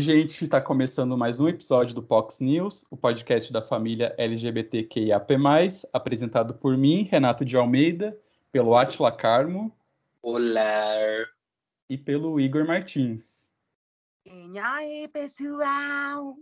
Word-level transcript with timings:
Oi, 0.00 0.04
gente, 0.04 0.46
está 0.46 0.62
começando 0.62 1.14
mais 1.14 1.38
um 1.40 1.46
episódio 1.46 1.94
do 1.94 2.02
Pox 2.02 2.40
News, 2.40 2.86
o 2.90 2.96
podcast 2.96 3.52
da 3.52 3.60
família 3.60 4.14
LGBTQIAP+, 4.16 5.34
apresentado 5.92 6.54
por 6.54 6.74
mim, 6.74 7.02
Renato 7.02 7.44
de 7.44 7.54
Almeida, 7.54 8.18
pelo 8.50 8.74
Atila 8.74 9.12
Carmo. 9.12 9.70
Olá! 10.22 10.64
E 11.86 11.98
pelo 11.98 12.40
Igor 12.40 12.66
Martins. 12.66 13.46
E 14.24 14.58
aí, 14.58 15.06
pessoal? 15.08 16.34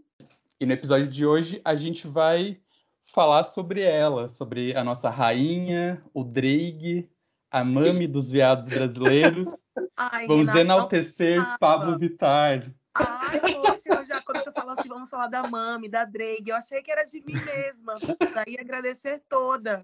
E 0.61 0.65
no 0.65 0.73
episódio 0.73 1.09
de 1.09 1.27
hoje 1.27 1.61
a 1.65 1.75
gente 1.75 2.07
vai 2.07 2.61
falar 3.07 3.43
sobre 3.43 3.81
ela, 3.81 4.29
sobre 4.29 4.73
a 4.77 4.85
nossa 4.85 5.11
rainha, 5.11 6.01
o 6.15 6.23
Drake, 6.23 7.11
a 7.51 7.65
mami 7.65 8.07
dos 8.07 8.31
viados 8.31 8.69
brasileiros. 8.69 9.49
Ai, 9.97 10.29
Vamos 10.29 10.47
Renato, 10.47 10.61
enaltecer 10.61 11.59
Pablo 11.59 11.99
Vittar. 11.99 12.73
Ai, 12.99 13.41
poxa, 13.41 13.89
eu 13.91 14.07
já 14.07 14.21
quando 14.23 14.43
tu 14.43 14.53
falou 14.53 14.73
assim, 14.73 14.89
vamos 14.89 15.09
falar 15.09 15.29
da 15.29 15.49
Mami, 15.49 15.89
da 15.89 16.05
Drake, 16.05 16.49
eu 16.49 16.57
achei 16.57 16.83
que 16.83 16.91
era 16.91 17.05
de 17.05 17.21
mim 17.25 17.35
mesma. 17.35 17.95
Daí 18.35 18.57
agradecer 18.59 19.23
toda. 19.29 19.79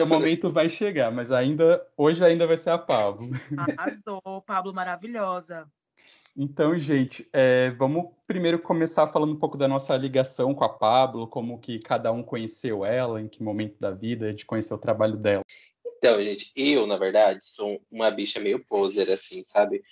O 0.00 0.06
momento 0.06 0.50
vai 0.50 0.68
chegar, 0.68 1.12
mas 1.12 1.30
ainda 1.30 1.86
hoje 1.96 2.24
ainda 2.24 2.46
vai 2.46 2.58
ser 2.58 2.70
a 2.70 2.78
Pablo. 2.78 3.28
Arrasou, 3.56 4.42
Pablo 4.44 4.74
maravilhosa. 4.74 5.70
Então, 6.36 6.78
gente, 6.78 7.28
é, 7.32 7.70
vamos 7.72 8.06
primeiro 8.26 8.58
começar 8.58 9.06
falando 9.08 9.34
um 9.34 9.38
pouco 9.38 9.56
da 9.56 9.68
nossa 9.68 9.94
ligação 9.96 10.54
com 10.54 10.64
a 10.64 10.68
Pablo, 10.68 11.28
como 11.28 11.60
que 11.60 11.78
cada 11.78 12.10
um 12.10 12.22
conheceu 12.22 12.84
ela, 12.84 13.20
em 13.20 13.28
que 13.28 13.42
momento 13.42 13.78
da 13.78 13.90
vida 13.90 14.26
a 14.26 14.30
gente 14.30 14.46
conheceu 14.46 14.76
o 14.76 14.80
trabalho 14.80 15.16
dela. 15.16 15.42
Então, 15.86 16.20
gente, 16.22 16.50
eu, 16.56 16.86
na 16.86 16.96
verdade, 16.96 17.40
sou 17.42 17.80
uma 17.90 18.10
bicha 18.10 18.40
meio 18.40 18.64
poser, 18.64 19.10
assim, 19.10 19.42
sabe? 19.42 19.82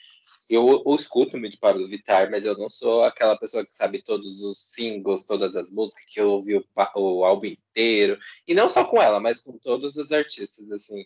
Eu, 0.48 0.82
eu 0.84 0.94
escuto 0.94 1.38
muito 1.38 1.58
Pablo 1.58 1.86
Vittar, 1.86 2.30
mas 2.30 2.44
eu 2.44 2.56
não 2.58 2.68
sou 2.68 3.04
aquela 3.04 3.36
pessoa 3.36 3.64
que 3.64 3.74
sabe 3.74 4.02
todos 4.02 4.42
os 4.42 4.58
singles, 4.58 5.24
todas 5.24 5.54
as 5.54 5.70
músicas, 5.70 6.04
que 6.06 6.20
eu 6.20 6.32
ouvi 6.32 6.56
o, 6.56 6.64
o 6.96 7.24
álbum 7.24 7.46
inteiro. 7.46 8.18
E 8.48 8.54
não 8.54 8.68
só 8.68 8.84
com 8.84 9.00
ela, 9.00 9.20
mas 9.20 9.40
com 9.40 9.56
todos 9.58 9.96
os 9.96 10.10
artistas, 10.12 10.72
assim. 10.72 11.04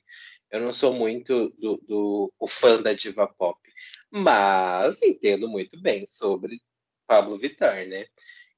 Eu 0.50 0.60
não 0.60 0.72
sou 0.72 0.94
muito 0.94 1.50
do, 1.58 1.76
do 1.86 2.32
o 2.38 2.46
fã 2.46 2.80
da 2.80 2.92
diva 2.92 3.26
pop. 3.26 3.58
Mas 4.10 5.02
entendo 5.02 5.48
muito 5.48 5.80
bem 5.80 6.06
sobre 6.06 6.60
Pablo 7.06 7.36
Vittar, 7.36 7.86
né? 7.88 8.06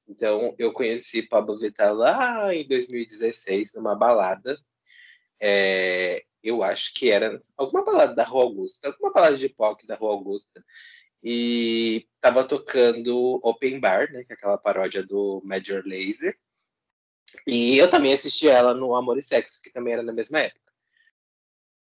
Então, 0.07 0.55
eu 0.57 0.71
conheci 0.71 1.21
Pablo 1.23 1.57
Vittar 1.57 1.93
lá 1.93 2.53
em 2.55 2.65
2016, 2.67 3.73
numa 3.73 3.95
balada. 3.95 4.57
É, 5.41 6.23
eu 6.43 6.63
acho 6.63 6.93
que 6.93 7.09
era 7.09 7.41
alguma 7.55 7.83
balada 7.83 8.15
da 8.15 8.23
Rua 8.23 8.43
Augusta, 8.43 8.87
alguma 8.87 9.11
balada 9.11 9.37
de 9.37 9.49
pop 9.49 9.85
da 9.87 9.95
Rua 9.95 10.11
Augusta. 10.11 10.63
E 11.23 12.07
tava 12.21 12.43
tocando 12.43 13.39
Open 13.43 13.79
Bar, 13.79 14.11
né, 14.11 14.23
que 14.23 14.31
é 14.33 14.35
aquela 14.35 14.57
paródia 14.57 15.03
do 15.03 15.41
Major 15.43 15.83
Laser. 15.85 16.35
E 17.45 17.77
eu 17.77 17.89
também 17.89 18.13
assisti 18.13 18.47
ela 18.47 18.73
no 18.73 18.95
Amor 18.95 19.17
e 19.17 19.23
Sexo, 19.23 19.61
que 19.61 19.71
também 19.71 19.93
era 19.93 20.03
na 20.03 20.13
mesma 20.13 20.39
época. 20.39 20.67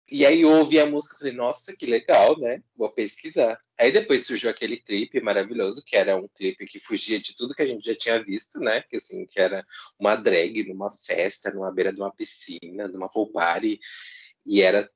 E 0.09 0.23
aí 0.23 0.41
eu 0.41 0.51
ouvi 0.51 0.79
a 0.79 0.85
música 0.85 1.15
e 1.15 1.19
falei, 1.19 1.33
nossa, 1.33 1.75
que 1.75 1.87
legal, 1.87 2.39
né? 2.39 2.61
Vou 2.75 2.91
pesquisar. 2.91 3.59
Aí 3.75 3.91
depois 3.91 4.25
surgiu 4.25 4.51
aquele 4.51 4.77
clipe 4.77 5.19
maravilhoso, 5.19 5.83
que 5.83 5.95
era 5.95 6.15
um 6.15 6.27
clipe 6.27 6.65
que 6.65 6.79
fugia 6.79 7.19
de 7.19 7.35
tudo 7.35 7.55
que 7.55 7.63
a 7.63 7.65
gente 7.65 7.83
já 7.83 7.95
tinha 7.95 8.23
visto, 8.23 8.59
né? 8.59 8.83
Que 8.83 8.97
assim, 8.97 9.25
que 9.25 9.39
era 9.39 9.65
uma 9.99 10.15
drag 10.15 10.63
numa 10.67 10.91
festa, 10.91 11.51
numa 11.51 11.71
beira 11.71 11.91
de 11.91 11.99
uma 11.99 12.13
piscina, 12.13 12.87
numa 12.87 13.09
pool 13.09 13.31
party. 13.31 13.79
E 14.45 14.61
era 14.61 14.89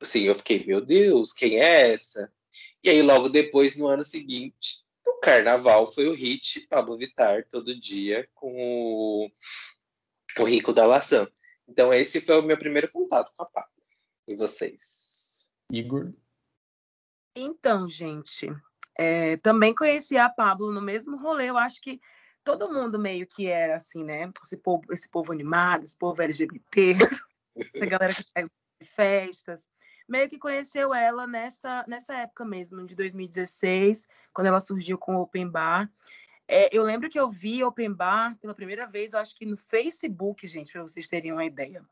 assim, 0.00 0.22
eu 0.22 0.34
fiquei, 0.34 0.64
meu 0.64 0.80
Deus, 0.80 1.32
quem 1.32 1.58
é 1.58 1.92
essa? 1.92 2.32
E 2.82 2.90
aí 2.90 3.02
logo 3.02 3.28
depois, 3.28 3.76
no 3.76 3.88
ano 3.88 4.04
seguinte, 4.04 4.84
o 5.06 5.18
carnaval 5.20 5.90
foi 5.90 6.06
o 6.06 6.14
hit 6.14 6.66
Pablo 6.68 6.96
Vittar 6.96 7.46
todo 7.50 7.78
dia 7.78 8.28
com 8.34 8.54
o, 8.56 9.30
o 10.38 10.44
Rico 10.44 10.72
da 10.72 10.86
Laçã. 10.86 11.28
Então 11.68 11.92
esse 11.92 12.20
foi 12.20 12.38
o 12.38 12.42
meu 12.42 12.58
primeiro 12.58 12.90
contato 12.90 13.32
com 13.36 13.42
a 13.42 13.46
Pablo. 13.46 13.72
E 14.28 14.34
vocês? 14.36 15.54
Igor? 15.70 16.12
Então, 17.36 17.88
gente, 17.88 18.48
é, 18.96 19.36
também 19.38 19.74
conheci 19.74 20.16
a 20.16 20.28
Pablo 20.28 20.72
no 20.72 20.80
mesmo 20.80 21.16
rolê. 21.16 21.50
Eu 21.50 21.58
acho 21.58 21.80
que 21.80 22.00
todo 22.44 22.72
mundo 22.72 22.98
meio 22.98 23.26
que 23.26 23.46
era 23.46 23.76
assim, 23.76 24.04
né? 24.04 24.30
Esse 24.42 24.56
povo, 24.56 24.84
esse 24.92 25.08
povo 25.08 25.32
animado, 25.32 25.84
esse 25.84 25.96
povo 25.96 26.22
LGBT, 26.22 26.92
a 27.82 27.86
galera 27.86 28.14
que 28.14 28.22
de 28.22 28.50
festas. 28.84 29.68
Meio 30.08 30.28
que 30.28 30.38
conheceu 30.38 30.94
ela 30.94 31.26
nessa, 31.26 31.84
nessa 31.88 32.14
época 32.14 32.44
mesmo, 32.44 32.86
de 32.86 32.94
2016, 32.94 34.06
quando 34.32 34.48
ela 34.48 34.60
surgiu 34.60 34.98
com 34.98 35.16
o 35.16 35.22
Open 35.22 35.48
Bar. 35.48 35.90
É, 36.46 36.76
eu 36.76 36.84
lembro 36.84 37.08
que 37.08 37.18
eu 37.18 37.30
vi 37.30 37.64
Open 37.64 37.92
Bar 37.92 38.36
pela 38.38 38.54
primeira 38.54 38.86
vez, 38.86 39.12
eu 39.12 39.20
acho 39.20 39.34
que 39.34 39.46
no 39.46 39.56
Facebook, 39.56 40.46
gente, 40.46 40.72
para 40.72 40.82
vocês 40.82 41.08
terem 41.08 41.32
uma 41.32 41.44
ideia. 41.44 41.82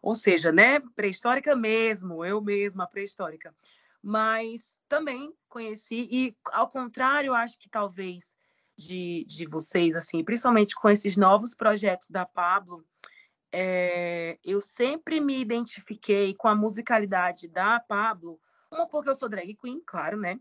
Ou 0.00 0.14
seja, 0.14 0.52
né, 0.52 0.78
pré-histórica 0.94 1.56
mesmo, 1.56 2.24
eu 2.24 2.40
mesma 2.40 2.86
pré-histórica. 2.86 3.54
Mas 4.00 4.80
também 4.88 5.34
conheci, 5.48 6.08
e 6.10 6.36
ao 6.52 6.68
contrário, 6.68 7.34
acho 7.34 7.58
que 7.58 7.68
talvez 7.68 8.36
de, 8.76 9.24
de 9.26 9.46
vocês, 9.46 9.96
assim, 9.96 10.22
principalmente 10.22 10.76
com 10.76 10.88
esses 10.88 11.16
novos 11.16 11.54
projetos 11.54 12.10
da 12.10 12.24
Pablo, 12.24 12.84
é, 13.58 14.38
eu 14.44 14.60
sempre 14.60 15.20
me 15.20 15.40
identifiquei 15.40 16.34
com 16.34 16.48
a 16.48 16.54
musicalidade 16.54 17.48
da 17.48 17.80
Pablo, 17.80 18.38
uma 18.70 18.86
porque 18.86 19.08
eu 19.08 19.14
sou 19.14 19.28
drag 19.28 19.54
queen, 19.54 19.80
claro, 19.86 20.18
né? 20.18 20.38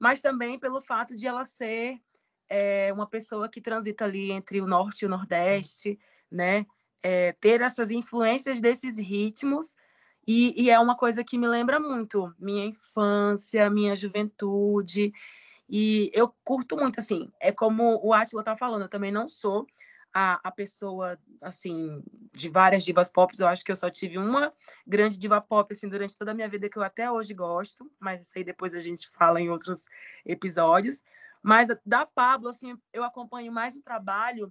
Mas 0.00 0.20
também 0.20 0.58
pelo 0.58 0.80
fato 0.80 1.14
de 1.14 1.26
ela 1.26 1.44
ser 1.44 2.00
é, 2.48 2.92
uma 2.92 3.06
pessoa 3.06 3.48
que 3.48 3.60
transita 3.60 4.04
ali 4.04 4.32
entre 4.32 4.60
o 4.60 4.66
norte 4.66 5.02
e 5.02 5.06
o 5.06 5.08
nordeste, 5.08 5.98
né? 6.30 6.66
é, 7.02 7.32
ter 7.40 7.60
essas 7.60 7.92
influências 7.92 8.60
desses 8.60 8.98
ritmos 8.98 9.76
e, 10.26 10.60
e, 10.60 10.70
é 10.70 10.78
uma 10.80 10.96
coisa 10.96 11.22
que 11.22 11.38
me 11.38 11.46
lembra 11.46 11.78
muito 11.78 12.34
minha 12.36 12.64
infância, 12.64 13.70
minha 13.70 13.94
juventude 13.94 15.12
e 15.68 16.10
eu 16.12 16.34
curto 16.42 16.76
muito 16.76 16.98
assim. 16.98 17.30
É 17.40 17.52
como 17.52 18.00
o 18.04 18.12
Atila 18.12 18.42
tá 18.42 18.56
falando, 18.56 18.82
eu 18.82 18.88
também 18.88 19.12
não 19.12 19.28
sou 19.28 19.66
a, 20.18 20.40
a 20.42 20.50
pessoa 20.50 21.18
assim 21.42 22.02
de 22.32 22.48
várias 22.48 22.82
divas 22.82 23.10
pop. 23.10 23.34
Eu 23.38 23.46
acho 23.46 23.62
que 23.62 23.70
eu 23.70 23.76
só 23.76 23.90
tive 23.90 24.16
uma 24.16 24.50
grande 24.86 25.18
diva 25.18 25.42
pop 25.42 25.70
assim 25.70 25.90
durante 25.90 26.16
toda 26.16 26.30
a 26.30 26.34
minha 26.34 26.48
vida 26.48 26.70
que 26.70 26.78
eu 26.78 26.82
até 26.82 27.10
hoje 27.10 27.34
gosto, 27.34 27.92
mas 28.00 28.22
isso 28.22 28.32
aí 28.34 28.42
depois 28.42 28.74
a 28.74 28.80
gente 28.80 29.06
fala 29.10 29.42
em 29.42 29.50
outros 29.50 29.84
episódios. 30.24 31.04
Mas 31.42 31.68
da 31.84 32.06
Pablo 32.06 32.48
assim, 32.48 32.78
eu 32.94 33.04
acompanho 33.04 33.52
mais 33.52 33.76
o 33.76 33.82
trabalho 33.82 34.50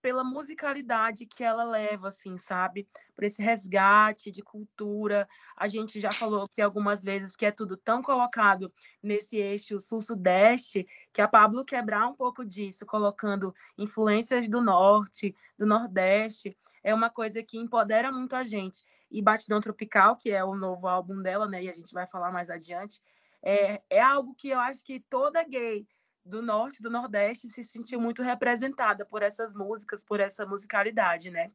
pela 0.00 0.24
musicalidade 0.24 1.26
que 1.26 1.44
ela 1.44 1.64
leva, 1.64 2.08
assim, 2.08 2.38
sabe? 2.38 2.88
Por 3.14 3.24
esse 3.24 3.42
resgate 3.42 4.30
de 4.30 4.42
cultura. 4.42 5.28
A 5.56 5.68
gente 5.68 6.00
já 6.00 6.10
falou 6.10 6.48
que 6.48 6.62
algumas 6.62 7.02
vezes 7.02 7.36
que 7.36 7.46
é 7.46 7.50
tudo 7.50 7.76
tão 7.76 8.02
colocado 8.02 8.72
nesse 9.02 9.36
eixo 9.36 9.78
sul-sudeste, 9.78 10.86
que 11.12 11.20
a 11.20 11.28
Pablo 11.28 11.64
quebrar 11.64 12.06
um 12.08 12.14
pouco 12.14 12.44
disso, 12.44 12.86
colocando 12.86 13.54
influências 13.76 14.48
do 14.48 14.60
norte, 14.60 15.34
do 15.58 15.66
nordeste, 15.66 16.56
é 16.82 16.94
uma 16.94 17.10
coisa 17.10 17.42
que 17.42 17.58
empodera 17.58 18.10
muito 18.10 18.34
a 18.34 18.44
gente. 18.44 18.82
E 19.10 19.20
Batidão 19.20 19.60
Tropical, 19.60 20.16
que 20.16 20.30
é 20.30 20.44
o 20.44 20.54
novo 20.54 20.86
álbum 20.86 21.20
dela, 21.20 21.46
né? 21.48 21.64
E 21.64 21.68
a 21.68 21.72
gente 21.72 21.92
vai 21.92 22.06
falar 22.06 22.30
mais 22.30 22.48
adiante, 22.48 23.02
é, 23.42 23.82
é 23.88 24.00
algo 24.00 24.34
que 24.34 24.50
eu 24.50 24.60
acho 24.60 24.84
que 24.84 25.00
toda 25.00 25.42
gay 25.42 25.86
do 26.24 26.42
norte, 26.42 26.82
do 26.82 26.90
nordeste, 26.90 27.48
se 27.48 27.64
sentiu 27.64 28.00
muito 28.00 28.22
representada 28.22 29.04
por 29.04 29.22
essas 29.22 29.54
músicas, 29.54 30.04
por 30.04 30.20
essa 30.20 30.46
musicalidade, 30.46 31.30
né? 31.30 31.50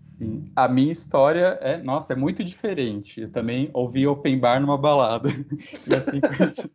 Sim. 0.00 0.50
A 0.54 0.68
minha 0.68 0.92
história 0.92 1.58
é, 1.60 1.78
nossa, 1.78 2.12
é 2.12 2.16
muito 2.16 2.42
diferente. 2.42 3.20
Eu 3.20 3.30
também 3.30 3.70
ouvi 3.72 4.06
open 4.06 4.38
bar 4.38 4.60
numa 4.60 4.76
balada. 4.76 5.28
assim 5.94 6.20
foi... 6.20 6.70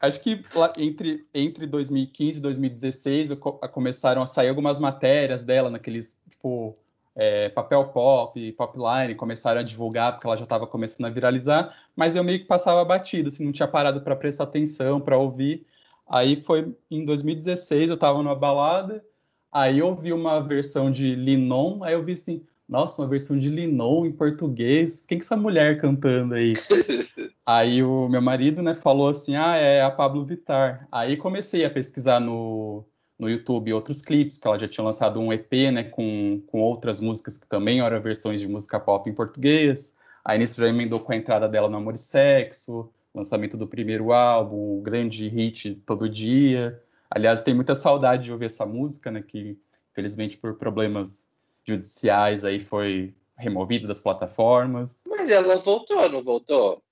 Acho 0.00 0.20
que 0.20 0.42
entre, 0.78 1.22
entre 1.32 1.64
2015 1.64 2.38
e 2.38 2.42
2016 2.42 3.30
começaram 3.72 4.20
a 4.20 4.26
sair 4.26 4.48
algumas 4.48 4.80
matérias 4.80 5.44
dela 5.44 5.70
naqueles, 5.70 6.18
tipo, 6.28 6.74
é, 7.14 7.48
papel 7.50 7.88
pop, 7.88 8.52
popline, 8.52 9.14
começaram 9.14 9.60
a 9.60 9.64
divulgar 9.64 10.12
porque 10.12 10.26
ela 10.26 10.36
já 10.36 10.44
estava 10.44 10.66
começando 10.66 11.06
a 11.06 11.10
viralizar, 11.10 11.76
mas 11.94 12.16
eu 12.16 12.24
meio 12.24 12.40
que 12.40 12.46
passava 12.46 12.84
batido, 12.84 13.28
assim, 13.28 13.44
não 13.44 13.52
tinha 13.52 13.68
parado 13.68 14.00
para 14.00 14.16
prestar 14.16 14.44
atenção, 14.44 15.00
para 15.00 15.18
ouvir. 15.18 15.66
Aí 16.08 16.42
foi 16.42 16.74
em 16.90 17.04
2016, 17.04 17.90
eu 17.90 17.94
estava 17.94 18.22
numa 18.22 18.34
balada, 18.34 19.04
aí 19.50 19.78
eu 19.78 19.86
ouvi 19.88 20.12
uma 20.12 20.40
versão 20.40 20.90
de 20.90 21.14
Linon, 21.14 21.82
aí 21.84 21.94
eu 21.94 22.04
vi 22.04 22.12
assim, 22.12 22.44
nossa, 22.68 23.02
uma 23.02 23.08
versão 23.08 23.38
de 23.38 23.48
Linon 23.48 24.06
em 24.06 24.12
português, 24.12 25.04
quem 25.06 25.18
que 25.18 25.24
é 25.24 25.26
essa 25.26 25.36
mulher 25.36 25.80
cantando 25.80 26.34
aí? 26.34 26.54
aí 27.44 27.82
o 27.82 28.08
meu 28.08 28.22
marido, 28.22 28.62
né, 28.62 28.74
falou 28.74 29.08
assim, 29.08 29.36
ah, 29.36 29.56
é 29.56 29.82
a 29.82 29.90
Pablo 29.90 30.24
Vittar. 30.24 30.88
Aí 30.90 31.16
comecei 31.16 31.64
a 31.64 31.70
pesquisar 31.70 32.20
no, 32.20 32.84
no 33.22 33.30
YouTube 33.30 33.72
outros 33.72 34.02
clipes, 34.02 34.36
que 34.36 34.48
ela 34.48 34.58
já 34.58 34.66
tinha 34.66 34.84
lançado 34.84 35.20
um 35.20 35.32
EP, 35.32 35.52
né, 35.72 35.84
com, 35.84 36.42
com 36.48 36.60
outras 36.60 36.98
músicas 36.98 37.38
que 37.38 37.46
também 37.46 37.80
eram 37.80 38.02
versões 38.02 38.40
de 38.40 38.48
música 38.48 38.80
pop 38.80 39.08
em 39.08 39.14
português. 39.14 39.96
Aí 40.24 40.38
nisso 40.38 40.60
já 40.60 40.66
emendou 40.66 40.98
com 40.98 41.12
a 41.12 41.16
entrada 41.16 41.48
dela 41.48 41.68
no 41.68 41.76
Amor 41.76 41.94
e 41.94 41.98
Sexo, 41.98 42.90
lançamento 43.14 43.56
do 43.56 43.64
primeiro 43.64 44.12
álbum, 44.12 44.78
o 44.78 44.82
grande 44.82 45.28
hit 45.28 45.76
Todo 45.86 46.08
Dia. 46.08 46.82
Aliás, 47.08 47.42
tem 47.42 47.54
muita 47.54 47.76
saudade 47.76 48.24
de 48.24 48.32
ouvir 48.32 48.46
essa 48.46 48.66
música, 48.66 49.08
né? 49.08 49.22
Que, 49.22 49.56
infelizmente, 49.92 50.36
por 50.36 50.54
problemas 50.54 51.28
judiciais 51.64 52.44
aí 52.44 52.58
foi 52.58 53.14
removida 53.36 53.86
das 53.86 54.00
plataformas. 54.00 55.04
Mas 55.06 55.30
ela 55.30 55.56
voltou, 55.58 56.08
não 56.08 56.24
voltou? 56.24 56.82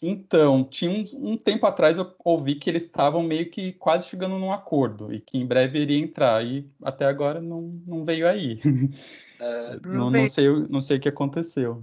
Então, 0.00 0.62
tinha 0.62 0.90
um, 0.90 1.32
um, 1.32 1.36
tempo 1.36 1.66
atrás 1.66 1.96
eu 1.96 2.14
ouvi 2.22 2.56
que 2.56 2.68
eles 2.68 2.84
estavam 2.84 3.22
meio 3.22 3.50
que 3.50 3.72
quase 3.72 4.06
chegando 4.06 4.38
num 4.38 4.52
acordo 4.52 5.12
e 5.12 5.20
que 5.20 5.38
em 5.38 5.46
breve 5.46 5.78
iria 5.78 5.98
entrar 5.98 6.44
e 6.44 6.70
até 6.82 7.06
agora 7.06 7.40
não, 7.40 7.80
não 7.86 8.04
veio 8.04 8.28
aí. 8.28 8.60
Uh, 8.64 9.80
não, 9.88 10.10
não, 10.10 10.28
sei, 10.28 10.48
não 10.68 10.80
sei 10.80 10.98
o 10.98 11.00
que 11.00 11.08
aconteceu. 11.08 11.82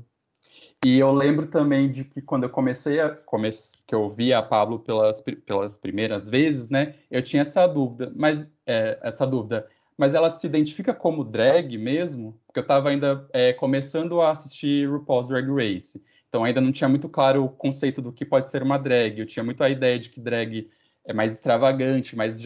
E 0.85 0.99
eu 0.99 1.11
lembro 1.13 1.47
também 1.47 1.89
de 1.89 2.03
que 2.03 2.21
quando 2.21 2.43
eu 2.43 2.49
comecei 2.49 2.99
a 2.99 3.09
comece, 3.09 3.77
que 3.87 3.95
eu 3.95 4.01
ouvi 4.01 4.33
a 4.33 4.43
Pablo 4.43 4.79
pelas, 4.79 5.21
pelas 5.45 5.77
primeiras 5.77 6.29
vezes, 6.29 6.69
né? 6.69 6.95
Eu 7.09 7.23
tinha 7.23 7.41
essa 7.41 7.65
dúvida, 7.65 8.11
mas 8.15 8.53
é, 8.67 8.99
essa 9.01 9.25
dúvida, 9.25 9.65
mas 9.97 10.13
ela 10.13 10.29
se 10.29 10.45
identifica 10.45 10.93
como 10.93 11.23
drag 11.23 11.77
mesmo? 11.77 12.37
Porque 12.45 12.59
eu 12.59 12.63
estava 12.63 12.89
ainda 12.89 13.25
é, 13.31 13.53
começando 13.53 14.19
a 14.21 14.31
assistir 14.31 14.89
RuPaul's 14.89 15.27
Drag 15.27 15.47
Race. 15.49 16.03
Então 16.33 16.43
ainda 16.43 16.59
não 16.59 16.71
tinha 16.71 16.89
muito 16.89 17.07
claro 17.07 17.45
o 17.45 17.49
conceito 17.49 18.01
do 18.01 18.11
que 18.11 18.25
pode 18.25 18.49
ser 18.49 18.63
uma 18.63 18.79
drag. 18.79 19.19
Eu 19.19 19.25
tinha 19.27 19.43
muito 19.43 19.63
a 19.63 19.69
ideia 19.69 19.99
de 19.99 20.09
que 20.09 20.19
drag 20.19 20.67
é 21.05 21.13
mais 21.13 21.31
extravagante, 21.31 22.15
mais, 22.15 22.39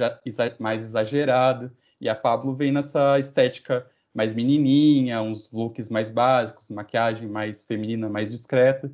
mais 0.59 0.83
exagerado. 0.83 1.71
E 2.01 2.09
a 2.09 2.13
Pablo 2.13 2.53
vem 2.53 2.69
nessa 2.69 3.17
estética 3.17 3.89
mais 4.13 4.33
menininha, 4.33 5.21
uns 5.21 5.53
looks 5.53 5.87
mais 5.87 6.11
básicos, 6.11 6.69
maquiagem 6.69 7.29
mais 7.29 7.63
feminina, 7.63 8.09
mais 8.09 8.29
discreta. 8.29 8.91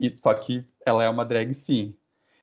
E 0.00 0.10
só 0.16 0.32
que 0.32 0.64
ela 0.86 1.04
é 1.04 1.08
uma 1.10 1.26
drag 1.26 1.52
sim. 1.52 1.94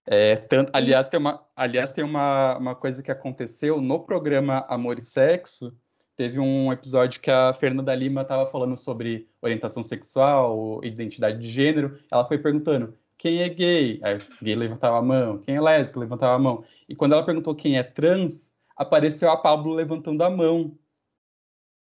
É, 0.06 0.36
tanto, 0.36 0.70
aliás, 0.76 1.10
tem, 1.10 1.20
uma, 1.20 1.44
aliás, 1.56 1.92
tem 1.92 2.04
uma, 2.04 2.60
uma 2.60 2.76
coisa 2.76 3.02
que 3.02 3.12
aconteceu 3.12 3.82
no 3.82 4.02
programa 4.02 4.68
Amor 4.70 5.00
e 5.00 5.02
Sexo, 5.02 5.76
Teve 6.16 6.40
um 6.40 6.72
episódio 6.72 7.20
que 7.20 7.32
a 7.32 7.54
Fernanda 7.54 7.96
Lima 7.96 8.22
estava 8.22 8.50
falando 8.52 8.78
sobre 8.78 9.28
orientação 9.42 9.82
sexual, 9.84 10.84
identidade 10.84 11.40
de 11.40 11.48
gênero. 11.48 12.00
Ela 12.12 12.28
foi 12.28 12.38
perguntando 12.38 12.98
quem 13.18 13.42
é 13.44 13.50
gay? 13.50 14.00
Aí 14.04 14.18
gay 14.42 14.56
levantava 14.56 14.98
a 14.98 15.02
mão. 15.02 15.40
Quem 15.40 15.56
é 15.56 15.62
lésbico? 15.62 16.00
Levantava 16.00 16.34
a 16.36 16.40
mão. 16.40 16.64
E 16.90 16.96
quando 16.96 17.14
ela 17.14 17.26
perguntou 17.26 17.56
quem 17.56 17.78
é 17.78 17.84
trans, 17.84 18.52
apareceu 18.76 19.30
a 19.32 19.38
Pablo 19.38 19.74
levantando 19.74 20.24
a 20.24 20.30
mão. 20.30 20.78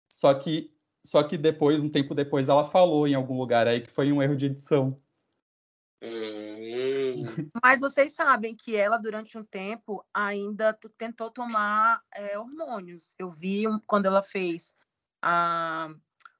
Só 0.07 0.33
que, 0.35 0.71
só 1.03 1.23
que 1.23 1.37
depois, 1.37 1.81
um 1.81 1.89
tempo 1.89 2.13
depois, 2.15 2.47
ela 2.47 2.69
falou 2.69 3.07
em 3.07 3.15
algum 3.15 3.37
lugar 3.37 3.67
aí 3.67 3.81
que 3.81 3.91
foi 3.91 4.11
um 4.11 4.21
erro 4.21 4.35
de 4.35 4.45
edição. 4.45 4.95
Mas 7.63 7.81
vocês 7.81 8.13
sabem 8.13 8.55
que 8.55 8.75
ela, 8.75 8.97
durante 8.97 9.37
um 9.37 9.43
tempo, 9.43 10.05
ainda 10.13 10.77
tentou 10.97 11.29
tomar 11.31 12.01
é, 12.13 12.37
hormônios. 12.37 13.15
Eu 13.17 13.31
vi 13.31 13.67
um, 13.67 13.79
quando 13.79 14.05
ela 14.05 14.21
fez 14.21 14.75
a, 15.21 15.89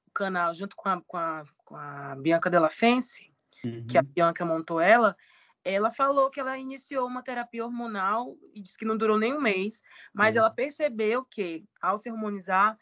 o 0.06 0.10
canal 0.12 0.54
junto 0.54 0.76
com 0.76 0.88
a, 0.88 1.00
com 1.02 1.16
a, 1.16 1.44
com 1.64 1.76
a 1.76 2.14
Bianca 2.16 2.48
Della 2.48 2.70
Fence, 2.70 3.32
uhum. 3.64 3.86
que 3.86 3.98
a 3.98 4.00
uhum. 4.00 4.08
Bianca 4.14 4.44
montou 4.44 4.80
ela, 4.80 5.16
ela 5.64 5.90
falou 5.90 6.30
que 6.30 6.38
ela 6.38 6.56
iniciou 6.56 7.06
uma 7.08 7.22
terapia 7.22 7.64
hormonal 7.64 8.36
e 8.54 8.62
disse 8.62 8.78
que 8.78 8.84
não 8.84 8.96
durou 8.96 9.18
nem 9.18 9.34
um 9.34 9.40
mês, 9.40 9.82
mas 10.14 10.36
uhum. 10.36 10.42
ela 10.42 10.50
percebeu 10.50 11.24
que, 11.24 11.64
ao 11.82 11.98
se 11.98 12.10
hormonizar, 12.10 12.78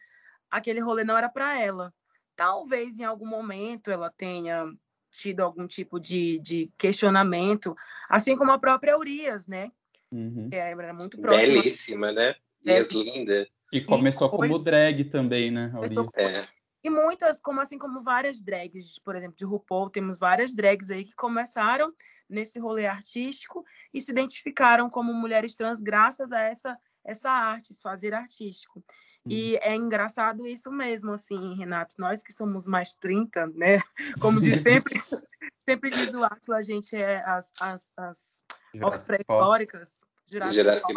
aquele 0.51 0.81
rolê 0.81 1.03
não 1.03 1.17
era 1.17 1.29
para 1.29 1.59
ela. 1.59 1.95
Talvez 2.37 3.01
em 3.01 3.05
algum 3.05 3.27
momento 3.27 3.91
ela 3.91 4.11
tenha 4.11 4.67
tido 5.15 5.41
algum 5.41 5.67
tipo 5.67 5.99
de, 6.01 6.39
de 6.41 6.71
questionamento, 6.77 7.77
assim 8.09 8.37
como 8.37 8.51
a 8.51 8.59
própria 8.59 8.99
Urias, 8.99 9.47
né? 9.47 9.71
Uhum. 10.11 10.49
Que 10.51 10.57
era 10.57 10.93
muito 10.93 11.19
próxima. 11.19 11.63
Belíssima, 11.63 12.13
né? 12.13 12.35
É, 12.67 12.81
linda. 12.83 13.47
E 13.73 13.81
começou 13.81 14.29
e 14.29 14.31
como 14.31 14.59
drag 14.59 15.05
também, 15.05 15.51
né? 15.51 15.73
É. 16.17 16.47
E 16.83 16.91
muitas, 16.91 17.41
como 17.41 17.61
assim 17.61 17.79
como 17.79 18.03
várias 18.03 18.43
drags, 18.43 18.99
por 18.99 19.17
exemplo, 19.17 19.37
de 19.37 19.45
RuPaul, 19.45 19.89
temos 19.89 20.19
várias 20.19 20.55
drags 20.55 20.91
aí 20.91 21.05
que 21.05 21.15
começaram 21.15 21.93
nesse 22.29 22.59
rolê 22.59 22.87
artístico 22.87 23.65
e 23.93 24.01
se 24.01 24.13
identificaram 24.13 24.91
como 24.91 25.13
mulheres 25.15 25.57
trans 25.57 25.81
graças 25.81 26.33
a 26.33 26.41
essa 26.41 26.79
essa 27.05 27.31
arte, 27.31 27.71
esse 27.71 27.83
fazer 27.83 28.15
artístico. 28.15 28.83
E 29.27 29.55
uhum. 29.55 29.59
é 29.63 29.75
engraçado 29.75 30.47
isso 30.47 30.71
mesmo, 30.71 31.13
assim, 31.13 31.55
Renato, 31.55 31.95
nós 31.99 32.23
que 32.23 32.33
somos 32.33 32.67
mais 32.67 32.95
30, 32.95 33.47
né? 33.49 33.81
Como 34.21 34.41
de 34.41 34.57
sempre, 34.57 35.01
sempre 35.69 35.91
diz 35.91 36.13
o 36.13 36.23
Atlas, 36.25 36.59
a 36.59 36.63
gente 36.63 36.95
é 36.95 37.23
as, 37.25 37.53
as, 37.61 37.95
as 37.97 38.45
pré-históricas, 39.07 40.01
Jurassic 40.27 40.95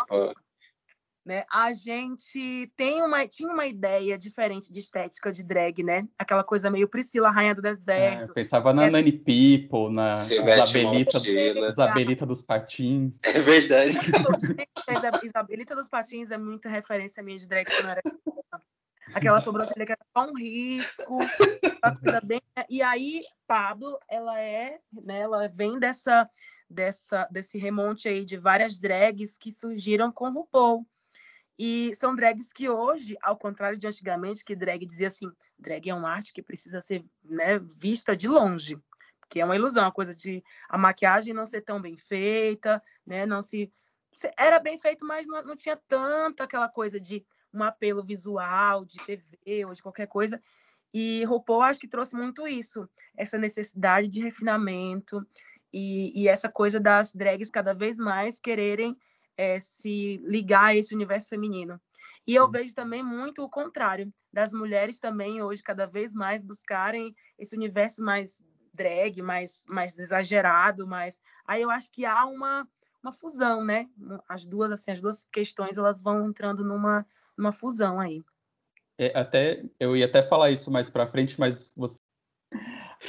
né? 1.28 1.44
A 1.52 1.74
gente 1.74 2.72
tem 2.78 3.04
uma, 3.04 3.28
tinha 3.28 3.52
uma 3.52 3.68
ideia 3.68 4.18
diferente 4.18 4.72
de 4.72 4.80
estética 4.80 5.30
de 5.30 5.44
drag, 5.44 5.84
né? 5.84 6.08
Aquela 6.18 6.42
coisa 6.42 6.72
meio 6.72 6.88
Priscila, 6.88 7.30
Rainha 7.30 7.54
do 7.54 7.62
Deserto. 7.62 8.32
É, 8.32 8.34
pensava 8.34 8.72
na 8.72 8.86
é, 8.86 8.90
Nani 8.90 9.12
People, 9.12 9.94
na 9.94 10.12
Isabelita, 10.12 11.18
Isabelita 11.68 12.26
dos 12.26 12.42
Patins. 12.42 13.20
É 13.26 13.42
verdade. 13.42 13.90
Isabelita 15.22 15.76
dos 15.76 15.90
Patins 15.90 16.32
é 16.32 16.38
muita 16.38 16.70
referência 16.70 17.22
minha 17.22 17.38
de 17.38 17.46
drag 17.46 17.66
quando 17.66 17.90
era 17.90 18.02
Aquela 19.14 19.40
sobrancelha 19.42 19.86
que 19.86 19.92
era 19.92 20.06
só 20.16 20.30
um 20.30 20.34
risco, 20.34 21.18
bem... 22.24 22.42
Né? 22.56 22.66
E 22.70 22.82
aí, 22.82 23.22
Pablo, 23.46 23.98
ela 24.08 24.40
é, 24.40 24.80
né? 24.92 25.20
Ela 25.22 25.48
vem 25.48 25.80
dessa, 25.80 26.30
dessa, 26.70 27.28
desse 27.32 27.58
remonte 27.58 28.08
aí 28.08 28.24
de 28.24 28.38
várias 28.38 28.80
drags 28.80 29.38
que 29.38 29.52
surgiram 29.52 30.12
com 30.12 30.30
o 30.30 30.34
RuPaul. 30.34 30.86
E 31.58 31.94
são 31.96 32.16
drags 32.16 32.54
que 32.54 32.70
hoje, 32.70 33.18
ao 33.22 33.36
contrário 33.36 33.80
de 33.80 33.88
antigamente, 33.88 34.46
que 34.46 34.56
drag 34.56 34.86
dizia 34.86 35.08
assim, 35.08 35.32
drag 35.58 35.90
é 35.90 35.94
uma 35.94 36.10
arte 36.10 36.32
que 36.32 36.42
precisa 36.42 36.80
ser 36.80 37.04
né, 37.24 37.58
vista 37.60 38.16
de 38.16 38.28
longe, 38.28 38.80
que 39.30 39.40
é 39.40 39.46
uma 39.46 39.56
ilusão, 39.56 39.86
a 39.86 39.92
coisa 39.92 40.16
de 40.16 40.44
a 40.70 40.78
maquiagem 40.78 41.34
não 41.34 41.46
ser 41.46 41.62
tão 41.62 41.82
bem 41.82 41.98
feita, 41.98 42.82
né, 43.06 43.26
não 43.26 43.42
se 43.42 43.72
era 44.38 44.60
bem 44.60 44.78
feito, 44.78 45.06
mas 45.06 45.28
não, 45.28 45.56
tinha 45.56 45.80
tanto 45.88 46.42
aquela 46.42 46.68
coisa 46.68 47.00
de 47.00 47.24
um 47.54 47.62
apelo 47.64 48.04
visual, 48.04 48.84
de 48.84 48.98
TV 49.06 49.66
ou 49.66 49.74
de 49.74 49.84
qualquer 49.84 50.08
coisa. 50.08 50.42
E 50.94 51.24
RuPaul 51.26 51.62
acho 51.62 51.80
que 51.80 51.88
trouxe 51.88 52.16
muito 52.16 52.48
isso, 52.48 52.90
essa 53.16 53.38
necessidade 53.38 54.08
de 54.08 54.22
refinamento 54.22 55.26
e, 55.72 56.20
e 56.20 56.28
essa 56.28 56.50
coisa 56.50 56.80
das 56.80 57.14
drags 57.14 57.52
cada 57.52 57.74
vez 57.74 57.98
mais 57.98 58.40
quererem 58.40 58.98
é, 59.38 59.60
se 59.60 60.18
ligar 60.26 60.66
a 60.66 60.76
esse 60.76 60.96
universo 60.96 61.30
feminino. 61.30 61.80
E 62.26 62.36
eu 62.36 62.50
vejo 62.50 62.74
também 62.74 63.04
muito 63.04 63.44
o 63.44 63.50
contrário, 63.50 64.12
das 64.34 64.52
mulheres 64.52 65.00
também 65.00 65.42
hoje 65.42 65.64
cada 65.64 65.86
vez 65.86 66.14
mais 66.14 66.44
buscarem 66.44 67.16
esse 67.40 67.56
universo 67.56 68.04
mais 68.04 68.44
drag, 68.74 69.22
mais, 69.22 69.64
mais 69.70 69.98
exagerado, 69.98 70.88
mais... 70.88 71.20
Aí 71.46 71.62
eu 71.62 71.70
acho 71.72 71.92
que 71.92 72.06
há 72.06 72.26
uma, 72.26 72.68
uma 73.02 73.12
fusão, 73.12 73.64
né? 73.64 73.90
As 74.28 74.46
duas, 74.46 74.72
assim, 74.72 74.92
as 74.92 75.02
duas 75.02 75.26
questões, 75.32 75.78
elas 75.78 76.02
vão 76.02 76.28
entrando 76.30 76.64
numa, 76.64 77.06
numa 77.38 77.52
fusão 77.52 78.00
aí. 78.00 78.24
É, 79.00 79.18
até, 79.18 79.64
eu 79.80 79.96
ia 79.96 80.06
até 80.06 80.28
falar 80.28 80.52
isso 80.52 80.72
mais 80.72 80.90
para 80.90 81.08
frente, 81.08 81.40
mas 81.40 81.72
você 81.76 81.97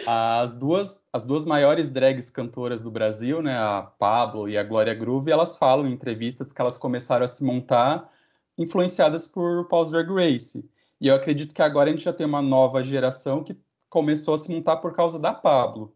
as 0.06 0.56
duas, 0.56 1.04
as 1.12 1.24
duas 1.24 1.44
maiores 1.44 1.90
drags 1.90 2.30
cantoras 2.30 2.82
do 2.82 2.90
Brasil, 2.90 3.42
né, 3.42 3.56
a 3.56 3.82
Pablo 3.82 4.48
e 4.48 4.56
a 4.56 4.62
Glória 4.62 4.94
Groove, 4.94 5.30
elas 5.30 5.56
falam 5.56 5.86
em 5.86 5.92
entrevistas 5.92 6.52
que 6.52 6.60
elas 6.60 6.76
começaram 6.76 7.24
a 7.24 7.28
se 7.28 7.42
montar 7.42 8.12
influenciadas 8.56 9.26
por 9.26 9.66
Paul's 9.68 9.90
Drag 9.90 10.08
Race. 10.10 10.68
E 11.00 11.06
eu 11.06 11.14
acredito 11.14 11.54
que 11.54 11.62
agora 11.62 11.88
a 11.88 11.92
gente 11.92 12.04
já 12.04 12.12
tem 12.12 12.26
uma 12.26 12.42
nova 12.42 12.82
geração 12.82 13.42
que 13.42 13.56
começou 13.88 14.34
a 14.34 14.38
se 14.38 14.50
montar 14.50 14.76
por 14.78 14.94
causa 14.94 15.18
da 15.18 15.32
Pablo. 15.32 15.94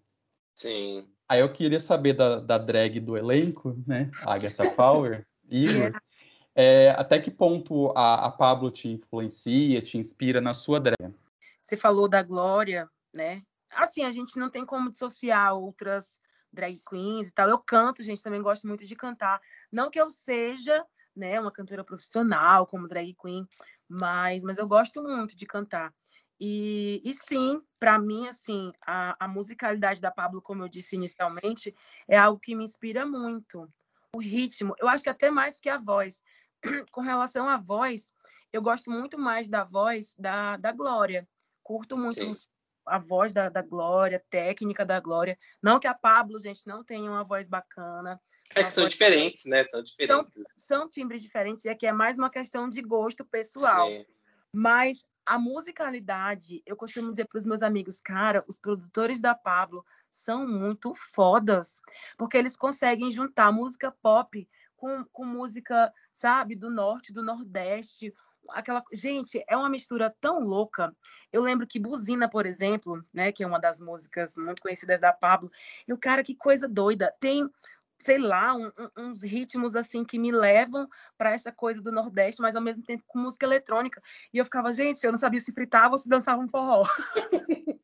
Sim. 0.54 1.06
Aí 1.28 1.40
eu 1.40 1.52
queria 1.52 1.80
saber 1.80 2.14
da, 2.14 2.40
da 2.40 2.58
drag 2.58 3.00
do 3.00 3.16
elenco, 3.16 3.76
né, 3.86 4.10
Agatha 4.24 4.70
Power, 4.70 5.26
Igor, 5.48 5.92
é, 6.54 6.90
até 6.90 7.18
que 7.18 7.30
ponto 7.30 7.90
a, 7.96 8.26
a 8.26 8.30
Pablo 8.30 8.70
te 8.70 8.88
influencia, 8.88 9.80
te 9.80 9.98
inspira 9.98 10.40
na 10.40 10.52
sua 10.52 10.78
drag? 10.78 11.14
Você 11.62 11.76
falou 11.76 12.08
da 12.08 12.22
Glória, 12.22 12.88
né? 13.12 13.42
Assim, 13.74 14.04
a 14.04 14.12
gente 14.12 14.38
não 14.38 14.50
tem 14.50 14.64
como 14.64 14.90
dissociar 14.90 15.54
outras 15.54 16.20
drag 16.52 16.78
queens 16.88 17.28
e 17.28 17.32
tal. 17.32 17.48
Eu 17.48 17.58
canto, 17.58 18.02
gente, 18.02 18.22
também 18.22 18.42
gosto 18.42 18.66
muito 18.66 18.84
de 18.84 18.94
cantar. 18.94 19.40
Não 19.70 19.90
que 19.90 20.00
eu 20.00 20.10
seja, 20.10 20.84
né, 21.16 21.40
uma 21.40 21.50
cantora 21.50 21.82
profissional 21.82 22.66
como 22.66 22.88
drag 22.88 23.14
queen, 23.20 23.48
mas, 23.88 24.42
mas 24.42 24.58
eu 24.58 24.68
gosto 24.68 25.02
muito 25.02 25.36
de 25.36 25.46
cantar. 25.46 25.92
E, 26.40 27.00
e 27.04 27.14
sim, 27.14 27.62
para 27.78 27.98
mim, 27.98 28.26
assim, 28.26 28.72
a, 28.84 29.16
a 29.24 29.28
musicalidade 29.28 30.00
da 30.00 30.10
Pablo, 30.10 30.42
como 30.42 30.64
eu 30.64 30.68
disse 30.68 30.96
inicialmente, 30.96 31.74
é 32.08 32.18
algo 32.18 32.40
que 32.40 32.54
me 32.54 32.64
inspira 32.64 33.06
muito. 33.06 33.72
O 34.14 34.18
ritmo, 34.20 34.74
eu 34.78 34.88
acho 34.88 35.04
que 35.04 35.10
até 35.10 35.30
mais 35.30 35.60
que 35.60 35.68
a 35.68 35.78
voz. 35.78 36.22
Com 36.90 37.00
relação 37.00 37.48
à 37.48 37.56
voz, 37.56 38.12
eu 38.52 38.60
gosto 38.60 38.90
muito 38.90 39.18
mais 39.18 39.48
da 39.48 39.64
voz 39.64 40.14
da, 40.18 40.56
da 40.56 40.72
Glória. 40.72 41.28
Curto 41.62 41.96
muito 41.96 42.20
a 42.86 42.98
voz 42.98 43.32
da, 43.32 43.48
da 43.48 43.62
Glória, 43.62 44.22
técnica 44.30 44.84
da 44.84 45.00
Glória. 45.00 45.38
Não 45.62 45.78
que 45.78 45.86
a 45.86 45.94
Pablo, 45.94 46.38
gente, 46.38 46.66
não 46.66 46.84
tenha 46.84 47.10
uma 47.10 47.24
voz 47.24 47.48
bacana. 47.48 48.20
É 48.54 48.64
que 48.64 48.70
são 48.72 48.88
diferentes, 48.88 49.44
né? 49.46 49.64
São 49.64 49.82
diferentes. 49.82 50.34
São, 50.56 50.80
são, 50.80 50.88
timbres 50.88 51.22
diferentes, 51.22 51.64
e 51.64 51.68
aqui 51.68 51.86
é 51.86 51.92
mais 51.92 52.18
uma 52.18 52.30
questão 52.30 52.68
de 52.68 52.82
gosto 52.82 53.24
pessoal. 53.24 53.88
Sim. 53.88 54.04
Mas 54.52 55.06
a 55.24 55.38
musicalidade, 55.38 56.62
eu 56.66 56.76
costumo 56.76 57.10
dizer 57.10 57.26
para 57.26 57.38
os 57.38 57.46
meus 57.46 57.62
amigos, 57.62 58.00
cara, 58.00 58.44
os 58.46 58.58
produtores 58.58 59.20
da 59.20 59.34
Pablo 59.34 59.84
são 60.10 60.46
muito 60.46 60.92
fodas, 60.94 61.80
porque 62.18 62.36
eles 62.36 62.56
conseguem 62.56 63.10
juntar 63.10 63.50
música 63.50 63.90
pop 64.02 64.46
com, 64.76 65.04
com 65.12 65.24
música, 65.24 65.92
sabe, 66.12 66.56
do 66.56 66.68
norte, 66.68 67.12
do 67.12 67.22
nordeste, 67.22 68.12
aquela 68.50 68.82
gente 68.92 69.42
é 69.48 69.56
uma 69.56 69.68
mistura 69.68 70.14
tão 70.20 70.40
louca 70.40 70.94
eu 71.32 71.42
lembro 71.42 71.66
que 71.66 71.78
buzina 71.78 72.28
por 72.28 72.46
exemplo 72.46 73.04
né 73.12 73.32
que 73.32 73.42
é 73.42 73.46
uma 73.46 73.60
das 73.60 73.80
músicas 73.80 74.36
muito 74.36 74.60
conhecidas 74.60 75.00
da 75.00 75.12
Pablo 75.12 75.50
e 75.86 75.92
o 75.92 75.98
cara 75.98 76.22
que 76.22 76.34
coisa 76.34 76.68
doida 76.68 77.14
tem 77.20 77.48
sei 78.02 78.18
lá, 78.18 78.52
um, 78.52 78.66
um, 78.66 79.10
uns 79.10 79.22
ritmos 79.22 79.76
assim 79.76 80.04
que 80.04 80.18
me 80.18 80.32
levam 80.32 80.88
para 81.16 81.30
essa 81.30 81.52
coisa 81.52 81.80
do 81.80 81.92
Nordeste, 81.92 82.42
mas 82.42 82.56
ao 82.56 82.62
mesmo 82.62 82.82
tempo 82.82 83.04
com 83.06 83.20
música 83.20 83.46
eletrônica. 83.46 84.02
E 84.34 84.38
eu 84.38 84.44
ficava, 84.44 84.72
gente, 84.72 85.04
eu 85.04 85.12
não 85.12 85.18
sabia 85.18 85.40
se 85.40 85.52
fritava 85.52 85.94
ou 85.94 85.98
se 85.98 86.08
dançava 86.08 86.42
um 86.42 86.48
forró. 86.48 86.82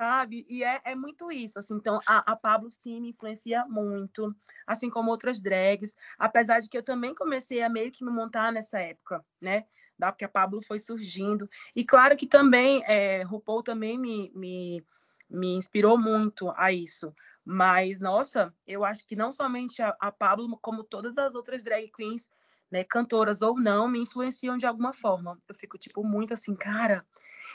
Sabe? 0.00 0.46
E 0.48 0.64
é, 0.64 0.80
é 0.84 0.94
muito 0.94 1.30
isso. 1.30 1.58
Assim, 1.58 1.74
então, 1.74 2.00
a, 2.08 2.32
a 2.32 2.36
Pablo 2.40 2.70
sim 2.70 2.98
me 2.98 3.10
influencia 3.10 3.66
muito, 3.66 4.34
assim 4.66 4.88
como 4.88 5.10
outras 5.10 5.38
drags, 5.38 5.94
apesar 6.18 6.60
de 6.60 6.68
que 6.70 6.78
eu 6.78 6.82
também 6.82 7.14
comecei 7.14 7.62
a 7.62 7.68
meio 7.68 7.92
que 7.92 8.02
me 8.02 8.10
montar 8.10 8.50
nessa 8.50 8.78
época, 8.78 9.22
né? 9.38 9.66
Porque 10.00 10.24
a 10.24 10.28
Pablo 10.28 10.62
foi 10.62 10.78
surgindo. 10.78 11.48
E 11.74 11.84
claro 11.84 12.16
que 12.16 12.26
também, 12.26 12.82
é, 12.86 13.22
RuPaul 13.22 13.62
também 13.62 13.98
me, 13.98 14.30
me, 14.34 14.84
me 15.28 15.54
inspirou 15.54 15.98
muito 15.98 16.52
a 16.56 16.72
isso. 16.72 17.12
Mas, 17.44 17.98
nossa, 17.98 18.54
eu 18.66 18.84
acho 18.84 19.06
que 19.06 19.16
não 19.16 19.32
somente 19.32 19.80
a, 19.82 19.96
a 19.98 20.12
Pablo, 20.12 20.58
como 20.60 20.84
todas 20.84 21.16
as 21.16 21.34
outras 21.34 21.62
drag 21.62 21.90
queens, 21.90 22.30
né, 22.70 22.84
cantoras 22.84 23.40
ou 23.40 23.58
não, 23.58 23.88
me 23.88 23.98
influenciam 23.98 24.58
de 24.58 24.66
alguma 24.66 24.92
forma. 24.92 25.40
Eu 25.48 25.54
fico, 25.54 25.78
tipo, 25.78 26.04
muito 26.04 26.34
assim, 26.34 26.54
cara. 26.54 27.04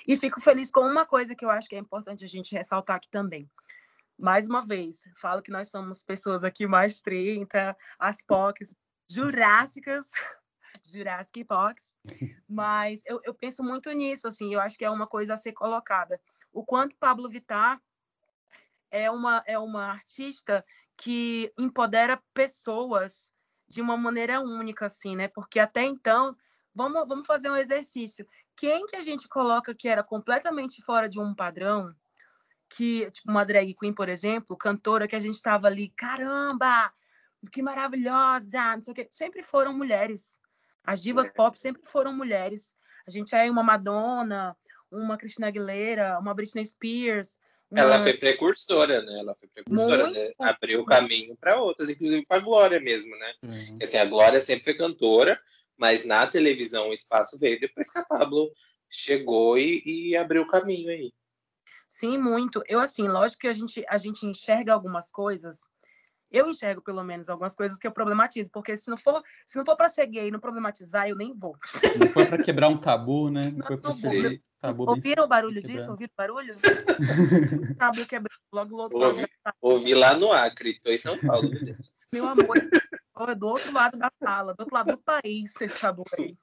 E 0.07 0.17
fico 0.17 0.41
feliz 0.41 0.71
com 0.71 0.81
uma 0.81 1.05
coisa 1.05 1.35
que 1.35 1.45
eu 1.45 1.49
acho 1.49 1.69
que 1.69 1.75
é 1.75 1.79
importante 1.79 2.25
a 2.25 2.27
gente 2.27 2.55
ressaltar 2.55 2.95
aqui 2.95 3.09
também. 3.09 3.49
Mais 4.17 4.47
uma 4.47 4.61
vez, 4.61 5.03
falo 5.17 5.41
que 5.41 5.51
nós 5.51 5.69
somos 5.69 6.03
pessoas 6.03 6.43
aqui 6.43 6.67
mais 6.67 7.01
30, 7.01 7.75
as 7.99 8.23
POCs 8.23 8.75
jurássicas, 9.09 10.11
Jurassic 10.83 11.43
Pox, 11.45 11.97
mas 12.47 13.01
eu, 13.05 13.19
eu 13.23 13.33
penso 13.33 13.63
muito 13.63 13.91
nisso, 13.91 14.27
assim, 14.27 14.53
eu 14.53 14.59
acho 14.59 14.77
que 14.77 14.85
é 14.85 14.89
uma 14.89 15.07
coisa 15.07 15.33
a 15.33 15.37
ser 15.37 15.53
colocada. 15.53 16.19
O 16.51 16.65
quanto 16.65 16.97
Pablo 16.97 17.29
Vittar 17.29 17.81
é 18.91 19.09
uma, 19.09 19.43
é 19.47 19.57
uma 19.57 19.85
artista 19.85 20.63
que 20.95 21.51
empodera 21.57 22.21
pessoas 22.33 23.33
de 23.67 23.81
uma 23.81 23.97
maneira 23.97 24.39
única, 24.39 24.85
assim, 24.85 25.15
né? 25.15 25.27
Porque 25.27 25.59
até 25.59 25.83
então, 25.83 26.37
vamos, 26.75 27.07
vamos 27.07 27.25
fazer 27.25 27.49
um 27.49 27.55
exercício. 27.55 28.27
Quem 28.55 28.85
que 28.85 28.95
a 28.95 29.01
gente 29.01 29.27
coloca 29.27 29.73
que 29.73 29.87
era 29.87 30.03
completamente 30.03 30.81
fora 30.83 31.09
de 31.09 31.19
um 31.19 31.33
padrão? 31.33 31.91
Que, 32.69 33.09
tipo, 33.11 33.31
uma 33.31 33.43
drag 33.43 33.73
queen, 33.73 33.93
por 33.93 34.09
exemplo, 34.09 34.57
cantora, 34.57 35.07
que 35.07 35.15
a 35.15 35.19
gente 35.19 35.35
estava 35.35 35.67
ali, 35.67 35.89
caramba, 35.89 36.93
que 37.51 37.61
maravilhosa, 37.61 38.75
não 38.75 38.81
sei 38.81 38.91
o 38.91 38.95
quê. 38.95 39.07
Sempre 39.09 39.41
foram 39.41 39.73
mulheres. 39.73 40.39
As 40.83 40.99
divas 40.99 41.27
é. 41.27 41.31
pop 41.31 41.57
sempre 41.57 41.81
foram 41.85 42.13
mulheres. 42.13 42.75
A 43.07 43.11
gente 43.11 43.33
é 43.35 43.49
uma 43.49 43.63
Madonna, 43.63 44.55
uma 44.91 45.17
Christina 45.17 45.47
Aguilera, 45.47 46.19
uma 46.19 46.33
Britney 46.33 46.65
Spears, 46.65 47.39
ela 47.75 48.03
foi 48.03 48.13
precursora, 48.13 49.01
né? 49.01 49.19
Ela 49.19 49.35
foi 49.35 49.49
precursora, 49.49 50.11
né? 50.11 50.31
abriu 50.39 50.81
o 50.81 50.85
caminho 50.85 51.35
para 51.35 51.59
outras, 51.59 51.89
inclusive 51.89 52.25
para 52.25 52.37
a 52.37 52.39
Glória 52.39 52.79
mesmo, 52.79 53.15
né? 53.17 53.33
Uhum. 53.43 53.79
Assim, 53.81 53.97
a 53.97 54.05
Glória 54.05 54.39
sempre 54.39 54.65
foi 54.65 54.73
cantora, 54.75 55.39
mas 55.75 56.05
na 56.05 56.27
televisão 56.27 56.89
o 56.89 56.93
espaço 56.93 57.39
veio 57.39 57.59
depois 57.59 57.91
que 57.91 57.97
a 57.97 58.05
Pablo 58.05 58.51
chegou 58.89 59.57
e, 59.57 59.81
e 59.85 60.15
abriu 60.15 60.43
o 60.43 60.47
caminho 60.47 60.89
aí. 60.89 61.11
Sim, 61.87 62.17
muito. 62.17 62.63
Eu, 62.67 62.79
assim, 62.79 63.07
lógico 63.07 63.41
que 63.41 63.47
a 63.47 63.53
gente, 63.53 63.83
a 63.87 63.97
gente 63.97 64.25
enxerga 64.25 64.73
algumas 64.73 65.11
coisas 65.11 65.61
eu 66.33 66.49
enxergo 66.49 66.81
pelo 66.81 67.03
menos 67.03 67.29
algumas 67.29 67.55
coisas 67.55 67.77
que 67.77 67.85
eu 67.85 67.91
problematizo, 67.91 68.49
porque 68.51 68.75
se 68.75 68.89
não 68.89 68.97
for, 68.97 69.21
se 69.45 69.55
não 69.55 69.63
for 69.63 69.77
para 69.77 69.87
ser 69.87 70.07
gay 70.07 70.27
e 70.27 70.31
não 70.31 70.39
problematizar, 70.39 71.07
eu 71.07 71.15
nem 71.15 71.31
vou. 71.31 71.55
Não 71.99 72.07
foi 72.07 72.25
para 72.25 72.43
quebrar 72.43 72.69
um 72.69 72.77
tabu, 72.77 73.29
né? 73.29 73.43
Não, 73.51 73.51
não 73.59 73.67
foi 73.67 73.77
para 73.77 73.91
ser 73.91 74.41
tabu. 74.59 74.89
Ouviram 74.89 75.25
o 75.25 75.27
barulho 75.27 75.61
disso? 75.61 75.91
Ouviram 75.91 76.11
o 76.11 76.17
barulho? 76.17 76.53
tabu 77.77 78.05
quebrou 78.07 78.35
logo 78.51 78.75
outro 78.77 78.97
ouvi, 78.97 79.21
lado. 79.21 79.57
Ouvi 79.61 79.93
lá 79.93 80.17
no 80.17 80.31
Acre, 80.31 80.79
tô 80.81 80.89
em 80.89 80.97
São 80.97 81.17
Paulo, 81.19 81.49
meu 81.49 81.63
Deus. 81.63 81.93
Meu 82.11 82.27
amor, 82.27 82.57
é 83.29 83.35
do 83.35 83.47
outro 83.47 83.71
lado 83.71 83.97
da 83.99 84.11
sala, 84.19 84.55
do 84.55 84.61
outro 84.61 84.75
lado 84.75 84.91
do 84.93 84.97
país, 84.97 85.61
esse 85.61 85.79
tabu 85.79 86.03
aí. 86.17 86.35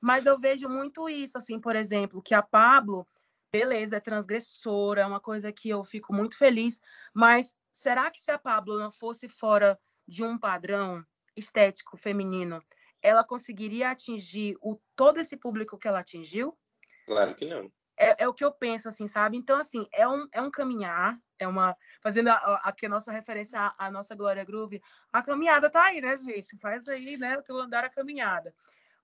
Mas 0.00 0.26
eu 0.26 0.38
vejo 0.38 0.68
muito 0.68 1.08
isso, 1.08 1.38
assim, 1.38 1.60
por 1.60 1.76
exemplo, 1.76 2.20
que 2.22 2.34
a 2.34 2.42
Pablo, 2.42 3.06
beleza, 3.52 3.96
é 3.96 4.00
transgressora, 4.00 5.02
é 5.02 5.06
uma 5.06 5.20
coisa 5.20 5.52
que 5.52 5.68
eu 5.68 5.84
fico 5.84 6.12
muito 6.12 6.36
feliz, 6.36 6.80
mas 7.14 7.54
será 7.78 8.10
que 8.10 8.20
se 8.20 8.30
a 8.32 8.38
Pablo 8.38 8.76
não 8.76 8.90
fosse 8.90 9.28
fora 9.28 9.78
de 10.06 10.24
um 10.24 10.36
padrão 10.36 11.04
estético 11.36 11.96
feminino, 11.96 12.60
ela 13.00 13.22
conseguiria 13.22 13.90
atingir 13.90 14.56
o, 14.60 14.80
todo 14.96 15.20
esse 15.20 15.36
público 15.36 15.78
que 15.78 15.86
ela 15.86 16.00
atingiu? 16.00 16.58
Claro 17.06 17.36
que 17.36 17.46
não. 17.46 17.70
É, 17.96 18.24
é 18.24 18.28
o 18.28 18.34
que 18.34 18.44
eu 18.44 18.50
penso, 18.50 18.88
assim, 18.88 19.06
sabe? 19.06 19.36
Então, 19.36 19.58
assim, 19.58 19.86
é 19.92 20.08
um, 20.08 20.26
é 20.32 20.42
um 20.42 20.50
caminhar, 20.50 21.16
é 21.38 21.46
uma. 21.46 21.76
Fazendo 22.02 22.28
aqui 22.30 22.86
a, 22.86 22.88
a 22.88 22.90
nossa 22.90 23.12
referência 23.12 23.60
à, 23.60 23.86
à, 23.86 23.90
nossa 23.90 24.14
Glória 24.16 24.44
Groove, 24.44 24.82
a 25.12 25.22
caminhada 25.22 25.70
tá 25.70 25.84
aí, 25.84 26.00
né, 26.00 26.16
gente? 26.16 26.58
Faz 26.58 26.88
aí, 26.88 27.16
né, 27.16 27.38
o 27.38 27.42
teu 27.42 27.60
andar 27.60 27.84
a 27.84 27.90
caminhada. 27.90 28.52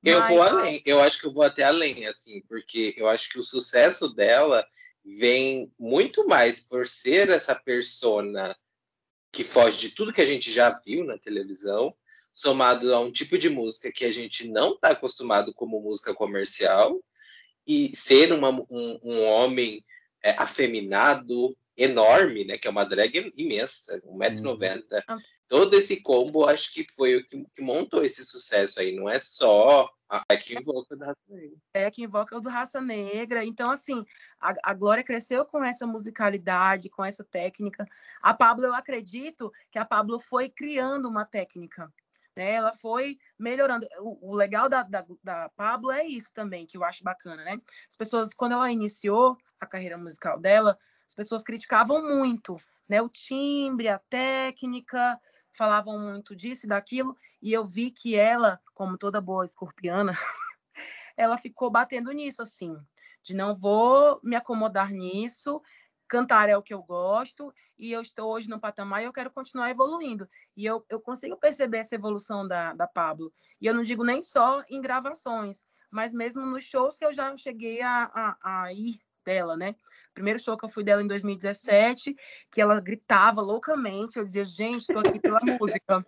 Eu 0.02 0.18
Mas, 0.18 0.28
vou 0.30 0.42
além, 0.42 0.82
eu 0.84 1.00
acho 1.00 1.20
que 1.20 1.26
eu 1.26 1.32
vou 1.32 1.44
até 1.44 1.62
além, 1.62 2.06
assim, 2.06 2.42
porque 2.48 2.94
eu 2.96 3.08
acho 3.08 3.30
que 3.30 3.38
o 3.38 3.44
sucesso 3.44 4.08
dela 4.12 4.66
vem 5.04 5.72
muito 5.78 6.26
mais 6.26 6.60
por 6.60 6.88
ser 6.88 7.28
essa 7.28 7.54
persona 7.54 8.56
que 9.34 9.42
foge 9.42 9.78
de 9.78 9.90
tudo 9.90 10.12
que 10.12 10.20
a 10.20 10.26
gente 10.26 10.52
já 10.52 10.70
viu 10.86 11.04
na 11.04 11.18
televisão, 11.18 11.94
somado 12.32 12.94
a 12.94 13.00
um 13.00 13.10
tipo 13.10 13.36
de 13.36 13.50
música 13.50 13.90
que 13.92 14.04
a 14.04 14.12
gente 14.12 14.48
não 14.48 14.74
está 14.74 14.90
acostumado 14.90 15.52
como 15.52 15.80
música 15.80 16.14
comercial, 16.14 17.02
e 17.66 17.94
ser 17.96 18.32
uma, 18.32 18.50
um, 18.50 19.00
um, 19.02 19.24
homem 19.24 19.82
é, 20.22 20.30
afeminado, 20.32 21.56
enorme, 21.76 22.44
né, 22.44 22.56
que 22.56 22.68
é 22.68 22.70
uma 22.70 22.84
drag 22.84 23.32
imensa, 23.36 24.00
1,90m. 24.06 25.02
Uhum. 25.08 25.18
Todo 25.48 25.74
esse 25.74 26.00
combo, 26.00 26.46
acho 26.46 26.72
que 26.72 26.86
foi 26.94 27.16
o 27.16 27.26
que, 27.26 27.44
que 27.54 27.62
montou 27.62 28.04
esse 28.04 28.24
sucesso 28.24 28.80
aí, 28.80 28.94
não 28.94 29.08
é 29.08 29.18
só 29.18 29.90
é 30.28 30.36
que 30.36 30.58
invoca 30.58 30.96
do 30.96 31.04
Raça 31.04 31.20
Negra. 31.28 31.58
É 31.72 31.90
que 31.90 32.02
invoca 32.02 32.36
o 32.36 32.40
do 32.40 32.48
Raça 32.48 32.80
Negra. 32.80 33.44
Então, 33.44 33.70
assim, 33.70 34.04
a, 34.40 34.54
a 34.62 34.74
Glória 34.74 35.04
cresceu 35.04 35.44
com 35.44 35.64
essa 35.64 35.86
musicalidade, 35.86 36.90
com 36.90 37.04
essa 37.04 37.24
técnica. 37.24 37.86
A 38.22 38.34
Pablo, 38.34 38.64
eu 38.64 38.74
acredito 38.74 39.52
que 39.70 39.78
a 39.78 39.84
Pablo 39.84 40.18
foi 40.18 40.48
criando 40.48 41.08
uma 41.08 41.24
técnica. 41.24 41.92
Né? 42.36 42.52
Ela 42.52 42.72
foi 42.74 43.18
melhorando. 43.38 43.86
O, 44.00 44.30
o 44.30 44.34
legal 44.34 44.68
da, 44.68 44.82
da, 44.82 45.04
da, 45.22 45.48
Pablo 45.50 45.90
é 45.90 46.04
isso 46.04 46.32
também, 46.32 46.66
que 46.66 46.76
eu 46.76 46.84
acho 46.84 47.04
bacana, 47.04 47.44
né? 47.44 47.60
As 47.88 47.96
pessoas, 47.96 48.34
quando 48.34 48.52
ela 48.52 48.70
iniciou 48.70 49.36
a 49.60 49.66
carreira 49.66 49.96
musical 49.96 50.38
dela, 50.38 50.78
as 51.06 51.14
pessoas 51.14 51.44
criticavam 51.44 52.02
muito, 52.02 52.56
né? 52.88 53.00
O 53.00 53.08
timbre, 53.08 53.88
a 53.88 53.98
técnica, 53.98 55.18
falavam 55.54 55.98
muito 55.98 56.34
disso 56.34 56.66
e 56.66 56.68
daquilo, 56.68 57.16
e 57.40 57.52
eu 57.52 57.64
vi 57.64 57.90
que 57.90 58.16
ela, 58.16 58.60
como 58.74 58.98
toda 58.98 59.20
boa 59.20 59.44
escorpiana, 59.44 60.12
ela 61.16 61.38
ficou 61.38 61.70
batendo 61.70 62.10
nisso, 62.12 62.42
assim, 62.42 62.76
de 63.22 63.34
não 63.34 63.54
vou 63.54 64.20
me 64.22 64.36
acomodar 64.36 64.90
nisso, 64.90 65.62
cantar 66.08 66.48
é 66.48 66.56
o 66.56 66.62
que 66.62 66.74
eu 66.74 66.82
gosto, 66.82 67.52
e 67.78 67.90
eu 67.90 68.00
estou 68.00 68.32
hoje 68.32 68.48
no 68.48 68.60
patamar 68.60 69.02
e 69.02 69.06
eu 69.06 69.12
quero 69.12 69.30
continuar 69.30 69.70
evoluindo. 69.70 70.28
E 70.56 70.64
eu, 70.66 70.84
eu 70.88 71.00
consigo 71.00 71.36
perceber 71.36 71.78
essa 71.78 71.94
evolução 71.94 72.46
da, 72.46 72.72
da 72.72 72.86
Pablo. 72.86 73.32
E 73.60 73.66
eu 73.66 73.74
não 73.74 73.82
digo 73.82 74.04
nem 74.04 74.22
só 74.22 74.62
em 74.68 74.80
gravações, 74.80 75.64
mas 75.90 76.12
mesmo 76.12 76.44
nos 76.44 76.64
shows 76.64 76.98
que 76.98 77.04
eu 77.04 77.12
já 77.12 77.34
cheguei 77.36 77.80
a, 77.80 78.10
a, 78.14 78.64
a 78.64 78.72
ir 78.72 79.00
dela, 79.24 79.56
né? 79.56 79.74
Primeiro 80.12 80.38
show 80.38 80.56
que 80.56 80.64
eu 80.64 80.68
fui 80.68 80.84
dela 80.84 81.02
em 81.02 81.06
2017, 81.06 82.14
que 82.50 82.60
ela 82.60 82.80
gritava 82.80 83.40
loucamente. 83.40 84.18
Eu 84.18 84.24
dizia, 84.24 84.44
gente, 84.44 84.82
estou 84.82 85.00
aqui 85.00 85.18
pela 85.18 85.40
música. 85.58 86.06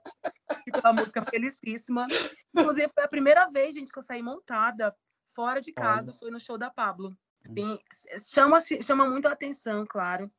Aqui 0.49 0.71
pela 0.71 0.93
música 0.93 1.25
felicíssima. 1.25 2.07
Inclusive, 2.55 2.89
foi 2.95 3.05
a 3.05 3.09
primeira 3.09 3.49
vez, 3.51 3.75
gente, 3.75 3.93
que 3.93 3.99
eu 3.99 4.03
saí 4.03 4.23
montada 4.23 4.95
fora 5.35 5.61
de 5.61 5.73
casa, 5.73 6.15
foi 6.15 6.31
no 6.31 6.41
show 6.41 6.57
da 6.57 6.71
Pablo. 6.71 7.17
Tem, 7.55 7.79
chama, 8.19 8.59
chama 8.61 9.09
muito 9.09 9.29
a 9.29 9.33
atenção, 9.33 9.87
claro, 9.87 10.31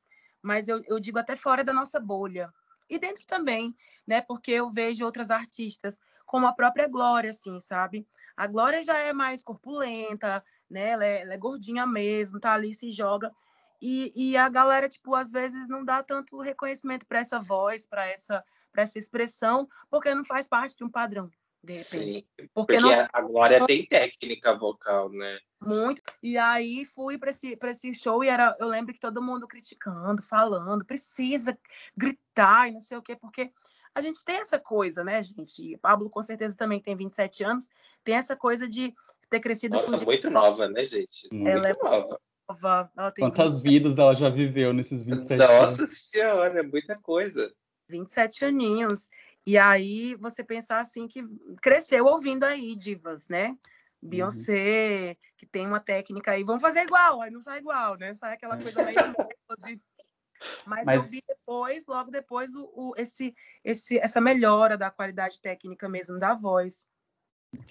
mas 0.42 0.68
eu, 0.68 0.82
eu 0.88 1.00
digo 1.00 1.20
até 1.20 1.36
fora 1.36 1.64
da 1.64 1.72
nossa 1.72 2.00
bolha. 2.00 2.52
E 2.90 2.98
dentro 2.98 3.26
também, 3.26 3.76
né? 4.08 4.22
Porque 4.22 4.52
eu 4.52 4.70
vejo 4.70 5.06
outras 5.06 5.30
artistas 5.30 6.00
como 6.28 6.46
a 6.46 6.54
própria 6.54 6.88
Glória, 6.88 7.32
assim, 7.32 7.60
sabe? 7.60 8.06
A 8.36 8.46
Glória 8.46 8.84
já 8.84 8.98
é 8.98 9.14
mais 9.14 9.44
corpulenta, 9.44 10.44
né? 10.70 10.90
Ela 10.90 11.06
é, 11.06 11.22
ela 11.22 11.34
é 11.34 11.38
gordinha 11.38 11.88
mesmo, 11.88 12.40
tá 12.40 12.54
ali, 12.54 12.74
se 12.74 12.92
joga. 12.92 13.32
E, 13.82 14.12
e 14.14 14.38
a 14.38 14.50
galera, 14.50 14.90
tipo, 14.90 15.16
às 15.16 15.32
vezes 15.32 15.68
não 15.68 15.86
dá 15.86 16.04
tanto 16.04 16.40
reconhecimento 16.40 17.08
para 17.08 17.20
essa 17.20 17.40
voz, 17.40 17.86
para 17.86 18.06
essa, 18.06 18.44
essa 18.76 19.00
expressão, 19.00 19.68
porque 19.90 20.14
não 20.14 20.26
faz 20.26 20.48
parte 20.48 20.76
de 20.76 20.84
um 20.84 20.90
padrão, 20.90 21.32
de 21.64 21.74
repente. 21.74 21.86
Sim, 21.86 22.28
porque, 22.54 22.78
porque 22.78 22.80
não... 22.80 23.08
a 23.14 23.22
Glória 23.22 23.66
tem 23.66 23.86
técnica 23.86 24.54
vocal, 24.56 25.10
né? 25.10 25.40
Muito. 25.62 26.02
E 26.22 26.38
aí 26.38 26.84
fui 26.86 27.18
para 27.18 27.30
esse, 27.30 27.58
esse 27.64 27.94
show 27.94 28.24
e 28.24 28.28
era, 28.28 28.54
eu 28.60 28.68
lembro 28.68 28.94
que 28.94 29.00
todo 29.00 29.22
mundo 29.22 29.48
criticando, 29.48 30.22
falando, 30.22 30.84
precisa 30.84 31.58
gritar 31.96 32.68
e 32.68 32.74
não 32.74 32.82
sei 32.82 32.98
o 32.98 33.02
quê, 33.02 33.16
porque 33.16 33.52
a 33.98 34.02
gente 34.02 34.24
tem 34.24 34.38
essa 34.38 34.60
coisa, 34.60 35.04
né, 35.04 35.24
gente? 35.24 35.76
Pablo 35.82 36.08
com 36.08 36.22
certeza 36.22 36.56
também 36.56 36.80
tem 36.80 36.96
27 36.96 37.44
anos, 37.44 37.68
tem 38.04 38.14
essa 38.14 38.36
coisa 38.36 38.68
de 38.68 38.94
ter 39.28 39.40
crescido 39.40 39.76
Nossa, 39.76 39.98
com... 39.98 40.06
muito 40.06 40.30
nova, 40.30 40.68
né, 40.68 40.86
gente? 40.86 41.28
Muito 41.32 41.48
ela 41.50 41.68
é 41.68 41.74
nova. 41.84 42.22
nova. 42.48 42.92
Ela 42.96 43.12
Quantas 43.18 43.60
20... 43.60 43.74
vidas 43.74 43.98
ela 43.98 44.14
já 44.14 44.30
viveu 44.30 44.72
nesses 44.72 45.02
27 45.02 45.40
Nossa 45.40 45.52
anos? 45.52 45.80
Nossa 45.80 45.88
senhora, 45.88 46.60
é 46.60 46.64
muita 46.64 46.96
coisa. 47.02 47.52
27 47.90 48.46
aninhos. 48.46 49.10
E 49.48 49.58
aí 49.58 50.14
você 50.16 50.44
pensar 50.44 50.80
assim 50.80 51.08
que 51.08 51.24
cresceu 51.60 52.06
ouvindo 52.06 52.44
aí 52.44 52.76
divas, 52.76 53.28
né? 53.30 53.58
Beyoncé, 54.00 55.10
uhum. 55.10 55.16
que 55.38 55.48
tem 55.48 55.66
uma 55.66 55.80
técnica 55.80 56.32
aí, 56.32 56.44
vamos 56.44 56.62
fazer 56.62 56.82
igual, 56.82 57.20
aí 57.20 57.32
não 57.32 57.42
sai 57.42 57.58
igual, 57.58 57.98
né? 57.98 58.14
Sai 58.14 58.34
aquela 58.34 58.60
coisa 58.60 58.84
meio 58.84 58.96
de 59.58 59.82
mas, 60.66 60.86
Mas, 60.86 61.06
eu 61.06 61.12
vi 61.12 61.24
depois, 61.28 61.86
logo 61.88 62.12
depois, 62.12 62.54
o, 62.56 62.70
o, 62.76 62.94
esse, 62.98 63.34
esse, 63.64 63.98
essa 64.00 64.22
melhora 64.22 64.78
da 64.78 64.92
qualidade 64.92 65.40
técnica 65.40 65.88
mesmo 65.90 66.20
da 66.20 66.34
voz. 66.34 66.86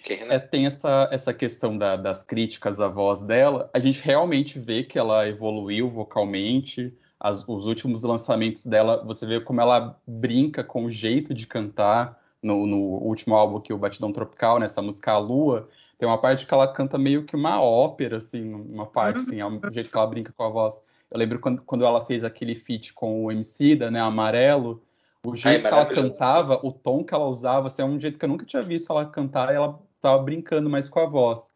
É, 0.08 0.38
tem 0.38 0.66
essa, 0.66 1.08
essa 1.12 1.34
questão 1.34 1.76
da, 1.76 1.96
das 1.96 2.22
críticas 2.22 2.80
à 2.80 2.88
voz 2.88 3.22
dela. 3.22 3.70
A 3.72 3.78
gente 3.78 4.02
realmente 4.02 4.58
vê 4.58 4.82
que 4.82 4.98
ela 4.98 5.28
evoluiu 5.28 5.90
vocalmente. 5.90 6.96
As, 7.20 7.46
os 7.46 7.66
últimos 7.66 8.02
lançamentos 8.02 8.66
dela, 8.66 9.04
você 9.04 9.26
vê 9.26 9.40
como 9.40 9.60
ela 9.60 10.00
brinca 10.06 10.64
com 10.64 10.84
o 10.84 10.90
jeito 10.90 11.34
de 11.34 11.46
cantar. 11.46 12.24
No, 12.42 12.64
no 12.64 12.78
último 12.78 13.34
álbum 13.34 13.58
que 13.58 13.72
o 13.72 13.78
Batidão 13.78 14.12
Tropical, 14.12 14.60
nessa 14.60 14.80
música 14.80 15.10
A 15.10 15.18
Lua, 15.18 15.68
tem 15.98 16.08
uma 16.08 16.18
parte 16.18 16.46
que 16.46 16.54
ela 16.54 16.72
canta 16.72 16.98
meio 16.98 17.24
que 17.24 17.34
uma 17.34 17.60
ópera, 17.60 18.18
assim, 18.18 18.54
uma 18.54 18.86
parte, 18.86 19.18
assim, 19.18 19.40
é 19.40 19.46
o 19.46 19.60
jeito 19.72 19.90
que 19.90 19.96
ela 19.96 20.06
brinca 20.06 20.32
com 20.32 20.44
a 20.44 20.48
voz. 20.48 20.82
Eu 21.16 21.18
lembro 21.18 21.38
quando, 21.38 21.62
quando 21.62 21.84
ela 21.84 22.04
fez 22.04 22.24
aquele 22.24 22.54
feat 22.54 22.92
com 22.92 23.24
o 23.24 23.32
MC 23.32 23.74
da, 23.74 23.90
né, 23.90 23.98
Amarelo, 24.00 24.84
o 25.24 25.34
jeito 25.34 25.64
Ai, 25.64 25.70
que 25.70 25.74
ela 25.74 25.86
cantava, 25.86 26.60
o 26.62 26.70
tom 26.70 27.02
que 27.02 27.14
ela 27.14 27.26
usava, 27.26 27.68
assim, 27.68 27.80
é 27.80 27.84
um 27.86 27.98
jeito 27.98 28.18
que 28.18 28.24
eu 28.26 28.28
nunca 28.28 28.44
tinha 28.44 28.60
visto 28.60 28.92
ela 28.92 29.06
cantar, 29.06 29.50
e 29.50 29.56
ela 29.56 29.80
estava 29.94 30.22
brincando 30.22 30.68
mais 30.68 30.90
com 30.90 31.00
a 31.00 31.06
voz. 31.06 31.50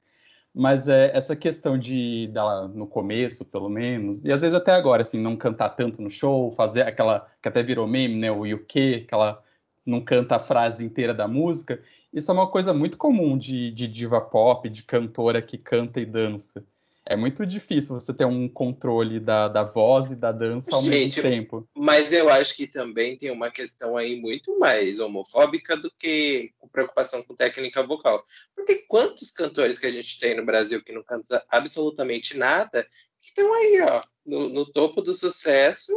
Mas 0.54 0.88
é 0.88 1.14
essa 1.14 1.36
questão 1.36 1.78
de 1.78 2.28
dela 2.32 2.68
no 2.68 2.86
começo, 2.86 3.44
pelo 3.44 3.68
menos, 3.68 4.24
e 4.24 4.32
às 4.32 4.40
vezes 4.40 4.54
até 4.54 4.72
agora, 4.72 5.02
assim, 5.02 5.20
não 5.20 5.36
cantar 5.36 5.68
tanto 5.70 6.00
no 6.00 6.08
show, 6.08 6.50
fazer 6.52 6.82
aquela 6.82 7.28
que 7.42 7.48
até 7.48 7.62
virou 7.62 7.86
meme, 7.86 8.16
né, 8.16 8.32
o 8.32 8.42
UK, 8.42 9.04
que 9.06 9.14
ela 9.14 9.42
não 9.84 10.00
canta 10.00 10.36
a 10.36 10.40
frase 10.40 10.82
inteira 10.86 11.12
da 11.12 11.28
música. 11.28 11.82
Isso 12.10 12.30
é 12.30 12.34
uma 12.34 12.48
coisa 12.48 12.72
muito 12.72 12.96
comum 12.96 13.36
de, 13.36 13.70
de 13.72 13.86
diva 13.86 14.22
pop, 14.22 14.68
de 14.70 14.82
cantora 14.84 15.42
que 15.42 15.58
canta 15.58 16.00
e 16.00 16.06
dança 16.06 16.64
é 17.06 17.16
muito 17.16 17.44
difícil 17.46 17.98
você 17.98 18.12
ter 18.12 18.24
um 18.24 18.48
controle 18.48 19.18
da, 19.18 19.48
da 19.48 19.64
voz 19.64 20.12
e 20.12 20.16
da 20.16 20.30
dança 20.30 20.74
ao 20.74 20.82
Gente, 20.82 21.16
mesmo 21.16 21.22
tempo. 21.22 21.68
Mas 21.74 22.12
eu 22.12 22.28
acho 22.28 22.54
que 22.56 22.66
também 22.66 23.16
tem 23.16 23.30
uma 23.30 23.50
questão 23.50 23.96
aí 23.96 24.20
muito 24.20 24.58
mais 24.58 25.00
homofóbica 25.00 25.76
do 25.76 25.90
que 25.98 26.52
preocupação 26.72 27.22
com 27.22 27.34
técnica 27.34 27.82
vocal. 27.82 28.24
Porque 28.54 28.84
quantos 28.86 29.30
cantores 29.30 29.78
que 29.78 29.86
a 29.86 29.90
gente 29.90 30.18
tem 30.20 30.36
no 30.36 30.44
Brasil 30.44 30.82
que 30.82 30.92
não 30.92 31.02
cantam 31.02 31.40
absolutamente 31.50 32.36
nada, 32.36 32.86
que 33.18 33.28
estão 33.28 33.52
aí, 33.54 33.80
ó, 33.82 34.02
no, 34.24 34.48
no 34.48 34.66
topo 34.70 35.02
do 35.02 35.14
sucesso. 35.14 35.92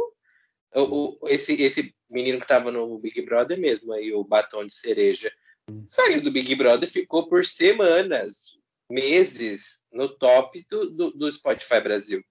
O, 0.74 1.20
o, 1.22 1.28
esse, 1.28 1.60
esse 1.62 1.94
menino 2.10 2.38
que 2.38 2.44
estava 2.44 2.72
no 2.72 2.98
Big 2.98 3.22
Brother 3.22 3.58
mesmo, 3.58 3.92
aí, 3.92 4.12
o 4.12 4.24
Batom 4.24 4.66
de 4.66 4.74
Cereja, 4.74 5.30
saiu 5.86 6.20
do 6.22 6.32
Big 6.32 6.54
Brother 6.56 6.88
e 6.88 6.92
ficou 6.92 7.28
por 7.28 7.46
semanas, 7.46 8.58
meses 8.90 9.86
no 9.92 10.08
top 10.08 10.64
do, 10.68 10.90
do, 10.90 11.10
do 11.12 11.32
Spotify 11.32 11.80
Brasil. 11.80 12.22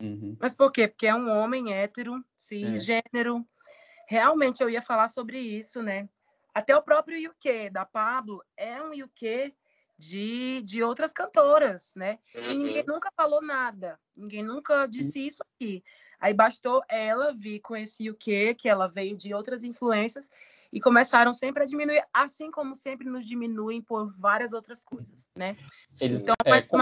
Uhum. 0.00 0.36
Mas 0.40 0.54
por 0.54 0.72
quê? 0.72 0.88
Porque 0.88 1.06
é 1.06 1.14
um 1.14 1.30
homem 1.30 1.72
hétero, 1.72 2.24
cisgênero. 2.32 3.38
É. 3.38 4.14
Realmente 4.14 4.62
eu 4.62 4.70
ia 4.70 4.82
falar 4.82 5.08
sobre 5.08 5.38
isso, 5.38 5.82
né? 5.82 6.08
Até 6.54 6.74
o 6.76 6.82
próprio 6.82 7.30
UK 7.30 7.70
da 7.70 7.84
Pablo 7.84 8.42
é 8.56 8.82
um 8.82 8.90
UK 8.90 9.54
de, 10.00 10.62
de 10.62 10.82
outras 10.82 11.12
cantoras, 11.12 11.94
né? 11.94 12.18
Uhum. 12.34 12.44
E 12.44 12.54
ninguém 12.54 12.80
uhum. 12.80 12.94
nunca 12.94 13.12
falou 13.14 13.42
nada, 13.42 14.00
ninguém 14.16 14.42
nunca 14.42 14.86
disse 14.86 15.24
isso 15.26 15.42
aqui. 15.42 15.84
Aí 16.18 16.32
bastou 16.32 16.82
ela 16.88 17.34
vir 17.34 17.60
com 17.60 17.76
esse 17.76 18.08
UK, 18.08 18.54
que 18.54 18.68
ela 18.68 18.88
veio 18.88 19.16
de 19.16 19.34
outras 19.34 19.62
influências, 19.62 20.30
e 20.72 20.80
começaram 20.80 21.34
sempre 21.34 21.62
a 21.62 21.66
diminuir, 21.66 22.02
assim 22.12 22.50
como 22.50 22.74
sempre 22.74 23.08
nos 23.08 23.26
diminuem 23.26 23.82
por 23.82 24.10
várias 24.18 24.54
outras 24.54 24.84
coisas, 24.84 25.30
né? 25.36 25.56
Eles, 26.00 26.22
então, 26.22 26.34
é, 26.44 26.50
mas, 26.50 26.68
com... 26.68 26.80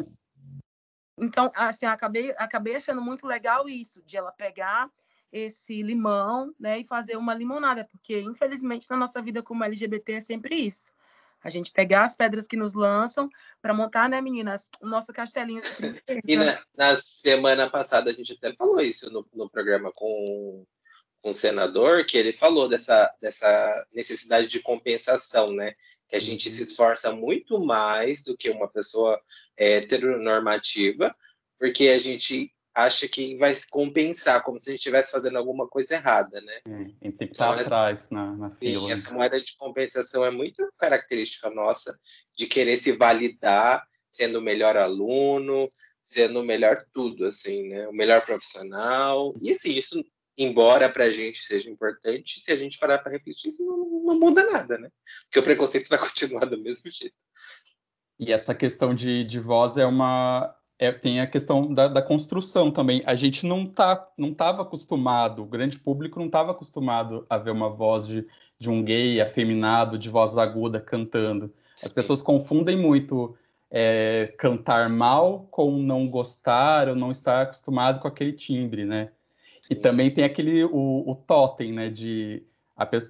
então, 1.19 1.51
assim, 1.55 1.87
acabei, 1.87 2.33
acabei 2.39 2.77
achando 2.77 3.03
muito 3.03 3.27
legal 3.27 3.69
isso, 3.69 4.01
de 4.03 4.17
ela 4.17 4.31
pegar 4.31 4.89
esse 5.33 5.83
limão, 5.83 6.55
né, 6.59 6.79
e 6.79 6.85
fazer 6.85 7.17
uma 7.17 7.35
limonada, 7.35 7.85
porque 7.85 8.19
infelizmente 8.21 8.89
na 8.89 8.97
nossa 8.97 9.21
vida 9.21 9.43
como 9.43 9.63
LGBT 9.63 10.15
é 10.15 10.21
sempre 10.21 10.55
isso. 10.55 10.91
A 11.43 11.51
gente 11.51 11.71
pegar 11.71 12.05
as 12.05 12.17
pedras 12.17 12.47
que 12.47 12.57
nos 12.57 12.75
lançam 12.75 13.29
para 13.63 13.73
montar, 13.73 14.09
né, 14.09 14.21
meninas, 14.21 14.69
o 14.81 14.89
nosso 14.89 15.13
castelinho. 15.13 15.63
e 16.27 16.37
na, 16.37 16.63
na, 16.77 16.99
semana 16.99 17.71
passada 17.71 18.11
a 18.11 18.13
gente 18.13 18.33
até 18.33 18.55
falou 18.55 18.81
isso 18.81 19.11
no, 19.11 19.27
no 19.33 19.49
programa 19.49 19.93
com, 19.95 20.67
com 21.21 21.29
o 21.31 21.33
senador, 21.33 22.05
que 22.05 22.19
ele 22.19 22.33
falou 22.33 22.69
dessa, 22.69 23.13
dessa 23.21 23.87
necessidade 23.93 24.49
de 24.49 24.61
compensação, 24.61 25.53
né? 25.53 25.75
Que 26.09 26.17
a 26.17 26.21
gente 26.21 26.51
se 26.51 26.63
uhum. 26.63 26.67
esforça 26.67 27.15
muito 27.15 27.61
mais 27.61 28.23
do 28.23 28.37
que 28.37 28.51
uma 28.51 28.69
pessoa 28.69 29.21
heteronormativa, 29.57 31.15
porque 31.59 31.89
a 31.89 31.99
gente 31.99 32.53
acha 32.79 33.09
que 33.09 33.37
vai 33.37 33.55
se 33.57 33.69
compensar, 33.69 34.45
como 34.45 34.63
se 34.63 34.71
a 34.71 34.73
gente 34.73 34.81
estivesse 34.81 35.11
fazendo 35.11 35.37
alguma 35.37 35.67
coisa 35.67 35.95
errada, 35.95 36.41
né? 36.41 36.61
É, 36.65 36.75
a 36.75 36.79
gente 36.79 37.17
tem 37.17 37.27
que 37.27 37.35
estar 37.35 37.53
então, 37.53 37.67
atrás 37.67 38.09
na, 38.11 38.37
na 38.37 38.51
fila. 38.51 38.87
Sim, 38.87 38.93
essa 38.93 39.13
moeda 39.13 39.41
de 39.41 39.57
compensação 39.57 40.25
é 40.25 40.31
muito 40.31 40.65
característica 40.79 41.51
nossa, 41.51 41.99
de 42.37 42.47
querer 42.47 42.79
se 42.79 42.93
validar 42.93 43.85
sendo 44.09 44.39
o 44.39 44.43
melhor 44.43 44.77
aluno, 44.77 45.69
sendo 46.03 46.41
o 46.41 46.45
melhor 46.45 46.87
tudo, 46.95 47.27
assim, 47.27 47.69
né? 47.69 47.89
O 47.89 47.93
melhor 47.93 48.25
profissional. 48.25 49.35
E 49.43 49.51
assim, 49.51 49.73
isso, 49.73 50.01
embora 50.37 50.89
para 50.89 51.05
a 51.05 51.11
gente 51.11 51.39
seja 51.41 51.69
importante, 51.69 52.39
se 52.39 52.53
a 52.53 52.57
gente 52.57 52.79
parar 52.79 52.99
para 52.99 53.11
refletir, 53.11 53.49
isso 53.49 53.65
não, 53.65 54.05
não 54.05 54.21
muda 54.21 54.49
nada, 54.53 54.79
né? 54.79 54.89
Porque 55.25 55.41
o 55.41 55.43
preconceito 55.43 55.89
vai 55.89 55.99
continuar 55.99 56.45
do 56.45 56.57
mesmo 56.57 56.89
jeito. 56.89 57.17
E 58.21 58.33
essa 58.33 58.55
questão 58.55 58.95
de, 58.95 59.25
de 59.25 59.41
voz 59.41 59.77
é 59.77 59.87
uma, 59.87 60.55
é, 60.79 60.93
tem 60.93 61.21
a 61.21 61.27
questão 61.27 61.73
da, 61.73 61.89
da, 61.89 62.01
construção 62.01 62.71
também. 62.71 63.03
A 63.05 63.15
gente 63.15 63.45
não 63.45 63.67
tá, 63.67 64.09
não 64.17 64.31
estava 64.31 64.63
acostumado, 64.63 65.43
o 65.43 65.47
grande 65.47 65.79
público 65.79 66.21
não 66.21 66.27
estava 66.27 66.53
acostumado 66.53 67.27
a 67.29 67.37
ver 67.37 67.51
uma 67.51 67.69
voz 67.69 68.07
de, 68.07 68.25
de 68.59 68.71
um 68.71 68.83
gay 68.83 69.21
afeminado, 69.21 69.99
de 69.99 70.09
voz 70.09 70.39
aguda 70.39 70.81
cantando. 70.81 71.53
As 71.75 71.91
Sim. 71.91 71.95
pessoas 71.95 72.23
confundem 72.23 72.77
muito 72.77 73.37
é, 73.71 74.33
cantar 74.39 74.89
mal 74.89 75.49
com 75.51 75.79
não 75.79 76.09
gostar 76.09 76.89
ou 76.89 76.95
não 76.95 77.11
estar 77.11 77.43
acostumado 77.43 78.01
com 78.01 78.07
aquele 78.07 78.33
timbre, 78.33 78.85
né? 78.85 79.11
Sim. 79.61 79.75
E 79.75 79.77
também 79.77 80.13
tem 80.13 80.23
aquele 80.23 80.65
o, 80.65 81.05
o 81.07 81.15
totem, 81.15 81.73
né? 81.73 81.91
De 81.91 82.43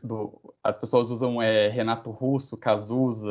do, 0.02 0.54
as 0.62 0.78
pessoas 0.78 1.10
usam 1.10 1.42
é, 1.42 1.68
Renato 1.68 2.10
Russo, 2.10 2.56
Cazuza, 2.56 3.28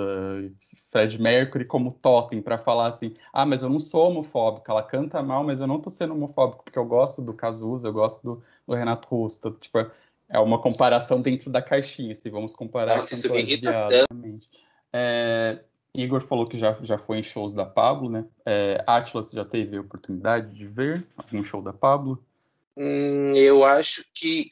Fred 0.91 1.21
Mercury 1.21 1.65
como 1.65 1.91
totem 1.91 2.41
para 2.41 2.57
falar 2.57 2.87
assim: 2.87 3.13
ah, 3.33 3.45
mas 3.45 3.61
eu 3.61 3.69
não 3.69 3.79
sou 3.79 4.09
homofóbico, 4.09 4.69
ela 4.69 4.83
canta 4.83 5.21
mal, 5.21 5.43
mas 5.43 5.59
eu 5.59 5.67
não 5.67 5.79
tô 5.79 5.89
sendo 5.89 6.13
homofóbico 6.13 6.63
porque 6.63 6.79
eu 6.79 6.85
gosto 6.85 7.21
do 7.21 7.33
Cazuza, 7.33 7.87
eu 7.87 7.93
gosto 7.93 8.23
do, 8.23 8.43
do 8.67 8.75
Renato 8.75 9.07
Russo. 9.07 9.37
Então, 9.39 9.53
tipo, 9.53 9.79
é 10.29 10.39
uma 10.39 10.59
comparação 10.61 11.21
dentro 11.21 11.49
da 11.49 11.61
caixinha, 11.61 12.13
se 12.13 12.29
vamos 12.29 12.53
comparar 12.53 12.95
Nossa, 12.95 13.13
isso 13.13 13.31
me 13.31 13.39
irrita 13.39 13.89
é, 14.93 15.59
Igor 15.93 16.21
falou 16.21 16.47
que 16.47 16.57
já, 16.57 16.77
já 16.81 16.97
foi 16.97 17.19
em 17.19 17.23
shows 17.23 17.53
da 17.53 17.65
Pablo, 17.65 18.09
né? 18.09 18.25
É, 18.45 18.83
Atlas 18.87 19.31
já 19.31 19.43
teve 19.43 19.77
a 19.77 19.81
oportunidade 19.81 20.53
de 20.53 20.67
ver 20.67 21.05
algum 21.17 21.43
show 21.43 21.61
da 21.61 21.73
Pablo? 21.73 22.23
Hum, 22.75 23.33
eu 23.35 23.65
acho 23.65 24.05
que 24.13 24.51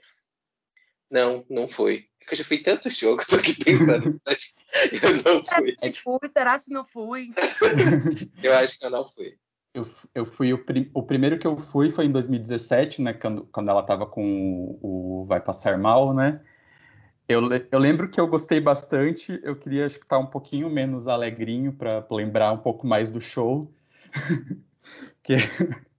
não, 1.10 1.46
não 1.50 1.68
foi. 1.68 2.08
É 2.30 2.34
eu 2.34 2.38
já 2.38 2.44
fui 2.44 2.58
tanto 2.58 2.89
show 2.89 3.15
que 3.18 3.24
eu 3.24 3.28
tô 3.28 3.36
aqui 3.36 3.63
pensando. 3.63 4.22
eu 5.04 5.24
não 5.24 5.46
fui. 5.46 5.76
Se 5.78 5.94
fui, 5.94 6.30
será 6.30 6.58
se 6.58 6.72
não 6.72 6.84
fui? 6.84 7.32
eu 8.41 8.56
acho 8.56 8.80
que 8.80 8.86
eu 8.86 8.89
não 8.89 9.08
fui. 9.08 9.38
Eu, 9.74 9.88
eu 10.13 10.26
fui 10.26 10.54
o, 10.54 10.63
prim, 10.63 10.89
o 10.94 11.04
primeiro 11.04 11.38
que 11.38 11.46
eu 11.46 11.58
fui 11.60 11.91
foi 11.91 12.06
em 12.06 12.12
2017, 12.12 13.02
né? 13.02 13.13
Quando, 13.13 13.46
quando 13.52 13.70
ela 13.70 13.84
tava 13.84 14.06
com 14.06 14.78
o, 14.82 15.22
o 15.22 15.26
Vai 15.26 15.41
Passar 15.41 15.78
Mal, 15.78 16.13
né? 16.13 16.39
Eu, 17.28 17.41
eu 17.72 17.80
lembro 17.80 18.08
que 18.08 18.20
eu 18.20 18.28
gostei 18.28 18.62
bastante. 18.62 19.39
Eu 19.44 19.56
queria 19.56 19.86
acho 19.86 20.00
que 20.00 20.06
estar 20.06 20.18
tá 20.18 20.22
um 20.22 20.28
pouquinho 20.28 20.70
menos 20.70 21.08
alegrinho 21.08 21.74
para 21.74 22.06
lembrar 22.10 22.54
um 22.54 22.60
pouco 22.60 22.88
mais 22.88 23.10
do 23.10 23.20
show. 23.20 23.74
que... 25.22 25.36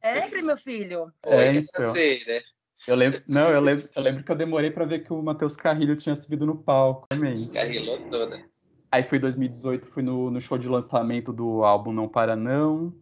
alegre, 0.00 0.42
meu 0.42 0.56
filho. 0.56 1.12
É, 1.22 1.50
Oi, 1.50 1.58
então. 1.58 1.92
né? 1.92 2.42
Eu 2.86 2.94
lembro, 2.94 3.20
não, 3.28 3.50
eu 3.50 3.60
lembro, 3.60 3.88
eu 3.94 4.02
lembro 4.02 4.22
que 4.22 4.30
eu 4.30 4.36
demorei 4.36 4.70
pra 4.70 4.84
ver 4.84 5.00
que 5.00 5.12
o 5.12 5.22
Matheus 5.22 5.56
Carrilho 5.56 5.96
tinha 5.96 6.14
subido 6.14 6.46
no 6.46 6.56
palco 6.56 7.06
também. 7.08 7.32
Descarrilou 7.32 7.98
toda. 8.10 8.44
Aí 8.92 9.02
foi 9.02 9.18
2018, 9.18 9.86
fui 9.88 10.02
no, 10.02 10.30
no 10.30 10.40
show 10.40 10.56
de 10.56 10.68
lançamento 10.68 11.32
do 11.32 11.64
álbum 11.64 11.92
Não 11.92 12.08
Para 12.08 12.36
Não. 12.36 12.94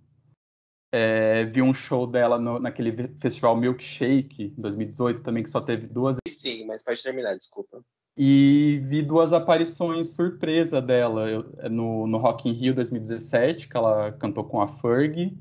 É, 0.92 1.44
vi 1.47 1.61
um 1.61 1.75
show 1.75 2.07
dela 2.07 2.38
no- 2.38 2.59
naquele 2.61 3.09
festival 3.18 3.57
Milkshake, 3.57 4.55
em 4.57 4.61
2018 4.62 5.23
também, 5.23 5.42
que 5.42 5.51
só 5.51 5.61
teve 5.61 5.87
duas. 5.87 6.16
Sim, 6.29 6.66
mas 6.66 6.85
pode 6.85 7.03
terminar, 7.03 7.37
desculpa. 7.37 7.85
E 8.16 8.81
vi 8.85 9.03
duas 9.03 9.33
aparições 9.33 10.14
surpresa 10.14 10.81
dela 10.81 11.29
eu- 11.29 11.44
no, 11.68 12.07
no 12.07 12.16
Rock 12.16 12.49
in 12.49 12.53
Rio 12.53 12.73
2017, 12.75 13.68
que 13.68 13.77
ela 13.77 14.12
cantou 14.12 14.44
com 14.44 14.61
a 14.62 14.68
Fergie, 14.68 15.37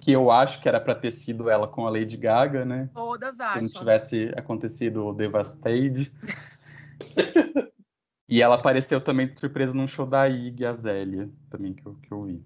que 0.00 0.10
eu 0.10 0.30
acho 0.30 0.62
que 0.62 0.68
era 0.68 0.80
pra 0.80 0.94
ter 0.94 1.10
sido 1.10 1.50
ela 1.50 1.68
com 1.68 1.86
a 1.86 1.90
Lady 1.90 2.16
Gaga, 2.16 2.64
né? 2.64 2.88
Todas 2.94 3.36
se 3.36 3.42
não 3.42 3.48
acham. 3.48 3.68
tivesse 3.68 4.32
acontecido 4.34 5.06
o 5.06 5.12
Devastated. 5.12 6.10
e 8.26 8.40
ela 8.40 8.56
apareceu 8.56 9.00
também 9.00 9.28
de 9.28 9.38
surpresa 9.38 9.74
num 9.74 9.86
show 9.86 10.06
da 10.06 10.28
Iggy 10.28 10.64
Azélia, 10.64 11.30
também 11.50 11.74
que 11.74 11.86
eu, 11.86 11.94
que 11.96 12.10
eu 12.10 12.24
vi. 12.24 12.42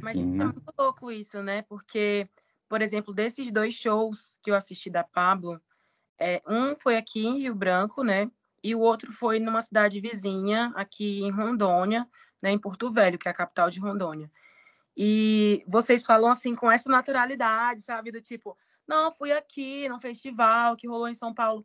Mas 0.00 0.16
Enfim, 0.16 0.34
é 0.34 0.36
né? 0.36 0.44
muito 0.44 0.72
louco 0.78 1.10
isso, 1.10 1.42
né? 1.42 1.62
Porque, 1.62 2.28
por 2.68 2.80
exemplo, 2.80 3.12
desses 3.12 3.50
dois 3.50 3.74
shows 3.74 4.38
que 4.40 4.50
eu 4.50 4.54
assisti 4.54 4.88
da 4.88 5.02
Pablo, 5.02 5.60
é, 6.20 6.40
um 6.46 6.76
foi 6.76 6.96
aqui 6.96 7.26
em 7.26 7.40
Rio 7.40 7.54
Branco, 7.54 8.04
né? 8.04 8.30
E 8.62 8.76
o 8.76 8.80
outro 8.80 9.10
foi 9.10 9.40
numa 9.40 9.60
cidade 9.60 10.00
vizinha, 10.00 10.72
aqui 10.76 11.20
em 11.20 11.32
Rondônia, 11.32 12.06
né? 12.40 12.52
Em 12.52 12.58
Porto 12.58 12.88
Velho, 12.92 13.18
que 13.18 13.26
é 13.26 13.30
a 13.32 13.34
capital 13.34 13.68
de 13.68 13.80
Rondônia. 13.80 14.30
E 14.96 15.64
vocês 15.66 16.04
falam 16.04 16.30
assim 16.30 16.54
com 16.54 16.70
essa 16.70 16.90
naturalidade, 16.90 17.82
sabe? 17.82 18.12
Do 18.12 18.20
tipo, 18.20 18.56
não, 18.86 19.12
fui 19.12 19.32
aqui 19.32 19.88
num 19.88 20.00
festival 20.00 20.76
que 20.76 20.86
rolou 20.86 21.08
em 21.08 21.14
São 21.14 21.32
Paulo. 21.32 21.64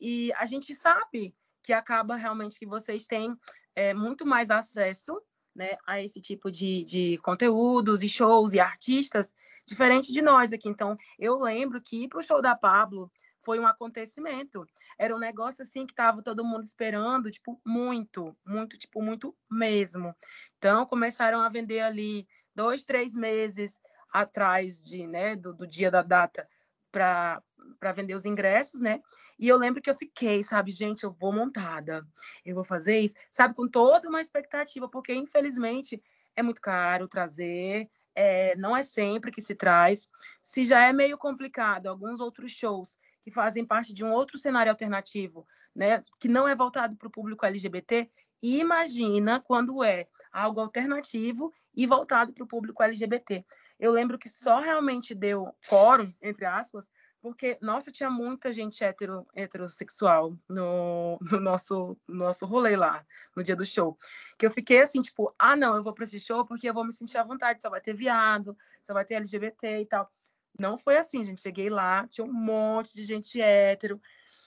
E 0.00 0.32
a 0.34 0.46
gente 0.46 0.74
sabe 0.74 1.34
que 1.62 1.72
acaba 1.72 2.16
realmente 2.16 2.58
que 2.58 2.66
vocês 2.66 3.06
têm 3.06 3.36
é, 3.74 3.92
muito 3.92 4.24
mais 4.24 4.50
acesso 4.50 5.20
né, 5.54 5.76
a 5.86 6.00
esse 6.00 6.20
tipo 6.20 6.50
de, 6.50 6.84
de 6.84 7.18
conteúdos 7.18 8.02
e 8.04 8.08
shows 8.08 8.54
e 8.54 8.60
artistas, 8.60 9.34
diferente 9.66 10.12
de 10.12 10.22
nós 10.22 10.52
aqui. 10.52 10.68
Então, 10.68 10.96
eu 11.18 11.38
lembro 11.40 11.80
que 11.80 12.04
ir 12.04 12.08
para 12.08 12.20
o 12.20 12.22
show 12.22 12.40
da 12.40 12.54
Pablo 12.54 13.10
foi 13.42 13.58
um 13.58 13.66
acontecimento. 13.66 14.64
Era 14.98 15.14
um 15.14 15.18
negócio 15.18 15.62
assim 15.62 15.84
que 15.84 15.92
estava 15.92 16.22
todo 16.22 16.44
mundo 16.44 16.64
esperando, 16.64 17.30
tipo, 17.30 17.60
muito, 17.66 18.36
muito, 18.46 18.78
tipo, 18.78 19.02
muito 19.02 19.36
mesmo. 19.50 20.14
Então, 20.58 20.86
começaram 20.86 21.40
a 21.40 21.48
vender 21.48 21.80
ali 21.80 22.26
dois, 22.58 22.84
três 22.84 23.14
meses 23.14 23.80
atrás 24.12 24.82
de, 24.82 25.06
né, 25.06 25.36
do, 25.36 25.54
do 25.54 25.64
dia 25.64 25.92
da 25.92 26.02
data 26.02 26.48
para 26.90 27.40
para 27.78 27.92
vender 27.92 28.14
os 28.14 28.24
ingressos, 28.24 28.80
né? 28.80 29.00
E 29.38 29.46
eu 29.46 29.56
lembro 29.56 29.80
que 29.80 29.90
eu 29.90 29.94
fiquei, 29.94 30.42
sabe, 30.42 30.72
gente, 30.72 31.04
eu 31.04 31.12
vou 31.12 31.32
montada, 31.32 32.04
eu 32.44 32.54
vou 32.54 32.64
fazer 32.64 32.98
isso, 32.98 33.14
sabe, 33.30 33.54
com 33.54 33.68
toda 33.68 34.08
uma 34.08 34.22
expectativa, 34.22 34.88
porque 34.88 35.14
infelizmente 35.14 36.02
é 36.34 36.42
muito 36.42 36.60
caro 36.60 37.06
trazer, 37.06 37.88
é, 38.14 38.56
não 38.56 38.76
é 38.76 38.82
sempre 38.82 39.30
que 39.30 39.42
se 39.42 39.54
traz. 39.54 40.08
Se 40.40 40.64
já 40.64 40.80
é 40.86 40.92
meio 40.92 41.18
complicado, 41.18 41.88
alguns 41.88 42.20
outros 42.20 42.52
shows 42.52 42.98
que 43.22 43.30
fazem 43.30 43.64
parte 43.64 43.92
de 43.92 44.02
um 44.02 44.12
outro 44.12 44.38
cenário 44.38 44.72
alternativo, 44.72 45.46
né, 45.74 46.02
que 46.18 46.26
não 46.26 46.48
é 46.48 46.54
voltado 46.54 46.96
para 46.96 47.08
o 47.08 47.12
público 47.12 47.44
LGBT, 47.44 48.10
imagina 48.42 49.40
quando 49.40 49.84
é 49.84 50.08
algo 50.32 50.60
alternativo 50.60 51.52
e 51.78 51.86
voltado 51.86 52.32
para 52.32 52.42
o 52.42 52.46
público 52.46 52.82
LGBT. 52.82 53.46
Eu 53.78 53.92
lembro 53.92 54.18
que 54.18 54.28
só 54.28 54.58
realmente 54.58 55.14
deu 55.14 55.54
quórum, 55.68 56.12
entre 56.20 56.44
aspas, 56.44 56.90
porque, 57.22 57.56
nossa, 57.62 57.92
tinha 57.92 58.10
muita 58.10 58.52
gente 58.52 58.82
hetero, 58.82 59.24
heterossexual 59.32 60.36
no, 60.48 61.16
no 61.22 61.38
nosso, 61.38 61.96
nosso 62.08 62.44
rolê 62.46 62.74
lá, 62.74 63.06
no 63.36 63.44
dia 63.44 63.54
do 63.54 63.64
show. 63.64 63.96
Que 64.36 64.46
eu 64.46 64.50
fiquei 64.50 64.82
assim, 64.82 65.00
tipo, 65.00 65.32
ah, 65.38 65.54
não, 65.54 65.76
eu 65.76 65.82
vou 65.82 65.94
para 65.94 66.02
esse 66.02 66.18
show 66.18 66.44
porque 66.44 66.68
eu 66.68 66.74
vou 66.74 66.84
me 66.84 66.92
sentir 66.92 67.16
à 67.16 67.22
vontade, 67.22 67.62
só 67.62 67.70
vai 67.70 67.80
ter 67.80 67.94
viado, 67.94 68.58
só 68.82 68.92
vai 68.92 69.04
ter 69.04 69.14
LGBT 69.14 69.82
e 69.82 69.86
tal. 69.86 70.12
Não 70.58 70.76
foi 70.76 70.96
assim, 70.96 71.22
gente. 71.22 71.40
Cheguei 71.40 71.70
lá, 71.70 72.08
tinha 72.08 72.24
um 72.24 72.32
monte 72.32 72.92
de 72.92 73.04
gente 73.04 73.40
hétero. 73.40 74.00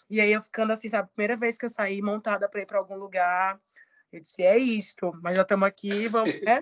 E 0.10 0.20
aí 0.20 0.34
eu 0.34 0.42
ficando 0.42 0.74
assim, 0.74 0.90
sabe, 0.90 1.10
primeira 1.16 1.38
vez 1.38 1.58
que 1.58 1.64
eu 1.64 1.70
saí 1.70 2.02
montada 2.02 2.50
para 2.50 2.62
ir 2.62 2.66
para 2.66 2.80
algum 2.80 2.98
lugar, 2.98 3.58
eu 4.12 4.20
disse, 4.20 4.44
é 4.44 4.58
isto, 4.58 5.12
mas 5.24 5.38
já 5.38 5.44
estamos 5.44 5.66
aqui, 5.66 6.10
vamos. 6.10 6.42
né? 6.42 6.60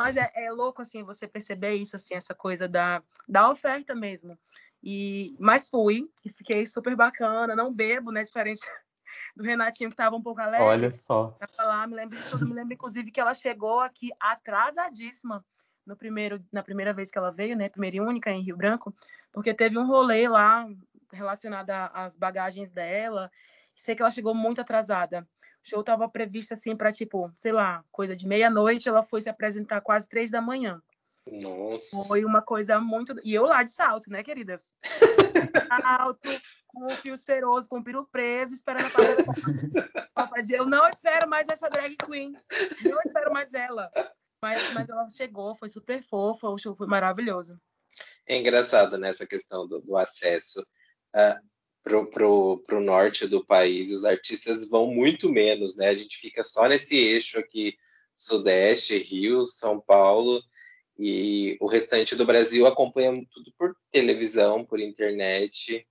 Mas 0.00 0.16
é, 0.16 0.32
é 0.34 0.50
louco, 0.50 0.80
assim, 0.80 1.02
você 1.04 1.28
perceber 1.28 1.74
isso, 1.74 1.94
assim, 1.94 2.14
essa 2.14 2.34
coisa 2.34 2.66
da, 2.66 3.02
da 3.28 3.50
oferta 3.50 3.94
mesmo. 3.94 4.38
E, 4.82 5.36
mas 5.38 5.68
fui, 5.68 6.10
e 6.24 6.30
fiquei 6.30 6.64
super 6.64 6.96
bacana, 6.96 7.54
não 7.54 7.70
bebo, 7.70 8.10
né? 8.10 8.24
Diferente 8.24 8.62
do 9.36 9.44
Renatinho, 9.44 9.90
que 9.90 9.94
estava 9.94 10.16
um 10.16 10.22
pouco 10.22 10.40
alegre. 10.40 10.66
Olha 10.66 10.90
só. 10.90 11.36
Pra 11.38 11.46
falar, 11.48 11.86
me 11.86 11.94
lembro 11.94 12.16
de 12.16 12.30
tudo, 12.30 12.48
me 12.48 12.54
lembro, 12.54 12.72
inclusive, 12.72 13.10
que 13.10 13.20
ela 13.20 13.34
chegou 13.34 13.80
aqui 13.80 14.08
atrasadíssima 14.18 15.44
no 15.86 15.94
primeiro, 15.94 16.42
na 16.50 16.62
primeira 16.62 16.94
vez 16.94 17.10
que 17.10 17.18
ela 17.18 17.30
veio, 17.30 17.54
né? 17.54 17.68
Primeira 17.68 17.96
e 17.96 18.00
única 18.00 18.30
em 18.30 18.40
Rio 18.40 18.56
Branco, 18.56 18.94
porque 19.30 19.52
teve 19.52 19.78
um 19.78 19.86
rolê 19.86 20.26
lá 20.26 20.66
relacionado 21.12 21.68
às 21.70 22.16
bagagens 22.16 22.70
dela. 22.70 23.30
Sei 23.80 23.94
que 23.94 24.02
ela 24.02 24.10
chegou 24.10 24.34
muito 24.34 24.60
atrasada. 24.60 25.26
O 25.64 25.68
show 25.68 25.80
estava 25.80 26.06
previsto 26.06 26.52
assim 26.52 26.76
para 26.76 26.92
tipo, 26.92 27.32
sei 27.34 27.50
lá, 27.50 27.82
coisa 27.90 28.14
de 28.14 28.26
meia-noite. 28.26 28.90
Ela 28.90 29.02
foi 29.02 29.22
se 29.22 29.30
apresentar 29.30 29.80
quase 29.80 30.06
três 30.06 30.30
da 30.30 30.38
manhã. 30.42 30.82
Nossa. 31.26 31.96
Foi 32.06 32.22
uma 32.22 32.42
coisa 32.42 32.78
muito. 32.78 33.14
E 33.24 33.32
eu 33.32 33.44
lá 33.44 33.62
de 33.62 33.70
salto, 33.70 34.10
né, 34.10 34.22
queridas? 34.22 34.74
Salto, 35.66 36.28
com 36.68 36.84
o 36.84 36.90
fio 36.90 37.16
cheiroso, 37.16 37.70
com 37.70 37.78
o 37.78 37.82
peru 37.84 38.06
preso, 38.12 38.52
esperando 38.52 38.86
a 38.86 38.90
palavra. 38.90 40.42
Eu 40.50 40.66
não 40.66 40.86
espero 40.86 41.26
mais 41.26 41.48
essa 41.48 41.70
drag 41.70 41.96
queen. 42.04 42.32
Não 42.84 43.00
espero 43.06 43.32
mais 43.32 43.54
ela. 43.54 43.90
Mas, 44.42 44.74
mas 44.74 44.88
ela 44.90 45.08
chegou, 45.08 45.54
foi 45.54 45.70
super 45.70 46.02
fofa, 46.02 46.48
o 46.48 46.58
show 46.58 46.74
foi 46.74 46.86
maravilhoso. 46.86 47.58
É 48.26 48.36
engraçado 48.36 48.98
nessa 48.98 49.26
questão 49.26 49.66
do, 49.66 49.80
do 49.80 49.96
acesso 49.96 50.60
uh, 51.16 51.49
pro, 51.82 52.10
pro, 52.10 52.62
pro 52.66 52.80
norte 52.80 53.26
do 53.26 53.44
país. 53.44 53.92
Os 53.92 54.04
artistas 54.04 54.68
vão 54.68 54.86
muito 54.88 55.28
menos, 55.28 55.76
né? 55.76 55.88
A 55.88 55.94
gente 55.94 56.18
fica 56.18 56.44
só 56.44 56.68
nesse 56.68 56.96
eixo 56.96 57.38
aqui, 57.38 57.76
Sudeste, 58.14 58.98
Rio, 58.98 59.46
São 59.46 59.80
Paulo, 59.80 60.42
e 60.98 61.56
o 61.60 61.66
restante 61.66 62.14
do 62.14 62.26
Brasil 62.26 62.66
acompanha 62.66 63.12
tudo 63.32 63.52
por 63.56 63.74
televisão, 63.90 64.64
por 64.64 64.78
internet. 64.78 65.86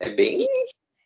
É 0.00 0.08
bem. 0.08 0.46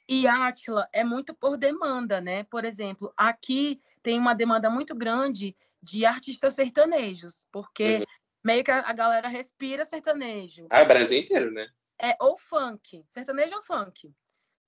E 0.09 0.27
Átila 0.27 0.89
é 0.93 1.03
muito 1.03 1.35
por 1.35 1.57
demanda, 1.57 2.21
né? 2.21 2.45
Por 2.45 2.65
exemplo, 2.65 3.13
aqui 3.17 3.81
tem 4.03 4.19
uma 4.19 4.33
demanda 4.33 4.71
muito 4.71 4.95
grande 4.95 5.57
de 5.83 6.07
artistas 6.07 6.55
sertanejos, 6.55 7.47
porque 7.53 7.99
Uhum. 7.99 8.05
meio 8.45 8.65
que 8.65 8.71
a, 8.71 8.93
galera 8.93 9.29
respira 9.29 9.85
sertanejo. 9.85 10.67
Ah, 10.71 10.85
Brasil 10.85 11.19
inteiro, 11.19 11.51
né? 11.51 11.69
É 12.01 12.17
ou 12.21 12.39
funk, 12.39 13.05
sertanejo 13.09 13.57
ou 13.57 13.63
funk. 13.63 14.15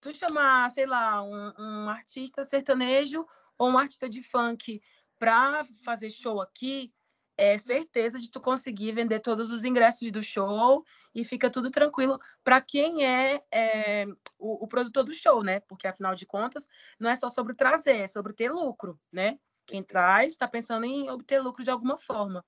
Tu 0.00 0.14
chamar, 0.14 0.70
sei 0.70 0.86
lá, 0.86 1.22
um, 1.22 1.52
um 1.58 1.88
artista 1.88 2.44
sertanejo 2.44 3.26
ou 3.58 3.70
um 3.70 3.78
artista 3.78 4.08
de 4.08 4.22
funk 4.22 4.80
para 5.18 5.62
fazer 5.84 6.10
show 6.10 6.40
aqui, 6.40 6.92
é 7.36 7.56
certeza 7.56 8.20
de 8.20 8.30
tu 8.30 8.38
conseguir 8.38 8.92
vender 8.92 9.20
todos 9.20 9.50
os 9.50 9.64
ingressos 9.64 10.12
do 10.12 10.22
show 10.22 10.84
e 11.14 11.24
fica 11.24 11.50
tudo 11.50 11.70
tranquilo 11.70 12.18
para 12.44 12.60
quem 12.60 13.04
é, 13.04 13.42
é 13.50 14.06
o, 14.38 14.64
o 14.64 14.68
produtor 14.68 15.04
do 15.04 15.12
show, 15.12 15.42
né? 15.42 15.60
Porque 15.60 15.88
afinal 15.88 16.14
de 16.14 16.26
contas, 16.26 16.68
não 16.98 17.08
é 17.08 17.16
só 17.16 17.30
sobre 17.30 17.54
trazer, 17.54 17.96
é 17.96 18.06
sobre 18.06 18.34
ter 18.34 18.50
lucro, 18.50 19.00
né? 19.10 19.38
Quem 19.66 19.82
traz 19.82 20.32
está 20.32 20.46
pensando 20.46 20.84
em 20.84 21.08
obter 21.10 21.40
lucro 21.40 21.64
de 21.64 21.70
alguma 21.70 21.96
forma. 21.96 22.44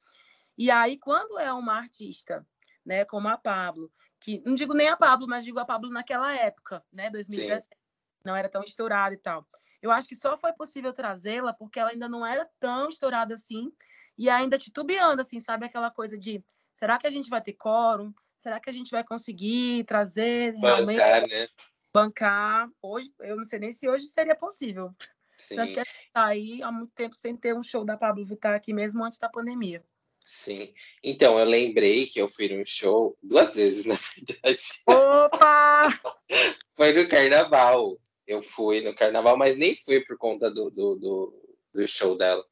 E 0.59 0.71
aí, 0.71 0.99
quando 0.99 1.39
é 1.39 1.51
uma 1.53 1.75
artista, 1.75 2.47
né, 2.85 3.05
como 3.05 3.29
a 3.29 3.39
Pablo, 3.39 3.91
que 4.23 4.43
não 4.45 4.55
digo 4.55 4.73
nem 4.73 4.89
a 4.89 4.97
Pablo, 4.97 5.27
mas 5.27 5.45
digo 5.45 5.59
a 5.59 5.65
Pablo 5.65 5.91
naquela 5.91 6.33
época, 6.35 6.85
né, 6.93 7.11
2017, 7.11 7.77
não 8.25 8.37
era 8.37 8.49
tão 8.49 8.63
estourada 8.63 9.15
e 9.15 9.19
tal. 9.19 9.47
Eu 9.81 9.91
acho 9.91 10.09
que 10.09 10.15
só 10.15 10.37
foi 10.37 10.53
possível 10.53 10.93
trazê-la 10.93 11.53
porque 11.53 11.81
ela 11.81 11.91
ainda 11.91 12.09
não 12.09 12.25
era 12.25 12.49
tão 12.61 12.89
estourada 12.89 13.35
assim 13.35 13.73
e 14.17 14.31
ainda 14.31 14.57
titubeando, 14.57 15.21
assim, 15.21 15.41
sabe 15.41 15.67
aquela 15.67 15.91
coisa 15.91 16.17
de 16.17 16.43
será 16.73 16.99
que 16.99 17.07
a 17.07 17.11
gente 17.11 17.29
vai 17.29 17.43
ter 17.43 17.55
quórum? 17.55 18.15
Será 18.39 18.61
que 18.61 18.71
a 18.71 18.73
gente 18.73 18.91
vai 18.91 19.05
conseguir 19.05 19.85
trazer 19.85 20.55
realmente 20.55 20.99
Bancar, 20.99 21.29
né? 21.29 21.49
bancar? 21.93 22.69
Hoje, 22.81 23.13
eu 23.21 23.37
não 23.37 23.45
sei 23.45 23.59
nem 23.59 23.73
se 23.73 23.89
hoje 23.89 24.07
seria 24.07 24.37
possível. 24.37 24.95
Sim, 25.37 25.57
Tanto 25.57 25.75
que 25.75 25.83
tá 26.13 26.27
aí 26.27 26.63
há 26.63 26.71
muito 26.71 26.93
tempo 26.93 27.15
sem 27.17 27.37
ter 27.37 27.55
um 27.55 27.63
show 27.63 27.85
da 27.85 27.97
Pablo 27.97 28.25
Vittar 28.25 28.55
aqui 28.55 28.73
mesmo 28.73 29.05
antes 29.05 29.19
da 29.19 29.29
pandemia. 29.29 29.85
Sim. 30.25 30.73
Então, 31.03 31.39
eu 31.39 31.45
lembrei 31.45 32.07
que 32.07 32.21
eu 32.21 32.29
fui 32.29 32.49
num 32.49 32.65
show 32.65 33.17
duas 33.23 33.55
vezes, 33.55 33.85
na 33.87 33.95
verdade. 33.95 34.59
Opa! 34.89 36.01
Foi 36.77 36.93
no 36.93 37.09
carnaval. 37.09 37.99
Eu 38.27 38.41
fui 38.43 38.81
no 38.81 38.95
carnaval, 38.95 39.37
mas 39.37 39.57
nem 39.57 39.77
fui 39.77 40.01
por 40.01 40.17
conta 40.17 40.51
do, 40.51 40.71
do, 40.71 40.99
do, 40.99 41.57
do 41.75 41.89
show 41.89 42.17
dela. 42.17 42.45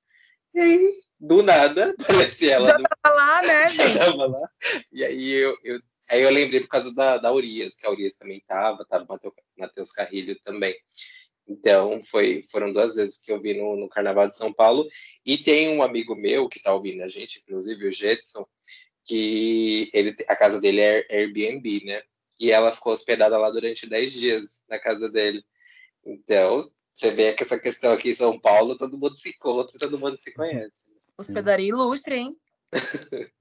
E 0.54 0.60
aí, 0.60 0.94
do 1.18 1.42
nada, 1.42 1.94
aparece 2.00 2.50
ela 2.50 2.68
Já 2.68 2.78
no 2.78 2.84
tava 3.02 3.14
lá, 3.14 3.42
né, 3.42 3.68
já 3.68 3.86
gente? 3.86 3.98
tava 3.98 4.26
lá. 4.26 4.50
E 4.92 5.04
aí 5.04 5.30
eu, 5.32 5.56
eu 5.62 5.80
Aí 6.10 6.22
eu 6.22 6.30
lembrei 6.30 6.60
por 6.60 6.68
causa 6.68 6.92
da, 6.92 7.18
da 7.18 7.32
Urias, 7.32 7.76
que 7.76 7.86
a 7.86 7.90
Urias 7.90 8.16
também 8.16 8.42
tava, 8.44 8.84
tava 8.84 9.06
o 9.08 9.32
Matheus 9.56 9.92
Carrilho 9.92 10.36
também. 10.40 10.74
Então, 11.50 12.00
foi, 12.00 12.44
foram 12.48 12.72
duas 12.72 12.94
vezes 12.94 13.18
que 13.18 13.32
eu 13.32 13.40
vi 13.40 13.58
no, 13.58 13.74
no 13.76 13.88
Carnaval 13.88 14.28
de 14.28 14.36
São 14.36 14.52
Paulo. 14.52 14.88
E 15.26 15.36
tem 15.36 15.76
um 15.76 15.82
amigo 15.82 16.14
meu 16.14 16.48
que 16.48 16.62
tá 16.62 16.72
ouvindo 16.72 17.02
a 17.02 17.08
gente, 17.08 17.40
inclusive 17.40 17.88
o 17.88 17.92
Jetson, 17.92 18.46
que 19.04 19.90
ele, 19.92 20.14
a 20.28 20.36
casa 20.36 20.60
dele 20.60 20.80
é 20.80 21.04
Airbnb, 21.10 21.84
né? 21.84 22.02
E 22.38 22.52
ela 22.52 22.70
ficou 22.70 22.92
hospedada 22.92 23.36
lá 23.36 23.50
durante 23.50 23.88
10 23.88 24.12
dias 24.12 24.64
na 24.68 24.78
casa 24.78 25.10
dele. 25.10 25.44
Então, 26.06 26.70
você 26.92 27.10
vê 27.10 27.32
que 27.32 27.42
essa 27.42 27.58
questão 27.58 27.92
aqui 27.92 28.10
em 28.10 28.14
São 28.14 28.38
Paulo, 28.38 28.78
todo 28.78 28.96
mundo 28.96 29.16
se 29.16 29.30
encontra, 29.30 29.76
todo 29.76 29.98
mundo 29.98 30.16
se 30.18 30.32
conhece. 30.32 30.88
Hospedaria 31.18 31.68
ilustre, 31.68 32.14
hein? 32.14 32.36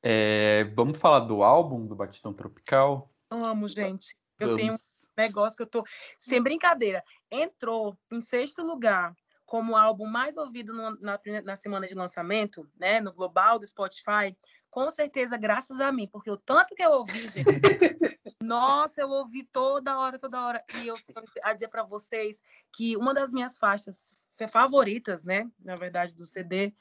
é, 0.00 0.62
vamos 0.76 1.00
falar 1.00 1.20
do 1.20 1.42
álbum 1.42 1.84
do 1.84 1.96
Batidão 1.96 2.32
Tropical? 2.32 3.12
Amo, 3.28 3.66
gente. 3.66 4.14
Eu 4.38 4.48
vamos. 4.48 4.62
tenho 4.62 4.74
um 4.74 4.93
negócio 5.16 5.56
que 5.56 5.62
eu 5.62 5.66
tô. 5.66 5.84
Sem 6.18 6.42
brincadeira. 6.42 7.02
Entrou 7.30 7.96
em 8.10 8.20
sexto 8.20 8.62
lugar 8.62 9.14
como 9.44 9.76
álbum 9.76 10.06
mais 10.06 10.36
ouvido 10.36 10.72
no, 10.72 10.98
na, 11.00 11.20
na 11.44 11.56
semana 11.56 11.86
de 11.86 11.94
lançamento, 11.94 12.68
né? 12.78 13.00
No 13.00 13.12
global 13.12 13.58
do 13.58 13.66
Spotify. 13.66 14.36
Com 14.70 14.90
certeza, 14.90 15.36
graças 15.36 15.80
a 15.80 15.92
mim, 15.92 16.08
porque 16.08 16.30
o 16.30 16.36
tanto 16.36 16.74
que 16.74 16.82
eu 16.82 16.90
ouvi, 16.90 17.20
gente. 17.20 17.44
nossa, 18.42 19.00
eu 19.00 19.08
ouvi 19.08 19.44
toda 19.44 19.98
hora, 19.98 20.18
toda 20.18 20.44
hora. 20.44 20.64
E 20.82 20.88
eu 20.88 20.96
tenho 20.96 21.26
a 21.42 21.52
dizer 21.52 21.68
para 21.68 21.84
vocês 21.84 22.42
que 22.72 22.96
uma 22.96 23.14
das 23.14 23.32
minhas 23.32 23.58
faixas 23.58 24.14
favoritas, 24.50 25.24
né? 25.24 25.48
Na 25.60 25.76
verdade, 25.76 26.12
do 26.14 26.26
CD. 26.26 26.74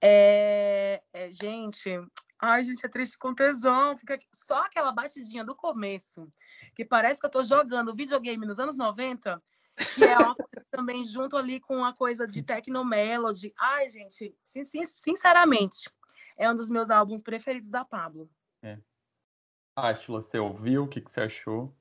É, 0.00 1.02
é, 1.12 1.30
gente, 1.30 1.90
ai, 2.38 2.64
gente, 2.64 2.84
é 2.84 2.88
triste 2.88 3.18
com 3.18 3.34
tesão. 3.34 3.96
Fica 3.96 4.18
só 4.32 4.62
aquela 4.62 4.92
batidinha 4.92 5.44
do 5.44 5.54
começo, 5.54 6.30
que 6.74 6.84
parece 6.84 7.20
que 7.20 7.26
eu 7.26 7.30
tô 7.30 7.42
jogando 7.42 7.94
videogame 7.94 8.46
nos 8.46 8.58
anos 8.58 8.76
90, 8.76 9.40
que 9.94 10.04
é 10.04 10.18
uma 10.18 10.34
coisa 10.34 10.66
também 10.70 11.04
junto 11.04 11.36
ali 11.36 11.60
com 11.60 11.76
uma 11.76 11.94
coisa 11.94 12.26
de 12.26 12.42
technomelody. 12.42 13.52
Ai, 13.58 13.88
gente, 13.90 14.34
sim, 14.44 14.64
sim, 14.64 14.84
sinceramente, 14.84 15.90
é 16.36 16.50
um 16.50 16.56
dos 16.56 16.70
meus 16.70 16.90
álbuns 16.90 17.22
preferidos 17.22 17.70
da 17.70 17.84
Pablo. 17.84 18.30
É. 18.62 18.78
Ashla, 19.74 20.22
você 20.22 20.38
ouviu? 20.38 20.84
O 20.84 20.88
que, 20.88 21.00
que 21.00 21.10
você 21.10 21.20
achou? 21.20 21.74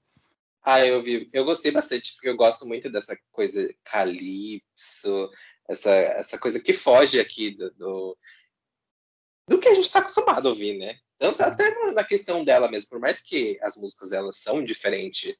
Ah, 0.61 0.85
eu 0.85 1.01
vi. 1.01 1.29
Eu 1.31 1.45
gostei 1.45 1.71
bastante, 1.71 2.13
porque 2.13 2.27
eu 2.27 2.35
gosto 2.35 2.67
muito 2.67 2.91
dessa 2.91 3.15
coisa 3.31 3.73
calypso, 3.83 5.31
essa, 5.69 5.91
essa 5.91 6.39
coisa 6.39 6.59
que 6.59 6.73
foge 6.73 7.19
aqui 7.19 7.51
do, 7.51 7.71
do, 7.75 8.17
do 9.47 9.59
que 9.59 9.67
a 9.67 9.75
gente 9.75 9.85
está 9.85 9.99
acostumado 9.99 10.47
a 10.47 10.51
ouvir, 10.51 10.77
né? 10.77 10.97
Tanto 11.17 11.41
até 11.41 11.91
na 11.91 12.03
questão 12.03 12.43
dela 12.43 12.69
mesmo, 12.69 12.89
por 12.89 12.99
mais 12.99 13.21
que 13.21 13.57
as 13.61 13.77
músicas 13.77 14.11
elas 14.11 14.39
são 14.39 14.63
diferentes 14.63 15.35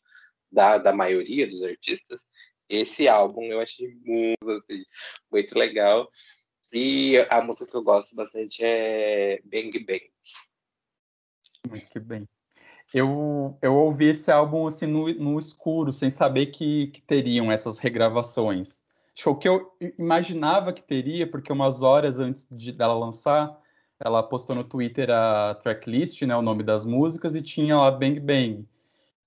da, 0.51 0.77
da 0.77 0.93
maioria 0.93 1.47
dos 1.47 1.63
artistas, 1.63 2.27
esse 2.69 3.07
álbum 3.07 3.43
eu 3.43 3.59
achei 3.59 3.95
muito, 4.03 4.49
assim, 4.49 4.83
muito 5.31 5.57
legal. 5.57 6.09
E 6.73 7.17
a 7.29 7.41
música 7.41 7.69
que 7.69 7.77
eu 7.77 7.83
gosto 7.83 8.15
bastante 8.15 8.63
é 8.63 9.39
Bang 9.43 9.79
Bang. 9.79 10.11
Muito 11.69 11.99
bem. 12.01 12.27
Eu, 12.93 13.57
eu 13.61 13.73
ouvi 13.75 14.09
esse 14.09 14.31
álbum 14.31 14.67
assim 14.67 14.85
no, 14.85 15.11
no 15.13 15.39
escuro, 15.39 15.91
sem 15.91 16.09
saber 16.09 16.47
que, 16.47 16.87
que 16.87 17.01
teriam 17.01 17.51
essas 17.51 17.77
regravações. 17.77 18.83
Acho 19.17 19.35
que 19.35 19.47
eu 19.47 19.71
imaginava 19.97 20.73
que 20.73 20.83
teria, 20.83 21.29
porque 21.29 21.51
umas 21.51 21.81
horas 21.81 22.19
antes 22.19 22.47
de 22.51 22.71
dela 22.71 22.93
lançar, 22.93 23.57
ela 23.99 24.21
postou 24.23 24.55
no 24.55 24.63
Twitter 24.63 25.09
a 25.09 25.55
tracklist, 25.55 26.21
né, 26.23 26.35
o 26.35 26.41
nome 26.41 26.63
das 26.63 26.85
músicas, 26.85 27.35
e 27.35 27.41
tinha 27.41 27.77
lá 27.77 27.91
Bang 27.91 28.19
Bang. 28.19 28.67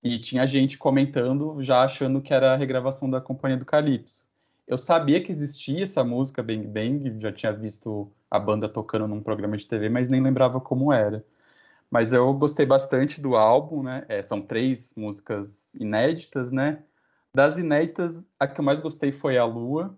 E 0.03 0.19
tinha 0.19 0.45
gente 0.47 0.77
comentando, 0.77 1.61
já 1.61 1.83
achando 1.83 2.21
que 2.21 2.33
era 2.33 2.53
a 2.53 2.55
regravação 2.55 3.09
da 3.09 3.19
Companhia 3.19 3.57
do 3.57 3.65
Calypso. 3.65 4.27
Eu 4.67 4.77
sabia 4.77 5.21
que 5.21 5.31
existia 5.31 5.83
essa 5.83 6.03
música 6.03 6.43
Bang 6.43 6.65
Bang, 6.67 7.19
já 7.19 7.31
tinha 7.31 7.51
visto 7.51 8.11
a 8.29 8.39
banda 8.39 8.69
tocando 8.69 9.07
num 9.07 9.21
programa 9.21 9.57
de 9.57 9.65
TV, 9.67 9.89
mas 9.89 10.09
nem 10.09 10.21
lembrava 10.21 10.61
como 10.61 10.93
era. 10.93 11.25
Mas 11.89 12.13
eu 12.13 12.31
gostei 12.33 12.65
bastante 12.65 13.19
do 13.19 13.35
álbum, 13.35 13.81
né? 13.83 14.05
É, 14.07 14.21
são 14.21 14.41
três 14.41 14.93
músicas 14.95 15.73
inéditas, 15.75 16.51
né? 16.51 16.83
Das 17.33 17.57
inéditas, 17.57 18.29
a 18.39 18.47
que 18.47 18.59
eu 18.59 18.65
mais 18.65 18.79
gostei 18.79 19.11
foi 19.11 19.37
a 19.37 19.45
Lua. 19.45 19.97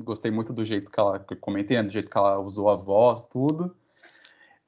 Gostei 0.00 0.30
muito 0.30 0.52
do 0.52 0.64
jeito 0.64 0.90
que 0.90 0.98
ela, 0.98 1.18
que 1.20 1.34
eu 1.34 1.38
comentei, 1.38 1.76
né? 1.76 1.82
do 1.84 1.92
jeito 1.92 2.10
que 2.10 2.18
ela 2.18 2.38
usou 2.40 2.68
a 2.70 2.76
voz, 2.76 3.24
tudo. 3.26 3.74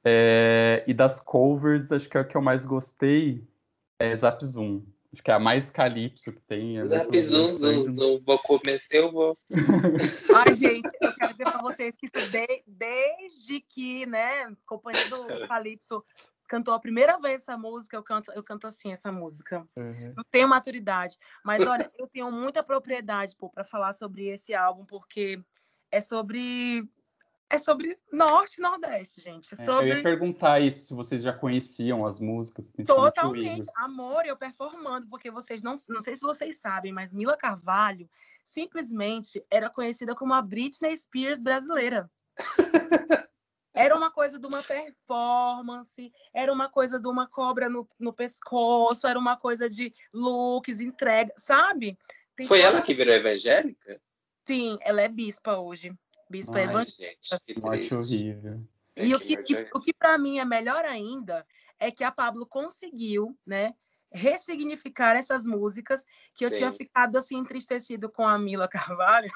É, 0.05 0.83
e 0.85 0.93
das 0.93 1.19
covers, 1.19 1.91
acho 1.91 2.07
que 2.07 2.17
a 2.17 2.23
que 2.23 2.37
eu 2.37 2.41
mais 2.41 2.65
gostei 2.65 3.43
é 3.99 4.15
Zap 4.15 4.43
Zoom. 4.45 4.83
Acho 5.11 5.23
que 5.23 5.31
é 5.31 5.33
a 5.33 5.39
mais 5.39 5.71
calypso 5.71 6.31
que 6.31 6.41
tem. 6.41 6.77
É 6.77 6.85
Zap 6.85 7.21
Zoom, 7.21 7.47
zoom, 7.47 7.89
zoom, 7.89 8.19
vou 8.23 8.37
comer 8.39 8.81
eu 8.91 9.11
vou. 9.11 9.33
Ai, 10.35 10.53
gente, 10.53 10.91
eu 11.01 11.15
quero 11.15 11.31
dizer 11.31 11.43
para 11.45 11.61
vocês 11.61 11.95
que 11.95 12.05
isso 12.05 12.31
de, 12.31 12.63
desde 12.67 13.61
que, 13.61 14.05
né, 14.05 14.55
companhia 14.65 15.09
do 15.09 15.25
Calypso 15.47 16.03
cantou 16.47 16.73
a 16.73 16.79
primeira 16.79 17.17
vez 17.17 17.41
essa 17.41 17.57
música, 17.57 17.95
eu 17.97 18.03
canto, 18.03 18.31
eu 18.33 18.43
canto 18.43 18.67
assim 18.67 18.91
essa 18.91 19.11
música. 19.11 19.67
Uhum. 19.75 20.13
Não 20.15 20.23
tenho 20.29 20.47
maturidade, 20.47 21.17
mas 21.43 21.65
olha, 21.65 21.91
eu 21.97 22.07
tenho 22.07 22.31
muita 22.31 22.61
propriedade 22.61 23.35
para 23.53 23.63
falar 23.63 23.93
sobre 23.93 24.27
esse 24.27 24.53
álbum 24.53 24.85
porque 24.85 25.41
é 25.91 25.99
sobre 25.99 26.87
é 27.49 27.57
sobre 27.57 27.97
norte 28.11 28.57
e 28.57 28.61
nordeste, 28.61 29.21
gente. 29.21 29.53
É 29.53 29.57
sobre... 29.57 29.91
Eu 29.91 29.97
ia 29.97 30.03
perguntar 30.03 30.59
isso, 30.59 30.87
se 30.87 30.93
vocês 30.93 31.21
já 31.21 31.31
conheciam 31.33 32.05
as 32.05 32.19
músicas. 32.19 32.71
Totalmente. 32.85 33.69
Amor, 33.75 34.25
eu 34.25 34.35
performando, 34.35 35.07
porque 35.07 35.29
vocês 35.29 35.61
não, 35.61 35.75
não 35.89 36.01
sei 36.01 36.15
se 36.15 36.21
vocês 36.21 36.59
sabem, 36.59 36.91
mas 36.91 37.13
Mila 37.13 37.37
Carvalho 37.37 38.09
simplesmente 38.43 39.43
era 39.49 39.69
conhecida 39.69 40.15
como 40.15 40.33
a 40.33 40.41
Britney 40.41 40.95
Spears 40.95 41.41
brasileira. 41.41 42.09
Era 43.73 43.93
uma 43.93 44.09
coisa 44.09 44.39
de 44.39 44.47
uma 44.47 44.63
performance, 44.63 46.09
era 46.33 46.51
uma 46.51 46.69
coisa 46.69 46.97
de 46.97 47.09
uma 47.09 47.27
cobra 47.27 47.67
no, 47.67 47.85
no 47.99 48.13
pescoço, 48.13 49.05
era 49.05 49.19
uma 49.19 49.35
coisa 49.35 49.69
de 49.69 49.93
looks, 50.13 50.79
entrega, 50.79 51.33
sabe? 51.35 51.99
Tem 52.37 52.47
Foi 52.47 52.61
ela 52.61 52.81
que 52.81 52.93
virou 52.93 53.13
evangélica? 53.13 54.01
Sim, 54.47 54.77
ela 54.79 55.01
é 55.01 55.09
bispa 55.09 55.57
hoje. 55.57 55.93
Bispa 56.29 56.57
Ai, 56.59 56.63
evangélica. 56.65 57.37
Gente, 57.47 57.89
que 57.89 57.95
horrível. 57.95 58.67
E 58.97 59.13
o 59.13 59.19
que, 59.19 59.37
que 59.37 59.69
o 59.73 59.79
que 59.79 59.93
para 59.93 60.17
mim 60.17 60.39
é 60.39 60.45
melhor 60.45 60.85
ainda 60.85 61.45
é 61.77 61.91
que 61.91 62.03
a 62.03 62.11
Pablo 62.11 62.45
conseguiu, 62.45 63.37
né, 63.45 63.75
ressignificar 64.11 65.15
essas 65.15 65.45
músicas 65.45 66.05
que 66.33 66.45
eu 66.45 66.49
Sim. 66.49 66.55
tinha 66.57 66.73
ficado 66.73 67.17
assim 67.17 67.37
entristecido 67.37 68.09
com 68.09 68.25
a 68.25 68.39
Mila 68.39 68.67
Carvalho 68.69 69.31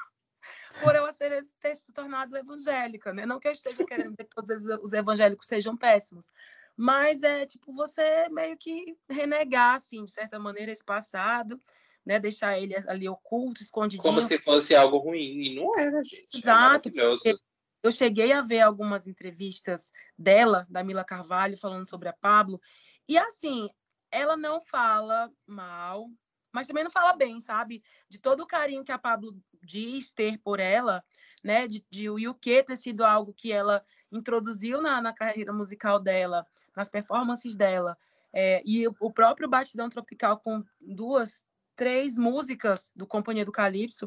por 0.80 0.94
ela 0.94 1.12
ser, 1.12 1.44
ter 1.60 1.74
se 1.74 1.92
tornado 1.92 2.36
evangélica, 2.36 3.12
né? 3.12 3.26
Não 3.26 3.38
que 3.38 3.46
eu 3.46 3.52
esteja 3.52 3.84
querendo 3.84 4.12
dizer 4.12 4.24
que 4.24 4.34
todos 4.34 4.50
os 4.82 4.92
evangélicos 4.94 5.46
sejam 5.46 5.76
péssimos, 5.76 6.32
mas 6.76 7.22
é 7.22 7.44
tipo 7.44 7.74
você 7.74 8.28
meio 8.30 8.56
que 8.56 8.96
renegar, 9.08 9.74
assim, 9.74 10.04
de 10.04 10.10
certa 10.10 10.38
maneira, 10.38 10.72
esse 10.72 10.84
passado, 10.84 11.60
né? 12.04 12.18
Deixar 12.18 12.58
ele 12.58 12.74
ali 12.86 13.08
oculto, 13.08 13.62
escondidinho. 13.62 14.02
Como 14.02 14.20
se 14.20 14.38
fosse 14.38 14.74
algo 14.74 14.98
ruim, 14.98 15.42
e 15.42 15.54
não 15.54 15.78
era, 15.78 16.02
gente. 16.04 16.28
É 16.34 16.38
Exato. 16.38 16.88
É 17.26 17.34
eu 17.82 17.90
cheguei 17.90 18.32
a 18.32 18.42
ver 18.42 18.60
algumas 18.60 19.06
entrevistas 19.06 19.90
dela, 20.16 20.66
da 20.68 20.84
Mila 20.84 21.04
Carvalho, 21.04 21.56
falando 21.56 21.88
sobre 21.88 22.08
a 22.08 22.12
Pablo, 22.12 22.60
e 23.08 23.16
assim, 23.16 23.68
ela 24.10 24.36
não 24.36 24.60
fala 24.60 25.32
mal, 25.46 26.10
mas 26.52 26.66
também 26.66 26.84
não 26.84 26.90
fala 26.90 27.14
bem, 27.14 27.40
sabe? 27.40 27.82
De 28.08 28.18
todo 28.18 28.42
o 28.42 28.46
carinho 28.46 28.84
que 28.84 28.92
a 28.92 28.98
Pablo 28.98 29.36
diz 29.62 30.12
ter 30.12 30.38
por 30.38 30.60
ela, 30.60 31.02
né? 31.42 31.66
De, 31.66 31.84
de 31.90 32.10
o 32.10 32.30
UK 32.30 32.64
ter 32.64 32.76
sido 32.76 33.04
algo 33.04 33.32
que 33.32 33.52
ela 33.52 33.82
introduziu 34.12 34.82
na, 34.82 35.00
na 35.00 35.12
carreira 35.12 35.52
musical 35.52 35.98
dela, 35.98 36.46
nas 36.76 36.88
performances 36.88 37.56
dela. 37.56 37.96
É, 38.32 38.62
e 38.64 38.86
o 38.86 39.10
próprio 39.12 39.48
Batidão 39.48 39.88
Tropical 39.88 40.38
com 40.38 40.62
duas, 40.80 41.44
três 41.80 42.18
músicas 42.18 42.92
do 42.94 43.06
Companhia 43.06 43.42
do 43.42 43.50
Calypso, 43.50 44.06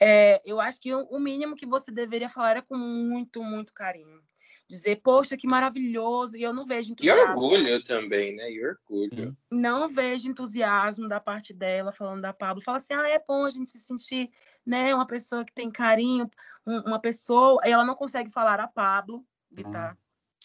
é, 0.00 0.40
eu 0.44 0.60
acho 0.60 0.80
que 0.80 0.94
o, 0.94 1.18
mínimo 1.18 1.56
que 1.56 1.66
você 1.66 1.90
deveria 1.90 2.28
falar 2.28 2.58
é 2.58 2.60
com 2.60 2.76
muito, 2.76 3.42
muito 3.42 3.74
carinho 3.74 4.22
dizer, 4.68 5.00
poxa, 5.02 5.36
que 5.36 5.48
maravilhoso, 5.48 6.36
e 6.36 6.44
eu 6.44 6.54
não 6.54 6.64
vejo 6.64 6.92
entusiasmo. 6.92 7.20
E 7.20 7.28
orgulho 7.30 7.82
também, 7.82 8.36
né? 8.36 8.48
E 8.52 8.64
orgulho. 8.64 9.36
Não 9.50 9.88
vejo 9.88 10.30
entusiasmo 10.30 11.08
da 11.08 11.18
parte 11.18 11.52
dela, 11.52 11.90
falando 11.90 12.22
da 12.22 12.32
Pablo. 12.32 12.62
Fala 12.62 12.76
assim, 12.76 12.94
ah, 12.94 13.08
é 13.08 13.20
bom 13.26 13.44
a 13.44 13.50
gente 13.50 13.68
se 13.68 13.80
sentir, 13.80 14.30
né, 14.64 14.94
uma 14.94 15.08
pessoa 15.08 15.44
que 15.44 15.52
tem 15.52 15.68
carinho, 15.72 16.30
uma 16.64 17.00
pessoa, 17.00 17.60
e 17.66 17.72
ela 17.72 17.84
não 17.84 17.96
consegue 17.96 18.30
falar 18.30 18.60
a 18.60 18.68
Pablo, 18.68 19.26
Vittar. 19.50 19.98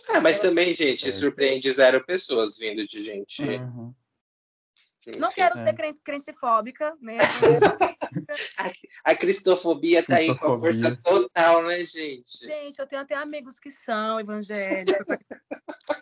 Ah, 0.09 0.19
mas 0.19 0.39
também, 0.39 0.73
gente, 0.73 1.07
é. 1.07 1.11
surpreende 1.11 1.71
zero 1.71 2.03
pessoas 2.03 2.57
vindo 2.57 2.87
de 2.87 3.03
gente. 3.03 3.43
Uhum. 3.43 3.93
Não 5.19 5.29
quero 5.29 5.57
é. 5.57 5.63
ser 5.63 5.73
crente, 5.73 5.99
crentifóbica, 6.03 6.95
né? 7.01 7.17
a, 8.57 9.11
a 9.11 9.15
cristofobia 9.15 10.03
tá 10.03 10.15
aí 10.17 10.35
com 10.37 10.53
a 10.53 10.59
força 10.59 10.95
total, 11.03 11.63
né, 11.63 11.79
gente? 11.85 12.45
Gente, 12.45 12.79
eu 12.79 12.87
tenho 12.87 13.01
até 13.01 13.15
amigos 13.15 13.59
que 13.59 13.69
são 13.69 14.19
evangélicos. 14.19 15.05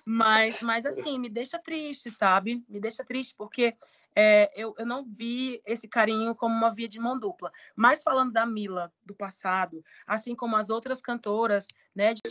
mas, 0.05 0.61
mas, 0.61 0.85
assim, 0.85 1.19
me 1.19 1.29
deixa 1.29 1.59
triste, 1.59 2.09
sabe? 2.11 2.63
Me 2.69 2.79
deixa 2.79 3.03
triste, 3.03 3.33
porque 3.37 3.73
é, 4.15 4.51
eu, 4.55 4.75
eu 4.77 4.85
não 4.85 5.05
vi 5.05 5.61
esse 5.65 5.87
carinho 5.87 6.35
como 6.35 6.55
uma 6.55 6.73
via 6.73 6.87
de 6.87 6.99
mão 6.99 7.19
dupla. 7.19 7.51
Mas 7.75 8.03
falando 8.03 8.31
da 8.31 8.45
Mila, 8.45 8.91
do 9.03 9.15
passado, 9.15 9.83
assim 10.05 10.35
como 10.35 10.55
as 10.55 10.69
outras 10.69 11.01
cantoras, 11.01 11.67
né? 11.95 12.13
De... 12.13 12.21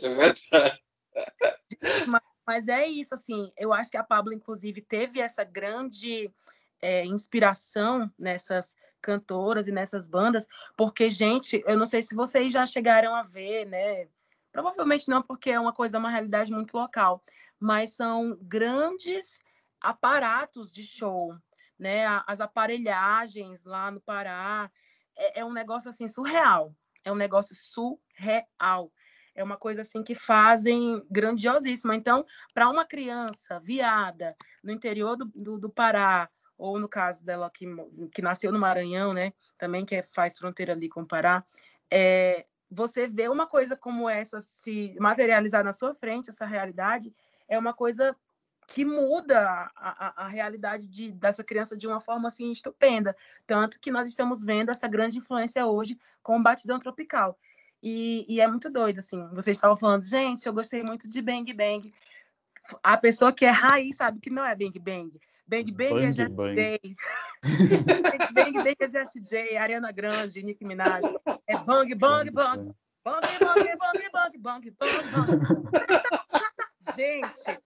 mas, 2.06 2.22
mas 2.46 2.68
é 2.68 2.87
isso, 2.87 3.14
assim, 3.14 3.52
eu 3.56 3.72
acho 3.72 3.90
que 3.90 3.96
a 3.96 4.04
Pablo, 4.04 4.32
inclusive, 4.32 4.80
teve 4.80 5.20
essa 5.20 5.44
grande 5.44 6.30
é, 6.83 7.07
inspiração 7.07 8.12
nessas 8.18 8.77
cantoras 9.01 9.68
e 9.68 9.73
nessas 9.73 10.07
bandas, 10.07 10.47
porque, 10.77 11.09
gente, 11.09 11.62
eu 11.66 11.77
não 11.77 11.87
sei 11.87 12.03
se 12.03 12.14
vocês 12.14 12.53
já 12.53 12.66
chegaram 12.66 13.14
a 13.14 13.23
ver, 13.23 13.64
né? 13.66 14.09
Provavelmente 14.53 15.09
não, 15.09 15.23
porque 15.23 15.51
é 15.51 15.59
uma 15.59 15.73
coisa, 15.73 15.99
uma 15.99 16.11
realidade 16.11 16.53
muito 16.53 16.77
local, 16.77 17.23
mas 17.59 17.95
são 17.95 18.37
grandes 18.42 19.40
aparatos 19.81 20.73
de 20.73 20.85
show, 20.85 21.35
né? 21.79 22.05
As 22.27 22.40
aparelhagens 22.40 23.64
lá 23.64 23.90
no 23.90 24.01
Pará, 24.01 24.71
é, 25.16 25.40
é 25.40 25.45
um 25.45 25.53
negócio 25.53 25.88
assim 25.88 26.07
surreal, 26.07 26.75
é 27.05 27.11
um 27.11 27.16
negócio 27.16 27.55
surreal. 27.55 28.92
É 29.35 29.42
uma 29.42 29.57
coisa 29.57 29.81
assim 29.81 30.03
que 30.03 30.14
fazem 30.14 31.03
grandiosíssima. 31.11 31.97
Então, 31.97 32.23
para 32.53 32.68
uma 32.68 32.85
criança 32.85 33.59
viada 33.61 34.37
no 34.62 34.71
interior 34.71 35.16
do, 35.16 35.25
do, 35.35 35.59
do 35.59 35.71
Pará, 35.71 36.29
ou 36.57 36.79
no 36.79 36.88
caso 36.88 37.25
dela 37.25 37.51
que, 37.51 37.67
que 38.15 38.23
nasceu 38.23 38.53
no 38.53 38.59
Maranhão, 38.59 39.12
né, 39.12 39.33
também 39.59 39.85
que 39.85 39.97
é, 39.97 40.03
faz 40.03 40.38
fronteira 40.38 40.73
ali 40.73 40.88
com 40.88 41.03
o 41.03 41.07
Pará, 41.07 41.45
é, 41.91 42.47
você 42.71 43.07
vê 43.07 43.29
uma 43.29 43.47
coisa 43.47 43.77
como 43.77 44.09
essa 44.09 44.41
se 44.41 44.97
materializar 44.99 45.62
na 45.62 45.73
sua 45.73 45.95
frente, 45.95 46.31
essa 46.31 46.47
realidade, 46.47 47.15
é 47.49 47.59
uma 47.59 47.75
coisa 47.75 48.17
que 48.67 48.85
muda 48.85 49.41
a, 49.47 49.71
a, 49.77 50.25
a, 50.25 50.29
realidade 50.29 50.87
de, 50.88 51.12
dessa 51.12 51.45
criança 51.45 51.77
de 51.77 51.87
uma 51.87 52.01
forma 52.01 52.29
assim 52.29 52.51
estupenda. 52.51 53.15
Tanto 53.47 53.79
que 53.79 53.91
nós 53.91 54.09
estamos 54.09 54.43
vendo 54.43 54.71
essa 54.71 54.88
grande 54.88 55.19
influência 55.19 55.67
hoje 55.67 55.99
com 56.23 56.38
o 56.38 56.43
Batidão 56.43 56.79
Tropical. 56.79 57.38
E, 57.83 58.25
e 58.29 58.41
é 58.41 58.47
muito 58.47 58.71
doido, 58.71 59.01
assim. 59.01 59.29
Vocês 59.35 59.57
estavam 59.57 59.77
falando, 59.77 60.03
gente, 60.03 60.47
eu 60.47 60.53
gostei 60.53 60.83
muito 60.83 61.09
de 61.09 61.21
Bang 61.21 61.53
Bang. 61.53 61.93
A 62.83 62.97
pessoa 62.97 63.33
que 63.33 63.45
é 63.45 63.51
raiz 63.51 63.97
sabe 63.97 64.21
que 64.21 64.31
não 64.31 64.45
é 64.45 64.55
Bang 64.55 64.79
Bang. 64.79 65.21
Bang 65.46 65.70
Bang, 65.72 65.90
bang 65.90 66.05
é 66.05 66.12
Jessie 66.12 66.28
J. 66.28 66.28
bang 66.35 66.96
Bang 68.35 68.52
Bang 68.52 68.76
é 68.81 68.88
Jessie 68.88 69.20
J, 69.20 69.57
Ariana 69.57 69.92
Grande, 69.92 70.42
Nicki 70.42 70.64
Minaj. 70.64 71.02
É 71.46 71.57
Bang 71.64 71.94
Bang 71.94 72.31
Bang. 72.31 72.70
Bang 73.05 73.26
Bang 73.40 73.78
Bang 74.12 74.38
Bang 74.38 74.38
Bang 74.38 74.70
Bang 74.70 75.33
Gente, 76.96 77.62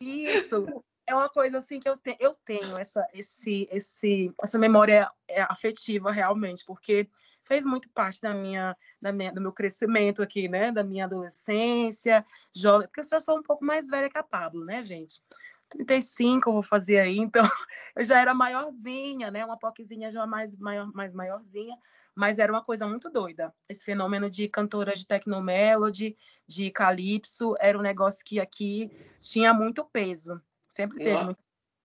isso 0.00 0.84
é 1.06 1.14
uma 1.14 1.28
coisa 1.28 1.58
assim 1.58 1.78
que 1.78 1.88
eu, 1.88 1.96
te, 1.96 2.16
eu 2.18 2.34
tenho 2.44 2.76
essa, 2.76 3.06
esse, 3.14 3.68
esse, 3.70 4.32
essa 4.42 4.58
memória 4.58 5.08
é, 5.28 5.42
afetiva 5.42 6.10
realmente, 6.10 6.64
porque 6.66 7.08
fez 7.44 7.64
muito 7.64 7.88
parte 7.90 8.20
da 8.20 8.34
minha, 8.34 8.76
da 9.00 9.12
minha, 9.12 9.32
do 9.32 9.40
meu 9.40 9.52
crescimento 9.52 10.20
aqui, 10.20 10.48
né? 10.48 10.72
Da 10.72 10.82
minha 10.82 11.04
adolescência, 11.04 12.26
jovem, 12.52 12.88
porque 12.88 13.00
eu 13.00 13.04
já 13.04 13.20
sou 13.20 13.38
um 13.38 13.42
pouco 13.42 13.64
mais 13.64 13.88
velha 13.88 14.10
que 14.10 14.18
a 14.18 14.22
Pablo, 14.22 14.64
né, 14.64 14.84
gente? 14.84 15.20
35 15.68 16.48
eu 16.48 16.52
vou 16.54 16.62
fazer 16.62 16.98
aí, 16.98 17.18
então 17.18 17.42
eu 17.96 18.04
já 18.04 18.20
era 18.20 18.32
maiorzinha, 18.32 19.30
né? 19.30 19.44
Uma 19.44 19.58
poquezinha 19.58 20.10
já 20.10 20.26
mais, 20.26 20.56
maior, 20.56 20.92
mais 20.92 21.12
maiorzinha, 21.12 21.76
mas 22.14 22.38
era 22.38 22.52
uma 22.52 22.62
coisa 22.62 22.86
muito 22.86 23.10
doida. 23.10 23.52
Esse 23.68 23.84
fenômeno 23.84 24.30
de 24.30 24.48
cantora 24.48 24.94
de 24.94 25.06
technomelody, 25.06 26.16
de 26.46 26.70
calypso, 26.70 27.54
era 27.60 27.78
um 27.78 27.82
negócio 27.82 28.24
que 28.24 28.40
aqui 28.40 28.90
tinha 29.20 29.52
muito 29.52 29.84
peso. 29.84 30.40
Sempre 30.68 30.98
teve 30.98 31.24
muito. 31.24 31.38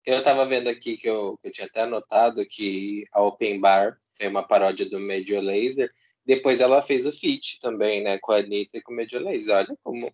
Eu 0.04 0.18
estava 0.18 0.44
vendo 0.46 0.68
aqui 0.68 0.96
que 0.96 1.08
eu, 1.08 1.36
que 1.38 1.48
eu 1.48 1.52
tinha 1.52 1.66
até 1.66 1.82
anotado 1.82 2.46
que 2.46 3.04
a 3.12 3.22
Open 3.22 3.58
Bar 3.58 3.98
foi 4.16 4.28
uma 4.28 4.46
paródia 4.46 4.88
do 4.88 5.00
Major 5.00 5.42
Laser. 5.42 5.90
Depois 6.24 6.60
ela 6.60 6.80
fez 6.80 7.06
o 7.06 7.12
feat 7.12 7.60
também, 7.60 8.02
né, 8.02 8.18
com 8.18 8.32
a 8.32 8.38
Anitta 8.38 8.78
e 8.78 8.82
com 8.82 8.92
o 8.92 8.96
Major 8.96 9.20
Laser. 9.20 9.56
Olha 9.56 9.78
como 9.82 10.08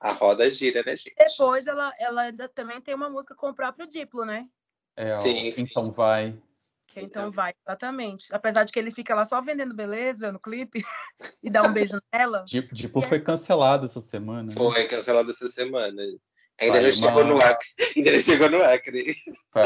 a 0.00 0.12
roda 0.12 0.48
gira, 0.50 0.82
né, 0.84 0.96
gente? 0.96 1.14
Depois 1.16 1.66
ela, 1.66 1.92
ela 1.98 2.22
ainda 2.22 2.48
também 2.48 2.80
tem 2.80 2.94
uma 2.94 3.10
música 3.10 3.34
com 3.34 3.50
o 3.50 3.54
próprio 3.54 3.86
Diplo, 3.86 4.24
né? 4.24 4.48
É, 4.96 5.16
sim, 5.16 5.50
sim. 5.50 5.62
Então 5.62 5.90
vai. 5.90 6.36
Que 6.86 7.00
então 7.00 7.30
vai, 7.30 7.54
exatamente. 7.66 8.26
Apesar 8.32 8.64
de 8.64 8.72
que 8.72 8.78
ele 8.78 8.90
fica 8.90 9.14
lá 9.14 9.24
só 9.24 9.40
vendendo 9.40 9.74
beleza 9.74 10.30
no 10.30 10.38
clipe 10.38 10.84
e 11.42 11.50
dá 11.50 11.62
um 11.62 11.72
beijo 11.72 12.00
nela. 12.12 12.44
Diplo, 12.46 12.76
Diplo 12.76 13.02
foi 13.02 13.16
essa... 13.16 13.26
cancelado 13.26 13.84
essa 13.86 14.00
semana. 14.00 14.42
Né? 14.42 14.54
Foi 14.54 14.86
cancelado 14.86 15.30
essa 15.30 15.48
semana. 15.48 16.02
Ainda 16.60 16.74
vai, 16.74 16.82
não 16.82 16.92
chegou 16.92 17.24
no 17.24 17.40
Acre. 17.40 17.68
Ainda 17.96 18.12
não 18.12 18.20
chegou 18.20 18.50
no 18.50 18.62
Acre. 18.62 19.14
Foi 19.50 19.62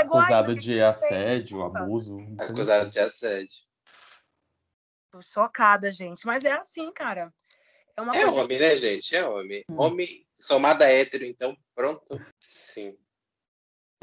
acusado 0.00 0.50
ainda, 0.50 0.60
de 0.60 0.80
assédio, 0.80 1.62
abuso. 1.62 2.18
Acusado 2.38 2.82
assim. 2.82 2.90
de 2.90 2.98
assédio. 3.00 3.66
Tô 5.10 5.20
chocada, 5.20 5.90
gente. 5.90 6.24
Mas 6.24 6.44
é 6.44 6.52
assim, 6.52 6.92
cara. 6.92 7.32
É, 7.96 8.02
uma 8.02 8.16
é 8.16 8.24
coisa... 8.24 8.42
homem, 8.42 8.58
né, 8.58 8.76
gente? 8.76 9.16
É 9.16 9.26
homem. 9.26 9.64
Hum. 9.70 9.76
Homem 9.78 10.08
somado 10.38 10.84
a 10.84 10.86
hétero, 10.86 11.24
então, 11.24 11.56
pronto. 11.74 12.02
Sim. 12.40 12.94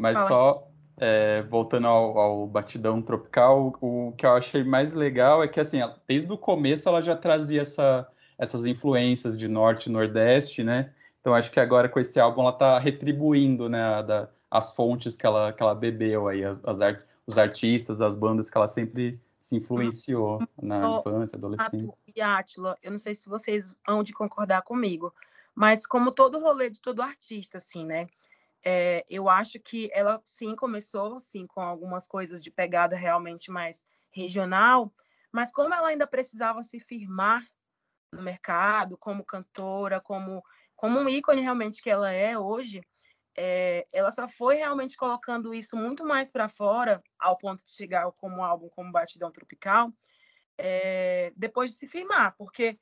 Mas 0.02 0.16
Fala. 0.16 0.28
só 0.28 0.68
é, 0.98 1.42
voltando 1.44 1.88
ao, 1.88 2.18
ao, 2.18 2.48
batidão 2.48 3.02
tropical, 3.02 3.78
o 3.82 4.14
que 4.18 4.26
eu 4.26 4.32
achei 4.32 4.64
mais 4.64 4.94
legal 4.94 5.44
é 5.44 5.48
que, 5.48 5.60
assim, 5.60 5.80
desde 6.08 6.32
o 6.32 6.38
começo 6.38 6.88
ela 6.90 7.02
já 7.02 7.16
trazia 7.16 7.62
essa, 7.62 8.08
essas 8.38 8.66
influências 8.66 9.38
de 9.38 9.48
norte 9.48 9.88
e 9.88 9.92
nordeste, 9.92 10.64
né? 10.64 10.92
Então 11.20 11.34
acho 11.34 11.52
que 11.52 11.60
agora 11.60 11.88
com 11.88 12.00
esse 12.00 12.20
álbum 12.20 12.42
ela 12.42 12.52
tá 12.52 12.78
retribuindo, 12.80 13.70
né, 13.70 13.82
a, 13.82 14.02
da, 14.02 14.30
as 14.52 14.76
fontes 14.76 15.16
que 15.16 15.26
ela, 15.26 15.54
que 15.54 15.64
ela 15.64 15.74
bebeu 15.74 16.28
aí, 16.28 16.44
as, 16.44 16.60
as 16.66 16.82
art, 16.82 17.02
os 17.26 17.38
artistas, 17.38 18.02
as 18.02 18.16
bandas 18.16 18.50
que 18.50 18.58
ela 18.58 18.68
sempre 18.68 19.20
se 19.44 19.58
influenciou 19.58 20.40
na 20.62 21.00
infância, 21.00 21.36
adolescência. 21.36 21.92
E 22.16 22.22
Átila, 22.22 22.78
eu 22.82 22.90
não 22.90 22.98
sei 22.98 23.14
se 23.14 23.28
vocês 23.28 23.76
vão 23.86 24.02
de 24.02 24.14
concordar 24.14 24.62
comigo, 24.62 25.14
mas 25.54 25.86
como 25.86 26.14
todo 26.14 26.40
rolê 26.40 26.70
de 26.70 26.80
todo 26.80 27.02
artista, 27.02 27.58
assim, 27.58 27.86
né? 27.86 28.08
É, 28.64 29.04
eu 29.10 29.28
acho 29.28 29.60
que 29.60 29.90
ela 29.94 30.22
sim 30.24 30.56
começou 30.56 31.20
sim 31.20 31.46
com 31.46 31.60
algumas 31.60 32.08
coisas 32.08 32.42
de 32.42 32.50
pegada 32.50 32.96
realmente 32.96 33.52
mais 33.52 33.84
regional, 34.12 34.94
mas 35.30 35.52
como 35.52 35.74
ela 35.74 35.90
ainda 35.90 36.08
precisava 36.08 36.64
se 36.64 36.80
firmar 36.80 37.46
no 38.14 38.22
mercado 38.22 38.98
como 38.98 39.26
cantora, 39.26 40.00
como 40.00 40.42
como 40.74 41.00
um 41.00 41.10
ícone 41.10 41.42
realmente 41.42 41.82
que 41.82 41.90
ela 41.90 42.10
é 42.10 42.38
hoje, 42.38 42.82
é, 43.36 43.86
ela 43.92 44.12
só 44.12 44.28
foi 44.28 44.56
realmente 44.56 44.98
colocando 44.98 45.54
isso 45.54 45.76
muito 45.76 46.06
mais 46.06 46.32
para 46.32 46.48
fora, 46.48 47.04
ao 47.20 47.38
ponto 47.38 47.64
de 47.64 47.72
chegar 47.72 48.12
como 48.20 48.44
álbum 48.44 48.70
como 48.70 48.92
Batidão 48.92 49.32
Tropical, 49.32 49.92
é, 50.58 51.34
depois 51.36 51.72
de 51.72 51.78
se 51.78 51.88
firmar, 51.88 52.36
porque 52.38 52.78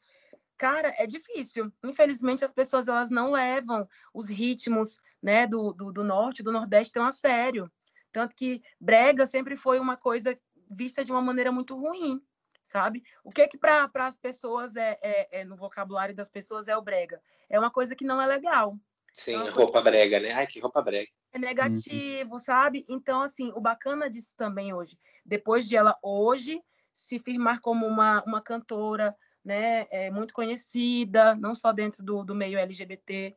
cara, 0.62 0.94
é 1.00 1.08
difícil. 1.08 1.74
Infelizmente, 1.84 2.46
as 2.46 2.54
pessoas 2.54 2.88
elas 2.88 3.10
não 3.10 3.32
levam 3.32 3.90
os 4.14 4.30
ritmos 4.30 5.00
né, 5.20 5.48
do, 5.48 5.74
do, 5.74 5.92
do, 5.92 6.04
norte, 6.04 6.44
do 6.44 6.52
nordeste 6.52 6.94
tão 6.94 7.04
a 7.04 7.12
sério. 7.12 7.72
Tanto 8.12 8.36
que 8.36 8.62
brega 8.80 9.26
sempre 9.26 9.56
foi 9.56 9.80
uma 9.80 9.98
coisa 9.98 10.40
vista 10.72 11.04
de 11.04 11.12
uma 11.12 11.22
maneira 11.22 11.52
muito 11.52 11.76
ruim, 11.76 12.22
sabe? 12.62 13.04
O 13.24 13.32
que 13.32 13.48
que 13.48 13.58
para 13.58 13.90
as 13.96 14.18
pessoas 14.18 14.76
é, 14.76 15.00
é, 15.02 15.40
é, 15.40 15.46
no 15.46 15.56
vocabulário 15.56 16.14
das 16.14 16.30
pessoas 16.30 16.68
é 16.68 16.78
o 16.78 16.82
brega? 16.84 17.20
É 17.50 17.58
uma 17.58 17.72
coisa 17.72 17.96
que 17.96 18.06
não 18.06 18.22
é 18.22 18.28
legal. 18.28 18.78
Sim, 19.13 19.36
é 19.36 19.50
roupa 19.50 19.82
brega, 19.82 20.19
né? 20.19 20.32
Ai, 20.32 20.47
que 20.47 20.60
roupa 20.60 20.82
brega. 20.82 21.10
É 21.34 21.39
negativo, 21.39 22.34
uhum. 22.34 22.39
sabe? 22.39 22.86
Então, 22.88 23.21
assim, 23.21 23.52
o 23.56 23.60
bacana 23.60 24.10
disso 24.10 24.34
também 24.36 24.74
hoje, 24.74 24.97
depois 25.26 25.67
de 25.67 25.76
ela 25.76 25.97
hoje 26.02 26.62
se 26.93 27.19
firmar 27.19 27.62
como 27.62 27.86
uma, 27.86 28.24
uma 28.26 28.41
cantora, 28.41 29.15
né, 29.43 29.88
é 29.89 30.12
muito 30.12 30.34
conhecida, 30.34 31.36
não 31.36 31.55
só 31.55 31.72
dentro 31.72 32.03
do, 32.03 32.24
do 32.24 32.36
meio 32.36 32.59
LGBT, 32.59 33.36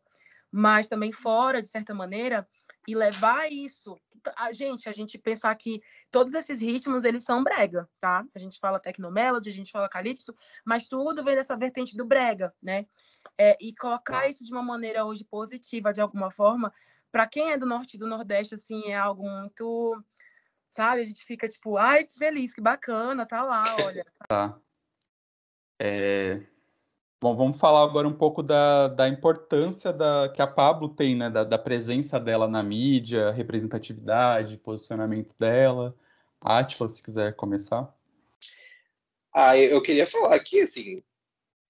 mas 0.56 0.86
também 0.86 1.10
fora, 1.10 1.60
de 1.60 1.66
certa 1.66 1.92
maneira, 1.92 2.46
e 2.86 2.94
levar 2.94 3.50
isso. 3.50 4.00
A 4.36 4.52
gente, 4.52 4.88
a 4.88 4.92
gente 4.92 5.18
pensar 5.18 5.52
que 5.56 5.82
todos 6.12 6.32
esses 6.32 6.60
ritmos, 6.60 7.04
eles 7.04 7.24
são 7.24 7.42
brega, 7.42 7.90
tá? 7.98 8.24
A 8.32 8.38
gente 8.38 8.60
fala 8.60 8.78
tecnomelody, 8.78 9.50
a 9.50 9.52
gente 9.52 9.72
fala 9.72 9.88
calypso, 9.88 10.32
mas 10.64 10.86
tudo 10.86 11.24
vem 11.24 11.34
dessa 11.34 11.56
vertente 11.56 11.96
do 11.96 12.04
brega, 12.04 12.54
né? 12.62 12.86
É, 13.36 13.58
e 13.60 13.74
colocar 13.74 14.28
isso 14.28 14.44
de 14.44 14.52
uma 14.52 14.62
maneira 14.62 15.04
hoje 15.04 15.24
positiva, 15.24 15.92
de 15.92 16.00
alguma 16.00 16.30
forma, 16.30 16.72
para 17.10 17.26
quem 17.26 17.50
é 17.50 17.58
do 17.58 17.66
norte 17.66 17.94
e 17.94 17.98
do 17.98 18.06
nordeste, 18.06 18.54
assim, 18.54 18.92
é 18.92 18.96
algo 18.96 19.28
muito, 19.28 20.00
sabe? 20.68 21.00
A 21.00 21.04
gente 21.04 21.24
fica 21.24 21.48
tipo, 21.48 21.76
ai, 21.76 22.04
que 22.04 22.16
feliz, 22.16 22.54
que 22.54 22.60
bacana, 22.60 23.26
tá 23.26 23.42
lá, 23.42 23.64
olha. 23.84 24.06
Tá. 24.28 24.56
É... 25.80 26.40
Bom, 27.24 27.34
vamos 27.34 27.56
falar 27.56 27.84
agora 27.84 28.06
um 28.06 28.12
pouco 28.12 28.42
da, 28.42 28.86
da 28.86 29.08
importância 29.08 29.90
da, 29.90 30.28
que 30.28 30.42
a 30.42 30.46
Pablo 30.46 30.90
tem, 30.90 31.16
né? 31.16 31.30
Da, 31.30 31.42
da 31.42 31.56
presença 31.56 32.20
dela 32.20 32.46
na 32.46 32.62
mídia, 32.62 33.30
representatividade, 33.30 34.58
posicionamento 34.58 35.34
dela. 35.38 35.96
Atila, 36.38 36.86
se 36.86 37.02
quiser 37.02 37.34
começar. 37.34 37.90
Ah, 39.32 39.56
eu 39.56 39.80
queria 39.80 40.06
falar 40.06 40.38
que, 40.40 40.60
assim, 40.60 41.02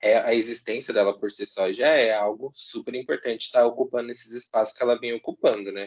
é, 0.02 0.18
a 0.22 0.34
existência 0.34 0.92
dela 0.92 1.16
por 1.16 1.30
si 1.30 1.46
só 1.46 1.70
já 1.70 1.90
é 1.90 2.12
algo 2.12 2.50
super 2.52 2.92
importante 2.96 3.42
estar 3.42 3.60
tá 3.60 3.66
ocupando 3.68 4.10
esses 4.10 4.32
espaços 4.32 4.76
que 4.76 4.82
ela 4.82 4.98
vem 4.98 5.12
ocupando, 5.12 5.70
né? 5.70 5.86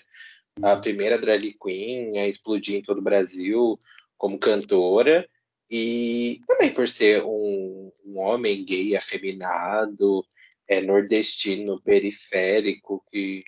A 0.63 0.75
uhum. 0.75 0.81
primeira 0.81 1.17
drag 1.17 1.57
queen 1.61 2.17
a 2.17 2.25
explodir 2.25 2.77
em 2.77 2.81
todo 2.81 2.99
o 2.99 3.03
Brasil 3.03 3.77
como 4.17 4.39
cantora 4.39 5.27
e 5.69 6.41
também 6.47 6.73
por 6.73 6.87
ser 6.87 7.23
um, 7.23 7.91
um 8.05 8.19
homem 8.19 8.63
gay 8.63 8.95
afeminado, 8.95 10.25
é, 10.67 10.81
nordestino, 10.81 11.81
periférico, 11.81 13.03
que, 13.11 13.43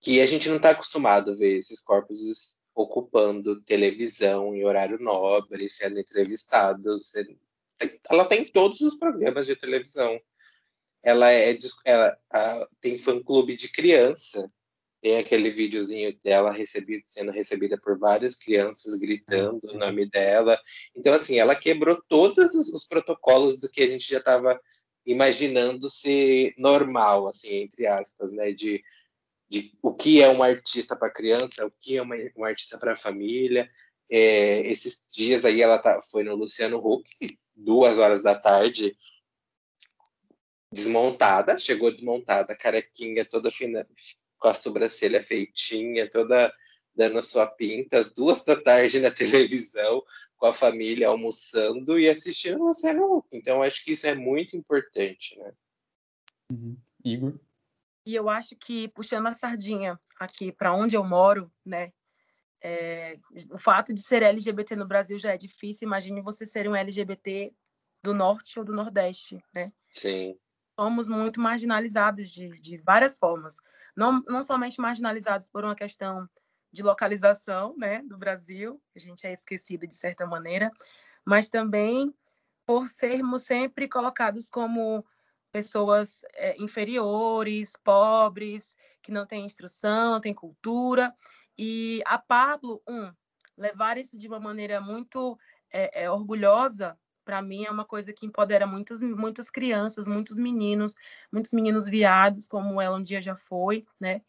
que 0.00 0.20
a 0.20 0.26
gente 0.26 0.48
não 0.48 0.56
está 0.56 0.70
acostumado 0.70 1.32
a 1.32 1.34
ver 1.34 1.58
esses 1.58 1.80
corpos 1.80 2.58
ocupando 2.74 3.60
televisão 3.62 4.54
em 4.54 4.64
horário 4.64 4.98
nobre, 5.00 5.68
sendo 5.68 5.98
entrevistados, 5.98 7.12
ela 8.08 8.24
tem 8.24 8.44
todos 8.44 8.80
os 8.80 8.94
programas 8.96 9.46
de 9.46 9.56
televisão. 9.56 10.20
Ela 11.02 11.32
é 11.32 11.56
ela, 11.84 12.18
a, 12.30 12.68
tem 12.80 12.98
fã 12.98 13.22
clube 13.22 13.56
de 13.56 13.70
criança. 13.70 14.50
Tem 15.00 15.18
aquele 15.18 15.48
videozinho 15.50 16.18
dela 16.24 16.50
recebido, 16.50 17.04
sendo 17.06 17.30
recebida 17.30 17.78
por 17.78 17.98
várias 17.98 18.36
crianças 18.36 18.98
gritando 18.98 19.60
o 19.64 19.78
nome 19.78 20.06
dela. 20.06 20.60
Então, 20.96 21.14
assim, 21.14 21.38
ela 21.38 21.54
quebrou 21.54 22.02
todos 22.08 22.54
os, 22.54 22.72
os 22.72 22.84
protocolos 22.84 23.58
do 23.60 23.70
que 23.70 23.82
a 23.82 23.86
gente 23.86 24.10
já 24.10 24.18
estava 24.18 24.60
imaginando 25.06 25.88
ser 25.88 26.52
normal, 26.58 27.28
assim, 27.28 27.62
entre 27.62 27.86
aspas, 27.86 28.32
né? 28.32 28.52
De, 28.52 28.82
de 29.48 29.72
o 29.82 29.94
que 29.94 30.22
é 30.22 30.28
um 30.28 30.42
artista 30.42 30.96
para 30.96 31.12
criança, 31.12 31.66
o 31.66 31.72
que 31.80 31.96
é 31.96 32.02
uma, 32.02 32.16
um 32.36 32.44
artista 32.44 32.78
para 32.78 32.96
família. 32.96 33.70
É, 34.10 34.60
esses 34.70 35.08
dias 35.10 35.44
aí 35.44 35.62
ela 35.62 35.78
tá, 35.78 36.00
foi 36.10 36.24
no 36.24 36.34
Luciano 36.34 36.78
Huck, 36.78 37.08
duas 37.56 37.98
horas 37.98 38.22
da 38.22 38.34
tarde, 38.34 38.96
desmontada, 40.72 41.58
chegou 41.58 41.90
desmontada, 41.90 42.56
carequinha 42.56 43.24
toda 43.24 43.50
fina, 43.50 43.86
com 44.38 44.48
a 44.48 44.54
sobrancelha 44.54 45.22
feitinha, 45.22 46.10
toda 46.10 46.52
dando 46.94 47.22
sua 47.22 47.46
pinta, 47.46 47.98
às 47.98 48.12
duas 48.12 48.44
da 48.44 48.60
tarde 48.60 48.98
na 48.98 49.10
televisão, 49.12 50.02
com 50.36 50.46
a 50.46 50.52
família 50.52 51.08
almoçando 51.08 51.98
e 51.98 52.08
assistindo 52.08 52.60
o 52.60 52.68
Luciano 52.68 53.14
Huck. 53.14 53.28
Então, 53.32 53.62
acho 53.62 53.84
que 53.84 53.92
isso 53.92 54.06
é 54.06 54.14
muito 54.14 54.56
importante, 54.56 55.38
né? 55.38 55.52
Uhum. 56.50 56.76
Igor? 57.04 57.38
E 58.04 58.14
eu 58.14 58.28
acho 58.28 58.56
que, 58.56 58.88
puxando 58.88 59.26
a 59.26 59.34
sardinha 59.34 59.98
aqui 60.18 60.50
para 60.50 60.74
onde 60.74 60.96
eu 60.96 61.04
moro, 61.04 61.52
né? 61.64 61.92
É, 62.60 63.16
o 63.52 63.58
fato 63.58 63.94
de 63.94 64.02
ser 64.02 64.22
LGBT 64.22 64.74
no 64.74 64.86
Brasil 64.86 65.18
já 65.18 65.32
é 65.32 65.36
difícil. 65.36 65.86
Imagine 65.86 66.20
você 66.20 66.44
ser 66.44 66.68
um 66.68 66.74
LGBT 66.74 67.52
do 68.02 68.12
Norte 68.12 68.58
ou 68.58 68.64
do 68.64 68.72
Nordeste, 68.72 69.40
né? 69.54 69.72
Sim. 69.90 70.36
Somos 70.78 71.08
muito 71.08 71.40
marginalizados 71.40 72.30
de, 72.30 72.50
de 72.60 72.76
várias 72.78 73.18
formas. 73.18 73.56
Não, 73.96 74.22
não 74.28 74.44
somente 74.44 74.80
marginalizados 74.80 75.48
por 75.48 75.64
uma 75.64 75.74
questão 75.74 76.28
de 76.72 76.84
localização 76.84 77.74
né, 77.76 78.00
do 78.02 78.16
Brasil, 78.16 78.80
a 78.94 78.98
gente 79.00 79.26
é 79.26 79.32
esquecido 79.32 79.88
de 79.88 79.96
certa 79.96 80.24
maneira, 80.24 80.70
mas 81.24 81.48
também 81.48 82.14
por 82.64 82.86
sermos 82.86 83.42
sempre 83.42 83.88
colocados 83.88 84.48
como 84.48 85.04
pessoas 85.50 86.20
é, 86.34 86.54
inferiores, 86.62 87.72
pobres, 87.82 88.76
que 89.02 89.10
não 89.10 89.26
têm 89.26 89.44
instrução, 89.44 90.12
não 90.12 90.20
têm 90.20 90.32
cultura, 90.32 91.12
e 91.58 92.00
a 92.06 92.18
Pablo, 92.18 92.80
um, 92.88 93.12
levar 93.56 93.98
isso 93.98 94.16
de 94.16 94.28
uma 94.28 94.38
maneira 94.38 94.80
muito 94.80 95.36
é, 95.72 96.04
é, 96.04 96.10
orgulhosa, 96.10 96.96
para 97.28 97.42
mim 97.42 97.66
é 97.66 97.70
uma 97.70 97.84
coisa 97.84 98.10
que 98.10 98.24
empodera 98.24 98.66
muitas, 98.66 99.02
muitas 99.02 99.50
crianças, 99.50 100.08
muitos 100.08 100.38
meninos, 100.38 100.94
muitos 101.30 101.52
meninos 101.52 101.86
viados, 101.86 102.48
como 102.48 102.80
ela 102.80 102.96
um 102.96 103.02
dia 103.02 103.20
já 103.20 103.36
foi, 103.36 103.84
né? 104.00 104.22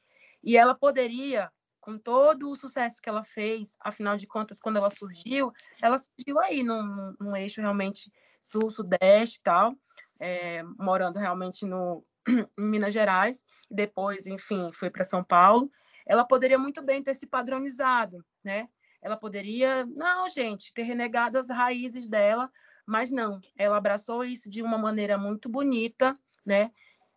E 0.43 0.57
ela 0.57 0.75
poderia, 0.75 1.49
com 1.79 1.97
todo 1.97 2.49
o 2.49 2.55
sucesso 2.55 3.01
que 3.01 3.07
ela 3.07 3.23
fez, 3.23 3.77
afinal 3.79 4.17
de 4.17 4.27
contas, 4.27 4.59
quando 4.59 4.75
ela 4.75 4.89
surgiu, 4.89 5.53
ela 5.81 5.97
surgiu 5.97 6.41
aí 6.41 6.61
num, 6.61 7.15
num 7.17 7.37
eixo 7.37 7.61
realmente 7.61 8.11
sul-sudeste 8.41 9.39
tal, 9.41 9.77
é, 10.19 10.61
morando 10.77 11.19
realmente 11.19 11.65
no, 11.65 12.05
em 12.59 12.65
Minas 12.69 12.91
Gerais, 12.91 13.45
e 13.71 13.75
depois, 13.75 14.27
enfim, 14.27 14.71
foi 14.73 14.89
para 14.89 15.05
São 15.05 15.23
Paulo 15.23 15.71
ela 16.09 16.25
poderia 16.25 16.57
muito 16.57 16.81
bem 16.81 17.03
ter 17.03 17.13
se 17.13 17.27
padronizado, 17.27 18.25
né? 18.43 18.67
Ela 18.99 19.15
poderia, 19.15 19.85
não, 19.85 20.27
gente, 20.27 20.73
ter 20.73 20.81
renegado 20.81 21.37
as 21.37 21.49
raízes 21.49 22.07
dela, 22.07 22.51
mas 22.89 23.11
não, 23.11 23.39
ela 23.55 23.77
abraçou 23.77 24.23
isso 24.25 24.49
de 24.49 24.63
uma 24.63 24.75
maneira 24.75 25.15
muito 25.15 25.47
bonita, 25.47 26.15
né? 26.43 26.71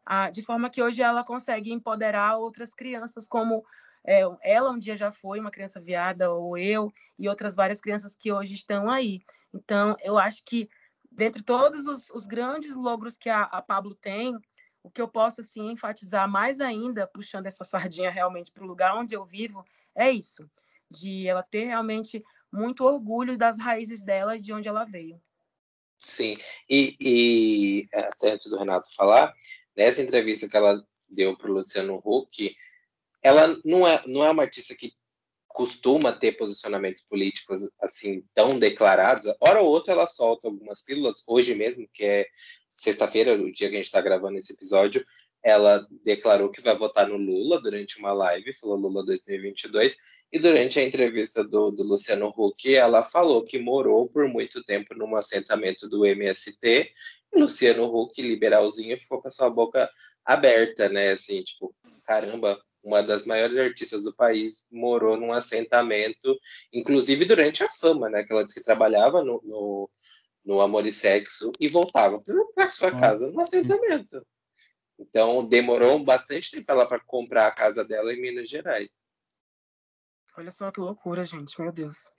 Ah, 0.05 0.29
de 0.29 0.43
forma 0.43 0.69
que 0.69 0.83
hoje 0.83 1.01
ela 1.01 1.25
consegue 1.25 1.73
empoderar 1.73 2.37
outras 2.37 2.75
crianças, 2.75 3.27
como 3.27 3.65
é, 4.05 4.21
ela 4.43 4.71
um 4.71 4.79
dia 4.79 4.95
já 4.95 5.11
foi 5.11 5.41
uma 5.41 5.51
criança 5.51 5.81
viada, 5.81 6.31
ou 6.31 6.59
eu, 6.59 6.93
e 7.19 7.27
outras 7.27 7.55
várias 7.55 7.81
crianças 7.81 8.15
que 8.15 8.31
hoje 8.31 8.53
estão 8.53 8.91
aí. 8.91 9.23
Então, 9.55 9.97
eu 10.03 10.19
acho 10.19 10.45
que, 10.45 10.69
dentre 11.11 11.43
todos 11.43 11.87
os, 11.87 12.11
os 12.11 12.27
grandes 12.27 12.77
logros 12.77 13.17
que 13.17 13.31
a, 13.31 13.45
a 13.45 13.63
Pablo 13.63 13.95
tem, 13.95 14.37
o 14.83 14.91
que 14.91 15.01
eu 15.01 15.09
posso 15.09 15.41
assim 15.41 15.71
enfatizar 15.71 16.29
mais 16.29 16.61
ainda, 16.61 17.07
puxando 17.07 17.47
essa 17.47 17.65
sardinha 17.65 18.11
realmente 18.11 18.53
para 18.53 18.63
o 18.63 18.67
lugar 18.67 18.95
onde 18.95 19.15
eu 19.15 19.25
vivo, 19.25 19.65
é 19.95 20.11
isso, 20.11 20.51
de 20.91 21.27
ela 21.27 21.43
ter 21.43 21.65
realmente 21.65 22.23
muito 22.53 22.85
orgulho 22.85 23.39
das 23.39 23.59
raízes 23.59 24.03
dela 24.03 24.37
e 24.37 24.41
de 24.41 24.53
onde 24.53 24.69
ela 24.69 24.85
veio. 24.85 25.19
Sim, 26.05 26.37
e, 26.69 26.97
e 27.01 27.89
até 27.95 28.33
antes 28.33 28.51
do 28.51 28.59
Renato 28.59 28.93
falar, 28.97 29.33
nessa 29.77 30.03
entrevista 30.03 30.49
que 30.49 30.57
ela 30.57 30.85
deu 31.09 31.37
para 31.37 31.49
o 31.49 31.55
Luciano 31.55 32.03
Huck, 32.05 32.57
ela 33.23 33.57
não 33.65 33.87
é, 33.87 34.03
não 34.09 34.25
é 34.25 34.31
uma 34.31 34.43
artista 34.43 34.75
que 34.75 34.93
costuma 35.47 36.13
ter 36.13 36.33
posicionamentos 36.33 37.05
políticos 37.05 37.71
assim 37.81 38.25
tão 38.35 38.59
declarados. 38.59 39.33
Hora 39.41 39.61
ou 39.61 39.69
outra 39.69 39.93
ela 39.93 40.09
solta 40.09 40.49
algumas 40.49 40.83
pílulas, 40.83 41.23
hoje 41.27 41.55
mesmo, 41.55 41.89
que 41.95 42.05
é 42.05 42.27
sexta-feira, 42.75 43.35
o 43.35 43.53
dia 43.53 43.69
que 43.69 43.77
a 43.77 43.79
gente 43.79 43.87
está 43.87 44.01
gravando 44.01 44.39
esse 44.39 44.53
episódio, 44.53 45.07
ela 45.41 45.87
declarou 46.05 46.51
que 46.51 46.61
vai 46.61 46.75
votar 46.75 47.07
no 47.07 47.17
Lula 47.17 47.63
durante 47.63 47.99
uma 47.99 48.13
live, 48.13 48.53
falou 48.55 48.77
Lula 48.77 49.05
2022, 49.05 49.97
e 50.33 50.39
durante 50.39 50.81
a 50.81 50.85
entrevista 50.85 51.45
do, 51.45 51.71
do 51.71 51.83
Luciano 51.83 52.33
Huck, 52.37 52.75
ela 52.75 53.03
falou 53.03 53.45
que 53.45 53.59
morou 53.59 54.09
por 54.09 54.27
muito 54.29 54.65
tempo 54.65 54.95
num 54.95 55.15
assentamento 55.15 55.89
do 55.89 56.07
MST, 56.07 56.93
e 57.33 57.39
Luciano 57.39 57.85
Huck, 57.85 58.21
liberalzinho, 58.21 58.99
ficou 59.01 59.21
com 59.21 59.29
a 59.29 59.33
sua 59.33 59.51
boca 59.51 59.91
aberta, 60.25 60.89
né? 60.89 61.13
Assim, 61.13 61.43
tipo, 61.43 61.75
caramba, 62.05 62.61
uma 62.83 63.03
das 63.03 63.27
maiores 63.27 63.57
artistas 63.57 64.03
do 64.03 64.15
país 64.15 64.67
morou 64.71 65.17
num 65.17 65.33
assentamento, 65.33 66.39
inclusive 66.73 67.25
durante 67.25 67.63
a 67.63 67.69
fama, 67.69 68.09
né? 68.09 68.25
Que 68.25 68.33
ela 68.33 68.45
disse 68.45 68.59
que 68.59 68.65
trabalhava 68.65 69.23
no, 69.23 69.41
no 69.45 69.91
no 70.45 70.61
Amor 70.61 70.87
e 70.87 70.93
Sexo 70.93 71.53
e 71.61 71.69
voltava 71.69 72.21
para 72.55 72.71
sua 72.71 72.91
casa 72.99 73.31
no 73.31 73.41
assentamento. 73.41 74.25
Então 74.99 75.45
demorou 75.45 75.99
bastante 76.05 76.51
tempo 76.51 76.71
ela 76.71 76.87
para 76.87 77.01
comprar 77.01 77.47
a 77.47 77.53
casa 77.53 77.85
dela 77.85 78.13
em 78.13 78.21
Minas 78.21 78.49
Gerais. 78.49 78.91
Olha 80.37 80.51
só 80.51 80.71
que 80.71 80.81
loucura, 80.81 81.25
gente, 81.25 81.61
meu 81.61 81.73
Deus. 81.73 82.11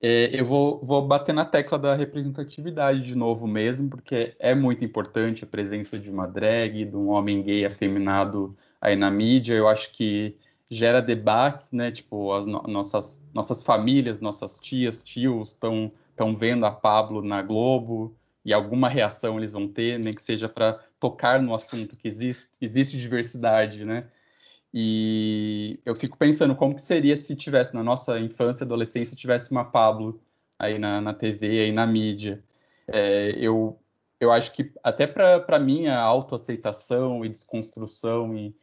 É, 0.00 0.38
eu 0.38 0.44
vou, 0.44 0.84
vou 0.84 1.06
bater 1.06 1.32
na 1.32 1.44
tecla 1.44 1.78
da 1.78 1.94
representatividade 1.94 3.02
de 3.02 3.14
novo 3.14 3.46
mesmo, 3.46 3.88
porque 3.88 4.34
é 4.38 4.54
muito 4.54 4.84
importante 4.84 5.44
a 5.44 5.46
presença 5.46 5.98
de 5.98 6.10
uma 6.10 6.26
drag, 6.26 6.84
de 6.84 6.96
um 6.96 7.08
homem 7.08 7.40
gay 7.42 7.64
afeminado 7.64 8.56
aí 8.80 8.96
na 8.96 9.10
mídia. 9.10 9.54
Eu 9.54 9.68
acho 9.68 9.92
que 9.92 10.36
gera 10.68 11.00
debates, 11.00 11.72
né? 11.72 11.92
Tipo, 11.92 12.32
as 12.32 12.46
no 12.46 12.62
nossas, 12.62 13.20
nossas 13.32 13.62
famílias, 13.62 14.20
nossas 14.20 14.58
tias, 14.58 15.02
tios 15.02 15.48
estão 15.48 15.92
estão 16.12 16.36
vendo 16.36 16.64
a 16.64 16.70
Pablo 16.70 17.22
na 17.22 17.42
Globo 17.42 18.14
e 18.44 18.52
alguma 18.52 18.88
reação 18.88 19.38
eles 19.38 19.52
vão 19.52 19.66
ter, 19.66 19.98
nem 19.98 20.12
que 20.14 20.22
seja 20.22 20.48
para 20.48 20.74
tocar 21.00 21.40
no 21.40 21.54
assunto 21.54 21.96
que 21.96 22.06
existe, 22.06 22.48
existe 22.60 22.98
diversidade, 22.98 23.84
né? 23.84 24.08
E 24.74 25.78
eu 25.84 25.94
fico 25.94 26.16
pensando 26.16 26.54
como 26.54 26.74
que 26.74 26.80
seria 26.80 27.16
se 27.16 27.36
tivesse 27.36 27.74
na 27.74 27.82
nossa 27.82 28.18
infância, 28.18 28.64
adolescência, 28.64 29.16
tivesse 29.16 29.50
uma 29.50 29.64
Pablo 29.64 30.20
aí 30.58 30.78
na, 30.78 31.00
na 31.00 31.12
TV, 31.12 31.60
aí 31.60 31.72
na 31.72 31.86
mídia. 31.86 32.42
É, 32.88 33.32
eu, 33.36 33.78
eu 34.18 34.32
acho 34.32 34.52
que 34.52 34.72
até 34.82 35.06
para 35.06 35.58
minha 35.58 35.98
autoaceitação 35.98 37.24
e 37.24 37.28
desconstrução 37.28 38.36
e, 38.36 38.54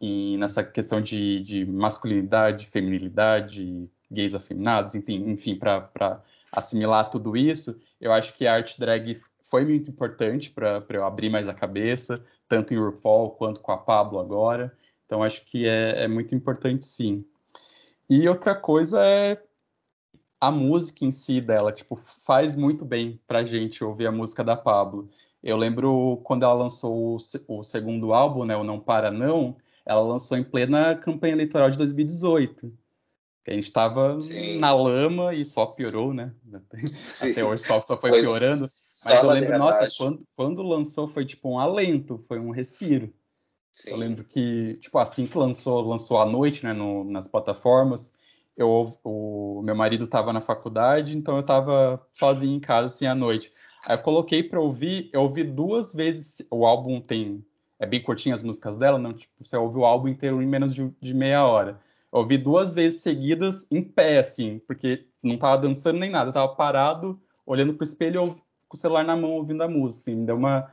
e 0.00 0.36
nessa 0.38 0.62
questão 0.62 1.00
de, 1.00 1.40
de 1.42 1.66
masculinidade, 1.66 2.66
feminilidade, 2.66 3.88
gays 4.10 4.34
afeminados, 4.34 4.94
enfim, 4.94 5.30
enfim 5.30 5.56
para 5.56 6.18
assimilar 6.52 7.10
tudo 7.10 7.36
isso, 7.36 7.80
eu 8.00 8.12
acho 8.12 8.34
que 8.34 8.46
a 8.46 8.54
arte 8.54 8.78
drag 8.78 9.20
foi 9.50 9.64
muito 9.64 9.90
importante 9.90 10.50
para 10.50 10.84
eu 10.90 11.04
abrir 11.04 11.28
mais 11.28 11.48
a 11.48 11.54
cabeça, 11.54 12.14
tanto 12.48 12.72
em 12.72 12.78
RuPaul 12.78 13.30
quanto 13.30 13.60
com 13.60 13.72
a 13.72 13.78
Pablo 13.78 14.18
agora. 14.18 14.72
Então, 15.10 15.24
acho 15.24 15.44
que 15.44 15.66
é, 15.66 16.04
é 16.04 16.08
muito 16.08 16.36
importante, 16.36 16.86
sim. 16.86 17.24
E 18.08 18.28
outra 18.28 18.54
coisa 18.54 19.04
é 19.04 19.42
a 20.40 20.52
música 20.52 21.04
em 21.04 21.10
si 21.10 21.40
dela, 21.40 21.72
tipo, 21.72 21.96
faz 22.24 22.54
muito 22.54 22.84
bem 22.84 23.20
pra 23.26 23.42
gente 23.42 23.82
ouvir 23.82 24.06
a 24.06 24.12
música 24.12 24.44
da 24.44 24.54
Pablo. 24.54 25.10
Eu 25.42 25.56
lembro 25.56 26.20
quando 26.22 26.44
ela 26.44 26.54
lançou 26.54 27.16
o, 27.16 27.18
o 27.48 27.62
segundo 27.64 28.12
álbum, 28.12 28.44
né, 28.44 28.56
o 28.56 28.62
Não 28.62 28.78
Para 28.78 29.10
Não, 29.10 29.56
ela 29.84 30.00
lançou 30.00 30.38
em 30.38 30.44
plena 30.44 30.94
campanha 30.94 31.32
eleitoral 31.32 31.72
de 31.72 31.76
2018. 31.76 32.72
Que 33.44 33.50
a 33.50 33.54
gente 33.54 33.64
estava 33.64 34.16
na 34.60 34.72
lama 34.72 35.34
e 35.34 35.44
só 35.44 35.66
piorou, 35.66 36.14
né? 36.14 36.32
Sim. 36.92 37.32
Até 37.32 37.44
hoje 37.44 37.64
só, 37.64 37.80
só 37.84 37.96
foi, 37.96 38.10
foi 38.10 38.20
piorando. 38.20 38.60
Mas 38.60 39.22
eu 39.24 39.28
lembro, 39.28 39.58
nossa, 39.58 39.88
quando, 39.98 40.24
quando 40.36 40.62
lançou 40.62 41.08
foi 41.08 41.26
tipo 41.26 41.48
um 41.50 41.58
alento, 41.58 42.24
foi 42.28 42.38
um 42.38 42.50
respiro. 42.50 43.12
Sim. 43.72 43.90
Eu 43.90 43.96
lembro 43.96 44.24
que, 44.24 44.74
tipo, 44.74 44.98
assim 44.98 45.26
que 45.26 45.38
lançou, 45.38 45.80
lançou 45.80 46.20
à 46.20 46.26
noite, 46.26 46.64
né, 46.64 46.72
no, 46.72 47.04
nas 47.04 47.28
plataformas, 47.28 48.12
eu, 48.56 48.98
o 49.04 49.62
meu 49.62 49.74
marido 49.74 50.04
estava 50.04 50.32
na 50.32 50.40
faculdade, 50.40 51.16
então 51.16 51.36
eu 51.36 51.40
estava 51.40 52.04
sozinho 52.12 52.56
em 52.56 52.60
casa, 52.60 52.86
assim, 52.86 53.06
à 53.06 53.14
noite. 53.14 53.52
Aí 53.86 53.96
eu 53.96 54.02
coloquei 54.02 54.42
para 54.42 54.60
ouvir, 54.60 55.08
eu 55.12 55.22
ouvi 55.22 55.44
duas 55.44 55.94
vezes, 55.94 56.46
o 56.50 56.66
álbum 56.66 57.00
tem, 57.00 57.44
é 57.78 57.86
bem 57.86 58.02
curtinho 58.02 58.34
as 58.34 58.42
músicas 58.42 58.76
dela, 58.76 58.98
não, 58.98 59.14
tipo, 59.14 59.32
você 59.42 59.56
ouve 59.56 59.78
o 59.78 59.84
álbum 59.84 60.08
inteiro 60.08 60.42
em 60.42 60.46
menos 60.46 60.74
de, 60.74 60.90
de 61.00 61.14
meia 61.14 61.46
hora. 61.46 61.80
Eu 62.12 62.18
ouvi 62.20 62.36
duas 62.36 62.74
vezes 62.74 63.00
seguidas 63.00 63.66
em 63.70 63.82
pé, 63.82 64.18
assim, 64.18 64.58
porque 64.66 65.06
não 65.22 65.38
tava 65.38 65.62
dançando 65.62 65.98
nem 65.98 66.10
nada, 66.10 66.28
eu 66.28 66.34
tava 66.34 66.54
parado, 66.54 67.18
olhando 67.46 67.72
pro 67.74 67.84
espelho, 67.84 68.36
com 68.68 68.76
o 68.76 68.80
celular 68.80 69.04
na 69.04 69.16
mão, 69.16 69.32
ouvindo 69.32 69.62
a 69.62 69.68
música, 69.68 70.10
assim, 70.10 70.24
deu 70.24 70.36
uma, 70.36 70.70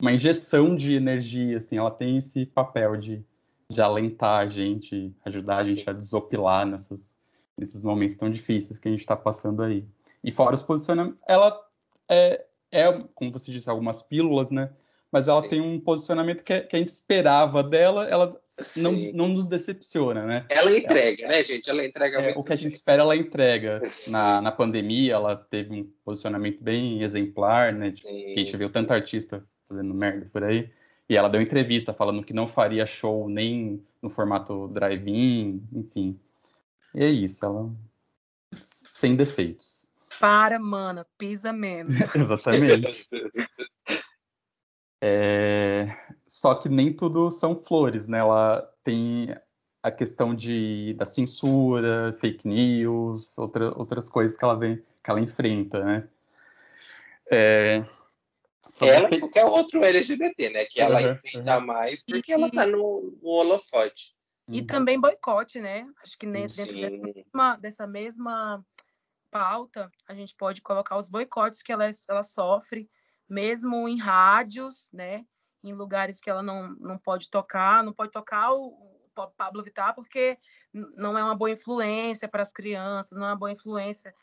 uma 0.00 0.12
injeção 0.12 0.74
de 0.74 0.94
energia, 0.94 1.58
assim, 1.58 1.76
ela 1.78 1.90
tem 1.90 2.16
esse 2.16 2.46
papel 2.46 2.96
de, 2.96 3.22
de 3.68 3.82
alentar 3.82 4.40
a 4.40 4.48
gente, 4.48 5.14
ajudar 5.24 5.58
a 5.58 5.62
gente 5.62 5.88
a 5.88 5.92
desopilar 5.92 6.66
nessas, 6.66 7.16
nesses 7.56 7.84
momentos 7.84 8.16
tão 8.16 8.30
difíceis 8.30 8.78
que 8.78 8.88
a 8.88 8.90
gente 8.90 9.00
está 9.00 9.14
passando 9.14 9.62
aí. 9.62 9.84
E 10.24 10.32
fora 10.32 10.54
os 10.54 10.62
posicionamentos, 10.62 11.20
ela 11.28 11.58
é, 12.08 12.44
é, 12.72 13.04
como 13.14 13.30
você 13.30 13.52
disse, 13.52 13.68
algumas 13.68 14.02
pílulas, 14.02 14.50
né? 14.50 14.70
Mas 15.12 15.26
ela 15.26 15.42
Sim. 15.42 15.48
tem 15.48 15.60
um 15.60 15.80
posicionamento 15.80 16.44
que, 16.44 16.60
que, 16.60 16.76
a 16.76 16.78
gente 16.78 16.88
esperava 16.88 17.64
dela, 17.64 18.08
ela 18.08 18.30
não, 18.76 18.92
não 18.92 19.28
nos 19.28 19.48
decepciona, 19.48 20.24
né? 20.24 20.46
Ela 20.48 20.76
entrega, 20.76 21.26
né, 21.26 21.42
gente? 21.42 21.68
Ela 21.68 21.84
entrega 21.84 22.20
é, 22.20 22.34
O 22.36 22.44
que 22.44 22.52
a 22.52 22.56
gente 22.56 22.72
espera, 22.72 23.02
ela 23.02 23.16
entrega. 23.16 23.80
Na, 24.06 24.40
na 24.40 24.52
pandemia, 24.52 25.14
ela 25.14 25.34
teve 25.34 25.74
um 25.74 25.92
posicionamento 26.04 26.62
bem 26.62 27.02
exemplar, 27.02 27.72
né? 27.72 27.90
Tipo, 27.90 28.08
que 28.08 28.34
a 28.36 28.38
gente 28.38 28.56
viu 28.56 28.70
tanto 28.70 28.92
artista 28.92 29.44
fazendo 29.70 29.94
merda 29.94 30.28
por 30.32 30.42
aí. 30.42 30.68
E 31.08 31.16
ela 31.16 31.28
deu 31.28 31.40
entrevista 31.40 31.94
falando 31.94 32.22
que 32.24 32.32
não 32.32 32.46
faria 32.46 32.84
show 32.84 33.28
nem 33.28 33.82
no 34.02 34.10
formato 34.10 34.68
drive-in, 34.68 35.62
enfim. 35.72 36.18
E 36.94 37.04
é 37.04 37.08
isso, 37.08 37.44
ela 37.44 37.70
sem 38.60 39.14
defeitos. 39.16 39.88
Para, 40.18 40.58
mana, 40.58 41.06
pisa 41.16 41.52
menos. 41.52 41.96
Exatamente. 42.14 43.08
É... 45.00 45.96
Só 46.28 46.54
que 46.54 46.68
nem 46.68 46.92
tudo 46.92 47.30
são 47.30 47.56
flores, 47.56 48.06
né? 48.06 48.18
Ela 48.18 48.68
tem 48.84 49.34
a 49.82 49.90
questão 49.90 50.34
de, 50.34 50.94
da 50.98 51.06
censura, 51.06 52.16
fake 52.20 52.46
news, 52.46 53.38
outra, 53.38 53.76
outras 53.78 54.10
coisas 54.10 54.36
que 54.36 54.44
ela 54.44 54.54
vem, 54.54 54.76
que 55.02 55.10
ela 55.10 55.20
enfrenta, 55.20 55.82
né? 55.82 56.08
É... 57.30 57.84
Ela 58.80 59.08
e 59.14 59.20
qualquer 59.20 59.44
outro 59.44 59.82
LGBT, 59.84 60.50
né? 60.50 60.64
Que 60.66 60.80
ela 60.80 61.00
uhum, 61.00 61.12
enfrenta 61.12 61.58
uhum. 61.58 61.66
mais 61.66 62.04
porque 62.04 62.32
e, 62.32 62.34
ela 62.34 62.50
tá 62.50 62.66
no, 62.66 63.18
no 63.22 63.28
holofote. 63.28 64.14
E 64.48 64.60
uhum. 64.60 64.66
também 64.66 65.00
boicote, 65.00 65.60
né? 65.60 65.86
Acho 66.02 66.18
que 66.18 66.26
dentro 66.26 66.56
dessa 66.56 66.72
mesma, 66.72 67.56
dessa 67.56 67.86
mesma 67.86 68.64
pauta, 69.30 69.90
a 70.08 70.14
gente 70.14 70.34
pode 70.34 70.60
colocar 70.60 70.96
os 70.96 71.08
boicotes 71.08 71.62
que 71.62 71.72
ela, 71.72 71.88
ela 72.08 72.22
sofre, 72.22 72.90
mesmo 73.28 73.88
em 73.88 73.98
rádios, 73.98 74.90
né? 74.92 75.24
Em 75.62 75.72
lugares 75.72 76.20
que 76.20 76.28
ela 76.28 76.42
não, 76.42 76.74
não 76.80 76.98
pode 76.98 77.30
tocar, 77.30 77.84
não 77.84 77.92
pode 77.92 78.10
tocar 78.10 78.52
o, 78.52 78.66
o 79.16 79.26
Pablo 79.36 79.62
Vittar 79.62 79.94
porque 79.94 80.38
não 80.72 81.16
é 81.16 81.22
uma 81.22 81.34
boa 81.34 81.50
influência 81.50 82.28
para 82.28 82.42
as 82.42 82.52
crianças, 82.52 83.16
não 83.16 83.26
é 83.26 83.30
uma 83.30 83.38
boa 83.38 83.52
influência, 83.52 84.14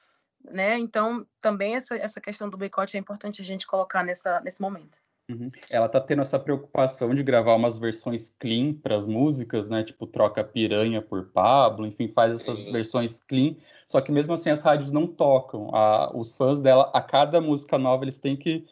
né? 0.52 0.78
Então, 0.78 1.26
também 1.41 1.76
essa, 1.76 1.95
essa 1.95 2.22
questão 2.22 2.50
do 2.50 2.58
boicote 2.58 2.98
é 2.98 3.00
importante 3.00 3.41
a 3.41 3.45
gente 3.45 3.68
colocar 3.68 4.04
nessa, 4.04 4.39
nesse 4.41 4.62
momento. 4.62 5.00
Uhum. 5.30 5.52
Ela 5.70 5.89
tá 5.89 6.00
tendo 6.00 6.22
essa 6.22 6.39
preocupação 6.39 7.14
de 7.14 7.22
gravar 7.22 7.56
umas 7.56 7.78
versões 7.78 8.34
clean 8.39 8.74
para 8.74 8.95
as 8.95 9.06
músicas, 9.06 9.70
né? 9.70 9.84
Tipo, 9.84 10.08
troca 10.08 10.41
Piranha 10.41 11.02
por 11.02 11.26
Pablo, 11.32 11.86
enfim, 11.86 12.08
faz 12.08 12.39
essas 12.41 12.60
Sim. 12.60 12.72
versões 12.72 13.20
clean. 13.20 13.56
Só 13.86 14.00
que 14.00 14.12
mesmo 14.12 14.34
assim 14.34 14.50
as 14.50 14.62
rádios 14.62 14.89
não 14.89 15.06
tocam. 15.06 15.70
A, 15.76 16.16
os 16.16 16.34
fãs 16.34 16.62
dela, 16.62 16.89
a 16.93 17.02
cada 17.02 17.41
música 17.41 17.78
nova, 17.78 18.06
eles 18.06 18.18
têm 18.18 18.38
que 18.38 18.66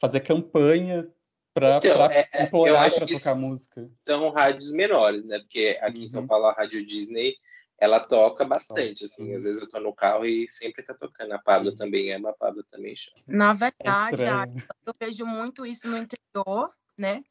fazer 0.00 0.20
campanha 0.20 1.06
para 1.52 1.76
então, 1.76 2.06
é, 2.06 2.24
é 2.32 2.44
implorar 2.44 2.90
para 2.94 3.06
tocar 3.06 3.34
música. 3.34 3.82
São 4.06 4.30
rádios 4.30 4.72
menores, 4.72 5.26
né? 5.26 5.38
Porque 5.40 5.78
aqui 5.82 6.00
uhum. 6.00 6.04
em 6.04 6.08
São 6.08 6.20
uhum. 6.22 6.26
Paulo 6.26 6.46
a 6.46 6.52
Rádio 6.52 6.86
Disney 6.86 7.34
ela 7.80 8.00
toca 8.00 8.44
bastante, 8.44 9.04
assim, 9.04 9.34
às 9.34 9.44
vezes 9.44 9.62
eu 9.62 9.68
tô 9.68 9.78
no 9.78 9.94
carro 9.94 10.26
e 10.26 10.50
sempre 10.50 10.82
tá 10.82 10.94
tocando. 10.94 11.32
A 11.32 11.38
Pablo 11.38 11.74
também 11.74 12.10
é, 12.10 12.16
a 12.16 12.32
Pablo 12.32 12.64
também 12.64 12.96
chama. 12.96 13.22
Na 13.26 13.52
verdade, 13.52 14.24
é 14.24 14.64
eu 14.84 14.92
vejo 14.98 15.24
muito 15.24 15.64
isso 15.64 15.88
no 15.88 15.96
interior, 15.96 16.72
né? 16.96 17.22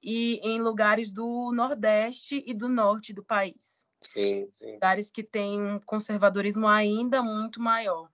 E 0.00 0.38
em 0.44 0.60
lugares 0.60 1.10
do 1.10 1.50
Nordeste 1.52 2.42
e 2.46 2.54
do 2.54 2.68
Norte 2.68 3.12
do 3.12 3.24
país. 3.24 3.84
Sim, 4.00 4.46
sim. 4.52 4.74
Lugares 4.74 5.10
que 5.10 5.24
têm 5.24 5.60
um 5.60 5.80
conservadorismo 5.80 6.68
ainda 6.68 7.20
muito 7.20 7.60
maior. 7.60 8.08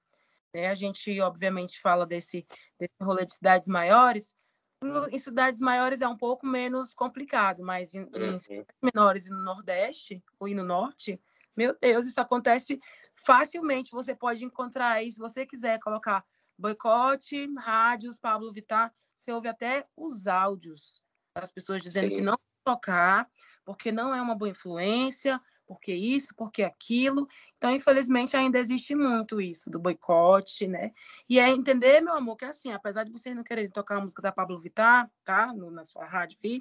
Né? 0.55 0.68
A 0.68 0.74
gente, 0.74 1.20
obviamente, 1.20 1.78
fala 1.78 2.07
desse, 2.07 2.47
desse 2.78 2.95
rolê 3.03 3.26
de 3.26 3.34
cidades 3.34 3.68
maiores. 3.68 4.34
Em, 4.82 5.14
em 5.14 5.18
cidades 5.18 5.61
maiores 5.61 6.01
é 6.01 6.09
um 6.09 6.16
pouco 6.16 6.47
menos 6.47 6.95
complicado, 6.95 7.62
mas 7.62 7.95
em, 7.95 8.05
uhum. 8.05 8.34
em 8.34 8.38
cidades 8.38 8.76
menores 8.82 9.26
e 9.26 9.30
no 9.30 9.45
Nordeste, 9.45 10.24
ou 10.40 10.49
no 10.49 10.64
Norte, 10.64 11.20
meu 11.57 11.76
Deus, 11.80 12.07
isso 12.07 12.20
acontece 12.20 12.80
facilmente. 13.14 13.92
Você 13.92 14.14
pode 14.14 14.44
encontrar 14.44 14.92
aí, 14.92 15.11
se 15.11 15.18
você 15.18 15.46
quiser 15.46 15.78
colocar 15.80 16.24
boicote, 16.59 17.53
rádios, 17.57 18.18
Pablo 18.18 18.53
Vittar, 18.53 18.92
você 19.14 19.32
ouve 19.32 19.48
até 19.48 19.86
os 19.96 20.26
áudios 20.26 21.03
das 21.34 21.50
pessoas 21.50 21.82
dizendo 21.82 22.11
Sim. 22.11 22.16
que 22.16 22.20
não 22.22 22.38
tocar, 22.64 23.28
porque 23.64 23.90
não 23.90 24.14
é 24.14 24.20
uma 24.20 24.34
boa 24.34 24.50
influência, 24.50 25.40
porque 25.66 25.92
isso, 25.92 26.34
porque 26.36 26.62
aquilo. 26.62 27.26
Então, 27.57 27.70
infelizmente, 27.70 28.36
ainda 28.36 28.59
existe 28.59 28.94
muito 28.94 29.40
isso 29.40 29.70
do 29.70 29.78
boicote, 29.78 30.66
né? 30.66 30.92
E 31.28 31.38
é 31.38 31.48
entender, 31.48 32.00
meu 32.00 32.14
amor, 32.14 32.36
que 32.36 32.44
assim, 32.44 32.72
apesar 32.72 33.05
de 33.05 33.11
vocês 33.11 33.34
não 33.34 33.42
quererem 33.42 33.70
tocar 33.70 33.96
a 33.96 34.00
música 34.00 34.20
da 34.20 34.32
Pablo 34.32 34.61
Vittar, 34.61 35.11
tá? 35.24 35.53
No, 35.55 35.70
na 35.70 35.84
sua 35.84 36.05
rádio 36.05 36.38
aí, 36.44 36.61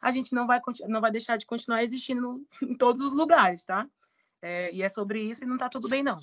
a 0.00 0.10
gente 0.12 0.34
não 0.34 0.46
vai, 0.46 0.60
não 0.88 1.00
vai 1.00 1.10
deixar 1.10 1.36
de 1.36 1.46
continuar 1.46 1.82
existindo 1.82 2.46
em 2.62 2.76
todos 2.76 3.00
os 3.00 3.14
lugares, 3.14 3.64
tá? 3.64 3.88
É, 4.42 4.72
e 4.72 4.82
é 4.82 4.88
sobre 4.88 5.20
isso 5.20 5.44
e 5.44 5.46
não 5.46 5.58
tá 5.58 5.68
tudo 5.68 5.88
bem, 5.88 6.02
não. 6.02 6.18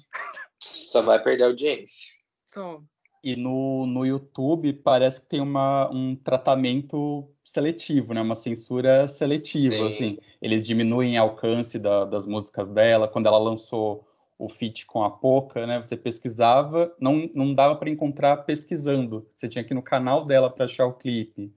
Só 0.60 1.02
vai 1.02 1.22
perder 1.22 1.44
audiência. 1.44 2.14
Só. 2.44 2.82
E 3.24 3.36
no, 3.36 3.86
no 3.86 4.06
YouTube 4.06 4.72
parece 4.74 5.22
que 5.22 5.28
tem 5.28 5.42
uma, 5.42 5.90
um 5.92 6.16
tratamento 6.16 7.30
seletivo, 7.44 8.14
né? 8.14 8.22
Uma 8.22 8.36
censura 8.36 9.08
seletiva, 9.08 9.90
assim. 9.90 10.18
Eles 10.42 10.66
diminuem 10.66 11.20
o 11.20 11.22
alcance 11.22 11.78
da, 11.78 12.06
das 12.06 12.26
músicas 12.26 12.70
dela. 12.70 13.08
Quando 13.08 13.28
ela 13.28 13.38
lançou 13.38 14.08
o 14.38 14.48
feat 14.48 14.86
com 14.86 15.04
a 15.04 15.10
Poca, 15.10 15.66
né? 15.66 15.82
Você 15.82 15.98
pesquisava, 15.98 16.96
não, 17.00 17.30
não 17.34 17.54
dava 17.54 17.76
para 17.76 17.90
encontrar 17.90 18.38
pesquisando. 18.38 19.28
Você 19.36 19.50
tinha 19.50 19.64
que 19.64 19.74
ir 19.74 19.76
no 19.76 19.82
canal 19.82 20.26
dela 20.26 20.50
para 20.50 20.66
achar 20.66 20.86
o 20.86 20.94
clipe. 20.94 21.52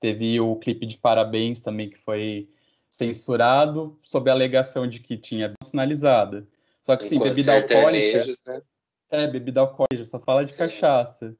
Teve 0.00 0.40
o 0.40 0.56
clipe 0.56 0.86
de 0.86 0.98
Parabéns 0.98 1.60
também, 1.60 1.88
que 1.88 1.98
foi 1.98 2.48
censurado 2.96 3.98
sob 4.02 4.30
a 4.30 4.32
alegação 4.32 4.88
de 4.88 5.00
que 5.00 5.18
tinha 5.18 5.52
sinalizada. 5.62 6.46
Só 6.80 6.96
que 6.96 7.04
sim, 7.04 7.18
bebida 7.18 7.54
alcoólica. 7.54 8.24
Né? 8.46 8.62
É, 9.10 9.26
bebida 9.26 9.60
alcoólica, 9.60 10.04
só 10.04 10.18
fala 10.18 10.44
de 10.44 10.52
sim. 10.52 10.58
cachaça. 10.58 11.36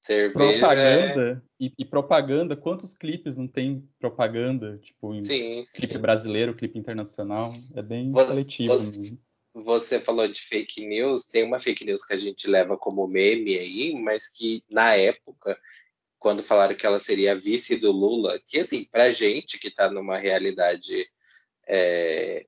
Cerveja 0.00 0.58
propaganda 0.58 1.42
é... 1.42 1.64
e, 1.64 1.72
e, 1.78 1.84
propaganda, 1.84 2.56
quantos 2.56 2.94
clipes 2.94 3.36
não 3.36 3.48
tem 3.48 3.88
propaganda, 3.98 4.78
tipo, 4.78 5.12
em 5.12 5.22
sim, 5.22 5.64
clipe 5.74 5.94
sim. 5.94 6.00
brasileiro, 6.00 6.54
clipe 6.54 6.78
internacional, 6.78 7.52
é 7.74 7.82
bem 7.82 8.12
você, 8.12 8.26
coletivo. 8.26 8.74
Você, 8.74 9.18
você, 9.54 9.98
falou 9.98 10.28
de 10.28 10.40
fake 10.40 10.86
news, 10.86 11.26
tem 11.26 11.42
uma 11.42 11.58
fake 11.58 11.84
news 11.84 12.04
que 12.04 12.12
a 12.12 12.16
gente 12.16 12.48
leva 12.48 12.76
como 12.76 13.08
meme 13.08 13.58
aí, 13.58 14.00
mas 14.00 14.28
que 14.28 14.62
na 14.70 14.94
época 14.94 15.58
quando 16.18 16.42
falaram 16.42 16.74
que 16.74 16.86
ela 16.86 16.98
seria 16.98 17.38
vice 17.38 17.76
do 17.76 17.92
Lula, 17.92 18.38
que 18.46 18.58
assim, 18.58 18.84
pra 18.84 19.10
gente 19.10 19.58
que 19.58 19.68
está 19.68 19.90
numa 19.90 20.18
realidade 20.18 21.06
é, 21.66 22.44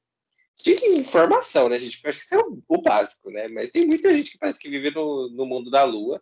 de 0.62 0.72
informação, 0.96 1.68
né, 1.68 1.78
gente? 1.78 2.06
Acho 2.06 2.18
que 2.18 2.24
isso 2.24 2.34
é 2.34 2.38
o, 2.38 2.62
o, 2.68 2.82
básico, 2.82 3.30
né? 3.30 3.48
Mas 3.48 3.70
tem 3.70 3.86
muita 3.86 4.14
gente 4.14 4.32
que 4.32 4.38
parece 4.38 4.58
que 4.58 4.68
vive 4.68 4.90
no, 4.90 5.28
no 5.30 5.46
mundo 5.46 5.70
da 5.70 5.84
lua. 5.84 6.20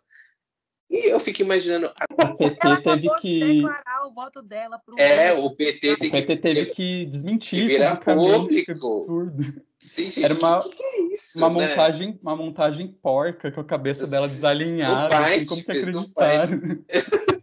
E 0.89 1.07
eu 1.07 1.19
fico 1.19 1.43
imaginando. 1.43 1.91
O 2.11 2.35
PT 2.35 2.57
ela 2.61 2.81
teve 2.81 3.09
que. 3.21 3.39
declarar 3.39 4.07
o 4.07 4.13
voto 4.13 4.41
dela 4.41 4.79
pro. 4.83 4.95
É, 4.97 5.33
o 5.33 5.51
PT, 5.51 5.91
o 5.93 5.97
PT 5.99 6.37
teve 6.37 6.65
que 6.67 7.05
desmentir. 7.05 7.61
Que 7.61 7.67
virar 7.67 7.97
público. 7.97 8.71
Absurdo. 8.71 9.61
Sim, 9.77 10.05
gente, 10.05 10.25
Era 10.25 10.33
uma, 10.33 10.61
que 10.61 10.75
que 10.75 10.83
é 10.83 11.15
isso, 11.15 11.37
uma, 11.37 11.49
né? 11.49 11.69
montagem, 11.69 12.19
uma 12.21 12.35
montagem 12.35 12.87
porca 12.87 13.51
com 13.51 13.61
a 13.61 13.63
cabeça 13.63 14.07
dela 14.07 14.27
desalinhada. 14.27 15.15
No 15.15 15.25
Assim, 15.25 15.45
como 15.45 15.61
se 15.61 15.71
acreditar. 15.71 16.47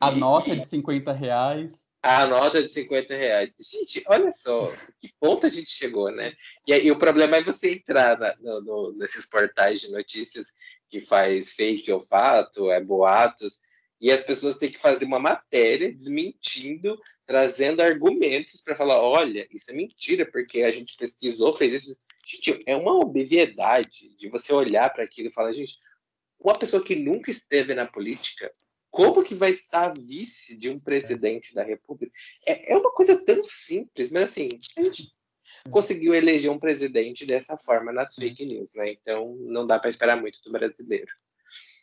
a 0.00 0.10
nota 0.12 0.54
de 0.54 0.64
50 0.66 1.12
reais. 1.12 1.82
A 2.02 2.26
nota 2.26 2.62
de 2.62 2.72
50 2.72 3.14
reais. 3.14 3.52
Gente, 3.60 4.02
olha 4.08 4.32
só, 4.32 4.74
que 5.00 5.12
ponto 5.20 5.46
a 5.46 5.48
gente 5.48 5.70
chegou, 5.70 6.10
né? 6.10 6.32
E 6.66 6.72
aí 6.72 6.90
o 6.90 6.98
problema 6.98 7.36
é 7.36 7.42
você 7.42 7.74
entrar 7.74 8.18
na, 8.18 8.34
no, 8.40 8.60
no, 8.62 8.92
nesses 8.98 9.26
portais 9.26 9.80
de 9.80 9.90
notícias 9.92 10.52
que 10.88 11.00
faz 11.00 11.52
fake 11.52 11.90
ou 11.92 12.00
fato, 12.00 12.70
é 12.70 12.82
boatos, 12.82 13.60
e 14.00 14.10
as 14.10 14.22
pessoas 14.22 14.58
têm 14.58 14.68
que 14.68 14.80
fazer 14.80 15.04
uma 15.04 15.20
matéria 15.20 15.92
desmentindo, 15.92 17.00
trazendo 17.24 17.80
argumentos 17.80 18.60
para 18.60 18.74
falar, 18.74 19.00
olha, 19.00 19.46
isso 19.52 19.70
é 19.70 19.74
mentira, 19.74 20.26
porque 20.26 20.62
a 20.62 20.72
gente 20.72 20.96
pesquisou, 20.96 21.56
fez 21.56 21.72
isso. 21.84 21.96
Gente, 22.26 22.64
é 22.66 22.76
uma 22.76 22.98
obviedade 22.98 24.14
de 24.16 24.28
você 24.28 24.52
olhar 24.52 24.92
para 24.92 25.04
aquilo 25.04 25.28
e 25.28 25.32
falar, 25.32 25.52
gente, 25.52 25.78
uma 26.40 26.58
pessoa 26.58 26.82
que 26.82 26.96
nunca 26.96 27.30
esteve 27.30 27.74
na 27.76 27.86
política 27.86 28.50
como 28.92 29.24
que 29.24 29.34
vai 29.34 29.50
estar 29.50 29.94
vice 29.98 30.54
de 30.54 30.68
um 30.68 30.78
presidente 30.78 31.54
da 31.54 31.62
República? 31.62 32.12
É, 32.46 32.74
é 32.74 32.76
uma 32.76 32.92
coisa 32.92 33.24
tão 33.24 33.42
simples, 33.42 34.10
mas 34.12 34.24
assim, 34.24 34.50
a 34.76 34.84
gente 34.84 35.10
conseguiu 35.70 36.14
eleger 36.14 36.50
um 36.50 36.58
presidente 36.58 37.24
dessa 37.24 37.56
forma 37.56 37.90
nas 37.90 38.14
fake 38.14 38.44
news, 38.44 38.74
né? 38.74 38.90
Então 38.92 39.34
não 39.40 39.66
dá 39.66 39.78
para 39.78 39.88
esperar 39.88 40.20
muito 40.20 40.38
do 40.44 40.52
brasileiro. 40.52 41.10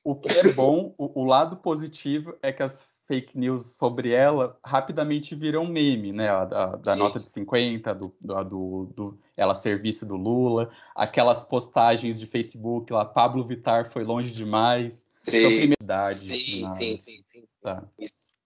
O 0.03 0.16
que 0.16 0.30
é 0.30 0.53
bom, 0.53 0.93
o, 0.99 1.22
o, 1.22 1.26
lado 1.26 1.57
positivo 1.57 2.38
é 2.43 2.53
que 2.53 2.62
as 2.62 2.86
fake 3.10 3.36
news 3.36 3.66
sobre 3.76 4.12
ela 4.12 4.55
rapidamente 4.64 5.34
viram 5.34 5.66
meme, 5.66 6.14
né? 6.14 6.30
A, 6.30 6.45
da, 6.45 6.76
da 6.76 6.95
nota 6.95 7.20
de 7.20 7.28
50, 7.28 7.95
do, 7.95 8.16
do, 8.22 8.86
do, 8.95 9.20
ela 9.36 9.55
serviço 9.55 10.05
do 10.05 10.16
Lula, 10.16 10.70
aquelas 10.93 11.43
postagens 11.43 12.20
de 12.20 12.28
Facebook 12.28 12.93
lá, 12.93 13.03
Pablo 13.03 13.43
Vitar 13.43 13.89
foi 13.91 14.03
longe 14.03 14.32
demais. 14.32 15.07
Sim, 15.10 15.74
sim, 16.14 16.68
sim, 16.68 16.97
sim, 16.97 17.24
sim, 17.26 17.47
Tá. 17.64 17.84
Isso. 17.97 18.38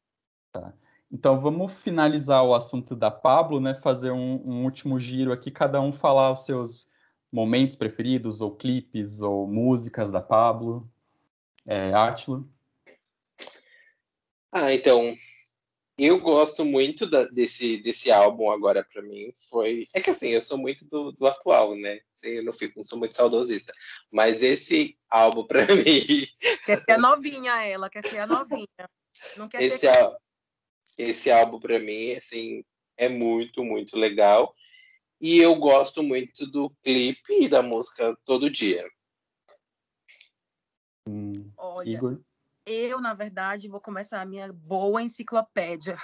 Tá. 0.53 0.73
Então 1.11 1.41
vamos 1.41 1.73
finalizar 1.73 2.41
o 2.45 2.55
assunto 2.55 2.95
da 2.95 3.11
Pablo, 3.11 3.59
né? 3.59 3.75
Fazer 3.75 4.11
um, 4.11 4.41
um 4.45 4.63
último 4.63 4.97
giro 4.97 5.33
aqui, 5.33 5.51
cada 5.51 5.81
um 5.81 5.91
falar 5.91 6.31
os 6.31 6.45
seus 6.45 6.87
momentos 7.29 7.75
preferidos, 7.75 8.39
ou 8.39 8.55
clipes, 8.55 9.19
ou 9.19 9.45
músicas 9.45 10.09
da 10.09 10.21
Pablo. 10.21 10.89
É, 11.65 11.93
Átilo? 11.93 12.49
Ah, 14.55 14.71
então, 14.71 15.15
eu 15.97 16.19
gosto 16.19 16.63
muito 16.63 17.09
da, 17.09 17.23
desse, 17.25 17.77
desse 17.81 18.11
álbum 18.11 18.51
agora 18.51 18.83
para 18.83 19.01
mim. 19.01 19.33
Foi. 19.49 19.87
É 19.95 19.99
que 19.99 20.11
assim, 20.11 20.29
eu 20.29 20.43
sou 20.43 20.59
muito 20.59 20.85
do, 20.85 21.11
do 21.11 21.25
atual, 21.25 21.75
né? 21.75 22.01
Assim, 22.13 22.29
eu 22.29 22.43
não, 22.43 22.53
fico, 22.53 22.77
não 22.77 22.85
sou 22.85 22.99
muito 22.99 23.15
saudosista. 23.15 23.73
Mas 24.11 24.43
esse 24.43 24.95
álbum 25.09 25.47
para 25.47 25.65
mim. 25.75 26.27
Quer 26.67 26.83
ser 26.83 26.91
a 26.91 26.97
novinha, 26.99 27.63
ela, 27.65 27.89
quer 27.89 28.05
ser 28.05 28.19
a 28.19 28.27
novinha. 28.27 28.67
Não 29.37 29.49
quer 29.49 29.59
esse, 29.63 29.79
ser. 29.79 30.17
esse 30.99 31.31
álbum 31.31 31.59
para 31.59 31.79
mim, 31.79 32.11
assim, 32.13 32.63
é 32.95 33.09
muito, 33.09 33.63
muito 33.63 33.97
legal. 33.97 34.53
E 35.19 35.39
eu 35.39 35.55
gosto 35.55 36.03
muito 36.03 36.45
do 36.45 36.69
clipe 36.83 37.43
e 37.43 37.47
da 37.47 37.63
música 37.63 38.15
todo 38.23 38.51
dia. 38.51 38.87
Hum, 41.07 41.51
Olha, 41.57 41.89
Igor? 41.89 42.21
Eu, 42.65 42.99
na 43.01 43.13
verdade, 43.13 43.67
vou 43.67 43.81
começar 43.81 44.21
a 44.21 44.25
minha 44.25 44.51
boa 44.51 45.01
enciclopédia. 45.01 45.97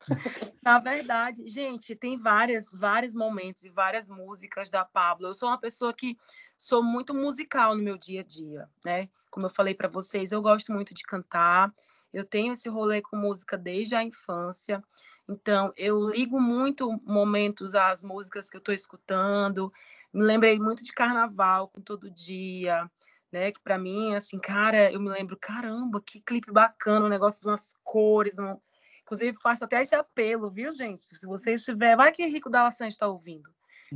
na 0.62 0.78
verdade, 0.78 1.48
gente, 1.48 1.94
tem 1.96 2.16
várias, 2.18 2.70
vários 2.72 3.14
momentos 3.14 3.64
e 3.64 3.70
várias 3.70 4.08
músicas 4.08 4.70
da 4.70 4.84
Pablo. 4.84 5.28
Eu 5.28 5.34
sou 5.34 5.48
uma 5.48 5.58
pessoa 5.58 5.92
que 5.92 6.16
sou 6.56 6.82
muito 6.82 7.12
musical 7.12 7.74
no 7.74 7.82
meu 7.82 7.98
dia 7.98 8.20
a 8.20 8.24
dia, 8.24 8.68
né? 8.84 9.08
Como 9.30 9.46
eu 9.46 9.50
falei 9.50 9.74
para 9.74 9.88
vocês, 9.88 10.32
eu 10.32 10.40
gosto 10.40 10.72
muito 10.72 10.94
de 10.94 11.02
cantar. 11.02 11.72
Eu 12.12 12.24
tenho 12.24 12.52
esse 12.52 12.68
rolê 12.68 13.02
com 13.02 13.16
música 13.16 13.58
desde 13.58 13.94
a 13.94 14.02
infância. 14.02 14.82
Então, 15.28 15.72
eu 15.76 16.08
ligo 16.08 16.40
muito 16.40 16.90
momentos 17.04 17.74
às 17.74 18.02
músicas 18.02 18.48
que 18.48 18.56
eu 18.56 18.60
estou 18.60 18.74
escutando. 18.74 19.72
Me 20.12 20.24
lembrei 20.24 20.58
muito 20.58 20.82
de 20.82 20.92
carnaval 20.92 21.68
com 21.68 21.82
todo 21.82 22.10
dia 22.10 22.90
né? 23.32 23.52
Que 23.52 23.60
para 23.60 23.78
mim, 23.78 24.14
assim, 24.14 24.38
cara, 24.38 24.92
eu 24.92 25.00
me 25.00 25.10
lembro, 25.10 25.36
caramba, 25.36 26.00
que 26.00 26.20
clipe 26.20 26.52
bacana, 26.52 27.06
um 27.06 27.10
negócio 27.10 27.40
de 27.40 27.48
umas 27.48 27.74
cores, 27.84 28.38
um... 28.38 28.56
inclusive 29.02 29.36
faço 29.42 29.64
até 29.64 29.80
esse 29.80 29.94
apelo, 29.94 30.50
viu, 30.50 30.72
gente? 30.72 31.16
Se 31.16 31.26
você 31.26 31.54
estiver, 31.54 31.96
vai 31.96 32.12
que 32.12 32.26
Rico 32.26 32.50
da 32.50 32.64
Laçã 32.64 32.86
está 32.86 33.06
ouvindo. 33.06 33.50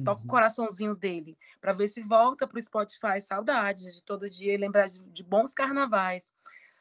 Toca 0.05 0.21
o 0.21 0.23
Uhum. 0.23 0.27
coraçãozinho 0.27 0.95
dele, 0.95 1.37
para 1.61 1.73
ver 1.73 1.87
se 1.87 2.01
volta 2.01 2.47
para 2.47 2.59
o 2.59 2.63
Spotify. 2.63 3.21
Saudades 3.21 3.95
de 3.95 4.03
todo 4.03 4.29
dia 4.29 4.55
e 4.55 4.57
lembrar 4.57 4.89
de, 4.89 5.01
de 5.01 5.23
bons 5.23 5.53
carnavais. 5.53 6.33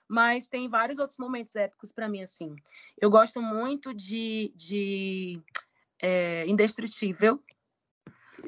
Mas 0.07 0.47
tem 0.47 0.69
vários 0.69 0.97
outros 0.97 1.17
momentos 1.17 1.55
épicos 1.55 1.91
para 1.91 2.07
mim, 2.07 2.21
assim. 2.21 2.55
Eu 2.99 3.09
gosto 3.09 3.41
muito 3.41 3.93
de, 3.93 4.53
de 4.55 5.41
é, 6.01 6.45
Indestrutível. 6.47 7.43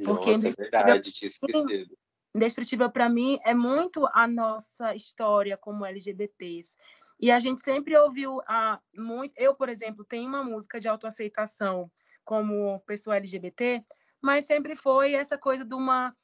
Porque 0.06 0.32
Nossa, 0.32 0.48
é 0.48 0.52
verdade, 0.52 1.12
tinha 1.12 1.30
esquecido. 1.30 1.98
Indestrutível 2.36 2.90
para 2.90 3.08
mim 3.08 3.40
é 3.46 3.54
muito 3.54 4.08
a 4.14 4.28
nossa 4.28 4.96
história 4.96 5.56
como 5.56 5.86
LGBTs. 5.86 6.78
E 7.20 7.32
a 7.32 7.40
gente 7.40 7.62
sempre 7.62 7.96
ouviu 7.96 8.42
a 8.48 8.80
muito, 8.96 9.34
eu, 9.38 9.54
por 9.54 9.70
exemplo, 9.70 10.04
tenho 10.04 10.28
uma 10.28 10.44
música 10.44 10.80
de 10.80 10.88
autoaceitação 10.88 11.92
como 12.26 12.80
pessoa 12.82 13.18
LGBT, 13.18 13.86
mas 14.22 14.48
sempre 14.48 14.76
foi 14.76 15.14
essa 15.14 15.38
coisa 15.38 15.64
de 15.64 15.76
uma 15.76 16.16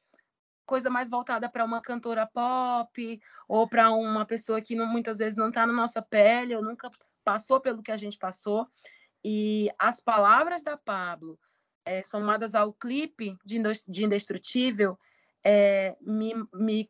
coisa 0.66 0.89
mais 0.89 1.10
voltada 1.10 1.49
para 1.49 1.66
uma 1.66 1.82
cantora 1.82 2.28
pop 2.28 3.20
ou 3.47 3.68
para 3.68 3.91
uma 3.91 4.26
pessoa 4.26 4.62
que 4.62 4.76
não, 4.76 4.86
muitas 4.86 5.18
vezes 5.18 5.36
não 5.36 5.49
está 5.49 5.66
na 5.66 5.74
nossa 5.74 6.01
pele 6.01 6.55
ou 6.55 6.64
nunca 6.64 6.91
passou 7.24 7.60
pelo 7.60 7.82
que 7.84 7.91
a 7.91 7.97
gente 7.97 8.18
passou. 8.18 8.68
E 9.24 9.70
as 9.78 9.99
palavras 9.99 10.64
da 10.64 10.78
Pablo, 10.78 11.39
é, 11.86 12.03
somadas 12.03 12.55
ao 12.55 12.72
clipe 12.72 13.36
de, 13.43 13.62
de 13.88 14.05
Indestrutível, 14.05 14.97
é, 15.43 15.95
me, 16.01 16.33
me, 16.53 16.89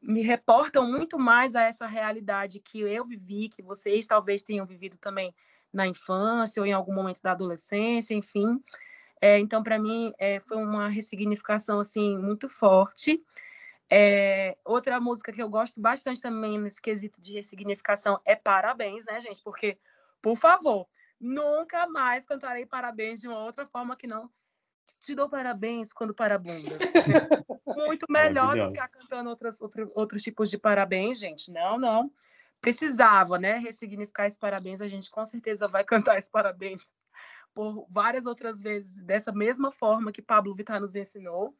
me 0.00 0.22
reportam 0.22 0.84
muito 0.84 1.18
mais 1.18 1.54
a 1.54 1.62
essa 1.62 1.86
realidade 1.86 2.60
que 2.60 2.80
eu 2.80 3.04
vivi, 3.06 3.48
que 3.48 3.62
vocês 3.62 4.06
talvez 4.06 4.42
tenham 4.42 4.66
vivido 4.66 4.96
também 4.98 5.34
na 5.72 5.86
infância 5.86 6.60
ou 6.60 6.66
em 6.66 6.72
algum 6.72 6.94
momento 6.94 7.22
da 7.22 7.32
adolescência, 7.32 8.14
enfim. 8.14 8.62
É, 9.20 9.38
então, 9.38 9.62
para 9.62 9.78
mim, 9.78 10.12
é, 10.18 10.40
foi 10.40 10.56
uma 10.56 10.88
ressignificação 10.88 11.78
assim 11.80 12.18
muito 12.18 12.48
forte. 12.48 13.22
É, 13.92 14.56
outra 14.64 15.00
música 15.00 15.32
que 15.32 15.42
eu 15.42 15.48
gosto 15.48 15.80
bastante 15.80 16.20
também 16.20 16.58
nesse 16.58 16.80
quesito 16.80 17.20
de 17.20 17.32
ressignificação 17.32 18.20
é 18.24 18.36
Parabéns, 18.36 19.04
né, 19.04 19.20
gente? 19.20 19.42
Porque, 19.42 19.78
por 20.22 20.36
favor, 20.36 20.86
nunca 21.20 21.86
mais 21.88 22.24
cantarei 22.24 22.64
Parabéns 22.64 23.20
de 23.20 23.28
uma 23.28 23.44
outra 23.44 23.66
forma 23.66 23.96
que 23.96 24.06
não 24.06 24.30
te 24.98 25.14
dou 25.14 25.28
parabéns 25.28 25.92
quando 25.92 26.14
para 26.14 26.36
a 26.36 26.38
bunda. 26.38 26.78
Muito 27.66 28.06
melhor 28.10 28.56
do 28.56 28.62
que 28.64 28.74
ficar 28.74 28.88
cantando 28.88 29.30
outras, 29.30 29.60
outro, 29.60 29.90
outros 29.94 30.22
tipos 30.22 30.50
de 30.50 30.58
parabéns, 30.58 31.18
gente. 31.18 31.50
Não, 31.50 31.78
não. 31.78 32.10
Precisava, 32.60 33.38
né? 33.38 33.58
Ressignificar 33.58 34.26
esse 34.26 34.38
parabéns. 34.38 34.80
A 34.80 34.88
gente 34.88 35.10
com 35.10 35.24
certeza 35.24 35.68
vai 35.68 35.84
cantar 35.84 36.18
esse 36.18 36.30
parabéns 36.30 36.92
por 37.54 37.86
várias 37.90 38.26
outras 38.26 38.62
vezes, 38.62 38.96
dessa 39.02 39.32
mesma 39.32 39.70
forma 39.70 40.12
que 40.12 40.22
Pablo 40.22 40.54
Vittar 40.54 40.80
nos 40.80 40.94
ensinou. 40.94 41.54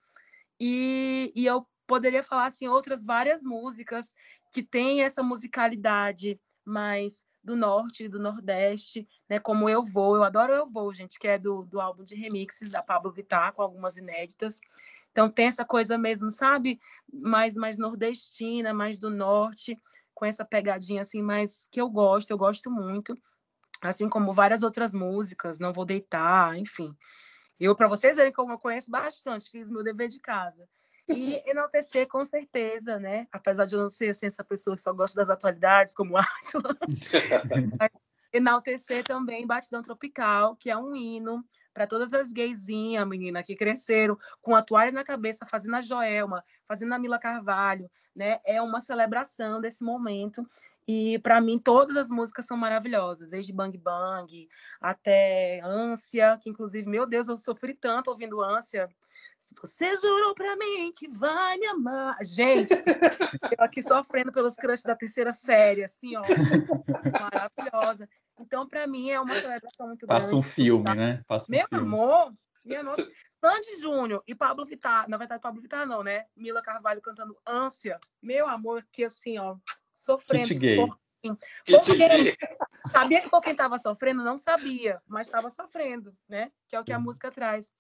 E, 0.59 1.33
e 1.35 1.47
eu 1.47 1.67
poderia 1.87 2.23
falar 2.23 2.47
assim 2.47 2.69
outras 2.69 3.05
várias 3.05 3.43
músicas 3.43 4.15
que 4.53 4.63
têm 4.63 5.03
essa 5.03 5.23
musicalidade 5.23 6.41
mais 6.65 7.25
do 7.43 7.57
norte 7.57 8.09
do 8.09 8.19
nordeste, 8.19 9.09
né? 9.29 9.39
Como 9.39 9.69
Eu 9.69 9.83
Vou, 9.83 10.17
eu 10.17 10.25
adoro 10.25 10.53
Eu 10.53 10.67
Vou, 10.67 10.93
gente, 10.93 11.19
que 11.19 11.27
é 11.27 11.39
do, 11.39 11.65
do 11.65 11.81
álbum 11.81 12.05
de 12.05 12.15
remixes 12.15 12.69
da 12.69 12.83
Pablo 12.83 13.11
Vittar, 13.11 13.53
com 13.53 13.63
algumas 13.63 13.97
inéditas. 13.97 14.61
Então 15.11 15.29
tem 15.29 15.47
essa 15.47 15.65
coisa 15.65 15.99
mesmo, 15.99 16.31
sabe? 16.31 16.79
Mais, 17.13 17.55
mais 17.55 17.77
nordestina, 17.77 18.73
mais 18.73 18.99
do 18.99 19.11
norte, 19.11 19.77
com 20.15 20.25
essa 20.25 20.45
pegadinha 20.45 21.01
assim, 21.01 21.23
mais 21.23 21.67
que 21.71 21.81
eu 21.81 21.89
gosto, 21.89 22.31
eu 22.31 22.39
gosto 22.39 22.71
muito. 22.71 23.17
Assim 23.81 24.09
como 24.09 24.33
várias 24.33 24.63
outras 24.63 24.93
músicas, 24.93 25.59
Não 25.59 25.73
Vou 25.73 25.85
Deitar, 25.85 26.57
enfim. 26.59 26.95
Eu, 27.59 27.75
para 27.75 27.89
vocês 27.89 28.17
verem 28.17 28.33
como 28.33 28.53
eu 28.53 28.59
conheço 28.59 28.91
bastante, 28.91 29.51
fiz 29.51 29.71
meu 29.71 29.83
dever 29.83 30.09
de 30.09 30.21
casa. 30.21 30.69
E 31.15 31.43
enaltecer, 31.49 32.07
com 32.07 32.25
certeza, 32.25 32.99
né? 32.99 33.27
Apesar 33.33 33.65
de 33.65 33.75
eu 33.75 33.81
não 33.81 33.91
ser 33.91 34.11
assim, 34.11 34.27
essa 34.27 34.45
pessoa 34.45 34.77
que 34.77 34.83
só 34.83 34.93
gosta 34.93 35.21
das 35.21 35.31
atualidades, 35.31 35.95
como 35.95 36.17
Aslan. 36.19 36.77
enaltecer 38.33 39.03
também 39.03 39.47
Batidão 39.47 39.83
Tropical, 39.83 40.57
que 40.57 40.71
é 40.71 40.77
um 40.77 40.95
hino 40.95 41.45
para 41.73 41.87
todas 41.87 42.13
as 42.15 42.33
gaysinhas, 42.33 43.07
menina, 43.07 43.43
que 43.43 43.55
cresceram 43.55 44.19
com 44.41 44.55
a 44.55 44.63
toalha 44.63 44.93
na 44.93 45.05
cabeça, 45.05 45.47
fazendo 45.47 45.77
a 45.77 45.81
Joelma, 45.81 46.45
fazendo 46.67 46.93
a 46.95 46.99
Mila 46.99 47.19
Carvalho, 47.19 47.91
né? 48.15 48.41
É 48.45 48.61
uma 48.61 48.81
celebração 48.81 49.61
desse 49.61 49.85
momento. 49.85 50.47
E 50.87 51.19
para 51.21 51.41
mim 51.41 51.59
todas 51.59 51.97
as 51.97 52.11
músicas 52.11 52.47
são 52.47 52.57
maravilhosas, 52.57 53.29
desde 53.29 53.53
Bang 53.53 53.77
Bang 53.79 54.49
até 54.81 55.61
Ânsia, 55.63 56.37
que 56.41 56.51
inclusive, 56.51 56.89
meu 56.89 57.07
Deus, 57.07 57.29
eu 57.29 57.37
sofri 57.37 57.75
tanto 57.75 58.11
ouvindo 58.11 58.43
Ânsia. 58.43 58.89
Se 59.39 59.55
você 59.61 59.95
jurou 59.97 60.35
para 60.35 60.55
mim 60.57 60.93
que 60.95 61.09
vai 61.09 61.57
me 61.59 61.67
amar. 61.67 62.17
Gente, 62.23 62.71
eu 63.59 63.65
aqui 63.65 63.83
sofrendo 63.83 64.31
pelos 64.33 64.55
crushes 64.55 64.83
da 64.85 64.95
terceira 64.97 65.33
série, 65.33 65.83
assim, 65.85 66.15
ó. 66.17 66.23
Maravilhosa. 67.19 68.09
Então, 68.39 68.67
para 68.67 68.87
mim, 68.87 69.11
é 69.11 69.21
uma 69.21 69.35
celebração 69.35 69.87
muito 69.89 70.07
Passa 70.07 70.29
grande. 70.29 70.41
um 70.41 70.43
filme, 70.43 70.95
né? 70.95 71.23
Passa 71.27 71.51
um 71.51 71.57
Meu 71.57 71.67
filme. 71.69 71.85
amor, 71.87 72.33
minha 72.65 72.83
nossa. 72.83 73.07
Sandy 73.41 73.81
Júnior 73.81 74.23
e 74.27 74.35
Pablo 74.35 74.65
Vittar, 74.67 75.09
na 75.09 75.17
verdade, 75.17 75.41
Pablo 75.41 75.61
Vittar 75.63 75.87
não, 75.87 76.03
né? 76.03 76.27
Mila 76.37 76.63
Carvalho 76.63 77.01
cantando 77.01 77.37
Ânsia. 77.47 77.99
Meu 78.23 78.47
amor, 78.47 78.87
que 78.93 79.05
assim, 79.05 79.39
ó, 79.39 79.57
sofrendo. 79.95 80.49
Kit 80.49 80.59
gay. 80.61 80.77
por- 80.77 80.99
Que 81.23 81.73
Por 81.77 81.81
te 81.83 81.97
quê? 81.97 82.09
dizer. 82.09 82.37
Sabia 82.91 83.21
que 83.21 83.29
por 83.29 83.43
quem 83.43 83.53
estava 83.53 83.77
sofrendo? 83.77 84.23
Não 84.25 84.39
sabia, 84.39 85.03
mas 85.07 85.27
estava 85.27 85.51
sofrendo, 85.51 86.17
né? 86.27 86.51
Que 86.67 86.75
é 86.77 86.81
o 86.81 86.85
que 86.85 86.93
a 86.95 86.97
Uhum. 86.97 87.03
música 87.05 87.31
traz. 87.31 87.71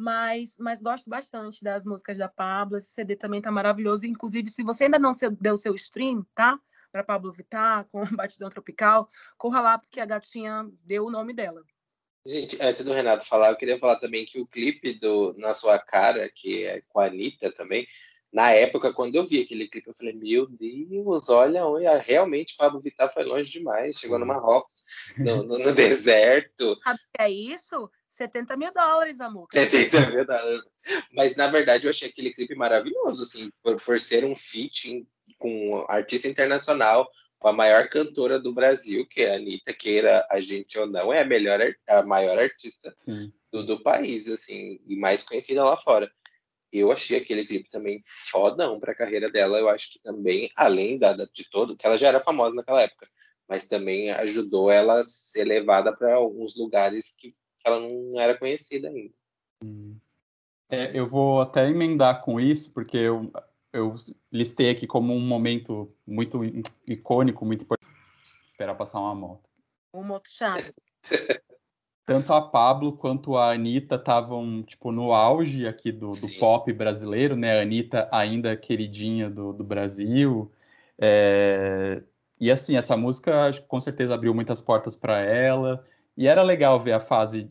Mas, 0.00 0.56
mas 0.60 0.80
gosto 0.80 1.10
bastante 1.10 1.64
das 1.64 1.84
músicas 1.84 2.16
da 2.16 2.28
Pablo. 2.28 2.76
Esse 2.76 2.92
CD 2.92 3.16
também 3.16 3.42
tá 3.42 3.50
maravilhoso. 3.50 4.06
Inclusive, 4.06 4.48
se 4.48 4.62
você 4.62 4.84
ainda 4.84 4.96
não 4.96 5.10
deu 5.40 5.56
seu 5.56 5.74
stream, 5.74 6.24
tá? 6.36 6.56
Para 6.92 7.02
Pablo 7.02 7.32
Vittar, 7.32 7.84
com 7.90 8.04
Batidão 8.14 8.48
Tropical, 8.48 9.08
corra 9.36 9.60
lá, 9.60 9.76
porque 9.76 10.00
a 10.00 10.06
gatinha 10.06 10.70
deu 10.84 11.06
o 11.06 11.10
nome 11.10 11.34
dela. 11.34 11.64
Gente, 12.24 12.62
antes 12.62 12.84
do 12.84 12.92
Renato 12.92 13.26
falar, 13.26 13.50
eu 13.50 13.56
queria 13.56 13.76
falar 13.78 13.96
também 13.96 14.24
que 14.24 14.38
o 14.40 14.46
clipe 14.46 14.94
do 14.94 15.34
Na 15.36 15.52
Sua 15.52 15.78
Cara, 15.80 16.30
que 16.32 16.64
é 16.64 16.80
com 16.88 17.00
a 17.00 17.06
Anitta 17.06 17.50
também, 17.50 17.84
na 18.32 18.50
época, 18.52 18.92
quando 18.92 19.16
eu 19.16 19.24
vi 19.26 19.40
aquele 19.40 19.66
clipe, 19.66 19.88
eu 19.88 19.94
falei, 19.94 20.12
meu 20.12 20.46
Deus, 20.46 21.28
olha, 21.30 21.64
olha 21.66 21.96
realmente 21.98 22.56
Pablo 22.56 22.80
Vittar 22.80 23.12
foi 23.12 23.24
longe 23.24 23.50
demais, 23.50 23.98
chegou 23.98 24.18
no 24.18 24.26
Marrocos, 24.26 24.84
no, 25.16 25.42
no- 25.42 25.58
no 25.58 25.74
deserto, 25.74 26.78
Sabe 26.84 26.98
o 27.00 27.08
que 27.16 27.22
é 27.22 27.30
isso? 27.30 27.90
70 28.08 28.56
mil 28.56 28.72
dólares, 28.72 29.20
amor. 29.20 29.46
Tentei 29.48 29.88
também, 29.88 30.16
né? 30.26 30.60
Mas 31.12 31.36
na 31.36 31.46
verdade 31.48 31.86
eu 31.86 31.90
achei 31.90 32.08
aquele 32.08 32.32
clipe 32.32 32.54
maravilhoso, 32.54 33.22
assim, 33.22 33.50
por, 33.62 33.80
por 33.80 34.00
ser 34.00 34.24
um 34.24 34.34
feat 34.34 35.06
com 35.38 35.70
um 35.72 35.84
artista 35.88 36.26
internacional, 36.26 37.08
com 37.38 37.48
a 37.48 37.52
maior 37.52 37.88
cantora 37.88 38.40
do 38.40 38.52
Brasil, 38.52 39.06
que 39.06 39.22
é 39.22 39.32
a 39.34 39.36
Anitta, 39.36 39.72
queira 39.72 40.26
a 40.30 40.40
gente 40.40 40.78
ou 40.78 40.86
não, 40.86 41.12
é 41.12 41.20
a 41.20 41.24
melhor, 41.24 41.60
a 41.88 42.02
maior 42.02 42.38
artista 42.38 42.92
do, 43.52 43.62
do 43.64 43.82
país, 43.82 44.28
assim, 44.28 44.80
e 44.86 44.96
mais 44.96 45.22
conhecida 45.22 45.62
lá 45.62 45.76
fora. 45.76 46.10
Eu 46.72 46.90
achei 46.92 47.18
aquele 47.18 47.46
clipe 47.46 47.70
também 47.70 48.02
fodão 48.30 48.78
para 48.80 48.92
a 48.92 48.96
carreira 48.96 49.30
dela. 49.30 49.58
Eu 49.58 49.68
acho 49.70 49.92
que 49.92 50.02
também, 50.02 50.50
além 50.56 50.98
da, 50.98 51.12
da- 51.14 51.26
de 51.32 51.48
todo, 51.48 51.76
que 51.76 51.86
ela 51.86 51.96
já 51.96 52.08
era 52.08 52.20
famosa 52.20 52.56
naquela 52.56 52.82
época, 52.82 53.06
mas 53.48 53.66
também 53.66 54.10
ajudou 54.10 54.70
ela 54.70 55.00
a 55.00 55.04
ser 55.04 55.44
levada 55.44 55.96
para 55.96 56.14
alguns 56.14 56.56
lugares 56.56 57.10
que 57.16 57.32
ela 57.68 57.80
não 57.80 58.20
era 58.20 58.36
conhecida 58.36 58.88
ainda. 58.88 59.14
É, 60.70 60.98
eu 60.98 61.08
vou 61.08 61.40
até 61.40 61.68
emendar 61.68 62.22
com 62.22 62.38
isso, 62.38 62.72
porque 62.72 62.96
eu, 62.96 63.30
eu 63.72 63.94
listei 64.30 64.70
aqui 64.70 64.86
como 64.86 65.14
um 65.14 65.20
momento 65.20 65.90
muito 66.06 66.40
icônico, 66.86 67.44
muito 67.44 67.62
importante. 67.62 67.88
Esperar 68.46 68.74
passar 68.74 69.00
uma 69.00 69.14
moto. 69.14 69.48
Um 69.94 70.04
moto 70.04 70.28
chato. 70.28 70.74
Tanto 72.04 72.32
a 72.32 72.40
Pablo 72.40 72.96
quanto 72.96 73.36
a 73.36 73.52
Anitta 73.52 73.96
estavam, 73.96 74.62
tipo, 74.62 74.90
no 74.90 75.12
auge 75.12 75.68
aqui 75.68 75.92
do, 75.92 76.08
do 76.08 76.38
pop 76.38 76.72
brasileiro, 76.72 77.36
né? 77.36 77.58
A 77.58 77.62
Anitta 77.62 78.08
ainda 78.10 78.56
queridinha 78.56 79.28
do, 79.28 79.52
do 79.52 79.62
Brasil. 79.62 80.50
É, 80.98 82.02
E 82.40 82.50
assim, 82.50 82.76
essa 82.76 82.96
música 82.96 83.52
com 83.68 83.78
certeza 83.78 84.14
abriu 84.14 84.34
muitas 84.34 84.62
portas 84.62 84.96
para 84.96 85.20
ela. 85.20 85.86
E 86.18 86.26
era 86.26 86.42
legal 86.42 86.80
ver 86.80 86.94
a 86.94 87.00
fase. 87.00 87.46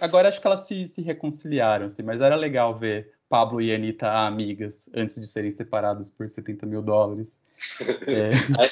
Agora 0.00 0.28
acho 0.28 0.40
que 0.40 0.46
elas 0.46 0.60
se, 0.60 0.86
se 0.86 1.02
reconciliaram, 1.02 1.84
assim, 1.84 2.02
mas 2.02 2.22
era 2.22 2.34
legal 2.34 2.74
ver 2.74 3.12
Pablo 3.28 3.60
e 3.60 3.70
Anitta 3.70 4.10
amigas 4.26 4.88
antes 4.94 5.20
de 5.20 5.26
serem 5.26 5.50
separadas 5.50 6.10
por 6.10 6.26
70 6.26 6.64
mil 6.64 6.80
dólares. 6.80 7.38
É, 8.06 8.30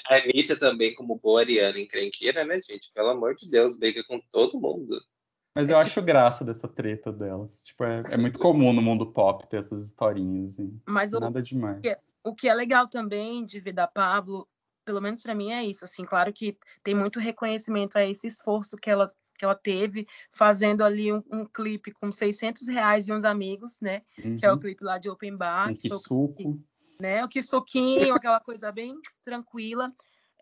A, 0.09 0.15
Anitta 0.23 0.59
também, 0.59 0.95
como 0.95 1.17
boa 1.19 1.41
ariana 1.41 1.79
encrenqueira, 1.79 2.45
né, 2.45 2.63
gente? 2.63 2.91
Pelo 2.95 3.11
amor 3.11 3.35
de 3.35 3.51
Deus, 3.51 3.77
briga 3.79 4.03
com 4.05 4.19
todo 4.31 4.61
mundo. 4.61 4.99
mas 5.55 5.69
eu 5.69 5.77
acho 5.77 6.01
graça 6.01 6.43
dessa 6.43 6.69
treta 6.69 7.13
delas. 7.13 7.61
Tipo, 7.63 7.85
é, 7.85 8.01
é 8.13 8.17
muito 8.17 8.39
comum 8.39 8.73
no 8.73 8.81
mundo 8.81 9.13
pop 9.13 9.47
ter 9.49 9.59
essas 9.59 9.85
historinhas, 9.85 10.53
assim. 10.53 10.81
Mas 10.87 11.13
o, 11.13 11.21
Nada 11.21 11.43
demais. 11.43 11.83
o 12.25 12.35
que 12.35 12.49
é 12.49 12.55
legal 12.55 12.89
também 12.89 13.45
de 13.45 13.61
ver 13.61 13.73
da 13.73 13.89
Pablo, 13.89 14.49
pelo 14.85 15.03
menos 15.03 15.21
para 15.21 15.35
mim 15.35 15.51
é 15.51 15.65
isso, 15.65 15.85
assim, 15.85 16.05
claro 16.05 16.33
que 16.33 16.57
tem 16.83 16.95
muito 16.95 17.19
reconhecimento 17.19 17.99
a 17.99 18.07
esse 18.07 18.29
esforço 18.29 18.77
que 18.77 18.89
ela 18.89 19.13
que 19.37 19.45
ela 19.45 19.55
teve 19.55 20.07
fazendo 20.31 20.83
ali 20.83 21.13
um, 21.13 21.23
um 21.31 21.45
clipe 21.45 21.93
com 21.93 22.11
600 22.13 22.69
reais 22.69 23.09
e 23.09 23.13
uns 23.13 23.25
amigos, 23.25 23.81
né? 23.81 24.03
Que 24.39 24.45
é 24.47 24.51
o 24.51 24.55
Uhum. 24.55 24.61
clipe 24.61 24.85
lá 24.85 24.99
de 24.99 25.09
Open 25.09 25.37
Bar. 25.37 25.71
Um 25.71 25.75
que 25.75 25.91
suco. 25.91 26.59
né? 27.01 27.25
O 27.25 27.29
que 27.29 27.43
suquinho, 27.43 28.15
aquela 28.15 28.41
coisa 28.41 28.73
bem 28.73 28.95
tranquila. 29.23 29.93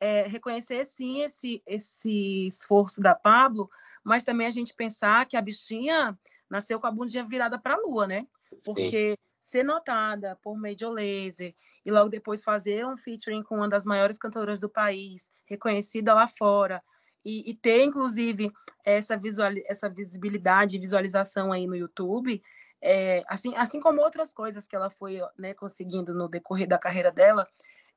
É, 0.01 0.27
reconhecer 0.27 0.85
sim 0.87 1.21
esse 1.23 1.63
esse 1.67 2.49
esforço 2.49 3.01
da 3.01 3.15
Pablo, 3.15 3.71
mas 4.05 4.25
também 4.25 4.47
a 4.47 4.51
gente 4.51 4.75
pensar 4.75 5.25
que 5.25 5.37
a 5.37 5.41
bichinha 5.41 6.19
nasceu 6.51 6.81
com 6.81 6.87
a 6.87 6.91
bundinha 6.91 7.25
virada 7.25 7.59
para 7.59 7.75
a 7.75 7.79
lua, 7.79 8.07
né? 8.07 8.27
Sim. 8.53 8.61
Porque 8.65 9.19
ser 9.41 9.63
notada 9.63 10.37
por 10.43 10.57
Major 10.59 10.91
Lazer 10.91 11.55
e 11.87 11.91
logo 11.91 12.09
depois 12.09 12.43
fazer 12.43 12.85
um 12.87 12.97
featuring 12.97 13.43
com 13.43 13.57
uma 13.57 13.69
das 13.69 13.85
maiores 13.85 14.19
cantoras 14.19 14.59
do 14.59 14.69
país, 14.69 15.31
reconhecida 15.47 16.13
lá 16.13 16.27
fora, 16.27 16.83
e, 17.25 17.51
e 17.51 17.55
ter, 17.55 17.83
inclusive, 17.83 18.53
essa, 18.85 19.17
visual, 19.17 19.51
essa 19.67 19.89
visibilidade 19.89 20.77
e 20.77 20.81
visualização 20.81 21.53
aí 21.53 21.67
no 21.67 21.75
YouTube, 21.75 22.43
é, 22.81 23.25
assim, 23.27 23.55
assim 23.57 23.81
como 23.81 24.03
outras 24.03 24.33
coisas 24.33 24.69
que 24.69 24.77
ela 24.77 24.91
foi 24.91 25.21
né, 25.39 25.55
conseguindo 25.55 26.13
no 26.13 26.29
decorrer 26.29 26.69
da 26.69 26.79
carreira 26.79 27.11
dela, 27.11 27.49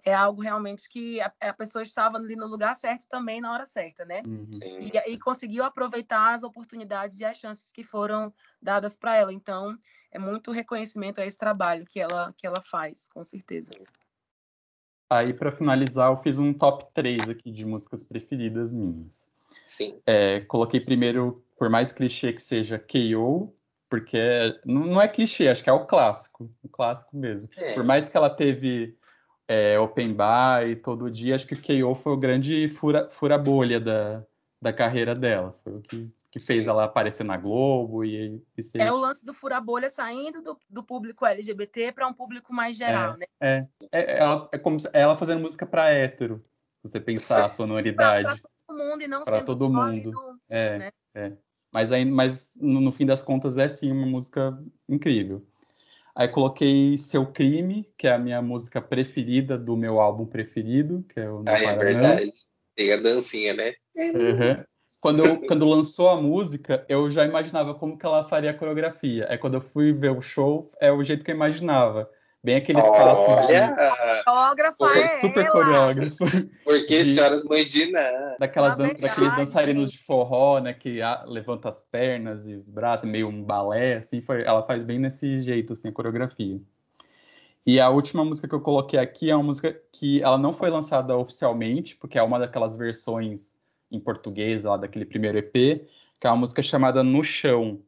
é 0.05 0.13
algo 0.13 0.41
realmente 0.41 0.87
que 0.87 1.19
a, 1.19 1.31
a 1.41 1.53
pessoa 1.53 1.83
estava 1.83 2.17
ali 2.17 2.35
no 2.35 2.47
lugar 2.47 2.73
certo 2.75 3.05
também 3.09 3.41
na 3.41 3.51
hora 3.51 3.65
certa, 3.65 4.05
né? 4.05 4.21
Uhum. 4.25 4.47
Sim. 4.53 4.79
e, 4.79 5.11
e 5.11 5.19
conseguiu 5.19 5.65
aproveitar 5.65 6.33
as 6.33 6.43
oportunidades 6.43 7.19
e 7.19 7.25
as 7.25 7.37
chances 7.37 7.73
que 7.73 7.83
foram 7.83 8.33
dadas 8.61 8.95
para 8.95 9.17
ela. 9.17 9.33
Então, 9.33 9.77
é 10.09 10.17
muito 10.17 10.51
reconhecimento 10.51 11.19
a 11.19 11.25
esse 11.25 11.37
trabalho 11.37 11.85
que 11.85 11.99
ela, 11.99 12.33
que 12.37 12.47
ela 12.47 12.61
faz, 12.61 13.09
com 13.09 13.23
certeza. 13.23 13.73
Aí, 15.09 15.33
para 15.33 15.51
finalizar, 15.51 16.11
eu 16.11 16.17
fiz 16.17 16.37
um 16.37 16.53
top 16.53 16.85
3 16.93 17.29
aqui 17.29 17.51
de 17.51 17.65
músicas 17.65 18.03
preferidas 18.03 18.73
minhas. 18.73 19.31
Sim. 19.65 19.99
É, 20.05 20.41
coloquei 20.41 20.79
primeiro, 20.79 21.43
por 21.57 21.69
mais 21.69 21.91
clichê 21.91 22.33
que 22.33 22.41
seja, 22.41 22.77
K.O., 22.77 23.53
porque 23.89 24.19
não 24.65 24.85
não 24.85 25.01
é 25.01 25.07
clichê, 25.07 25.47
acho 25.47 25.63
que 25.63 25.69
é 25.69 25.73
o 25.73 25.85
clássico, 25.85 26.51
o 26.61 26.67
clássico 26.67 27.15
mesmo. 27.15 27.49
É. 27.57 27.73
Por 27.73 27.85
mais 27.85 28.09
que 28.09 28.17
ela 28.17 28.29
teve 28.29 28.97
é, 29.47 29.79
open 29.79 30.13
bar 30.13 30.67
e 30.67 30.75
todo 30.75 31.09
dia, 31.09 31.35
acho 31.35 31.47
que 31.47 31.53
o 31.53 31.61
K.O. 31.61 31.95
foi 31.95 32.11
o 32.11 32.17
grande 32.17 32.67
fura, 32.67 33.09
fura-bolha 33.09 33.79
da, 33.79 34.23
da 34.61 34.73
carreira 34.73 35.15
dela. 35.15 35.57
Foi 35.63 35.73
o 35.73 35.81
que, 35.81 36.11
que 36.31 36.39
fez 36.39 36.67
ela 36.67 36.83
aparecer 36.83 37.23
na 37.23 37.37
Globo 37.37 38.03
e, 38.03 38.41
e 38.57 38.63
ser... 38.63 38.81
É 38.81 38.91
o 38.91 38.97
lance 38.97 39.25
do 39.25 39.33
fura-bolha 39.33 39.89
saindo 39.89 40.41
do, 40.41 40.59
do 40.69 40.83
público 40.83 41.25
LGBT 41.25 41.91
para 41.91 42.07
um 42.07 42.13
público 42.13 42.53
mais 42.53 42.75
geral, 42.77 43.17
né? 43.17 43.25
É, 43.39 43.65
é, 43.91 44.17
ela, 44.17 44.49
é 44.51 44.57
como 44.57 44.79
se, 44.79 44.87
é 44.93 45.01
ela 45.01 45.17
fazendo 45.17 45.41
música 45.41 45.65
para 45.65 45.89
hétero, 45.89 46.43
se 46.81 46.91
você 46.91 46.99
pensar 46.99 47.37
a 47.37 47.39
Para 47.41 47.49
sonoridade. 47.49 48.41
todo 48.41 48.77
mundo 48.77 49.01
e 49.01 49.07
não 49.07 49.23
Pra 49.23 49.39
sendo 49.39 49.45
todo 49.45 49.69
mundo. 49.69 50.11
do... 50.11 50.39
É, 50.49 50.77
né? 50.77 50.91
é. 51.15 51.31
Mas, 51.71 51.91
aí, 51.91 52.05
mas 52.05 52.57
no, 52.59 52.81
no 52.81 52.91
fim 52.91 53.05
das 53.05 53.21
contas 53.21 53.57
é 53.57 53.67
sim 53.67 53.91
uma 53.91 54.05
música 54.05 54.53
incrível. 54.87 55.45
Aí 56.15 56.27
coloquei 56.27 56.97
Seu 56.97 57.31
Crime, 57.31 57.87
que 57.95 58.07
é 58.07 58.13
a 58.13 58.17
minha 58.19 58.41
música 58.41 58.81
preferida 58.81 59.55
do 59.57 59.77
meu 59.77 59.99
álbum 59.99 60.25
preferido, 60.25 61.05
que 61.07 61.19
é 61.19 61.29
o 61.29 61.43
No 61.43 61.51
Ah, 61.51 61.59
é 61.59 61.77
verdade. 61.77 62.31
Tem 62.75 62.91
a 62.91 62.97
dancinha, 62.97 63.53
né? 63.53 63.73
Uhum. 63.95 64.63
Quando, 64.99 65.23
eu, 65.23 65.41
quando 65.47 65.65
lançou 65.69 66.09
a 66.09 66.19
música, 66.19 66.83
eu 66.89 67.09
já 67.11 67.23
imaginava 67.23 67.73
como 67.75 67.97
que 67.97 68.05
ela 68.05 68.27
faria 68.27 68.51
a 68.51 68.53
coreografia. 68.53 69.27
Aí 69.29 69.37
quando 69.37 69.55
eu 69.55 69.61
fui 69.61 69.93
ver 69.93 70.11
o 70.11 70.21
show, 70.21 70.71
é 70.79 70.91
o 70.91 71.03
jeito 71.03 71.23
que 71.23 71.31
eu 71.31 71.35
imaginava. 71.35 72.09
Bem 72.43 72.55
aqueles 72.55 72.83
passos 72.83 73.47
de 73.47 73.53
Coreógrafa 74.23 74.97
é 74.97 75.15
super 75.21 75.45
ela! 75.45 75.51
coreógrafo. 75.51 76.17
porque 76.63 77.03
De- 77.03 77.15
choras 77.15 77.43
Moedina. 77.45 77.99
Daquelas 78.39 78.77
Na 78.77 78.85
dan- 78.87 78.93
daqueles 78.93 79.35
dançarinos 79.35 79.89
gente. 79.89 79.99
de 79.99 80.05
forró, 80.05 80.59
né? 80.59 80.73
Que 80.73 81.01
ah, 81.01 81.23
levanta 81.27 81.67
as 81.67 81.81
pernas 81.81 82.47
e 82.47 82.53
os 82.53 82.69
braços, 82.69 83.09
meio 83.09 83.27
um 83.27 83.43
balé, 83.43 83.97
assim. 83.97 84.21
Foi, 84.21 84.43
ela 84.43 84.63
faz 84.63 84.83
bem 84.83 84.99
nesse 84.99 85.41
jeito, 85.41 85.73
assim, 85.73 85.89
a 85.89 85.91
coreografia. 85.91 86.59
E 87.65 87.81
a 87.81 87.89
última 87.89 88.23
música 88.23 88.47
que 88.47 88.55
eu 88.55 88.61
coloquei 88.61 88.97
aqui 88.97 89.29
é 89.29 89.35
uma 89.35 89.43
música 89.43 89.77
que 89.91 90.21
ela 90.23 90.37
não 90.37 90.53
foi 90.53 90.69
lançada 90.69 91.17
oficialmente, 91.17 91.97
porque 91.97 92.17
é 92.17 92.23
uma 92.23 92.39
daquelas 92.39 92.77
versões 92.77 93.56
em 93.91 93.99
português 93.99 94.63
lá 94.63 94.77
daquele 94.77 95.05
primeiro 95.05 95.37
EP, 95.37 95.87
que 96.19 96.27
é 96.27 96.29
uma 96.29 96.37
música 96.37 96.61
chamada 96.61 97.03
No 97.03 97.23
Chão, 97.23 97.81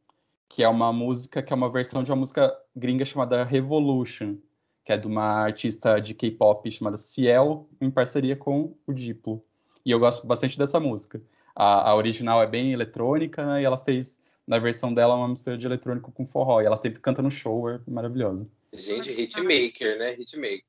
que 0.47 0.63
é 0.63 0.67
uma 0.67 0.91
música 0.91 1.43
que 1.43 1.53
é 1.53 1.55
uma 1.55 1.71
versão 1.71 2.03
de 2.03 2.11
uma 2.11 2.17
música 2.17 2.55
gringa 2.75 3.05
chamada 3.05 3.43
Revolution, 3.43 4.37
que 4.83 4.91
é 4.91 4.97
de 4.97 5.07
uma 5.07 5.43
artista 5.43 5.99
de 5.99 6.13
K-pop 6.13 6.71
chamada 6.71 6.97
Ciel, 6.97 7.69
em 7.79 7.91
parceria 7.91 8.35
com 8.35 8.75
o 8.87 8.93
Diplo. 8.93 9.43
E 9.85 9.91
eu 9.91 9.99
gosto 9.99 10.25
bastante 10.25 10.57
dessa 10.57 10.79
música. 10.79 11.21
A, 11.55 11.89
a 11.89 11.95
original 11.95 12.41
é 12.41 12.47
bem 12.47 12.73
eletrônica 12.73 13.45
né, 13.45 13.61
e 13.61 13.65
ela 13.65 13.77
fez, 13.77 14.19
na 14.47 14.57
versão 14.57 14.93
dela, 14.93 15.15
uma 15.15 15.27
mistura 15.27 15.57
de 15.57 15.67
eletrônico 15.67 16.11
com 16.11 16.25
forró. 16.25 16.61
E 16.61 16.65
ela 16.65 16.77
sempre 16.77 16.99
canta 16.99 17.21
no 17.21 17.29
show, 17.29 17.69
é 17.69 17.79
maravilhosa. 17.87 18.49
Gente, 18.73 19.11
hitmaker, 19.11 19.97
né? 19.99 20.13
Hitmaker. 20.13 20.63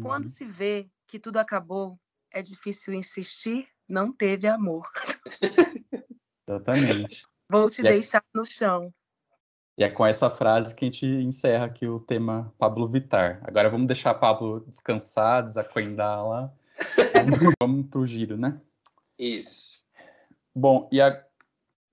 Quando 0.00 0.28
se 0.28 0.44
vê 0.44 0.88
que 1.06 1.18
tudo 1.18 1.38
acabou, 1.38 1.98
é 2.30 2.42
difícil 2.42 2.94
insistir, 2.94 3.66
não 3.88 4.12
teve 4.12 4.46
amor. 4.46 4.88
Exatamente. 6.46 7.26
Vou 7.50 7.70
te 7.70 7.80
e 7.80 7.84
deixar 7.84 8.18
é... 8.18 8.38
no 8.38 8.44
chão. 8.44 8.92
E 9.78 9.84
é 9.84 9.90
com 9.90 10.04
essa 10.04 10.28
frase 10.28 10.74
que 10.74 10.84
a 10.84 10.86
gente 10.90 11.06
encerra 11.06 11.66
aqui 11.66 11.86
o 11.86 12.00
tema 12.00 12.52
Pablo 12.58 12.88
Vitar. 12.88 13.40
Agora 13.44 13.70
vamos 13.70 13.86
deixar 13.86 14.12
Pablo 14.14 14.64
descansar, 14.66 15.46
desacoendar 15.46 16.26
lá. 16.26 16.52
vamos 17.60 17.86
para 17.86 18.00
o 18.00 18.06
giro, 18.06 18.36
né? 18.36 18.60
Isso. 19.18 19.80
Bom 20.54 20.88
e, 20.90 21.00
a... 21.00 21.24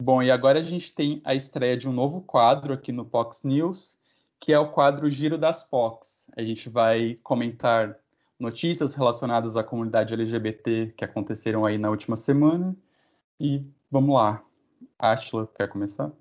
Bom, 0.02 0.22
e 0.22 0.32
agora 0.32 0.60
a 0.60 0.64
gente 0.64 0.94
tem 0.94 1.22
a 1.24 1.36
estreia 1.36 1.78
de 1.78 1.88
um 1.88 1.94
novo 1.94 2.22
quadro 2.22 2.74
aqui 2.74 2.92
no 2.92 3.06
Pox 3.06 3.44
News, 3.44 4.00
que 4.40 4.52
é 4.52 4.60
o 4.60 4.72
quadro 4.72 5.10
Giro 5.10 5.38
das 5.38 5.64
Pox. 5.64 6.30
A 6.36 6.42
gente 6.42 6.70
vai 6.70 7.20
comentar 7.24 7.98
notícias 8.40 8.94
relacionadas 8.94 9.58
à 9.58 9.64
comunidade 9.64 10.14
LGBT 10.14 10.94
que 10.96 11.06
aconteceram 11.06 11.66
aí 11.66 11.78
na 11.78 11.90
última 11.90 12.16
semana. 12.16 12.76
E 13.40 13.64
vamos 13.90 14.16
lá. 14.16 14.44
Ashla, 14.98 15.48
quer 15.56 15.70
começar? 15.70 16.12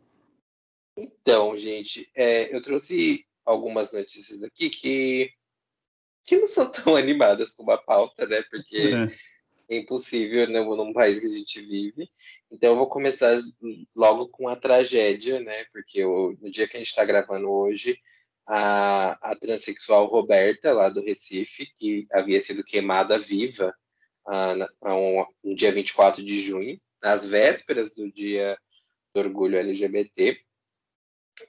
Então, 0.96 1.56
gente, 1.56 2.08
é, 2.14 2.54
eu 2.54 2.62
trouxe 2.62 3.26
algumas 3.44 3.92
notícias 3.92 4.42
aqui 4.42 4.70
que, 4.70 5.30
que 6.24 6.38
não 6.38 6.46
são 6.46 6.70
tão 6.70 6.96
animadas 6.96 7.54
como 7.54 7.70
a 7.72 7.78
pauta, 7.78 8.26
né? 8.26 8.42
Porque 8.50 8.76
é, 9.68 9.74
é 9.76 9.78
impossível 9.78 10.48
né, 10.48 10.60
num 10.60 10.92
país 10.92 11.18
que 11.18 11.26
a 11.26 11.30
gente 11.30 11.60
vive. 11.60 12.08
Então, 12.50 12.70
eu 12.70 12.76
vou 12.76 12.88
começar 12.88 13.40
logo 13.94 14.28
com 14.28 14.48
a 14.48 14.56
tragédia, 14.56 15.40
né? 15.40 15.64
Porque 15.72 16.00
eu, 16.00 16.36
no 16.40 16.50
dia 16.50 16.68
que 16.68 16.76
a 16.76 16.78
gente 16.78 16.88
está 16.88 17.04
gravando 17.04 17.50
hoje, 17.50 17.98
a, 18.46 19.30
a 19.30 19.36
transexual 19.36 20.06
Roberta, 20.06 20.72
lá 20.72 20.88
do 20.88 21.02
Recife, 21.02 21.66
que 21.76 22.06
havia 22.12 22.40
sido 22.40 22.64
queimada 22.64 23.18
viva 23.18 23.74
uh, 24.26 24.54
na, 24.56 24.94
um, 24.94 25.24
no 25.42 25.54
dia 25.54 25.72
24 25.72 26.24
de 26.24 26.40
junho, 26.40 26.80
às 27.02 27.26
vésperas 27.26 27.94
do 27.94 28.10
dia 28.10 28.58
do 29.14 29.20
orgulho 29.20 29.58
LGBT, 29.58 30.40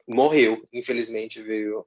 morreu, 0.07 0.67
infelizmente 0.71 1.41
veio 1.41 1.85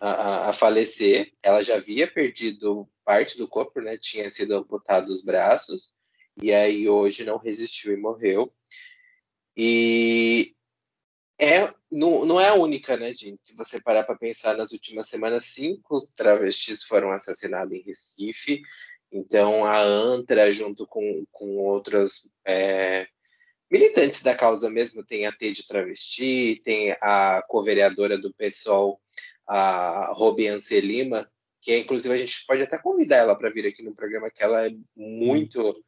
a, 0.00 0.10
a, 0.10 0.50
a, 0.50 0.52
falecer. 0.52 1.30
Ela 1.42 1.62
já 1.62 1.76
havia 1.76 2.10
perdido 2.10 2.88
parte 3.04 3.36
do 3.38 3.48
corpo, 3.48 3.80
né? 3.80 3.96
Tinha 3.98 4.30
sido 4.30 4.56
amputado 4.56 5.10
os 5.10 5.22
braços 5.24 5.92
e 6.42 6.52
aí 6.52 6.88
hoje 6.88 7.24
não 7.24 7.36
resistiu 7.36 7.92
e 7.92 7.96
morreu. 7.96 8.52
E 9.56 10.54
é 11.40 11.72
não, 11.90 12.24
não 12.24 12.40
é 12.40 12.48
a 12.48 12.54
única, 12.54 12.96
né, 12.96 13.12
gente? 13.12 13.40
Se 13.42 13.56
você 13.56 13.80
parar 13.80 14.04
para 14.04 14.16
pensar, 14.16 14.56
nas 14.56 14.72
últimas 14.72 15.08
semanas, 15.08 15.46
cinco 15.46 16.06
travestis 16.14 16.84
foram 16.84 17.10
assassinados 17.10 17.72
em 17.72 17.82
Recife. 17.82 18.62
Então, 19.10 19.64
a 19.64 19.80
ANTRA, 19.80 20.52
junto 20.52 20.86
com, 20.86 21.24
com 21.32 21.56
outras 21.56 22.32
é, 22.46 23.06
militantes 23.70 24.22
da 24.22 24.36
causa 24.36 24.70
mesmo, 24.70 25.04
tem 25.04 25.26
a 25.26 25.32
T 25.32 25.52
de 25.52 25.66
travesti, 25.66 26.60
tem 26.62 26.94
a 27.00 27.42
co-vereadora 27.48 28.18
do 28.18 28.32
PSOL, 28.34 29.00
a 29.46 30.12
Robi 30.12 30.46
Ancelima, 30.46 31.28
que 31.60 31.76
inclusive 31.76 32.14
a 32.14 32.18
gente 32.18 32.44
pode 32.46 32.62
até 32.62 32.78
convidar 32.78 33.16
ela 33.16 33.36
para 33.36 33.50
vir 33.50 33.66
aqui 33.66 33.82
no 33.82 33.94
programa, 33.94 34.30
que 34.30 34.42
ela 34.42 34.66
é 34.66 34.70
muito, 34.94 35.82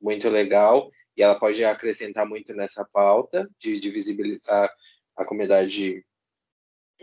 muito 0.00 0.30
legal 0.30 0.90
e 1.16 1.22
ela 1.22 1.38
pode 1.38 1.62
acrescentar 1.64 2.26
muito 2.26 2.54
nessa 2.54 2.86
pauta 2.90 3.46
de, 3.58 3.78
de 3.78 3.90
visibilizar 3.90 4.72
a 5.16 5.24
comunidade 5.24 6.04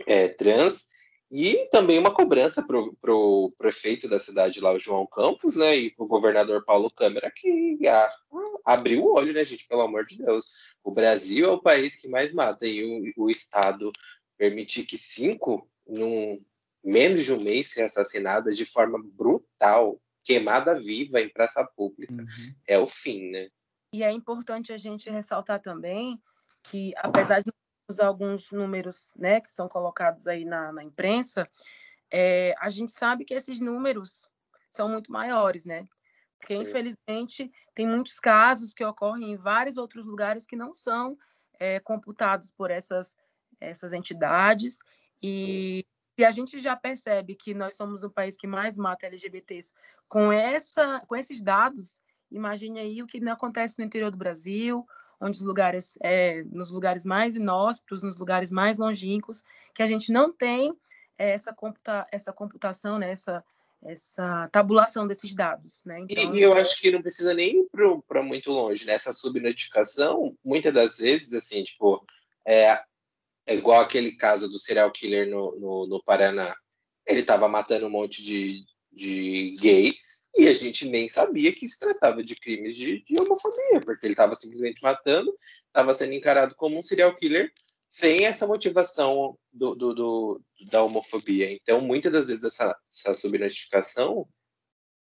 é, 0.06 0.28
trans 0.28 0.88
e 1.30 1.68
também 1.70 1.98
uma 1.98 2.12
cobrança 2.12 2.60
para 2.66 3.14
o 3.14 3.52
prefeito 3.56 4.08
da 4.08 4.18
cidade 4.18 4.60
lá, 4.60 4.72
o 4.72 4.80
João 4.80 5.06
Campos, 5.06 5.54
né, 5.54 5.76
e 5.76 5.90
para 5.90 6.04
o 6.04 6.08
governador 6.08 6.64
Paulo 6.64 6.90
Câmara, 6.90 7.30
que 7.30 7.78
ah, 7.86 8.12
abriu 8.64 9.04
o 9.04 9.14
olho, 9.14 9.32
né, 9.32 9.44
gente, 9.44 9.68
pelo 9.68 9.82
amor 9.82 10.04
de 10.04 10.18
Deus. 10.18 10.46
O 10.82 10.90
Brasil 10.90 11.46
é 11.46 11.52
o 11.52 11.62
país 11.62 11.94
que 11.94 12.08
mais 12.08 12.34
mata, 12.34 12.66
e 12.66 13.12
o, 13.16 13.24
o 13.24 13.30
Estado 13.30 13.92
permitir 14.36 14.84
que 14.84 14.98
cinco, 14.98 15.70
num 15.86 16.44
menos 16.82 17.24
de 17.24 17.32
um 17.32 17.40
mês, 17.40 17.68
ser 17.68 17.82
assassinadas 17.82 18.56
de 18.56 18.66
forma 18.66 18.98
brutal, 19.00 20.00
queimada 20.24 20.80
viva 20.80 21.20
em 21.20 21.28
praça 21.28 21.64
pública, 21.76 22.12
uhum. 22.12 22.54
é 22.66 22.78
o 22.78 22.86
fim, 22.88 23.30
né? 23.30 23.48
E 23.92 24.02
é 24.02 24.10
importante 24.10 24.72
a 24.72 24.78
gente 24.78 25.10
ressaltar 25.10 25.60
também 25.60 26.20
que, 26.64 26.92
apesar 26.96 27.40
de 27.40 27.52
alguns 27.98 28.52
números 28.52 29.14
né, 29.18 29.40
que 29.40 29.50
são 29.50 29.68
colocados 29.68 30.28
aí 30.28 30.44
na, 30.44 30.72
na 30.72 30.84
imprensa, 30.84 31.48
é, 32.12 32.54
a 32.58 32.70
gente 32.70 32.90
sabe 32.90 33.24
que 33.24 33.34
esses 33.34 33.60
números 33.60 34.28
são 34.70 34.88
muito 34.88 35.10
maiores, 35.10 35.64
né? 35.64 35.86
Porque, 36.38 36.54
Sim. 36.54 36.62
infelizmente, 36.62 37.50
tem 37.74 37.86
muitos 37.86 38.18
casos 38.18 38.72
que 38.72 38.84
ocorrem 38.84 39.32
em 39.32 39.36
vários 39.36 39.76
outros 39.76 40.06
lugares 40.06 40.46
que 40.46 40.56
não 40.56 40.74
são 40.74 41.16
é, 41.58 41.78
computados 41.80 42.50
por 42.50 42.70
essas, 42.70 43.16
essas 43.60 43.92
entidades. 43.92 44.78
E 45.22 45.84
se 46.18 46.24
a 46.24 46.30
gente 46.30 46.58
já 46.58 46.74
percebe 46.74 47.34
que 47.34 47.52
nós 47.52 47.76
somos 47.76 48.02
o 48.02 48.10
país 48.10 48.36
que 48.36 48.46
mais 48.46 48.78
mata 48.78 49.06
LGBTs 49.06 49.74
com, 50.08 50.32
essa, 50.32 51.00
com 51.06 51.14
esses 51.14 51.42
dados, 51.42 52.00
imagine 52.30 52.80
aí 52.80 53.02
o 53.02 53.06
que 53.06 53.22
acontece 53.28 53.78
no 53.78 53.84
interior 53.84 54.10
do 54.10 54.18
Brasil, 54.18 54.86
onde 55.20 55.36
os 55.36 55.42
lugares, 55.42 55.98
é, 56.02 56.42
nos 56.44 56.70
lugares 56.70 57.04
mais 57.04 57.36
inóspitos, 57.36 58.02
nos 58.02 58.18
lugares 58.18 58.50
mais 58.50 58.78
longínquos, 58.78 59.44
que 59.74 59.82
a 59.82 59.86
gente 59.86 60.10
não 60.10 60.32
tem 60.32 60.74
é, 61.18 61.30
essa, 61.30 61.52
computa, 61.52 62.06
essa 62.10 62.32
computação, 62.32 62.98
né, 62.98 63.10
essa, 63.12 63.44
essa 63.84 64.48
tabulação 64.50 65.06
desses 65.06 65.34
dados. 65.34 65.82
Né? 65.84 66.06
Então, 66.08 66.34
e 66.34 66.40
eu 66.40 66.54
acho 66.54 66.80
que 66.80 66.90
não 66.90 67.02
precisa 67.02 67.34
nem 67.34 67.60
ir 67.60 67.68
para 68.08 68.22
muito 68.22 68.50
longe, 68.50 68.84
né? 68.84 68.94
Essa 68.94 69.12
subnotificação, 69.12 70.36
muitas 70.44 70.72
das 70.72 70.98
vezes, 70.98 71.34
assim, 71.34 71.62
tipo, 71.64 72.04
é, 72.46 72.78
é 73.46 73.54
igual 73.54 73.80
aquele 73.80 74.12
caso 74.12 74.48
do 74.48 74.58
serial 74.58 74.90
killer 74.90 75.28
no, 75.28 75.58
no, 75.58 75.86
no 75.86 76.02
Paraná. 76.02 76.54
Ele 77.06 77.20
estava 77.20 77.48
matando 77.48 77.86
um 77.86 77.90
monte 77.90 78.22
de, 78.22 78.64
de 78.92 79.56
gays 79.60 80.28
e 80.36 80.46
a 80.46 80.52
gente 80.52 80.88
nem 80.88 81.08
sabia 81.08 81.52
que 81.52 81.68
se 81.68 81.78
tratava 81.78 82.22
de 82.22 82.34
crimes 82.36 82.76
de, 82.76 83.02
de 83.04 83.20
homofobia, 83.20 83.80
porque 83.84 84.06
ele 84.06 84.12
estava 84.14 84.36
simplesmente 84.36 84.82
matando, 84.82 85.36
estava 85.66 85.92
sendo 85.94 86.14
encarado 86.14 86.54
como 86.54 86.78
um 86.78 86.82
serial 86.82 87.16
killer 87.16 87.52
sem 87.88 88.24
essa 88.24 88.46
motivação 88.46 89.36
do, 89.52 89.74
do, 89.74 89.94
do 89.94 90.42
da 90.70 90.82
homofobia. 90.84 91.52
Então, 91.52 91.80
muitas 91.80 92.12
das 92.12 92.28
vezes 92.28 92.44
essa, 92.44 92.78
essa 92.88 93.14
subnotificação 93.14 94.28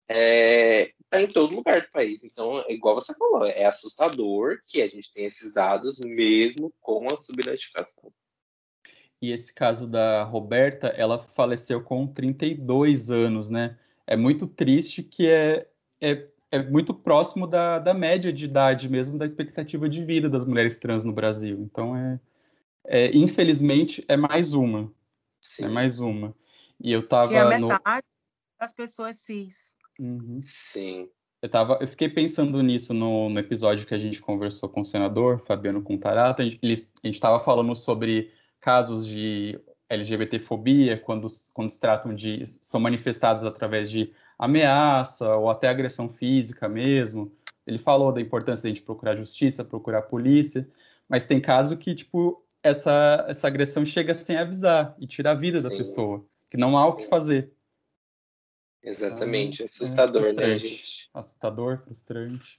é, 0.08 0.90
tá 1.08 1.22
em 1.22 1.28
todo 1.28 1.54
lugar 1.54 1.80
do 1.80 1.90
país. 1.92 2.24
Então, 2.24 2.64
igual 2.68 2.96
você 2.96 3.14
falou, 3.14 3.46
é 3.46 3.64
assustador 3.66 4.58
que 4.66 4.82
a 4.82 4.88
gente 4.88 5.12
tenha 5.12 5.28
esses 5.28 5.52
dados 5.52 6.00
mesmo 6.00 6.74
com 6.80 7.06
a 7.12 7.16
subnotificação. 7.16 8.12
E 9.22 9.30
esse 9.30 9.54
caso 9.54 9.86
da 9.86 10.24
Roberta, 10.24 10.88
ela 10.88 11.16
faleceu 11.16 11.80
com 11.80 12.08
32 12.08 13.08
anos, 13.08 13.50
né? 13.50 13.78
É 14.04 14.16
muito 14.16 14.48
triste 14.48 15.00
que 15.00 15.28
é, 15.28 15.68
é, 16.00 16.26
é 16.50 16.60
muito 16.60 16.92
próximo 16.92 17.46
da, 17.46 17.78
da 17.78 17.94
média 17.94 18.32
de 18.32 18.46
idade 18.46 18.88
mesmo, 18.88 19.16
da 19.16 19.24
expectativa 19.24 19.88
de 19.88 20.04
vida 20.04 20.28
das 20.28 20.44
mulheres 20.44 20.76
trans 20.76 21.04
no 21.04 21.12
Brasil. 21.12 21.56
Então, 21.60 21.96
é, 21.96 22.20
é 22.84 23.16
infelizmente, 23.16 24.04
é 24.08 24.16
mais 24.16 24.54
uma. 24.54 24.80
É 24.80 24.88
Sim. 25.40 25.64
É 25.66 25.68
mais 25.68 26.00
uma. 26.00 26.34
E 26.80 26.90
eu 26.90 27.06
tava. 27.06 27.28
Que 27.28 27.36
é 27.36 27.40
a 27.42 27.48
metade 27.48 28.04
no... 28.04 28.60
das 28.60 28.72
pessoas 28.72 29.18
cis. 29.18 29.72
Uhum. 30.00 30.40
Sim. 30.42 31.08
Eu, 31.40 31.48
tava, 31.48 31.78
eu 31.80 31.86
fiquei 31.86 32.08
pensando 32.08 32.60
nisso 32.60 32.92
no, 32.92 33.28
no 33.28 33.38
episódio 33.38 33.86
que 33.86 33.94
a 33.94 33.98
gente 33.98 34.20
conversou 34.20 34.68
com 34.68 34.80
o 34.80 34.84
senador 34.84 35.38
Fabiano 35.46 35.80
Contarata. 35.80 36.42
A 36.42 36.44
gente 36.44 36.90
estava 37.04 37.38
falando 37.38 37.72
sobre 37.76 38.32
casos 38.62 39.06
de 39.06 39.60
LGBTfobia, 39.90 40.96
quando, 40.96 41.26
quando 41.52 41.68
se 41.68 41.78
tratam 41.78 42.14
de. 42.14 42.46
são 42.46 42.80
manifestados 42.80 43.44
através 43.44 43.90
de 43.90 44.10
ameaça 44.38 45.36
ou 45.36 45.50
até 45.50 45.68
agressão 45.68 46.08
física 46.08 46.68
mesmo. 46.68 47.30
Ele 47.66 47.78
falou 47.78 48.10
da 48.10 48.20
importância 48.20 48.62
de 48.62 48.68
a 48.68 48.74
gente 48.74 48.84
procurar 48.84 49.16
justiça, 49.16 49.64
procurar 49.64 50.02
polícia, 50.02 50.66
mas 51.08 51.26
tem 51.26 51.40
caso 51.40 51.76
que, 51.76 51.94
tipo, 51.94 52.42
essa, 52.62 53.24
essa 53.28 53.46
agressão 53.46 53.84
chega 53.84 54.14
sem 54.14 54.36
avisar 54.36 54.96
e 54.98 55.06
tira 55.06 55.32
a 55.32 55.34
vida 55.34 55.58
Sim. 55.58 55.68
da 55.68 55.76
pessoa, 55.76 56.24
que 56.48 56.56
não 56.56 56.76
há 56.76 56.86
o 56.86 56.96
que 56.96 57.06
fazer. 57.08 57.52
Exatamente, 58.82 59.62
então, 59.62 59.66
assustador, 59.66 60.24
é 60.24 60.32
né, 60.32 60.58
gente? 60.58 61.08
Assustador, 61.14 61.78
frustrante. 61.78 62.58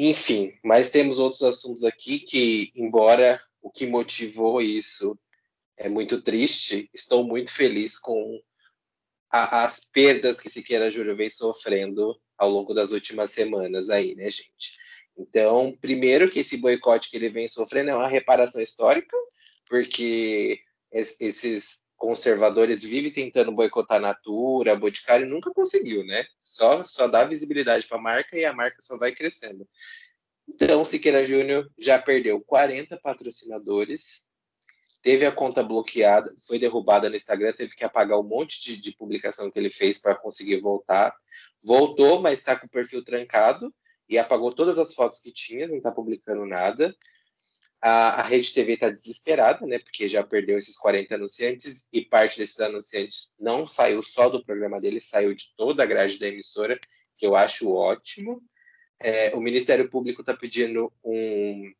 Enfim, 0.00 0.56
mas 0.62 0.90
temos 0.90 1.18
outros 1.18 1.42
assuntos 1.42 1.82
aqui 1.82 2.20
que, 2.20 2.70
embora 2.76 3.40
o 3.60 3.68
que 3.68 3.84
motivou 3.84 4.62
isso 4.62 5.18
é 5.76 5.88
muito 5.88 6.22
triste, 6.22 6.88
estou 6.94 7.24
muito 7.24 7.52
feliz 7.52 7.98
com 7.98 8.40
a, 9.28 9.64
as 9.64 9.80
perdas 9.92 10.40
que 10.40 10.48
Siqueira 10.48 10.88
Júnior 10.88 11.16
vem 11.16 11.28
sofrendo 11.28 12.16
ao 12.36 12.48
longo 12.48 12.72
das 12.72 12.92
últimas 12.92 13.32
semanas 13.32 13.90
aí, 13.90 14.14
né, 14.14 14.30
gente? 14.30 14.78
Então, 15.16 15.76
primeiro 15.80 16.30
que 16.30 16.38
esse 16.38 16.56
boicote 16.56 17.10
que 17.10 17.16
ele 17.16 17.28
vem 17.28 17.48
sofrendo 17.48 17.90
é 17.90 17.96
uma 17.96 18.06
reparação 18.06 18.62
histórica, 18.62 19.16
porque 19.66 20.60
esses 20.92 21.87
conservadores 21.98 22.84
vivem 22.84 23.12
tentando 23.12 23.52
boicotar 23.52 23.98
a 23.98 24.00
Natura, 24.00 24.72
a 24.72 24.76
Boticário, 24.76 25.28
nunca 25.28 25.52
conseguiu, 25.52 26.06
né? 26.06 26.24
Só, 26.38 26.84
só 26.84 27.08
dá 27.08 27.24
visibilidade 27.24 27.86
para 27.86 27.98
a 27.98 28.00
marca 28.00 28.38
e 28.38 28.44
a 28.44 28.52
marca 28.52 28.80
só 28.80 28.96
vai 28.96 29.12
crescendo. 29.12 29.68
Então, 30.48 30.84
Siqueira 30.84 31.26
Júnior 31.26 31.70
já 31.76 32.00
perdeu 32.00 32.40
40 32.40 32.96
patrocinadores, 33.02 34.28
teve 35.02 35.26
a 35.26 35.32
conta 35.32 35.62
bloqueada, 35.62 36.32
foi 36.46 36.58
derrubada 36.58 37.10
no 37.10 37.16
Instagram, 37.16 37.52
teve 37.52 37.74
que 37.74 37.84
apagar 37.84 38.18
um 38.18 38.22
monte 38.22 38.62
de, 38.62 38.80
de 38.80 38.92
publicação 38.92 39.50
que 39.50 39.58
ele 39.58 39.70
fez 39.70 39.98
para 39.98 40.14
conseguir 40.14 40.60
voltar. 40.60 41.14
Voltou, 41.62 42.22
mas 42.22 42.38
está 42.38 42.56
com 42.56 42.66
o 42.66 42.70
perfil 42.70 43.04
trancado 43.04 43.74
e 44.08 44.16
apagou 44.16 44.52
todas 44.52 44.78
as 44.78 44.94
fotos 44.94 45.20
que 45.20 45.32
tinha, 45.32 45.66
não 45.66 45.76
está 45.76 45.90
publicando 45.90 46.46
nada. 46.46 46.96
A, 47.80 48.20
a 48.20 48.22
Rede 48.22 48.52
TV 48.52 48.74
está 48.74 48.90
desesperada, 48.90 49.64
né? 49.66 49.78
Porque 49.78 50.08
já 50.08 50.22
perdeu 50.24 50.58
esses 50.58 50.76
40 50.76 51.14
anunciantes 51.14 51.88
e 51.92 52.04
parte 52.04 52.38
desses 52.38 52.60
anunciantes 52.60 53.32
não 53.38 53.68
saiu 53.68 54.02
só 54.02 54.28
do 54.28 54.44
programa 54.44 54.80
dele, 54.80 55.00
saiu 55.00 55.34
de 55.34 55.54
toda 55.56 55.82
a 55.82 55.86
grade 55.86 56.18
da 56.18 56.28
emissora, 56.28 56.78
que 57.16 57.26
eu 57.26 57.36
acho 57.36 57.72
ótimo. 57.72 58.42
É, 59.00 59.34
o 59.34 59.40
Ministério 59.40 59.88
Público 59.88 60.22
está 60.22 60.36
pedindo 60.36 60.92
um, 61.04 61.72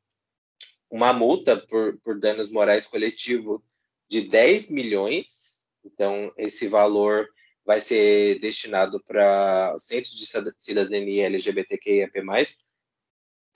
uma 0.90 1.12
multa 1.12 1.56
por, 1.56 1.98
por 1.98 2.18
danos 2.18 2.50
morais 2.50 2.86
coletivo 2.86 3.62
de 4.08 4.22
10 4.22 4.70
milhões. 4.70 5.68
Então, 5.84 6.32
esse 6.36 6.68
valor 6.68 7.28
vai 7.64 7.80
ser 7.80 8.38
destinado 8.38 9.02
para 9.04 9.76
centros 9.78 10.16
de 10.16 10.26
cidadania 10.56 11.26
LGBTQIAP+, 11.26 12.12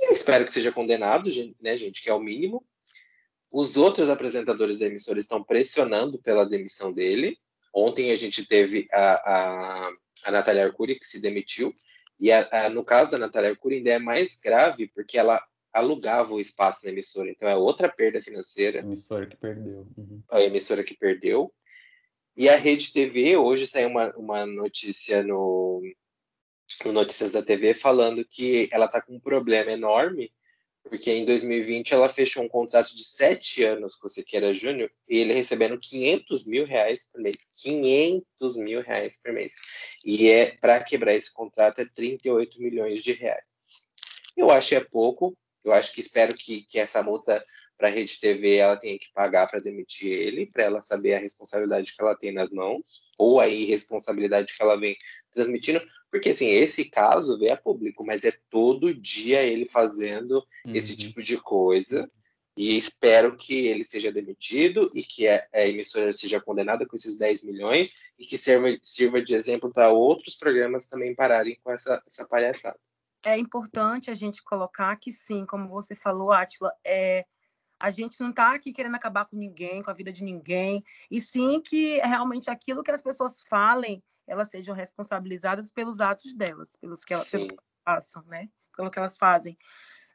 eu 0.01 0.13
espero 0.13 0.45
que 0.45 0.53
seja 0.53 0.73
condenado, 0.73 1.31
né, 1.61 1.77
gente, 1.77 2.03
que 2.03 2.11
é 2.11 2.15
o 2.15 2.21
mínimo. 2.21 2.65
Os 3.51 3.77
outros 3.77 4.09
apresentadores 4.09 4.79
da 4.79 4.87
emissora 4.87 5.21
estão 5.21 5.43
pressionando 5.45 6.19
pela 6.19 6.47
demissão 6.47 6.93
dele. 6.93 7.39
Ontem 7.75 8.11
a 8.11 8.17
gente 8.17 8.47
teve 8.47 8.89
a, 8.93 9.13
a, 9.13 9.93
a 10.27 10.31
Natália 10.31 10.65
Arcuri, 10.65 10.99
que 10.99 11.07
se 11.07 11.21
demitiu. 11.21 11.75
E 12.19 12.33
a, 12.33 12.49
a, 12.51 12.69
no 12.71 12.85
caso 12.85 13.11
da 13.11 13.19
Natália 13.19 13.51
Arcuri 13.51 13.77
ainda 13.77 13.91
é 13.91 13.99
mais 13.99 14.37
grave, 14.37 14.89
porque 14.89 15.19
ela 15.19 15.43
alugava 15.73 16.33
o 16.35 16.41
espaço 16.41 16.85
na 16.85 16.91
emissora. 16.91 17.31
Então 17.31 17.49
é 17.49 17.57
outra 17.57 17.89
perda 17.89 18.21
financeira. 18.21 18.81
A 18.81 18.83
emissora 18.83 19.27
que 19.27 19.37
perdeu. 19.37 19.87
Uhum. 19.97 20.23
A 20.31 20.41
emissora 20.43 20.85
que 20.85 20.97
perdeu. 20.97 21.53
E 22.37 22.49
a 22.49 22.57
Rede 22.57 22.93
TV, 22.93 23.37
hoje 23.37 23.67
saiu 23.67 23.89
uma, 23.89 24.11
uma 24.17 24.47
notícia 24.47 25.23
no, 25.23 25.83
no 26.85 26.93
Notícias 26.93 27.31
da 27.31 27.43
TV 27.43 27.75
falando 27.75 28.25
que 28.25 28.69
ela 28.73 28.87
está 28.87 29.01
com 29.01 29.15
um 29.15 29.21
problema 29.21 29.73
enorme, 29.73 30.33
porque 30.83 31.11
em 31.13 31.25
2020 31.25 31.95
ela 31.95 32.09
fechou 32.09 32.43
um 32.43 32.49
contrato 32.49 32.95
de 32.95 33.05
sete 33.05 33.63
anos 33.63 33.97
com 33.97 34.09
o 34.09 34.11
Siqueira 34.11 34.53
Júnior 34.53 34.91
e 35.09 35.19
ele 35.19 35.33
recebendo 35.33 35.79
500 35.79 36.45
mil 36.45 36.65
reais 36.65 37.09
por 37.11 37.21
mês. 37.21 37.37
500 37.57 38.57
mil 38.57 38.81
reais 38.81 39.21
por 39.23 39.33
mês. 39.33 39.53
E 40.05 40.29
é 40.29 40.57
para 40.57 40.83
quebrar 40.83 41.15
esse 41.15 41.33
contrato 41.33 41.81
é 41.81 41.85
38 41.85 42.61
milhões 42.61 43.03
de 43.03 43.13
reais. 43.13 43.45
Eu 44.37 44.51
acho 44.51 44.71
que 44.71 44.75
é 44.75 44.85
pouco. 44.85 45.37
Eu 45.65 45.73
acho 45.73 45.93
que 45.93 46.01
espero 46.01 46.35
que, 46.35 46.63
que 46.63 46.79
essa 46.79 47.03
multa 47.03 47.43
para 47.79 47.89
a 47.89 47.91
Rede 47.91 48.21
TV 48.21 48.57
ela 48.57 48.77
tenha 48.77 48.99
que 48.99 49.13
pagar 49.13 49.49
para 49.49 49.61
demitir 49.61 50.13
ele, 50.13 50.47
para 50.47 50.65
ela 50.65 50.81
saber 50.81 51.15
a 51.15 51.19
responsabilidade 51.19 51.95
que 51.95 52.03
ela 52.03 52.17
tem 52.17 52.33
nas 52.33 52.51
mãos, 52.51 53.11
ou 53.19 53.41
a 53.41 53.49
irresponsabilidade 53.49 54.55
que 54.57 54.63
ela 54.63 54.79
vem 54.79 54.97
transmitindo, 55.33 55.81
porque, 56.13 56.29
assim, 56.29 56.47
esse 56.47 56.91
caso 56.91 57.39
veio 57.39 57.55
a 57.55 57.57
público, 57.57 58.05
mas 58.05 58.23
é 58.23 58.33
todo 58.51 58.93
dia 58.95 59.43
ele 59.43 59.65
fazendo 59.65 60.47
uhum. 60.67 60.75
esse 60.75 60.95
tipo 60.95 61.23
de 61.23 61.39
coisa. 61.39 62.09
E 62.55 62.77
espero 62.77 63.35
que 63.35 63.67
ele 63.67 63.83
seja 63.83 64.13
demitido 64.13 64.91
e 64.95 65.03
que 65.03 65.27
a, 65.27 65.43
a 65.55 65.67
emissora 65.67 66.13
seja 66.13 66.39
condenada 66.39 66.85
com 66.85 66.95
esses 66.95 67.17
10 67.17 67.45
milhões 67.45 67.95
e 68.19 68.27
que 68.27 68.37
sirva, 68.37 68.69
sirva 68.83 69.23
de 69.23 69.33
exemplo 69.33 69.73
para 69.73 69.89
outros 69.89 70.35
programas 70.35 70.87
também 70.87 71.15
pararem 71.15 71.59
com 71.65 71.73
essa, 71.73 71.99
essa 72.07 72.29
palhaçada. 72.29 72.79
É 73.25 73.39
importante 73.39 74.11
a 74.11 74.15
gente 74.15 74.43
colocar 74.43 74.95
que 74.97 75.11
sim, 75.11 75.47
como 75.47 75.67
você 75.67 75.97
falou, 75.97 76.31
Atila, 76.31 76.71
é, 76.85 77.25
a 77.83 77.91
gente 77.91 78.21
não 78.21 78.31
está 78.31 78.55
aqui 78.55 78.73
querendo 78.73 78.95
acabar 78.95 79.25
com 79.25 79.37
ninguém, 79.37 79.83
com 79.83 79.91
a 79.91 79.95
vida 79.95 80.13
de 80.13 80.23
ninguém, 80.23 80.85
e 81.11 81.21
sim 81.21 81.61
que 81.61 81.99
realmente 81.99 82.49
aquilo 82.49 82.83
que 82.83 82.93
as 82.93 83.03
pessoas 83.03 83.43
falem 83.43 84.03
elas 84.25 84.51
sejam 84.51 84.75
responsabilizadas 84.75 85.73
pelos 85.73 86.01
atos 86.01 86.33
delas, 86.33 86.77
pelos 86.77 87.05
que, 87.05 87.13
elas, 87.13 87.29
pelo 87.29 87.49
que 87.49 87.55
elas 87.55 87.65
façam, 87.85 88.23
né? 88.27 88.49
Pelo 88.77 88.91
que 88.91 88.99
elas 88.99 89.17
fazem. 89.19 89.59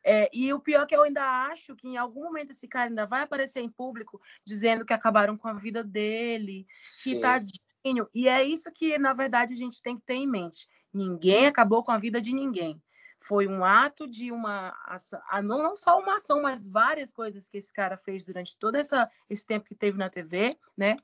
É, 0.04 0.30
e 0.34 0.54
o 0.54 0.60
pior 0.62 0.84
é 0.84 0.86
que 0.86 0.96
eu 0.96 1.02
ainda 1.02 1.24
acho 1.50 1.76
que 1.76 1.88
em 1.88 1.98
algum 1.98 2.24
momento 2.24 2.52
esse 2.52 2.68
cara 2.68 2.90
ainda 2.90 3.06
vai 3.06 3.24
aparecer 3.24 3.60
em 3.60 3.70
público 3.70 4.22
dizendo 4.46 4.86
que 4.86 4.94
acabaram 4.94 5.38
com 5.38 5.50
a 5.50 5.54
vida 5.54 5.84
dele, 5.84 6.66
Sim. 6.72 7.16
que 7.16 7.20
tadinho. 7.20 8.08
E 8.16 8.28
é 8.30 8.44
isso 8.44 8.72
que, 8.72 8.98
na 8.98 9.14
verdade, 9.14 9.54
a 9.54 9.58
gente 9.58 9.82
tem 9.82 9.98
que 9.98 10.06
ter 10.06 10.14
em 10.14 10.28
mente. 10.28 10.68
Ninguém 10.94 11.46
acabou 11.46 11.84
com 11.84 11.92
a 11.92 11.98
vida 11.98 12.22
de 12.22 12.34
ninguém. 12.34 12.82
Foi 13.20 13.48
um 13.48 13.66
ato 13.66 14.08
de 14.08 14.32
uma 14.32 14.78
ação, 14.86 15.20
não, 15.44 15.62
não 15.62 15.76
só 15.76 16.00
uma 16.00 16.16
ação, 16.16 16.42
mas 16.42 16.68
várias 16.68 17.12
coisas 17.12 17.50
que 17.50 17.58
esse 17.58 17.74
cara 17.74 17.98
fez 17.98 18.24
durante 18.24 18.56
todo 18.56 18.76
essa, 18.76 19.10
esse 19.30 19.46
tempo 19.46 19.66
que 19.66 19.76
teve 19.76 19.98
na 19.98 20.10
TV, 20.10 20.58
né? 20.78 20.96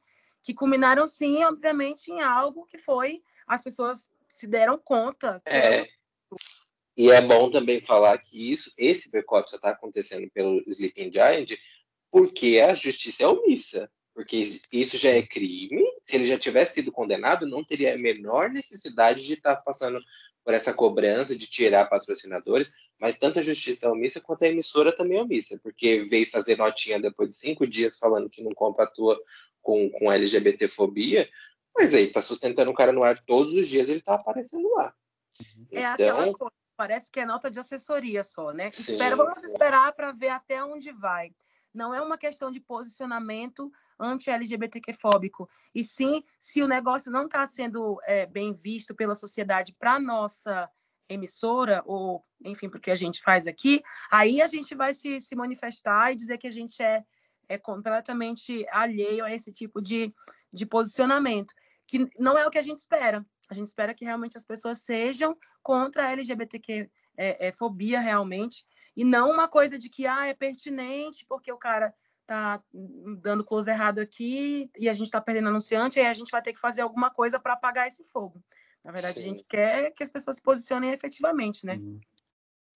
que 0.44 0.54
culminaram, 0.54 1.08
sim, 1.08 1.42
obviamente, 1.46 2.12
em 2.12 2.22
algo 2.22 2.66
que 2.66 2.78
foi 2.78 3.24
as 3.48 3.64
pessoas 3.64 4.10
se 4.28 4.46
deram 4.46 4.78
conta. 4.78 5.42
É. 5.46 5.88
E 6.98 7.10
é 7.10 7.22
bom 7.22 7.50
também 7.50 7.80
falar 7.80 8.18
que 8.18 8.52
isso, 8.52 8.72
esse 8.78 9.10
boicote 9.10 9.52
já 9.52 9.58
está 9.58 9.70
acontecendo 9.70 10.30
pelo 10.32 10.62
Sleeping 10.68 11.12
Giant, 11.12 11.58
porque 12.12 12.60
a 12.60 12.76
justiça 12.76 13.24
é 13.24 13.28
omissa. 13.28 13.90
Porque 14.14 14.46
isso 14.72 14.96
já 14.96 15.10
é 15.10 15.24
crime. 15.24 15.82
Se 16.04 16.16
ele 16.16 16.28
já 16.28 16.38
tivesse 16.38 16.76
sido 16.76 16.92
condenado, 16.92 17.48
não 17.48 17.64
teria 17.64 17.96
a 17.96 17.98
menor 17.98 18.52
necessidade 18.52 19.26
de 19.26 19.34
estar 19.34 19.56
tá 19.56 19.62
passando 19.64 20.00
por 20.44 20.54
essa 20.54 20.74
cobrança 20.74 21.38
de 21.38 21.48
tirar 21.48 21.90
patrocinadores, 21.90 22.76
mas 23.00 23.18
tanto 23.18 23.40
a 23.40 23.42
justiça 23.42 23.86
é 23.86 23.90
omissa 23.90 24.22
quanto 24.22 24.44
a 24.44 24.48
emissora 24.48 24.96
também 24.96 25.18
é 25.18 25.22
omissa, 25.22 25.60
porque 25.64 26.04
veio 26.10 26.30
fazer 26.30 26.58
notinha 26.58 27.00
depois 27.00 27.30
de 27.30 27.36
cinco 27.36 27.66
dias 27.66 27.98
falando 27.98 28.30
que 28.30 28.44
não 28.44 28.52
compra 28.52 28.86
a 28.86 28.90
tua 28.90 29.20
com, 29.62 29.90
com 29.92 30.12
LGBTfobia, 30.12 31.30
mas 31.76 31.94
aí 31.94 32.08
tá 32.08 32.22
sustentando 32.22 32.72
o 32.72 32.74
cara 32.74 32.92
no 32.92 33.04
ar 33.04 33.18
todos 33.20 33.56
os 33.56 33.68
dias, 33.68 33.90
ele 33.90 34.02
tá 34.02 34.16
aparecendo 34.16 34.70
lá. 34.74 34.94
É 35.72 35.80
então... 35.80 35.92
aquela 35.94 36.34
coisa, 36.34 36.54
parece 36.76 37.10
que 37.10 37.20
é 37.20 37.26
nota 37.26 37.50
de 37.50 37.60
assessoria 37.60 38.22
só, 38.22 38.52
né? 38.52 38.70
Sim, 38.70 38.94
Espera, 38.94 39.16
vamos 39.16 39.38
sim. 39.38 39.48
esperar 39.48 39.94
para 39.94 40.12
ver 40.12 40.30
até 40.30 40.64
onde 40.64 40.92
vai. 40.92 41.32
Não 41.74 41.94
é 41.94 42.02
uma 42.02 42.18
questão 42.18 42.52
de 42.52 42.60
posicionamento 42.60 43.72
anti-LGBTQ-fóbico, 44.00 45.50
e 45.74 45.84
sim 45.84 46.24
se 46.38 46.62
o 46.62 46.68
negócio 46.68 47.12
não 47.12 47.26
está 47.26 47.46
sendo 47.48 48.00
é, 48.06 48.26
bem 48.26 48.54
visto 48.54 48.94
pela 48.94 49.16
sociedade 49.16 49.74
para 49.78 50.00
nossa 50.00 50.70
emissora, 51.08 51.82
ou 51.86 52.22
enfim, 52.44 52.70
porque 52.70 52.92
a 52.92 52.96
gente 52.96 53.22
faz 53.22 53.48
aqui, 53.48 53.82
aí 54.12 54.42
a 54.42 54.48
gente 54.48 54.74
vai 54.76 54.94
se, 54.94 55.22
se 55.22 55.36
manifestar 55.36 56.12
e 56.12 56.16
dizer 56.16 56.38
que 56.38 56.48
a 56.48 56.52
gente 56.52 56.82
é 56.82 57.04
é 57.48 57.58
completamente 57.58 58.66
alheio 58.72 59.24
a 59.24 59.34
esse 59.34 59.52
tipo 59.52 59.82
de, 59.82 60.14
de 60.52 60.66
posicionamento, 60.66 61.54
que 61.88 62.10
não 62.18 62.38
é 62.38 62.46
o 62.46 62.50
que 62.50 62.58
a 62.58 62.64
gente 62.64 62.80
espera. 62.80 63.26
A 63.50 63.54
gente 63.54 63.68
espera 63.68 63.94
que 63.94 64.06
realmente 64.06 64.38
as 64.38 64.46
pessoas 64.46 64.82
sejam 64.82 65.38
contra 65.62 66.08
a 66.08 66.12
LGBTQ 66.12 66.90
é, 67.16 67.48
é, 67.48 67.52
fobia 67.52 68.00
realmente, 68.00 68.66
e 68.96 69.04
não 69.04 69.32
uma 69.32 69.48
coisa 69.48 69.78
de 69.78 69.90
que 69.90 70.06
ah, 70.06 70.28
é 70.28 70.34
pertinente 70.34 71.26
porque 71.28 71.52
o 71.52 71.58
cara 71.58 71.94
tá 72.26 72.62
dando 73.22 73.44
close 73.44 73.70
errado 73.70 74.00
aqui 74.00 74.70
e 74.78 74.88
a 74.88 74.94
gente 74.94 75.08
está 75.08 75.20
perdendo 75.20 75.50
anunciante, 75.50 76.00
aí 76.00 76.08
a 76.08 76.14
gente 76.14 76.32
vai 76.32 76.42
ter 76.42 76.54
que 76.54 76.60
fazer 76.60 76.82
alguma 76.82 77.10
coisa 77.10 77.40
para 77.40 77.54
apagar 77.54 77.88
esse 77.88 78.04
fogo. 78.06 78.42
Na 78.84 78.92
verdade, 78.92 79.16
Sim. 79.16 79.20
a 79.22 79.24
gente 79.24 79.44
quer 79.46 79.92
que 79.92 80.04
as 80.04 80.10
pessoas 80.10 80.38
se 80.38 80.42
posicionem 80.42 80.92
efetivamente, 80.92 81.66
né? 81.66 81.76
Uhum. 81.76 82.00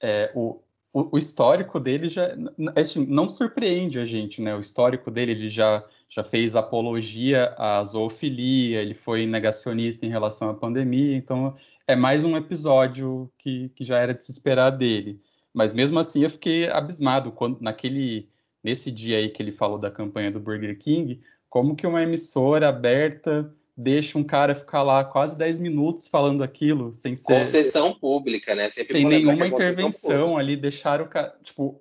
É, 0.02 0.32
o, 0.36 0.62
o, 0.94 1.16
o, 1.16 1.18
histórico 1.18 1.80
dele 1.80 2.08
já 2.08 2.30
assim, 2.76 3.06
não 3.06 3.30
surpreende 3.30 4.00
a 4.00 4.06
gente, 4.06 4.42
né? 4.42 4.56
O 4.56 4.60
histórico 4.60 5.10
dele, 5.12 5.32
ele 5.32 5.50
já, 5.50 5.84
já 6.10 6.24
fez 6.24 6.56
apologia 6.56 7.54
à 7.58 7.84
zoofilia, 7.84 8.82
ele 8.82 8.94
foi 8.94 9.26
negacionista 9.26 10.06
em 10.06 10.10
relação 10.10 10.50
à 10.50 10.54
pandemia, 10.54 11.16
então 11.16 11.58
é 11.88 11.96
mais 11.96 12.24
um 12.24 12.38
episódio 12.38 13.32
que, 13.38 13.70
que 13.70 13.84
já 13.84 13.98
era 14.00 14.14
de 14.14 14.24
se 14.24 14.32
esperar 14.32 14.70
dele. 14.72 15.22
Mas 15.54 15.74
mesmo 15.74 16.00
assim 16.00 16.24
eu 16.24 16.30
fiquei 16.30 16.70
abismado 16.70 17.32
quando 17.32 17.60
naquele 17.62 18.30
nesse 18.64 18.92
dia 18.92 19.18
aí 19.18 19.30
que 19.30 19.42
ele 19.42 19.52
falou 19.52 19.78
da 19.78 19.90
campanha 19.90 20.32
do 20.32 20.40
Burger 20.40 20.78
King, 20.78 21.22
como 21.50 21.76
que 21.76 21.88
uma 21.88 22.04
emissora 22.04 22.68
aberta 22.68 23.54
deixa 23.78 24.18
um 24.18 24.24
cara 24.24 24.56
ficar 24.56 24.82
lá 24.82 25.06
quase 25.06 25.38
10 25.38 25.60
minutos 25.60 26.08
falando 26.08 26.44
aquilo, 26.44 26.92
sem 26.92 27.16
ser. 27.16 27.38
Concessão 27.38 27.94
pública, 27.94 28.56
né? 28.56 28.70
Sempre 28.70 28.94
sem 28.94 29.06
nenhuma 29.06 29.46
é 29.46 29.48
intervenção 29.48 30.38
ali, 30.38 30.56
deixaram 30.56 31.06
o 31.06 31.08
cara. 31.08 31.36
Tipo, 31.44 31.80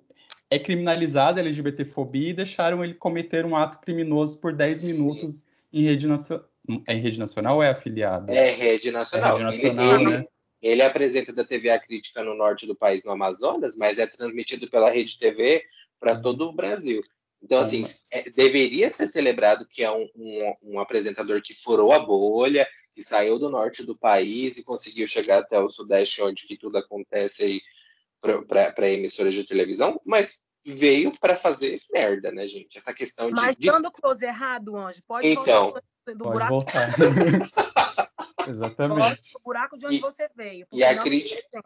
é 0.49 0.59
criminalizada 0.59 1.41
a 1.41 1.43
LGBTfobia 1.43 2.29
e 2.29 2.33
deixaram 2.33 2.83
ele 2.83 2.93
cometer 2.93 3.45
um 3.45 3.55
ato 3.55 3.79
criminoso 3.79 4.39
por 4.39 4.53
10 4.53 4.81
Sim. 4.81 4.93
minutos 4.93 5.47
em 5.73 5.83
rede 5.83 6.07
nacional. 6.07 6.45
É 6.85 6.93
rede 6.93 7.17
nacional 7.19 7.55
ou 7.55 7.63
é 7.63 7.69
afiliado? 7.69 8.31
É 8.31 8.51
rede 8.51 8.91
nacional. 8.91 9.39
É 9.39 9.43
rede 9.43 9.63
nacional 9.63 9.95
ele, 9.95 10.09
né? 10.09 10.25
Ele, 10.61 10.81
apresenta 10.81 11.33
da 11.33 11.43
TV 11.43 11.69
A 11.69 11.79
Crítica 11.79 12.23
no 12.23 12.35
norte 12.35 12.65
do 12.65 12.75
país, 12.75 13.03
no 13.03 13.11
Amazonas, 13.11 13.75
mas 13.75 13.97
é 13.97 14.07
transmitido 14.07 14.69
pela 14.69 14.89
Rede 14.89 15.19
TV 15.19 15.63
para 15.99 16.13
uhum. 16.13 16.21
todo 16.21 16.49
o 16.49 16.53
Brasil. 16.53 17.01
Então, 17.41 17.59
assim, 17.59 17.85
é, 18.11 18.29
deveria 18.29 18.91
ser 18.91 19.07
celebrado 19.07 19.67
que 19.67 19.83
é 19.83 19.91
um, 19.91 20.07
um, 20.15 20.53
um, 20.63 20.79
apresentador 20.79 21.41
que 21.41 21.53
furou 21.53 21.91
a 21.91 21.99
bolha, 21.99 22.67
que 22.91 23.03
saiu 23.03 23.37
do 23.37 23.49
norte 23.49 23.85
do 23.85 23.95
país 23.95 24.57
e 24.57 24.63
conseguiu 24.63 25.07
chegar 25.07 25.39
até 25.39 25.59
o 25.59 25.69
sudeste, 25.69 26.21
onde 26.23 26.47
que 26.47 26.57
tudo 26.57 26.77
acontece 26.77 27.43
aí 27.43 27.61
para 28.19 28.89
emissoras 28.89 29.35
de 29.35 29.43
televisão, 29.43 30.01
mas 30.03 30.47
veio 30.65 31.11
para 31.19 31.35
fazer 31.35 31.79
merda, 31.93 32.31
né, 32.31 32.47
gente? 32.47 32.77
Essa 32.77 32.93
questão 32.93 33.27
de. 33.27 33.33
Mas 33.33 33.55
dando 33.55 33.91
close 33.91 34.25
errado, 34.25 34.75
Anjo, 34.75 35.01
pode 35.07 35.27
então, 35.27 35.71
do 35.71 36.17
pode 36.17 36.17
buraco. 36.17 36.53
Voltar. 36.53 36.89
Exatamente. 38.47 39.21
O 39.35 39.39
buraco 39.39 39.77
de 39.77 39.85
onde 39.85 39.95
e, 39.97 39.99
você 39.99 40.29
veio. 40.35 40.67
E 40.71 40.83
a 40.83 40.97
crítica. 41.01 41.61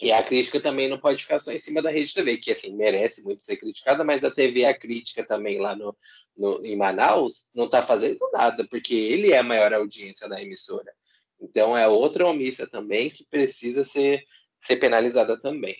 E 0.00 0.12
a 0.12 0.22
crítica 0.22 0.58
também 0.60 0.88
não 0.88 0.98
pode 0.98 1.22
ficar 1.22 1.38
só 1.38 1.52
em 1.52 1.58
cima 1.58 1.82
da 1.82 1.90
Rede 1.90 2.14
TV, 2.14 2.38
que 2.38 2.50
assim 2.50 2.74
merece 2.74 3.22
muito 3.22 3.44
ser 3.44 3.58
criticada, 3.58 4.02
mas 4.02 4.24
a 4.24 4.30
TV 4.30 4.64
a 4.64 4.76
crítica 4.76 5.22
também 5.22 5.58
lá 5.58 5.76
no, 5.76 5.94
no 6.36 6.64
em 6.64 6.74
Manaus 6.74 7.50
não 7.54 7.66
está 7.66 7.82
fazendo 7.82 8.18
nada, 8.32 8.66
porque 8.70 8.94
ele 8.94 9.32
é 9.32 9.38
a 9.38 9.42
maior 9.42 9.72
audiência 9.74 10.26
da 10.26 10.40
emissora. 10.40 10.90
Então 11.38 11.76
é 11.76 11.86
outra 11.86 12.26
omissa 12.26 12.66
também 12.66 13.10
que 13.10 13.24
precisa 13.24 13.84
ser, 13.84 14.24
ser 14.58 14.76
penalizada 14.76 15.38
também. 15.38 15.76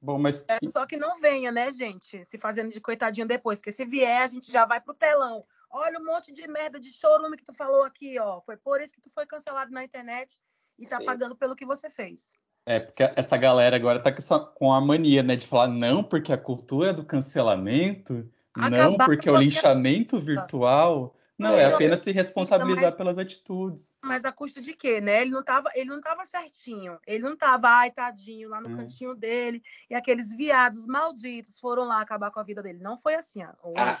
Bom, 0.00 0.18
mas 0.18 0.44
é, 0.46 0.58
só 0.68 0.86
que 0.86 0.96
não 0.96 1.18
venha, 1.20 1.50
né, 1.50 1.68
gente, 1.72 2.24
se 2.24 2.38
fazendo 2.38 2.70
de 2.70 2.80
coitadinho 2.80 3.26
depois, 3.26 3.58
porque 3.58 3.72
se 3.72 3.84
vier 3.84 4.22
a 4.22 4.26
gente 4.28 4.52
já 4.52 4.64
vai 4.64 4.80
pro 4.80 4.94
telão. 4.94 5.44
Olha 5.76 5.98
o 5.98 6.02
um 6.02 6.06
monte 6.06 6.32
de 6.32 6.48
merda 6.48 6.80
de 6.80 6.90
chorume 6.90 7.36
que 7.36 7.44
tu 7.44 7.52
falou 7.52 7.84
aqui, 7.84 8.18
ó. 8.18 8.40
Foi 8.40 8.56
por 8.56 8.80
isso 8.80 8.94
que 8.94 9.00
tu 9.00 9.10
foi 9.10 9.26
cancelado 9.26 9.70
na 9.70 9.84
internet 9.84 10.38
e 10.78 10.86
tá 10.86 10.98
Sim. 10.98 11.04
pagando 11.04 11.36
pelo 11.36 11.54
que 11.54 11.66
você 11.66 11.90
fez. 11.90 12.34
É, 12.64 12.80
porque 12.80 13.02
essa 13.02 13.36
galera 13.36 13.76
agora 13.76 14.02
tá 14.02 14.10
com 14.54 14.72
a 14.72 14.80
mania, 14.80 15.22
né, 15.22 15.36
de 15.36 15.46
falar 15.46 15.68
não, 15.68 16.02
porque 16.02 16.32
a 16.32 16.38
cultura 16.38 16.92
do 16.92 17.04
cancelamento, 17.04 18.28
Acabar 18.56 18.70
não, 18.70 18.96
porque 18.96 19.30
o 19.30 19.36
linchamento 19.36 20.18
virtual. 20.18 21.14
Não, 21.38 21.50
é 21.50 21.66
apenas 21.66 22.00
se 22.00 22.10
responsabilizar 22.12 22.86
mas, 22.86 22.94
pelas 22.94 23.18
atitudes. 23.18 23.94
Mas 24.02 24.24
a 24.24 24.32
custa 24.32 24.62
de 24.62 24.72
quê, 24.72 25.02
né? 25.02 25.20
Ele 25.20 25.30
não 25.30 25.44
tava, 25.44 25.68
ele 25.74 25.90
não 25.90 26.00
tava 26.00 26.24
certinho. 26.24 26.98
Ele 27.06 27.22
não 27.22 27.36
tava, 27.36 27.68
ai, 27.68 27.90
tadinho, 27.90 28.48
lá 28.48 28.58
no 28.58 28.70
hum. 28.70 28.76
cantinho 28.76 29.14
dele. 29.14 29.62
E 29.90 29.94
aqueles 29.94 30.34
viados 30.34 30.86
malditos 30.86 31.60
foram 31.60 31.84
lá 31.84 32.00
acabar 32.00 32.30
com 32.30 32.40
a 32.40 32.42
vida 32.42 32.62
dele. 32.62 32.78
Não 32.78 32.96
foi 32.96 33.16
assim, 33.16 33.44
ó. 33.44 33.50
Ah, 33.76 33.98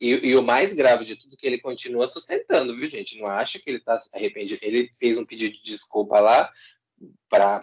e, 0.00 0.28
e, 0.28 0.36
o 0.36 0.42
mais 0.42 0.74
grave 0.74 1.04
de 1.04 1.16
tudo 1.16 1.34
é 1.34 1.36
que 1.36 1.46
ele 1.46 1.58
continua 1.58 2.06
sustentando, 2.06 2.76
viu, 2.76 2.88
gente? 2.88 3.18
Não 3.18 3.26
acha 3.26 3.58
que 3.58 3.68
ele 3.68 3.80
tá 3.80 4.00
arrependido. 4.14 4.60
Ele 4.62 4.90
fez 4.98 5.18
um 5.18 5.24
pedido 5.24 5.56
de 5.56 5.62
desculpa 5.62 6.20
lá, 6.20 6.50
para 7.28 7.60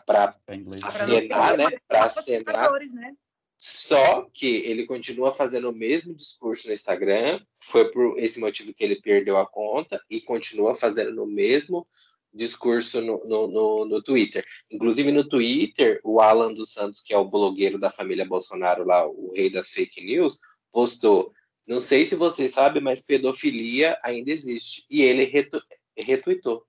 acenar, 0.83 1.57
né? 1.57 1.77
Para 1.87 2.05
acenar. 2.05 2.71
Né? 2.73 3.15
Só 3.57 4.29
que 4.33 4.57
ele 4.65 4.85
continua 4.85 5.33
fazendo 5.33 5.69
o 5.69 5.75
mesmo 5.75 6.13
discurso 6.13 6.67
no 6.67 6.73
Instagram, 6.73 7.39
foi 7.59 7.89
por 7.91 8.19
esse 8.19 8.39
motivo 8.39 8.73
que 8.73 8.83
ele 8.83 9.01
perdeu 9.01 9.37
a 9.37 9.49
conta, 9.49 10.01
e 10.09 10.19
continua 10.19 10.75
fazendo 10.75 11.23
o 11.23 11.27
mesmo 11.27 11.87
discurso 12.33 13.01
no, 13.01 13.23
no, 13.25 13.47
no, 13.47 13.85
no, 13.85 14.03
Twitter. 14.03 14.43
Inclusive 14.69 15.09
no 15.11 15.27
Twitter, 15.27 16.01
o 16.03 16.19
Alan 16.19 16.53
dos 16.53 16.73
Santos, 16.73 17.01
que 17.01 17.13
é 17.13 17.17
o 17.17 17.29
blogueiro 17.29 17.79
da 17.79 17.89
família 17.89 18.25
Bolsonaro 18.25 18.83
lá, 18.83 19.07
o 19.07 19.31
rei 19.33 19.49
das 19.49 19.69
fake 19.69 20.03
news, 20.03 20.39
postou, 20.69 21.31
não 21.67 21.79
sei 21.79 22.05
se 22.05 22.15
vocês 22.15 22.51
sabem, 22.51 22.81
mas 22.81 23.01
pedofilia 23.01 23.97
ainda 24.03 24.31
existe. 24.31 24.85
E 24.89 25.01
ele 25.01 25.25
retu 25.25 25.61
retweetou. 25.97 26.65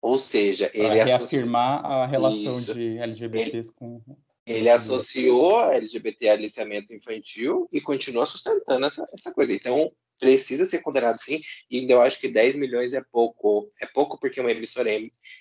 Ou 0.00 0.18
seja, 0.18 0.68
pra 0.68 0.78
ele 0.78 1.02
reafirmar 1.02 1.84
a 1.84 2.06
relação 2.06 2.60
Isso. 2.60 2.74
de 2.74 2.98
LGBTs 2.98 3.56
ele, 3.56 3.72
com. 3.74 4.02
Ele 4.46 4.68
associou 4.68 5.56
a 5.58 5.74
LGBT 5.74 6.28
a 6.28 6.32
aliciamento 6.34 6.92
infantil 6.92 7.66
e 7.72 7.80
continua 7.80 8.26
sustentando 8.26 8.84
essa, 8.84 9.08
essa 9.14 9.32
coisa. 9.32 9.54
Então, 9.54 9.90
precisa 10.20 10.66
ser 10.66 10.80
condenado 10.82 11.18
sim, 11.18 11.40
e 11.70 11.78
ainda 11.78 11.94
eu 11.94 12.02
acho 12.02 12.20
que 12.20 12.28
10 12.28 12.56
milhões 12.56 12.92
é 12.92 13.02
pouco. 13.10 13.72
É 13.80 13.86
pouco 13.86 14.18
porque 14.18 14.40
uma 14.40 14.50
emissora 14.50 14.90
é 14.90 15.00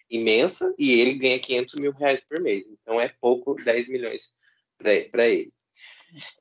imensa 0.10 0.74
e 0.80 1.00
ele 1.00 1.16
ganha 1.16 1.40
500 1.40 1.76
mil 1.76 1.92
reais 1.92 2.22
por 2.22 2.40
mês. 2.40 2.68
Então, 2.68 3.00
é 3.00 3.10
pouco 3.20 3.56
10 3.56 3.90
milhões 3.90 4.34
para 4.78 5.28
ele. 5.28 5.54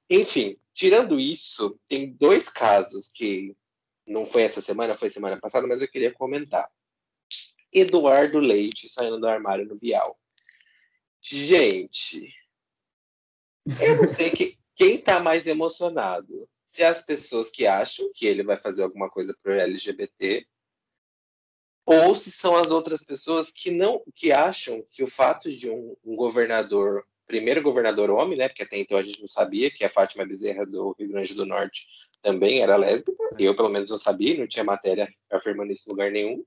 Enfim, 0.08 0.56
tirando 0.74 1.18
isso, 1.18 1.78
tem 1.88 2.12
dois 2.12 2.48
casos 2.48 3.10
que 3.12 3.56
não 4.06 4.26
foi 4.26 4.42
essa 4.42 4.60
semana, 4.60 4.96
foi 4.96 5.10
semana 5.10 5.38
passada, 5.40 5.66
mas 5.66 5.80
eu 5.80 5.88
queria 5.88 6.12
comentar. 6.12 6.68
Eduardo 7.72 8.38
Leite 8.38 8.88
saindo 8.88 9.18
do 9.18 9.26
armário 9.26 9.66
no 9.66 9.78
Bial. 9.78 10.18
Gente, 11.20 12.32
eu 13.80 14.02
não 14.02 14.08
sei 14.08 14.30
que, 14.30 14.58
quem 14.74 14.96
está 14.96 15.20
mais 15.20 15.46
emocionado. 15.46 16.28
Se 16.66 16.82
as 16.82 17.02
pessoas 17.02 17.50
que 17.50 17.66
acham 17.66 18.10
que 18.14 18.26
ele 18.26 18.42
vai 18.42 18.56
fazer 18.56 18.82
alguma 18.82 19.08
coisa 19.10 19.36
para 19.42 19.52
o 19.52 19.54
LGBT, 19.54 20.46
ou 21.84 22.14
se 22.14 22.30
são 22.30 22.56
as 22.56 22.70
outras 22.70 23.04
pessoas 23.04 23.50
que 23.50 23.70
não 23.70 24.02
que 24.14 24.32
acham 24.32 24.84
que 24.90 25.02
o 25.02 25.08
fato 25.08 25.54
de 25.54 25.68
um, 25.68 25.96
um 26.04 26.16
governador, 26.16 27.06
primeiro 27.32 27.62
governador 27.62 28.10
homem, 28.10 28.36
né, 28.36 28.46
porque 28.46 28.62
até 28.62 28.76
então 28.76 28.98
a 28.98 29.02
gente 29.02 29.22
não 29.22 29.26
sabia 29.26 29.70
que 29.70 29.82
a 29.86 29.88
Fátima 29.88 30.26
Bezerra 30.26 30.66
do 30.66 30.94
Rio 30.98 31.08
Grande 31.08 31.32
do 31.32 31.46
Norte 31.46 31.86
também 32.20 32.60
era 32.60 32.76
lésbica, 32.76 33.16
eu 33.38 33.56
pelo 33.56 33.70
menos 33.70 33.90
não 33.90 33.96
sabia, 33.96 34.36
não 34.36 34.46
tinha 34.46 34.62
matéria 34.62 35.08
afirmando 35.30 35.72
isso 35.72 35.88
em 35.88 35.92
lugar 35.92 36.10
nenhum. 36.10 36.44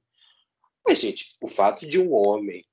Mas, 0.88 1.00
gente, 1.00 1.36
o 1.42 1.48
fato 1.48 1.88
de 1.88 2.00
um 2.00 2.14
homem 2.14 2.64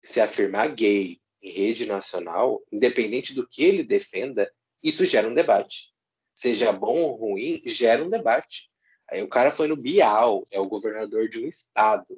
se 0.00 0.20
afirmar 0.20 0.72
gay 0.76 1.18
em 1.42 1.50
rede 1.50 1.86
nacional, 1.86 2.62
independente 2.70 3.34
do 3.34 3.48
que 3.48 3.64
ele 3.64 3.82
defenda, 3.82 4.48
isso 4.80 5.04
gera 5.04 5.26
um 5.26 5.34
debate. 5.34 5.92
Seja 6.36 6.72
bom 6.72 6.96
ou 6.96 7.16
ruim, 7.16 7.60
gera 7.66 8.04
um 8.04 8.08
debate. 8.08 8.70
Aí 9.10 9.22
o 9.22 9.28
cara 9.28 9.50
foi 9.50 9.66
no 9.66 9.76
Bial, 9.76 10.46
é 10.52 10.60
o 10.60 10.68
governador 10.68 11.28
de 11.28 11.44
um 11.44 11.48
estado. 11.48 12.16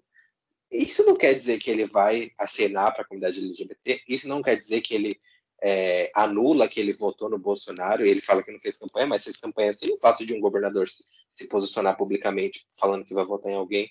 Isso 0.71 1.05
não 1.05 1.17
quer 1.17 1.35
dizer 1.35 1.59
que 1.59 1.71
ele 1.71 1.87
vai 1.87 2.31
acenar 2.39 2.93
para 2.93 3.03
a 3.03 3.07
comunidade 3.07 3.39
LGBT, 3.39 4.03
isso 4.09 4.29
não 4.29 4.43
quer 4.43 4.57
dizer 4.57 4.81
que 4.81 4.95
ele 4.95 5.19
é, 5.62 6.11
anula 6.14 6.69
que 6.69 6.81
ele 6.81 6.93
votou 6.93 7.31
no 7.31 7.39
Bolsonaro, 7.39 8.05
ele 8.05 8.21
fala 8.21 8.43
que 8.43 8.53
não 8.53 8.59
fez 8.59 8.77
campanha, 8.77 9.07
mas 9.07 9.25
fez 9.25 9.37
campanha 9.37 9.73
sim. 9.73 9.93
O 9.93 9.99
fato 9.99 10.27
de 10.27 10.35
um 10.35 10.41
governador 10.41 10.89
se, 10.89 11.05
se 11.35 11.47
posicionar 11.47 11.97
publicamente 11.97 12.67
falando 12.79 13.05
que 13.05 13.14
vai 13.14 13.25
votar 13.25 13.53
em 13.53 13.57
alguém 13.57 13.91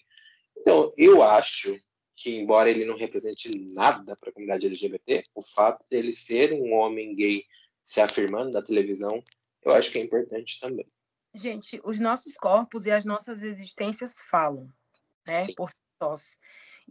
então, 0.65 0.91
eu 0.97 1.21
acho 1.21 1.79
que, 2.15 2.37
embora 2.37 2.69
ele 2.69 2.85
não 2.85 2.97
represente 2.97 3.49
nada 3.73 4.15
para 4.15 4.29
a 4.29 4.33
comunidade 4.33 4.65
LGBT, 4.65 5.23
o 5.35 5.41
fato 5.41 5.85
dele 5.89 6.11
ser 6.11 6.53
um 6.53 6.73
homem 6.73 7.15
gay 7.15 7.43
se 7.83 8.01
afirmando 8.01 8.51
na 8.51 8.63
televisão, 8.63 9.23
eu 9.61 9.73
acho 9.73 9.91
que 9.91 9.99
é 9.99 10.01
importante 10.01 10.59
também. 10.59 10.87
Gente, 11.35 11.79
os 11.83 11.99
nossos 11.99 12.35
corpos 12.35 12.85
e 12.85 12.91
as 12.91 13.05
nossas 13.05 13.43
existências 13.43 14.21
falam, 14.29 14.67
né, 15.27 15.43
Sim. 15.43 15.53
por 15.53 15.69
si 15.69 15.75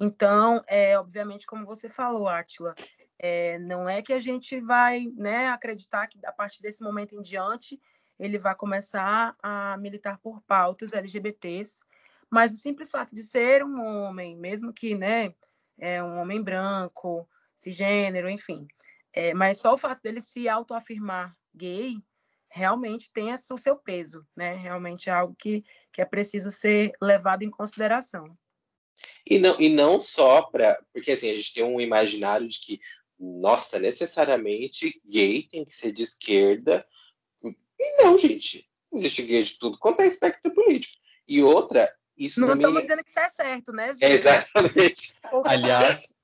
Então, 0.00 0.62
é, 0.66 0.98
obviamente, 0.98 1.46
como 1.46 1.64
você 1.64 1.88
falou, 1.88 2.28
Átila, 2.28 2.74
é, 3.18 3.58
não 3.60 3.88
é 3.88 4.02
que 4.02 4.12
a 4.12 4.18
gente 4.18 4.60
vai 4.60 5.06
né, 5.16 5.48
acreditar 5.48 6.06
que 6.08 6.18
a 6.26 6.32
partir 6.32 6.62
desse 6.62 6.82
momento 6.82 7.14
em 7.14 7.22
diante 7.22 7.80
ele 8.18 8.38
vai 8.38 8.54
começar 8.54 9.36
a 9.42 9.76
militar 9.76 10.18
por 10.18 10.40
pautas 10.42 10.92
LGBTs, 10.92 11.82
mas 12.30 12.52
o 12.52 12.56
simples 12.56 12.90
fato 12.90 13.14
de 13.14 13.22
ser 13.22 13.64
um 13.64 13.84
homem, 13.84 14.36
mesmo 14.36 14.72
que, 14.72 14.96
né, 14.96 15.34
é 15.78 16.02
um 16.02 16.18
homem 16.18 16.42
branco, 16.42 17.28
cisgênero, 17.54 18.28
enfim, 18.28 18.66
é, 19.12 19.32
mas 19.34 19.58
só 19.58 19.74
o 19.74 19.78
fato 19.78 20.02
dele 20.02 20.20
se 20.20 20.48
autoafirmar 20.48 21.36
gay 21.54 21.96
realmente 22.54 23.12
tem 23.12 23.34
o 23.34 23.58
seu 23.58 23.76
peso, 23.76 24.24
né? 24.36 24.54
Realmente 24.54 25.10
é 25.10 25.12
algo 25.12 25.34
que, 25.36 25.64
que 25.90 26.00
é 26.00 26.04
preciso 26.04 26.52
ser 26.52 26.92
levado 27.02 27.42
em 27.42 27.50
consideração. 27.50 28.38
E 29.26 29.38
não, 29.38 29.60
e 29.60 29.68
não 29.68 30.00
só 30.00 30.42
para. 30.42 30.80
Porque 30.92 31.12
assim, 31.12 31.30
a 31.30 31.36
gente 31.36 31.54
tem 31.54 31.64
um 31.64 31.80
imaginário 31.80 32.46
de 32.48 32.60
que, 32.60 32.80
nossa, 33.18 33.78
necessariamente 33.78 35.00
gay 35.06 35.44
tem 35.44 35.64
que 35.64 35.76
ser 35.76 35.92
de 35.92 36.02
esquerda. 36.02 36.86
E 37.42 38.02
não, 38.02 38.18
gente. 38.18 38.70
Existe 38.92 39.22
gay 39.22 39.42
de 39.42 39.58
tudo 39.58 39.78
quanto 39.78 40.00
é 40.00 40.06
espectro 40.06 40.54
político. 40.54 40.96
E 41.26 41.42
outra, 41.42 41.92
isso 42.16 42.40
não 42.40 42.54
estamos 42.54 42.82
dizendo 42.82 43.02
que 43.02 43.10
isso 43.10 43.18
é 43.18 43.28
certo, 43.28 43.72
né, 43.72 43.92
gente? 43.92 44.04
É 44.04 44.10
exatamente. 44.12 45.18
Aliás. 45.46 46.14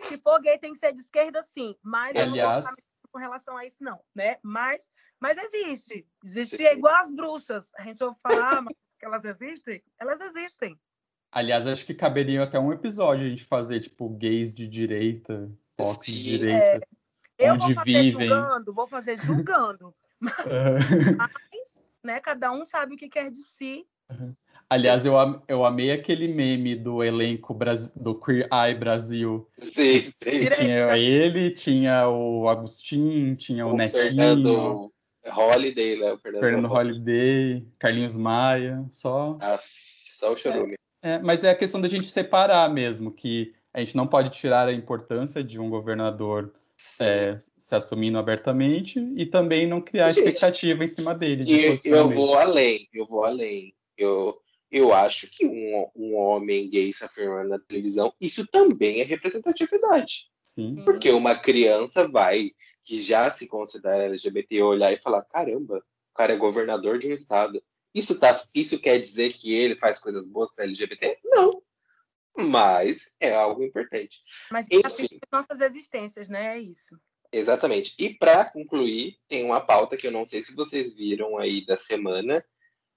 Se 0.00 0.18
for 0.18 0.40
gay, 0.40 0.58
tem 0.58 0.72
que 0.72 0.78
ser 0.78 0.92
de 0.92 1.00
esquerda, 1.00 1.42
sim. 1.42 1.74
Mas 1.82 2.16
Aliás, 2.16 2.64
eu 2.64 2.70
não 2.70 2.76
com 3.10 3.18
relação 3.18 3.56
a 3.56 3.64
isso, 3.64 3.82
não, 3.82 4.00
né? 4.14 4.36
Mas, 4.42 4.90
mas 5.18 5.38
existe. 5.38 6.06
Existe 6.24 6.66
é 6.66 6.74
igual 6.74 6.94
as 6.96 7.10
bruxas. 7.10 7.72
A 7.76 7.82
gente 7.82 8.02
ouve 8.02 8.18
falar, 8.20 8.62
mas 8.62 8.76
que 8.98 9.06
elas 9.06 9.24
existem? 9.24 9.82
Elas 9.98 10.20
existem. 10.20 10.78
Aliás, 11.30 11.66
acho 11.66 11.84
que 11.84 11.94
caberia 11.94 12.42
até 12.42 12.58
um 12.58 12.72
episódio 12.72 13.26
a 13.26 13.28
gente 13.28 13.44
fazer, 13.44 13.80
tipo, 13.80 14.08
gays 14.08 14.54
de 14.54 14.66
direita, 14.66 15.50
POC 15.76 16.06
de 16.12 16.20
Sim. 16.20 16.28
direita. 16.28 16.86
Eu 17.38 17.54
Onde 17.54 17.66
vou 17.66 17.74
fazer 17.74 18.02
vivem. 18.02 18.28
julgando, 18.28 18.74
vou 18.74 18.86
fazer 18.86 19.16
julgando. 19.18 19.94
Mas, 21.16 21.90
né, 22.02 22.18
cada 22.18 22.50
um 22.50 22.64
sabe 22.64 22.94
o 22.94 22.96
que 22.96 23.08
quer 23.08 23.30
de 23.30 23.38
si. 23.38 23.86
Aliás, 24.70 25.06
eu, 25.06 25.18
am- 25.18 25.42
eu 25.46 25.64
amei 25.64 25.90
aquele 25.92 26.28
meme 26.28 26.74
do 26.74 27.04
elenco 27.04 27.54
Bras- 27.54 27.88
do 27.94 28.14
Queer 28.18 28.48
Eye 28.52 28.74
Brasil. 28.74 29.48
Sim, 29.58 30.04
sim. 30.04 30.48
Tinha 30.50 30.96
ele, 30.96 31.50
tinha 31.50 32.08
o 32.08 32.48
Agostinho, 32.48 33.36
tinha 33.36 33.66
o, 33.66 33.70
O 33.70 33.76
Netinho, 33.76 34.02
Fernando 34.02 34.90
Holiday, 35.26 35.98
né? 35.98 36.12
O 36.12 36.18
Fernando, 36.18 36.40
Fernando 36.40 36.72
Holiday, 36.72 37.66
Carlinhos 37.78 38.16
Maia, 38.16 38.84
só. 38.90 39.38
Ah, 39.40 39.58
só 39.62 40.32
o 40.32 40.36
chorume. 40.36 40.74
É, 40.74 40.78
mas 41.22 41.44
é 41.44 41.50
a 41.50 41.54
questão 41.56 41.80
da 41.80 41.88
gente 41.88 42.10
separar 42.10 42.72
mesmo, 42.72 43.12
que 43.12 43.54
a 43.72 43.80
gente 43.80 43.96
não 43.96 44.06
pode 44.06 44.30
tirar 44.30 44.68
a 44.68 44.72
importância 44.72 45.42
de 45.42 45.58
um 45.58 45.70
governador 45.70 46.52
é, 47.00 47.38
se 47.56 47.74
assumindo 47.74 48.18
abertamente 48.18 49.00
e 49.16 49.26
também 49.26 49.66
não 49.66 49.80
criar 49.80 50.10
Gente, 50.10 50.18
expectativa 50.26 50.84
em 50.84 50.86
cima 50.86 51.14
dele. 51.14 51.44
de 51.44 51.52
E 51.52 51.64
eu 51.64 51.70
posicionamento. 51.72 52.16
vou 52.16 52.34
além, 52.36 52.88
eu 52.92 53.06
vou 53.06 53.24
além. 53.24 53.74
Eu, 53.96 54.38
eu 54.70 54.92
acho 54.94 55.28
que 55.30 55.44
um, 55.46 55.86
um 55.96 56.16
homem 56.16 56.70
gay 56.70 56.92
se 56.92 57.04
afirmando 57.04 57.48
na 57.48 57.58
televisão, 57.58 58.12
isso 58.20 58.46
também 58.46 59.00
é 59.00 59.04
representatividade. 59.04 60.30
Sim. 60.42 60.76
Porque 60.84 61.10
uma 61.10 61.34
criança 61.34 62.08
vai, 62.08 62.52
que 62.82 62.96
já 62.96 63.30
se 63.30 63.48
considera 63.48 64.04
LGBT, 64.04 64.62
olhar 64.62 64.92
e 64.92 64.96
falar: 64.96 65.22
caramba, 65.24 65.78
o 65.78 66.16
cara 66.16 66.32
é 66.32 66.36
governador 66.36 66.98
de 66.98 67.08
um 67.08 67.14
estado. 67.14 67.62
Isso, 67.94 68.18
tá, 68.18 68.40
isso 68.54 68.80
quer 68.80 68.98
dizer 68.98 69.32
que 69.32 69.52
ele 69.52 69.76
faz 69.76 69.98
coisas 69.98 70.26
boas 70.26 70.54
para 70.54 70.64
LGBT? 70.64 71.18
Não. 71.24 71.62
Mas 72.36 73.16
é 73.20 73.34
algo 73.34 73.64
importante. 73.64 74.22
Mas 74.50 74.66
Enfim. 74.70 75.18
nossas 75.32 75.60
existências, 75.60 76.28
né? 76.28 76.56
É 76.56 76.58
isso. 76.58 76.96
Exatamente. 77.32 77.94
E 77.98 78.14
para 78.14 78.44
concluir, 78.44 79.18
tem 79.26 79.44
uma 79.44 79.60
pauta 79.60 79.96
que 79.96 80.06
eu 80.06 80.12
não 80.12 80.24
sei 80.24 80.40
se 80.40 80.54
vocês 80.54 80.94
viram 80.94 81.36
aí 81.36 81.64
da 81.66 81.76
semana. 81.76 82.44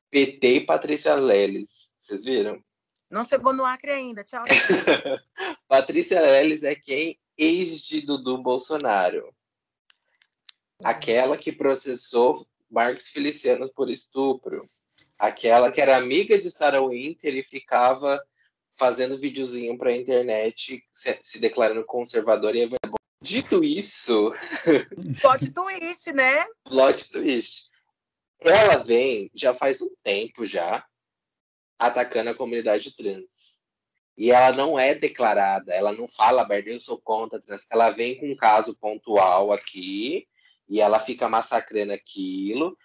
PT 0.10 0.56
e 0.56 0.66
Patrícia 0.66 1.16
Leles. 1.16 1.94
Vocês 1.98 2.24
viram? 2.24 2.62
Não 3.10 3.24
chegou 3.24 3.54
no 3.54 3.66
Acre 3.66 3.92
ainda. 3.92 4.24
Tchau. 4.24 4.44
Patrícia 5.68 6.22
Leles 6.22 6.64
é 6.64 6.76
quem? 6.76 7.20
Ex 7.38 7.82
de 7.82 8.02
Dudu 8.02 8.38
Bolsonaro. 8.38 9.36
Aquela 10.84 11.38
que 11.38 11.52
processou 11.52 12.46
Marcos 12.70 13.10
Feliciano 13.10 13.72
por 13.74 13.90
estupro. 13.90 14.66
Aquela 15.22 15.72
que 15.72 15.80
era 15.80 15.98
amiga 15.98 16.42
de 16.42 16.50
Sarah 16.50 16.82
Winter 16.82 17.36
e 17.36 17.44
ficava 17.44 18.20
fazendo 18.74 19.20
videozinho 19.20 19.78
pra 19.78 19.96
internet 19.96 20.84
se, 20.92 21.20
se 21.22 21.38
declarando 21.38 21.86
conservadora 21.86 22.58
e 22.58 22.62
evangélica. 22.62 23.00
Dito 23.22 23.64
isso, 23.64 24.34
Plot 25.22 25.52
twist, 25.52 26.12
né? 26.12 26.44
plot 26.64 27.12
twist. 27.12 27.70
Ela 28.40 28.78
vem 28.78 29.30
já 29.36 29.54
faz 29.54 29.80
um 29.80 29.92
tempo 30.02 30.44
já 30.44 30.84
atacando 31.78 32.32
a 32.32 32.36
comunidade 32.36 32.96
trans. 32.96 33.64
E 34.18 34.32
ela 34.32 34.56
não 34.56 34.80
é 34.80 34.96
declarada, 34.96 35.72
ela 35.72 35.92
não 35.92 36.08
fala 36.08 36.42
aberto, 36.42 36.66
eu 36.70 36.82
sou 36.82 37.00
contra 37.00 37.40
trans. 37.40 37.68
Ela 37.70 37.92
vem 37.92 38.20
com 38.20 38.32
um 38.32 38.36
caso 38.36 38.76
pontual 38.76 39.52
aqui 39.52 40.28
e 40.68 40.82
ela 40.82 40.98
fica 40.98 41.30
massacrando 41.30 41.94
aquilo. 41.94 42.76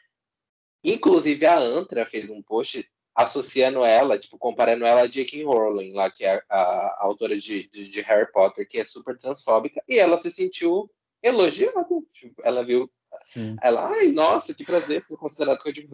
Inclusive 0.87 1.45
a 1.47 1.59
Antra 1.59 2.07
fez 2.07 2.31
um 2.31 2.41
post 2.41 2.89
associando 3.13 3.85
ela, 3.85 4.19
tipo, 4.19 4.39
comparando 4.39 4.85
ela 4.85 5.01
a 5.01 5.07
J.K. 5.07 5.43
Rowling, 5.43 5.93
lá, 5.95 6.09
que 6.11 6.25
é 6.25 6.41
a, 6.49 6.59
a 6.59 6.99
autora 7.01 7.37
de, 7.37 7.69
de, 7.71 7.91
de 7.91 8.01
Harry 8.03 8.31
Potter, 8.31 8.69
que 8.69 8.79
é 8.79 8.85
super 8.85 9.19
transfóbica, 9.19 9.83
e 9.89 9.99
ela 9.99 10.17
se 10.19 10.31
sentiu 10.31 10.89
elogiada. 11.21 11.89
Tipo, 12.13 12.41
ela 12.45 12.63
viu 12.63 12.89
Sim. 13.33 13.57
ela, 13.63 13.89
ai, 13.89 14.09
nossa, 14.09 14.55
que 14.55 14.65
prazer 14.65 15.03
ser 15.03 15.17
considerado 15.17 15.59
de 15.73 15.89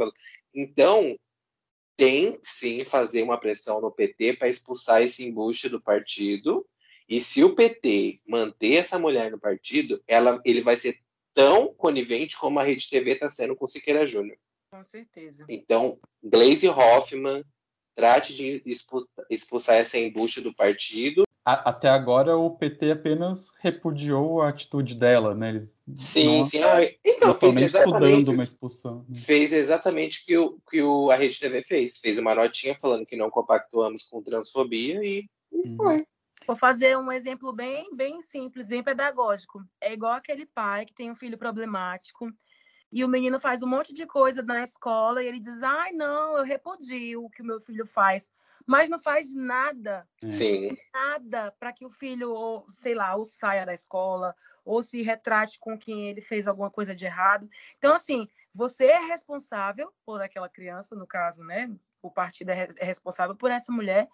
Então, 0.55 1.17
tem 1.97 2.39
sim 2.43 2.85
fazer 2.85 3.23
uma 3.23 3.39
pressão 3.39 3.81
no 3.81 3.91
PT 3.91 4.37
para 4.37 4.49
expulsar 4.49 5.03
esse 5.03 5.25
embuste 5.25 5.69
do 5.69 5.81
partido. 5.81 6.67
E 7.09 7.21
se 7.21 7.43
o 7.43 7.55
PT 7.55 8.21
manter 8.27 8.75
essa 8.75 8.99
mulher 8.99 9.31
no 9.31 9.39
partido, 9.39 10.03
ela, 10.07 10.41
ele 10.45 10.61
vai 10.61 10.77
ser 10.77 10.99
tão 11.33 11.73
conivente 11.75 12.37
como 12.37 12.59
a 12.59 12.63
Rede 12.63 12.91
TV 12.91 13.13
está 13.13 13.31
sendo 13.31 13.57
com 13.57 13.67
Siqueira 13.67 14.07
Júnior. 14.07 14.37
Com 14.73 14.83
certeza. 14.83 15.45
Então, 15.51 15.99
Glaze 16.25 16.67
Hoffman 16.67 17.45
trate 17.95 18.35
de 18.35 18.63
expulsar, 19.29 19.77
essa 19.77 19.99
embuste 19.99 20.41
do 20.41 20.55
partido. 20.55 21.25
Até 21.45 21.91
agora 21.91 22.39
o 22.39 22.57
PT 22.57 22.93
apenas 22.93 23.51
repudiou 23.61 24.41
a 24.41 24.49
atitude 24.49 24.95
dela, 24.95 25.35
né? 25.35 25.51
Eles 25.51 25.83
Sim, 25.95 26.39
não, 26.39 26.45
sim. 26.47 26.63
Ah, 26.63 26.79
então, 27.05 27.35
fez 27.35 27.57
exatamente 27.57 28.31
uma 28.31 28.45
expulsão. 28.45 29.05
né? 29.07 29.15
fez 29.15 29.53
exatamente 29.53 30.21
o 30.23 30.25
que, 30.25 30.39
o, 30.39 30.61
que 30.71 30.83
o, 30.83 31.11
a 31.11 31.17
Rede 31.17 31.39
TV 31.39 31.63
fez. 31.63 31.99
Fez 31.99 32.17
uma 32.17 32.35
notinha 32.35 32.75
falando 32.81 33.05
que 33.05 33.17
não 33.17 33.29
compactuamos 33.29 34.05
com 34.05 34.23
transfobia 34.23 35.05
e, 35.05 35.29
e 35.53 35.69
Uhum. 35.69 35.77
foi. 35.77 36.07
Vou 36.47 36.57
fazer 36.57 36.97
um 36.97 37.13
exemplo 37.13 37.53
bem, 37.53 37.95
bem 37.95 38.23
simples, 38.23 38.69
bem 38.69 38.83
pedagógico. 38.83 39.63
É 39.81 39.93
igual 39.93 40.15
aquele 40.15 40.47
pai 40.47 40.87
que 40.87 40.95
tem 40.95 41.11
um 41.11 41.17
filho 41.17 41.37
problemático 41.37 42.33
e 42.93 43.05
o 43.05 43.09
menino 43.09 43.41
faz 43.41 43.63
um 43.63 43.67
monte 43.67 43.93
de 43.95 44.07
coisa 44.07 44.43
na 44.43 44.63
escola 44.63 45.23
e 45.23 45.27
ele 45.27 45.41
diz: 45.41 45.63
ai, 45.63 45.93
não, 45.93 46.37
eu 46.37 46.45
repudio 46.45 47.25
o 47.25 47.31
que 47.31 47.43
o 47.43 47.47
meu 47.47 47.61
filho 47.61 47.87
faz. 47.87 48.31
Mas 48.67 48.89
não 48.89 48.99
faz 48.99 49.35
nada. 49.35 50.07
Sim, 50.23 50.77
nada 50.95 51.53
para 51.59 51.73
que 51.73 51.85
o 51.85 51.91
filho, 51.91 52.31
ou, 52.33 52.67
sei 52.75 52.95
lá, 52.95 53.15
ou 53.17 53.25
saia 53.25 53.67
da 53.67 53.75
escola, 53.75 54.35
ou 54.65 54.83
se 54.83 55.03
retrate 55.03 55.59
com 55.59 55.79
quem 55.79 56.09
ele 56.09 56.21
fez 56.21 56.47
alguma 56.47 56.71
coisa 56.71 56.95
de 56.95 57.05
errado. 57.05 57.49
Então, 57.79 57.95
assim, 57.95 58.29
você 58.55 58.87
é 58.87 58.99
responsável 58.99 59.93
por 60.05 60.21
aquela 60.21 60.49
criança, 60.49 60.95
no 60.95 61.07
caso, 61.07 61.43
né? 61.45 61.71
O 62.03 62.11
partido 62.11 62.51
é 62.51 62.69
é 62.77 62.85
responsável 62.85 63.37
por 63.37 63.51
essa 63.51 63.73
mulher, 63.73 64.09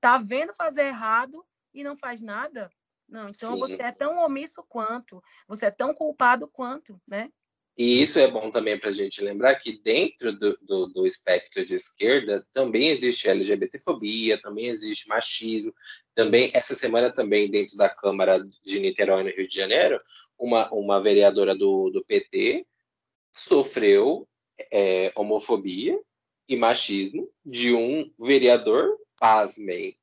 tá 0.00 0.18
vendo 0.18 0.54
fazer 0.54 0.84
errado 0.86 1.44
e 1.72 1.84
não 1.84 1.96
faz 1.96 2.22
nada. 2.22 2.70
Não, 3.08 3.28
então 3.28 3.52
Sim. 3.52 3.58
você 3.58 3.76
é 3.82 3.92
tão 3.92 4.18
omisso 4.24 4.62
quanto, 4.64 5.22
você 5.46 5.66
é 5.66 5.70
tão 5.70 5.94
culpado 5.94 6.48
quanto, 6.48 7.00
né? 7.06 7.30
E 7.76 8.00
isso 8.02 8.20
é 8.20 8.28
bom 8.28 8.50
também 8.52 8.78
para 8.78 8.90
a 8.90 8.92
gente 8.92 9.20
lembrar 9.20 9.56
que 9.56 9.78
dentro 9.78 10.32
do, 10.32 10.56
do, 10.62 10.86
do 10.86 11.06
espectro 11.06 11.64
de 11.66 11.74
esquerda 11.74 12.46
também 12.52 12.88
existe 12.88 13.28
LGBTfobia, 13.28 14.40
também 14.40 14.66
existe 14.66 15.08
machismo, 15.08 15.74
também 16.14 16.50
essa 16.54 16.74
semana 16.76 17.10
também 17.10 17.50
dentro 17.50 17.76
da 17.76 17.88
Câmara 17.88 18.38
de 18.38 18.78
Niterói 18.78 19.24
no 19.24 19.30
Rio 19.30 19.48
de 19.48 19.54
Janeiro, 19.54 20.00
uma, 20.38 20.72
uma 20.72 21.02
vereadora 21.02 21.54
do, 21.54 21.90
do 21.90 22.04
PT 22.04 22.64
sofreu 23.32 24.28
é, 24.72 25.10
homofobia 25.16 26.00
e 26.48 26.56
machismo 26.56 27.28
de 27.44 27.74
um 27.74 28.08
vereador, 28.18 28.96
pasmem, 29.18 29.96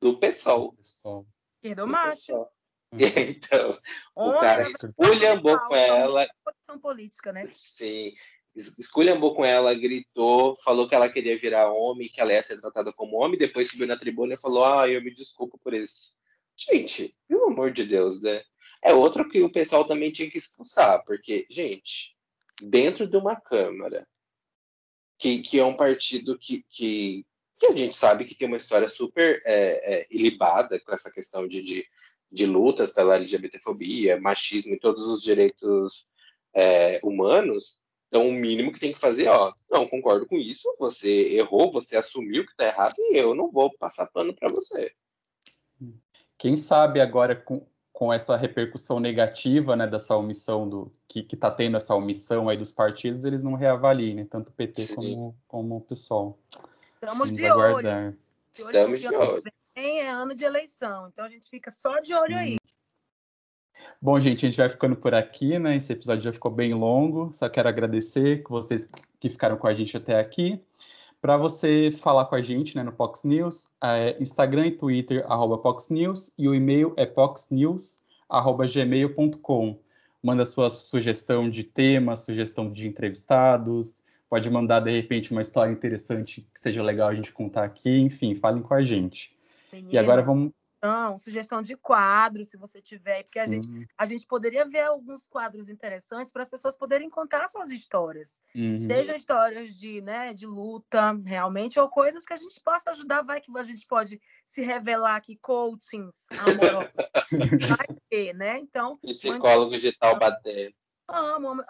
do 0.00 0.18
PSOL. 0.18 0.72
Pessoal. 0.72 1.26
Esquerdo 1.56 1.80
do 1.80 1.86
macho. 1.86 2.26
PSOL. 2.26 2.57
Então, 3.36 3.78
o 4.14 4.32
cara 4.40 4.68
esculhambou 4.70 5.58
com 5.58 5.74
são 5.74 5.76
ela 5.76 6.26
Posição 6.44 6.78
política, 6.78 7.32
né? 7.32 7.48
Sim. 7.52 8.14
Es- 8.56 8.78
Esculhambou 8.78 9.34
com 9.34 9.44
ela, 9.44 9.74
gritou, 9.74 10.56
falou 10.64 10.88
que 10.88 10.94
ela 10.94 11.08
queria 11.08 11.36
virar 11.38 11.70
homem, 11.72 12.08
que 12.08 12.20
ela 12.20 12.32
ia 12.32 12.42
ser 12.42 12.60
tratada 12.60 12.92
como 12.92 13.16
homem, 13.16 13.38
depois 13.38 13.68
subiu 13.68 13.86
na 13.86 13.96
tribuna 13.98 14.34
e 14.34 14.40
falou: 14.40 14.64
Ah, 14.64 14.88
eu 14.88 15.02
me 15.02 15.12
desculpo 15.14 15.58
por 15.62 15.74
isso. 15.74 16.16
Gente, 16.56 17.14
pelo 17.28 17.46
amor 17.48 17.70
de 17.70 17.84
Deus, 17.84 18.20
né? 18.20 18.42
É 18.82 18.92
outro 18.92 19.28
que 19.28 19.42
o 19.42 19.52
pessoal 19.52 19.86
também 19.86 20.10
tinha 20.12 20.30
que 20.30 20.38
expulsar, 20.38 21.04
porque, 21.04 21.46
gente, 21.50 22.16
dentro 22.60 23.06
de 23.06 23.16
uma 23.16 23.40
Câmara, 23.40 24.06
que, 25.18 25.40
que 25.40 25.58
é 25.58 25.64
um 25.64 25.76
partido 25.76 26.38
que, 26.38 26.64
que, 26.68 27.26
que 27.58 27.66
a 27.66 27.76
gente 27.76 27.96
sabe 27.96 28.24
que 28.24 28.36
tem 28.36 28.46
uma 28.48 28.56
história 28.56 28.88
super 28.88 29.42
é, 29.44 30.00
é, 30.00 30.06
ilibada 30.10 30.80
com 30.80 30.92
essa 30.92 31.10
questão 31.10 31.46
de, 31.46 31.62
de, 31.62 31.84
de 32.30 32.46
lutas 32.46 32.92
pela 32.92 33.16
LGBTfobia, 33.16 34.20
machismo 34.20 34.74
e 34.74 34.80
todos 34.80 35.06
os 35.06 35.22
direitos 35.22 36.06
é, 36.54 37.00
humanos, 37.02 37.78
então 38.08 38.26
o 38.26 38.32
mínimo 38.32 38.72
que 38.72 38.80
tem 38.80 38.92
que 38.92 38.98
fazer, 38.98 39.28
ó, 39.28 39.52
não 39.70 39.86
concordo 39.86 40.26
com 40.26 40.36
isso, 40.36 40.74
você 40.78 41.34
errou, 41.34 41.70
você 41.70 41.96
assumiu 41.96 42.46
que 42.46 42.56
tá 42.56 42.64
errado 42.64 42.94
e 42.98 43.18
eu 43.18 43.34
não 43.34 43.50
vou 43.50 43.70
passar 43.76 44.06
pano 44.06 44.34
para 44.34 44.48
você. 44.48 44.92
Quem 46.38 46.56
sabe 46.56 47.00
agora 47.00 47.36
com, 47.36 47.66
com 47.92 48.12
essa 48.12 48.34
repercussão 48.36 48.98
negativa, 48.98 49.76
né, 49.76 49.86
dessa 49.86 50.16
omissão 50.16 50.68
do 50.68 50.90
que 51.06 51.22
que 51.22 51.36
tá 51.36 51.50
tendo 51.50 51.76
essa 51.76 51.94
omissão 51.94 52.48
aí 52.48 52.56
dos 52.56 52.72
partidos, 52.72 53.24
eles 53.24 53.42
não 53.42 53.54
reavaliem, 53.54 54.14
né, 54.14 54.26
tanto 54.28 54.48
o 54.48 54.52
PT 54.52 54.82
Sim. 54.82 54.94
como 54.94 55.36
como 55.46 55.76
o 55.76 55.80
PSOL. 55.82 56.38
Estamos 56.94 57.18
Vamos 57.18 57.32
de 57.34 57.46
aguardar. 57.46 58.04
Olho, 58.06 58.18
Estamos 58.52 59.00
de 59.00 59.08
olho. 59.08 59.42
Vem 59.78 60.00
é 60.00 60.10
ano 60.10 60.34
de 60.34 60.44
eleição, 60.44 61.06
então 61.08 61.24
a 61.24 61.28
gente 61.28 61.48
fica 61.48 61.70
só 61.70 62.00
de 62.00 62.12
olho 62.12 62.36
aí. 62.36 62.56
Bom, 64.02 64.18
gente, 64.18 64.44
a 64.44 64.48
gente 64.48 64.58
vai 64.58 64.68
ficando 64.68 64.96
por 64.96 65.14
aqui, 65.14 65.56
né? 65.58 65.76
Esse 65.76 65.92
episódio 65.92 66.24
já 66.24 66.32
ficou 66.32 66.50
bem 66.50 66.74
longo. 66.74 67.30
Só 67.32 67.48
quero 67.48 67.68
agradecer 67.68 68.42
que 68.42 68.50
vocês 68.50 68.90
que 69.20 69.30
ficaram 69.30 69.56
com 69.56 69.68
a 69.68 69.74
gente 69.74 69.96
até 69.96 70.18
aqui. 70.18 70.60
Para 71.20 71.36
você 71.36 71.92
falar 72.00 72.24
com 72.26 72.36
a 72.36 72.42
gente 72.42 72.76
né, 72.76 72.82
no 72.82 72.92
Pox 72.92 73.22
News, 73.24 73.68
é 73.82 74.16
Instagram 74.20 74.66
e 74.68 74.76
Twitter, 74.76 75.26
arroba 75.28 75.58
Pox 75.58 75.90
News, 75.90 76.32
e 76.38 76.48
o 76.48 76.54
e-mail 76.54 76.94
é 76.96 77.04
poxnews.gmail.com. 77.06 79.80
Manda 80.22 80.46
sua 80.46 80.70
sugestão 80.70 81.50
de 81.50 81.64
tema, 81.64 82.14
sugestão 82.14 82.72
de 82.72 82.86
entrevistados, 82.86 84.00
pode 84.28 84.48
mandar, 84.48 84.78
de 84.80 84.92
repente, 84.92 85.32
uma 85.32 85.42
história 85.42 85.72
interessante 85.72 86.46
que 86.52 86.60
seja 86.60 86.80
legal 86.82 87.08
a 87.08 87.14
gente 87.14 87.32
contar 87.32 87.64
aqui, 87.64 87.98
enfim, 87.98 88.36
falem 88.36 88.62
com 88.62 88.74
a 88.74 88.82
gente. 88.82 89.36
Menino, 89.72 89.92
e 89.92 89.98
agora 89.98 90.22
vamos 90.22 90.52
sugestão, 90.78 91.18
sugestão 91.18 91.62
de 91.62 91.76
quadro, 91.76 92.44
se 92.44 92.56
você 92.56 92.80
tiver, 92.80 93.24
porque 93.24 93.38
a 93.38 93.46
gente, 93.46 93.68
a 93.96 94.06
gente 94.06 94.26
poderia 94.26 94.64
ver 94.64 94.82
alguns 94.82 95.26
quadros 95.26 95.68
interessantes 95.68 96.32
para 96.32 96.42
as 96.42 96.48
pessoas 96.48 96.76
poderem 96.76 97.10
contar 97.10 97.48
suas 97.48 97.72
histórias. 97.72 98.40
Uhum. 98.54 98.78
Sejam 98.78 99.16
histórias 99.16 99.74
de, 99.74 100.00
né, 100.00 100.32
de 100.32 100.46
luta, 100.46 101.18
realmente, 101.26 101.80
ou 101.80 101.88
coisas 101.88 102.24
que 102.24 102.32
a 102.32 102.36
gente 102.36 102.60
possa 102.60 102.90
ajudar, 102.90 103.22
vai 103.22 103.40
que 103.40 103.50
a 103.56 103.62
gente 103.62 103.86
pode 103.86 104.20
se 104.44 104.62
revelar 104.62 105.16
aqui, 105.16 105.36
coachings 105.36 106.26
amorosos. 106.38 106.92
vai 107.76 107.98
ter, 108.08 108.32
né? 108.34 108.58
Então. 108.58 108.98
Psicólogo 108.98 109.72
digital 109.72 110.18
bater. 110.18 110.74
Amo, 111.10 111.64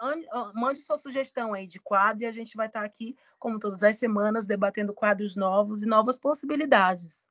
mande 0.53 0.79
sua 0.79 0.97
sugestão 0.97 1.53
aí 1.53 1.65
de 1.65 1.79
quadro 1.79 2.23
e 2.23 2.27
a 2.27 2.31
gente 2.31 2.57
vai 2.57 2.67
estar 2.67 2.83
aqui, 2.83 3.15
como 3.39 3.57
todas 3.57 3.83
as 3.83 3.95
semanas, 3.95 4.45
debatendo 4.45 4.93
quadros 4.93 5.33
novos 5.37 5.81
e 5.81 5.85
novas 5.85 6.19
possibilidades. 6.19 7.29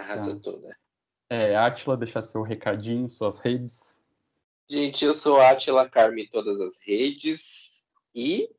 Arrasa 0.00 0.34
tá. 0.34 0.40
toda. 0.42 0.76
É, 1.30 1.56
Atila, 1.56 1.96
deixar 1.96 2.22
seu 2.22 2.42
recadinho, 2.42 3.08
suas 3.08 3.38
redes. 3.38 4.00
Gente, 4.70 5.04
eu 5.04 5.14
sou 5.14 5.40
Atila 5.40 5.88
Carme 5.88 6.24
em 6.24 6.28
todas 6.28 6.60
as 6.60 6.80
redes. 6.80 7.86
E 8.14 8.50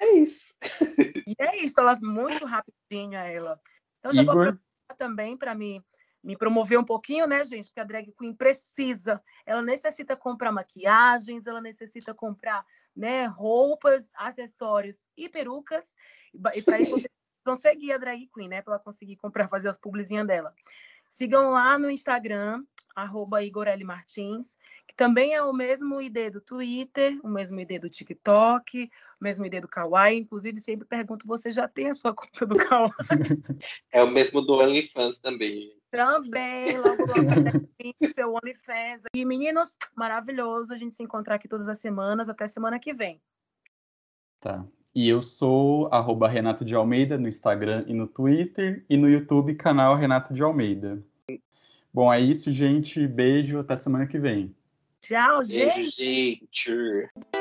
é 0.00 0.12
isso. 0.12 0.56
E 1.26 1.34
é 1.38 1.56
isso, 1.56 1.74
ela 1.78 1.98
muito 2.00 2.44
rapidinha 2.44 3.20
ela. 3.20 3.60
Então 3.98 4.12
já 4.12 4.22
Igor. 4.22 4.34
vou 4.34 4.42
aproveitar 4.42 4.94
também 4.96 5.36
para 5.36 5.54
me, 5.54 5.84
me 6.22 6.36
promover 6.36 6.78
um 6.78 6.84
pouquinho, 6.84 7.26
né, 7.26 7.44
gente? 7.44 7.66
Porque 7.66 7.80
a 7.80 7.84
drag 7.84 8.12
queen 8.12 8.34
precisa, 8.34 9.22
ela 9.44 9.60
necessita 9.62 10.16
comprar 10.16 10.52
maquiagens, 10.52 11.46
ela 11.46 11.60
necessita 11.60 12.14
comprar, 12.14 12.64
né, 12.94 13.26
roupas, 13.26 14.10
acessórios 14.14 14.96
e 15.16 15.28
perucas. 15.28 15.84
E 16.54 16.62
para 16.62 16.80
isso 16.80 16.92
vocês 16.92 17.17
vão 17.48 17.56
seguir 17.56 17.92
a 17.92 17.98
drag 17.98 18.28
queen, 18.34 18.48
né, 18.48 18.62
para 18.62 18.74
ela 18.74 18.82
conseguir 18.82 19.16
comprar, 19.16 19.48
fazer 19.48 19.68
as 19.68 19.78
publizinhas 19.78 20.26
dela. 20.26 20.54
Sigam 21.08 21.50
lá 21.50 21.78
no 21.78 21.90
Instagram, 21.90 22.62
arroba 22.94 23.38
Martins, 23.84 24.58
que 24.86 24.94
também 24.94 25.34
é 25.34 25.42
o 25.42 25.52
mesmo 25.52 26.00
ID 26.02 26.32
do 26.32 26.40
Twitter, 26.40 27.18
o 27.22 27.28
mesmo 27.28 27.58
ID 27.60 27.80
do 27.80 27.88
TikTok, 27.88 28.90
o 29.20 29.24
mesmo 29.24 29.46
ID 29.46 29.60
do 29.60 29.68
Kawaii. 29.68 30.18
Inclusive, 30.18 30.60
sempre 30.60 30.86
pergunto, 30.86 31.26
você 31.26 31.50
já 31.50 31.66
tem 31.66 31.88
a 31.88 31.94
sua 31.94 32.12
conta 32.14 32.44
do 32.44 32.56
Kawaii? 32.56 32.92
É 33.92 34.02
o 34.02 34.10
mesmo 34.10 34.42
do 34.42 34.54
OnlyFans 34.54 35.20
também. 35.20 35.74
Também, 35.90 36.66
logo 36.76 37.06
logo 37.06 38.06
seu 38.12 38.34
OnlyFans. 38.34 39.04
E 39.14 39.24
meninos, 39.24 39.76
maravilhoso 39.94 40.74
a 40.74 40.76
gente 40.76 40.94
se 40.94 41.02
encontrar 41.02 41.36
aqui 41.36 41.48
todas 41.48 41.68
as 41.68 41.80
semanas, 41.80 42.28
até 42.28 42.46
semana 42.46 42.78
que 42.78 42.92
vem. 42.92 43.22
Tá. 44.40 44.66
E 44.94 45.08
eu 45.08 45.22
sou 45.22 45.88
arroba 45.92 46.28
Renato 46.28 46.64
de 46.64 46.74
Almeida 46.74 47.16
no 47.16 47.28
Instagram 47.28 47.84
e 47.86 47.94
no 47.94 48.06
Twitter, 48.06 48.84
e 48.88 48.96
no 48.96 49.08
YouTube, 49.08 49.54
canal 49.54 49.94
Renato 49.94 50.34
de 50.34 50.42
Almeida. 50.42 51.02
Bom, 51.92 52.12
é 52.12 52.20
isso, 52.20 52.52
gente. 52.52 53.06
Beijo, 53.06 53.58
até 53.58 53.76
semana 53.76 54.06
que 54.06 54.18
vem. 54.18 54.54
Tchau, 55.00 55.44
gente. 55.44 55.76
Beijo, 55.76 55.90
gente. 55.90 57.37